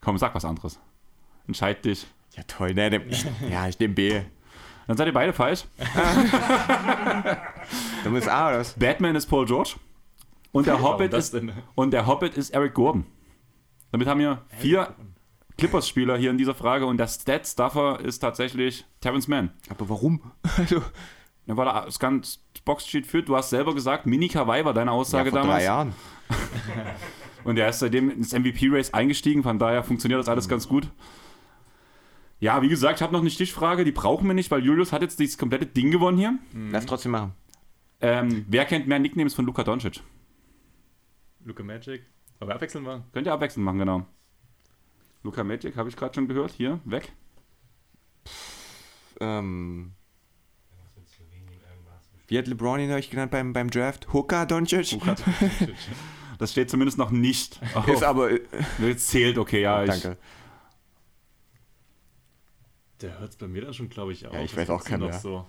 Komm, 0.00 0.16
sag 0.18 0.32
was 0.34 0.44
anderes. 0.44 0.78
Entscheid 1.48 1.84
dich. 1.84 2.06
Ja, 2.36 2.42
toll. 2.44 2.70
Ich, 3.08 3.26
ja, 3.50 3.66
ich 3.68 3.78
nehme 3.80 3.94
B. 3.94 4.22
Dann 4.86 4.96
seid 4.96 5.06
ihr 5.06 5.12
beide 5.12 5.32
falsch. 5.32 5.64
Dann 8.04 8.12
muss 8.12 8.28
A 8.28 8.48
oder 8.48 8.58
was? 8.60 8.74
Batman 8.74 9.16
ist 9.16 9.26
Paul 9.26 9.46
George. 9.46 9.76
Und 10.52 10.66
der, 10.66 10.82
Hobbit 10.82 11.12
ist, 11.14 11.36
und 11.74 11.90
der 11.90 12.06
Hobbit 12.06 12.36
ist 12.36 12.50
Eric 12.50 12.74
Gordon. 12.74 13.06
Damit 13.90 14.06
haben 14.06 14.20
wir 14.20 14.42
vier 14.58 14.94
Clippers-Spieler 15.58 16.16
hier 16.16 16.30
in 16.30 16.38
dieser 16.38 16.54
Frage 16.54 16.86
und 16.86 16.98
der 16.98 17.08
Stat-Stuffer 17.08 18.00
ist 18.00 18.20
tatsächlich 18.20 18.84
Terrence 19.00 19.26
Mann. 19.26 19.50
Aber 19.68 19.88
warum? 19.88 20.20
Also, 20.58 20.82
Ja, 21.46 21.56
weil 21.56 21.68
er 21.68 21.84
das 21.84 21.98
ganze 21.98 22.38
Boxsheet 22.64 23.06
führt. 23.06 23.28
Du 23.28 23.36
hast 23.36 23.50
selber 23.50 23.74
gesagt, 23.74 24.06
Mini 24.06 24.28
Kawaii 24.28 24.64
war 24.64 24.72
deine 24.72 24.90
ja, 24.90 24.96
Aussage 24.96 25.30
vor 25.30 25.40
damals. 25.40 25.58
drei 25.58 25.64
Jahren. 25.64 25.94
Und 27.44 27.58
er 27.58 27.68
ist 27.68 27.80
seitdem 27.80 28.10
ins 28.10 28.32
MVP-Race 28.32 28.94
eingestiegen, 28.94 29.42
von 29.42 29.58
daher 29.58 29.84
funktioniert 29.84 30.18
das 30.18 30.28
alles 30.28 30.48
ganz 30.48 30.66
gut. 30.66 30.88
Ja, 32.44 32.60
wie 32.60 32.68
gesagt, 32.68 32.98
ich 32.98 33.02
habe 33.02 33.12
noch 33.14 33.22
eine 33.22 33.30
Stichfrage, 33.30 33.84
die 33.86 33.92
brauchen 33.92 34.26
wir 34.26 34.34
nicht, 34.34 34.50
weil 34.50 34.62
Julius 34.62 34.92
hat 34.92 35.00
jetzt 35.00 35.18
dieses 35.18 35.38
komplette 35.38 35.64
Ding 35.64 35.90
gewonnen 35.90 36.18
hier. 36.18 36.38
Lass 36.70 36.84
trotzdem 36.84 37.12
machen. 37.12 37.32
Ähm, 38.02 38.44
wer 38.50 38.66
kennt 38.66 38.86
mehr 38.86 38.98
Nicknames 38.98 39.32
von 39.32 39.46
Luka 39.46 39.64
Doncic? 39.64 40.02
Luca 41.42 41.62
Magic. 41.62 42.02
Aber 42.40 42.54
abwechselnd 42.54 42.86
war. 42.86 43.02
Könnt 43.14 43.26
ihr 43.26 43.32
abwechselnd 43.32 43.64
machen, 43.64 43.78
genau. 43.78 44.06
Luka 45.22 45.42
Magic, 45.42 45.74
habe 45.76 45.88
ich 45.88 45.96
gerade 45.96 46.14
schon 46.14 46.28
gehört. 46.28 46.50
Hier, 46.50 46.80
weg. 46.84 47.12
Ähm. 49.20 49.92
Wie 52.26 52.36
hat 52.36 52.46
LeBron 52.46 52.78
ihn 52.80 52.92
euch 52.92 53.08
genannt 53.08 53.30
beim, 53.30 53.54
beim 53.54 53.70
Draft? 53.70 54.12
Hooker 54.12 54.44
Doncic? 54.46 54.98
Das 56.36 56.50
steht 56.50 56.68
zumindest 56.68 56.98
noch 56.98 57.12
nicht. 57.12 57.60
auf- 57.74 57.86
Ist 57.86 58.02
aber. 58.02 58.32
äh, 58.32 58.96
zählt, 58.96 59.38
okay, 59.38 59.62
ja. 59.62 59.84
Ich, 59.84 59.88
danke. 59.90 60.18
Der 63.04 63.18
hört 63.18 63.30
es 63.32 63.36
bei 63.36 63.46
mir 63.46 63.60
dann 63.60 63.74
schon, 63.74 63.90
glaube 63.90 64.12
ich, 64.12 64.26
auf. 64.26 64.32
Ja, 64.32 64.40
ich 64.40 64.56
weiß 64.56 64.70
auch 64.70 64.88
mehr. 64.88 65.12
so. 65.12 65.46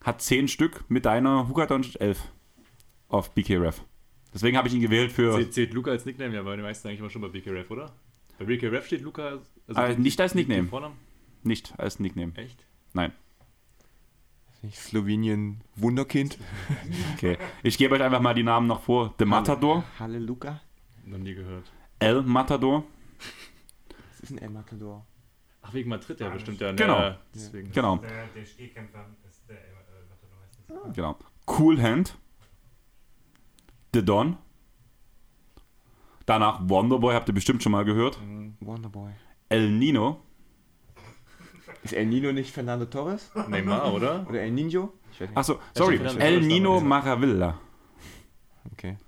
Hat 0.00 0.22
zehn 0.22 0.48
Stück 0.48 0.82
mit 0.88 1.04
deiner 1.04 1.44
Luka 1.46 1.66
Doncic 1.66 2.00
11 2.00 2.18
auf 3.08 3.34
BKRF. 3.34 3.84
Deswegen 4.32 4.56
habe 4.56 4.66
ich 4.68 4.72
ihn 4.74 4.80
gewählt 4.80 5.12
für. 5.12 5.34
Zählt, 5.34 5.52
zählt 5.52 5.74
Luca 5.74 5.90
als 5.90 6.06
Nickname? 6.06 6.34
Ja, 6.34 6.42
weil 6.46 6.56
die 6.56 6.62
meisten 6.62 6.88
eigentlich 6.88 7.00
immer 7.00 7.10
schon 7.10 7.20
bei 7.20 7.28
BKRF, 7.28 7.70
oder? 7.70 7.92
Bei 8.38 8.46
BKRF 8.46 8.86
steht 8.86 9.02
Luca. 9.02 9.40
Also 9.66 9.80
Ah, 9.80 9.88
nicht 9.88 10.18
als 10.22 10.34
Nickname. 10.34 10.68
Vornamen? 10.68 10.96
Nicht 11.42 11.78
als 11.78 12.00
Nickname. 12.00 12.32
Echt? 12.36 12.64
Nein. 12.94 13.12
Nicht 14.62 14.78
Slowenien 14.78 15.60
Wunderkind. 15.76 16.38
Okay. 17.14 17.36
Ich 17.62 17.76
gebe 17.76 17.94
euch 17.96 18.02
einfach 18.02 18.20
mal 18.20 18.32
die 18.32 18.42
Namen 18.42 18.68
noch 18.68 18.80
vor. 18.82 19.14
The 19.18 19.24
Matador, 19.26 19.84
Halle 19.98 20.18
Luca? 20.18 20.60
Noch 21.04 21.18
nie 21.18 21.34
gehört. 21.34 21.70
El 21.98 22.22
Matador. 22.22 22.84
Was 24.12 24.20
ist 24.20 24.30
ein 24.30 24.38
El 24.38 24.50
Matador? 24.50 25.04
Ach, 25.62 25.72
wegen 25.74 25.88
Madrid, 25.90 26.20
ja, 26.20 26.28
bestimmt, 26.30 26.60
ja. 26.60 26.72
Genau. 26.72 26.98
Ja, 26.98 27.18
deswegen. 27.34 27.70
Genau, 27.72 27.96
Der, 27.98 28.26
der 28.28 28.44
Stehkämpfer 28.44 29.06
ist 29.28 29.48
der 29.48 29.56
äh, 29.56 29.60
Matador 30.08 30.78
meistens. 30.78 30.96
genau. 30.96 31.18
Cool 31.46 31.80
Hand. 31.82 32.16
The 33.94 34.04
Don. 34.04 34.36
Danach 36.26 36.60
Wonderboy, 36.68 37.14
habt 37.14 37.28
ihr 37.28 37.34
bestimmt 37.34 37.62
schon 37.62 37.72
mal 37.72 37.84
gehört. 37.84 38.18
Wonderboy. 38.60 39.10
El 39.48 39.70
Nino. 39.70 40.20
Ist 41.82 41.94
El 41.94 42.06
Nino 42.06 42.32
nicht 42.32 42.50
Fernando 42.52 42.84
Torres? 42.84 43.30
Neymar, 43.48 43.92
oder? 43.94 44.26
Oder 44.28 44.42
El 44.42 44.50
Nino? 44.50 44.92
Achso, 45.34 45.58
sorry. 45.74 45.98
El 46.18 46.42
Nino. 46.42 46.80
Maravilla. 46.80 47.58
Okay. 48.72 48.98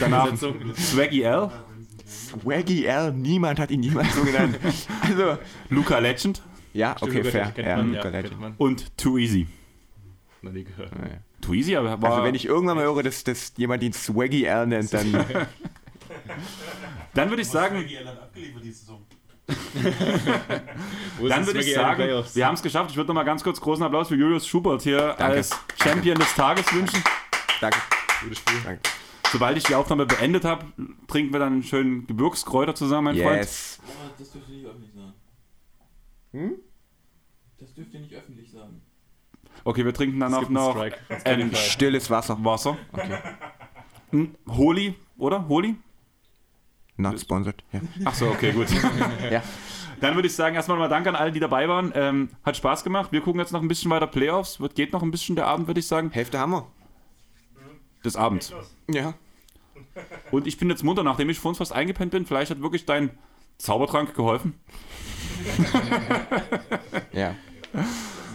Danach. 0.00 0.34
Swaggy 0.76 1.22
L. 1.22 1.50
Swaggy 2.06 2.86
L, 2.86 3.12
niemand 3.12 3.58
hat 3.58 3.70
ihn 3.70 3.82
jemals 3.82 4.14
so 4.14 4.22
genannt. 4.22 4.58
Also, 5.02 5.38
Luca 5.70 5.98
Legend. 5.98 6.42
ja, 6.72 6.94
Stimmt, 6.96 7.16
okay, 7.16 7.24
fair. 7.24 7.52
Ja, 7.56 7.76
man, 7.76 7.94
Luca 7.94 8.04
ja, 8.04 8.20
Legend. 8.20 8.54
Und 8.58 8.96
Too 8.96 9.18
Easy. 9.18 9.46
Noch 10.42 10.52
nie 10.52 10.64
gehört. 10.64 10.92
Ja, 10.92 11.08
ja. 11.08 11.18
Too 11.40 11.54
Easy 11.54 11.76
aber 11.76 12.00
war. 12.00 12.12
Also, 12.12 12.24
wenn 12.24 12.34
ich 12.34 12.46
irgendwann 12.46 12.76
mal 12.76 12.84
höre, 12.84 13.02
dass, 13.02 13.24
dass 13.24 13.52
jemand 13.56 13.82
ihn 13.82 13.92
Swaggy 13.92 14.44
L 14.44 14.66
nennt, 14.66 14.92
dann. 14.92 15.12
dann 17.14 17.30
würde 17.30 17.42
ich 17.42 17.48
sagen, 17.48 17.76
Maggie 17.76 17.98
Allen 17.98 18.08
hat 18.08 18.22
abgeliefert 18.22 18.64
die 18.64 18.70
Saison. 18.72 19.02
Dann 21.28 21.46
würde 21.46 21.60
ich 21.60 21.72
Swaggy 21.72 21.74
sagen, 21.74 22.24
wir 22.34 22.46
haben 22.46 22.54
es 22.54 22.62
geschafft. 22.62 22.90
Ich 22.90 22.96
würde 22.96 23.06
noch 23.06 23.14
mal 23.14 23.22
ganz 23.22 23.44
kurz 23.44 23.60
großen 23.60 23.84
Applaus 23.84 24.08
für 24.08 24.16
Julius 24.16 24.44
Schubert 24.44 24.82
hier 24.82 25.18
als 25.20 25.50
Champion 25.80 26.18
des 26.18 26.34
Tages 26.34 26.66
wünschen. 26.72 27.00
Danke. 27.60 27.78
Gutes 28.22 28.38
Spiel. 28.38 28.58
Danke. 28.64 28.80
Sobald 29.32 29.56
ich 29.58 29.64
die 29.64 29.74
Aufnahme 29.74 30.06
beendet 30.06 30.44
habe, 30.44 30.64
trinken 31.08 31.32
wir 31.32 31.40
dann 31.40 31.54
einen 31.54 31.62
schönen 31.62 32.06
Gebirgskräuter 32.06 32.74
zusammen, 32.74 33.14
mein 33.16 33.22
Freund. 33.22 33.38
Yes. 33.38 33.80
Aber 33.84 34.10
das 34.18 34.32
dürft 34.32 34.48
ihr 34.48 34.56
nicht 34.56 34.66
öffentlich 34.66 34.92
sagen. 34.94 35.12
Hm? 36.32 36.54
Das 37.58 37.74
dürft 37.74 37.94
ihr 37.94 38.00
nicht 38.00 38.14
öffentlich 38.14 38.50
sagen. 38.50 38.82
Okay, 39.64 39.84
wir 39.84 39.94
trinken 39.94 40.20
dann 40.20 40.32
Es 40.32 40.38
auch 40.38 40.48
noch 40.48 40.76
ein 41.24 41.54
Stilles 41.54 42.10
Wasser. 42.10 42.42
Wasser. 42.44 42.76
Hm, 44.10 44.36
Holi, 44.46 44.94
oder? 45.18 45.48
Holi? 45.48 45.74
Not 46.96 47.18
sponsored. 47.20 47.64
Ja. 47.72 47.80
Ach 48.04 48.14
so, 48.14 48.28
okay, 48.28 48.52
gut. 48.52 48.68
Ja. 49.30 49.42
Dann 50.00 50.14
würde 50.14 50.28
ich 50.28 50.34
sagen, 50.34 50.54
erstmal 50.54 50.76
nochmal 50.76 50.90
Dank 50.90 51.06
an 51.06 51.16
alle, 51.16 51.32
die 51.32 51.40
dabei 51.40 51.68
waren. 51.68 51.92
Ähm, 51.94 52.28
hat 52.44 52.56
Spaß 52.56 52.84
gemacht. 52.84 53.10
Wir 53.12 53.20
gucken 53.20 53.40
jetzt 53.40 53.52
noch 53.52 53.62
ein 53.62 53.68
bisschen 53.68 53.90
weiter 53.90 54.06
Playoffs. 54.06 54.60
Wird, 54.60 54.74
geht 54.74 54.92
noch 54.92 55.02
ein 55.02 55.10
bisschen 55.10 55.36
der 55.36 55.46
Abend, 55.46 55.66
würde 55.66 55.80
ich 55.80 55.86
sagen. 55.86 56.10
Hälfte 56.10 56.38
haben 56.38 56.52
wir. 56.52 56.66
Des 58.04 58.16
Abends. 58.16 58.52
Ja. 58.90 59.14
Und 60.30 60.46
ich 60.46 60.58
bin 60.58 60.70
jetzt 60.70 60.82
munter, 60.84 61.02
nachdem 61.02 61.30
ich 61.30 61.38
vor 61.38 61.50
uns 61.50 61.58
fast 61.58 61.72
eingepennt 61.72 62.10
bin. 62.10 62.26
Vielleicht 62.26 62.50
hat 62.50 62.60
wirklich 62.62 62.86
dein 62.86 63.10
Zaubertrank 63.58 64.14
geholfen. 64.14 64.54
Ja. 67.12 67.34
Du 67.72 67.80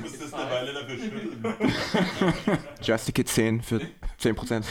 müsstest 0.02 0.34
eine 0.34 0.50
Weile 0.50 0.74
dafür 0.74 0.98
schütteln. 0.98 1.44
Just 2.82 3.10
a 3.10 3.12
Kid 3.12 3.28
10 3.28 3.62
für 3.62 3.82
10%. 4.20 4.64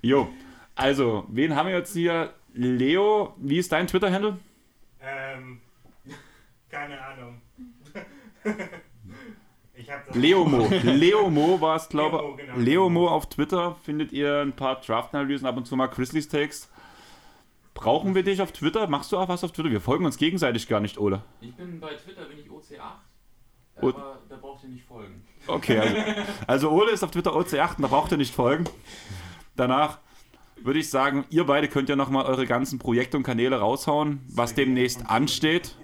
Jo, 0.00 0.30
also, 0.74 1.26
wen 1.28 1.54
haben 1.54 1.68
wir 1.68 1.76
jetzt 1.76 1.92
hier? 1.92 2.32
Leo, 2.54 3.34
wie 3.36 3.58
ist 3.58 3.72
dein 3.72 3.86
Twitter-Handle? 3.86 4.38
Ähm, 5.02 5.60
keine 6.70 7.00
Ahnung. 7.00 7.42
Leomo. 10.12 10.68
Leomo 10.82 11.60
war 11.60 11.76
es, 11.76 11.88
glaube 11.88 12.16
Leomo, 12.18 12.30
ich. 12.38 12.46
genau. 12.46 12.58
Leomo 12.58 13.08
auf 13.08 13.28
Twitter 13.28 13.76
findet 13.84 14.12
ihr 14.12 14.40
ein 14.40 14.52
paar 14.52 14.80
Draft-Analysen, 14.80 15.46
ab 15.46 15.56
und 15.56 15.66
zu 15.66 15.76
mal 15.76 15.86
Grizzlies 15.88 16.28
Takes. 16.28 16.68
Brauchen 17.74 18.14
wir 18.14 18.22
dich 18.24 18.42
auf 18.42 18.50
Twitter? 18.52 18.86
Machst 18.88 19.12
du 19.12 19.18
auch 19.18 19.28
was 19.28 19.44
auf 19.44 19.52
Twitter? 19.52 19.70
Wir 19.70 19.80
folgen 19.80 20.04
uns 20.04 20.16
gegenseitig 20.16 20.66
gar 20.68 20.80
nicht, 20.80 20.98
Ole. 20.98 21.22
Ich 21.40 21.54
bin 21.54 21.78
bei 21.80 21.94
Twitter, 21.94 22.24
bin 22.24 22.38
ich 22.38 22.50
OC8, 22.50 22.80
Und- 23.82 23.94
aber 23.94 24.18
da 24.28 24.36
braucht 24.36 24.64
ihr 24.64 24.70
nicht 24.70 24.84
folgen. 24.84 25.24
Okay, 25.46 25.78
also, 25.78 25.96
also 26.46 26.70
Ole 26.70 26.90
ist 26.90 27.04
auf 27.04 27.10
Twitter 27.12 27.32
OC8, 27.36 27.80
da 27.80 27.86
braucht 27.86 28.10
ihr 28.10 28.18
nicht 28.18 28.34
folgen. 28.34 28.64
Danach 29.54 29.98
würde 30.60 30.80
ich 30.80 30.90
sagen, 30.90 31.24
ihr 31.30 31.44
beide 31.44 31.68
könnt 31.68 31.88
ja 31.88 31.94
nochmal 31.94 32.26
eure 32.26 32.46
ganzen 32.46 32.80
Projekte 32.80 33.16
und 33.16 33.22
Kanäle 33.22 33.60
raushauen, 33.60 34.20
was 34.28 34.54
demnächst 34.54 35.08
ansteht. 35.08 35.76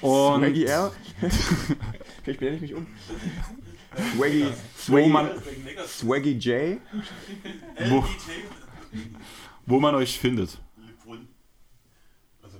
Und 0.00 0.40
Swaggy 0.40 0.64
R. 0.64 0.92
Vielleicht 2.22 2.40
blende 2.40 2.56
ich 2.56 2.62
mich 2.62 2.74
um. 2.74 2.86
Swaggy, 4.14 4.44
wo 4.44 4.52
Swaggy, 4.78 5.08
man, 5.08 5.30
Swaggy 5.86 6.32
J. 6.32 6.78
wo, 7.88 8.04
wo 9.64 9.80
man 9.80 9.94
euch 9.94 10.18
findet. 10.18 10.58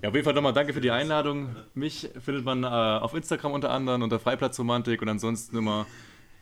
Ja, 0.02 0.10
auf 0.10 0.14
jeden 0.14 0.24
Fall 0.24 0.34
nochmal 0.34 0.52
danke 0.52 0.72
für 0.72 0.80
die 0.80 0.90
Einladung. 0.90 1.56
Mich 1.74 2.08
findet 2.20 2.44
man 2.44 2.64
äh, 2.64 2.66
auf 2.66 3.14
Instagram 3.14 3.52
unter 3.52 3.70
anderem 3.70 4.02
unter 4.02 4.18
Freiplatzromantik 4.18 5.00
und 5.02 5.08
ansonsten 5.08 5.56
immer 5.56 5.86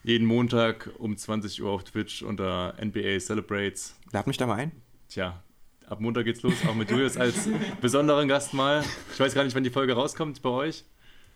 jeden 0.03 0.27
Montag 0.27 0.91
um 0.99 1.16
20 1.16 1.62
Uhr 1.62 1.71
auf 1.71 1.85
Twitch 1.85 2.23
unter 2.23 2.75
NBA 2.83 3.19
Celebrates. 3.21 3.97
Lad 4.12 4.27
mich 4.27 4.37
da 4.37 4.47
mal 4.47 4.57
ein. 4.57 4.73
Tja, 5.09 5.43
ab 5.89 6.01
Montag 6.01 6.24
geht's 6.24 6.43
los, 6.43 6.55
auch 6.69 6.74
mit 6.74 6.90
Julius 6.90 7.16
als 7.16 7.48
besonderen 7.81 8.28
Gast 8.28 8.55
mal. 8.55 8.85
Ich 9.12 9.20
weiß 9.20 9.35
gar 9.35 9.44
nicht, 9.44 9.55
wann 9.55 9.65
die 9.65 9.70
Folge 9.70 9.94
rauskommt 9.94 10.43
bei 10.43 10.51
euch. 10.51 10.85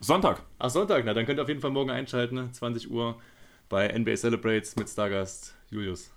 Sonntag. 0.00 0.42
Ach, 0.58 0.70
Sonntag, 0.70 1.04
na 1.04 1.14
dann 1.14 1.26
könnt 1.26 1.38
ihr 1.38 1.42
auf 1.42 1.48
jeden 1.48 1.60
Fall 1.60 1.70
morgen 1.70 1.90
einschalten, 1.90 2.34
ne? 2.36 2.52
20 2.52 2.90
Uhr 2.90 3.20
bei 3.68 3.88
NBA 3.96 4.16
Celebrates 4.16 4.76
mit 4.76 4.88
Stargast 4.88 5.54
Julius. 5.70 6.10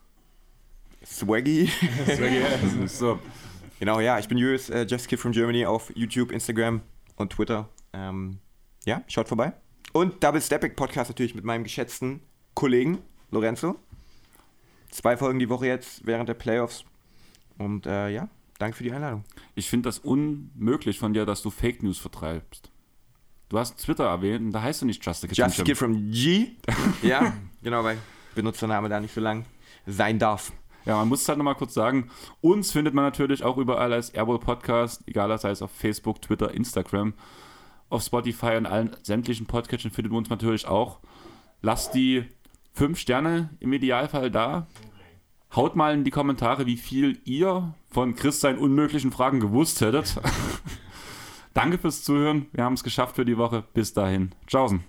Swaggy. 1.05 1.69
So, 2.85 3.19
Genau, 3.81 3.99
ja, 3.99 4.19
ich 4.19 4.27
bin 4.27 4.37
Julius, 4.37 4.69
äh, 4.69 4.85
Just 4.87 5.07
Kid 5.07 5.19
from 5.19 5.31
Germany 5.31 5.65
auf 5.65 5.91
YouTube, 5.95 6.31
Instagram 6.31 6.81
und 7.15 7.31
Twitter. 7.31 7.67
Ähm, 7.93 8.37
ja, 8.85 9.01
schaut 9.07 9.27
vorbei. 9.27 9.53
Und 9.91 10.23
Double 10.23 10.39
Stepping 10.39 10.75
Podcast 10.75 11.09
natürlich 11.09 11.33
mit 11.33 11.43
meinem 11.43 11.63
geschätzten 11.63 12.21
Kollegen 12.53 12.99
Lorenzo. 13.31 13.77
Zwei 14.91 15.17
Folgen 15.17 15.39
die 15.39 15.49
Woche 15.49 15.65
jetzt 15.65 16.05
während 16.05 16.29
der 16.29 16.35
Playoffs. 16.35 16.85
Und 17.65 17.85
äh, 17.85 18.09
ja, 18.09 18.29
danke 18.59 18.77
für 18.77 18.83
die 18.83 18.91
Einladung. 18.91 19.23
ich 19.55 19.69
finde 19.69 19.87
das 19.87 19.99
unmöglich 19.99 20.99
von 20.99 21.13
dir, 21.13 21.25
dass 21.25 21.41
du 21.41 21.49
Fake 21.49 21.83
News 21.83 21.97
vertreibst. 21.97 22.71
Du 23.49 23.59
hast 23.59 23.77
Twitter 23.83 24.05
erwähnt, 24.05 24.45
und 24.45 24.51
da 24.51 24.61
heißt 24.61 24.81
du 24.81 24.85
nicht 24.85 25.05
Just 25.05 25.25
a 25.25 25.27
Kid. 25.27 25.37
Just 25.37 25.55
from 25.57 25.65
Kid 25.65 25.77
from 25.77 26.11
G. 26.11 26.51
ja, 27.01 27.33
genau, 27.61 27.83
weil 27.83 27.97
Benutzername 28.33 28.87
da 28.87 28.99
nicht 28.99 29.13
so 29.13 29.19
lang 29.19 29.45
sein 29.85 30.19
darf. 30.19 30.53
Ja, 30.85 30.95
man 30.95 31.09
muss 31.09 31.21
es 31.21 31.29
halt 31.29 31.37
nochmal 31.37 31.55
kurz 31.55 31.73
sagen. 31.73 32.09
Uns 32.39 32.71
findet 32.71 32.93
man 32.93 33.03
natürlich 33.03 33.43
auch 33.43 33.57
überall 33.57 33.93
als 33.93 34.09
Airball 34.09 34.39
Podcast, 34.39 35.03
egal 35.05 35.37
sei 35.37 35.51
es 35.51 35.61
auf 35.61 35.71
Facebook, 35.71 36.21
Twitter, 36.21 36.53
Instagram, 36.53 37.13
auf 37.89 38.03
Spotify 38.03 38.55
und 38.55 38.65
allen 38.65 38.95
sämtlichen 39.03 39.45
Podcatchern 39.45 39.91
findet 39.91 40.11
man 40.11 40.19
uns 40.19 40.29
natürlich 40.29 40.65
auch. 40.65 40.99
Lasst 41.61 41.93
die 41.93 42.25
fünf 42.73 42.99
Sterne 42.99 43.49
im 43.59 43.73
Idealfall 43.73 44.31
da. 44.31 44.67
Haut 45.55 45.75
mal 45.75 45.93
in 45.93 46.03
die 46.03 46.11
Kommentare, 46.11 46.65
wie 46.65 46.77
viel 46.77 47.19
ihr 47.25 47.73
von 47.89 48.15
Chris 48.15 48.39
seinen 48.39 48.57
unmöglichen 48.57 49.11
Fragen 49.11 49.41
gewusst 49.41 49.81
hättet. 49.81 50.15
Danke 51.53 51.77
fürs 51.77 52.03
Zuhören. 52.03 52.45
Wir 52.53 52.63
haben 52.63 52.75
es 52.75 52.83
geschafft 52.83 53.17
für 53.17 53.25
die 53.25 53.37
Woche. 53.37 53.63
Bis 53.73 53.93
dahin. 53.93 54.31
Tschaußen. 54.47 54.83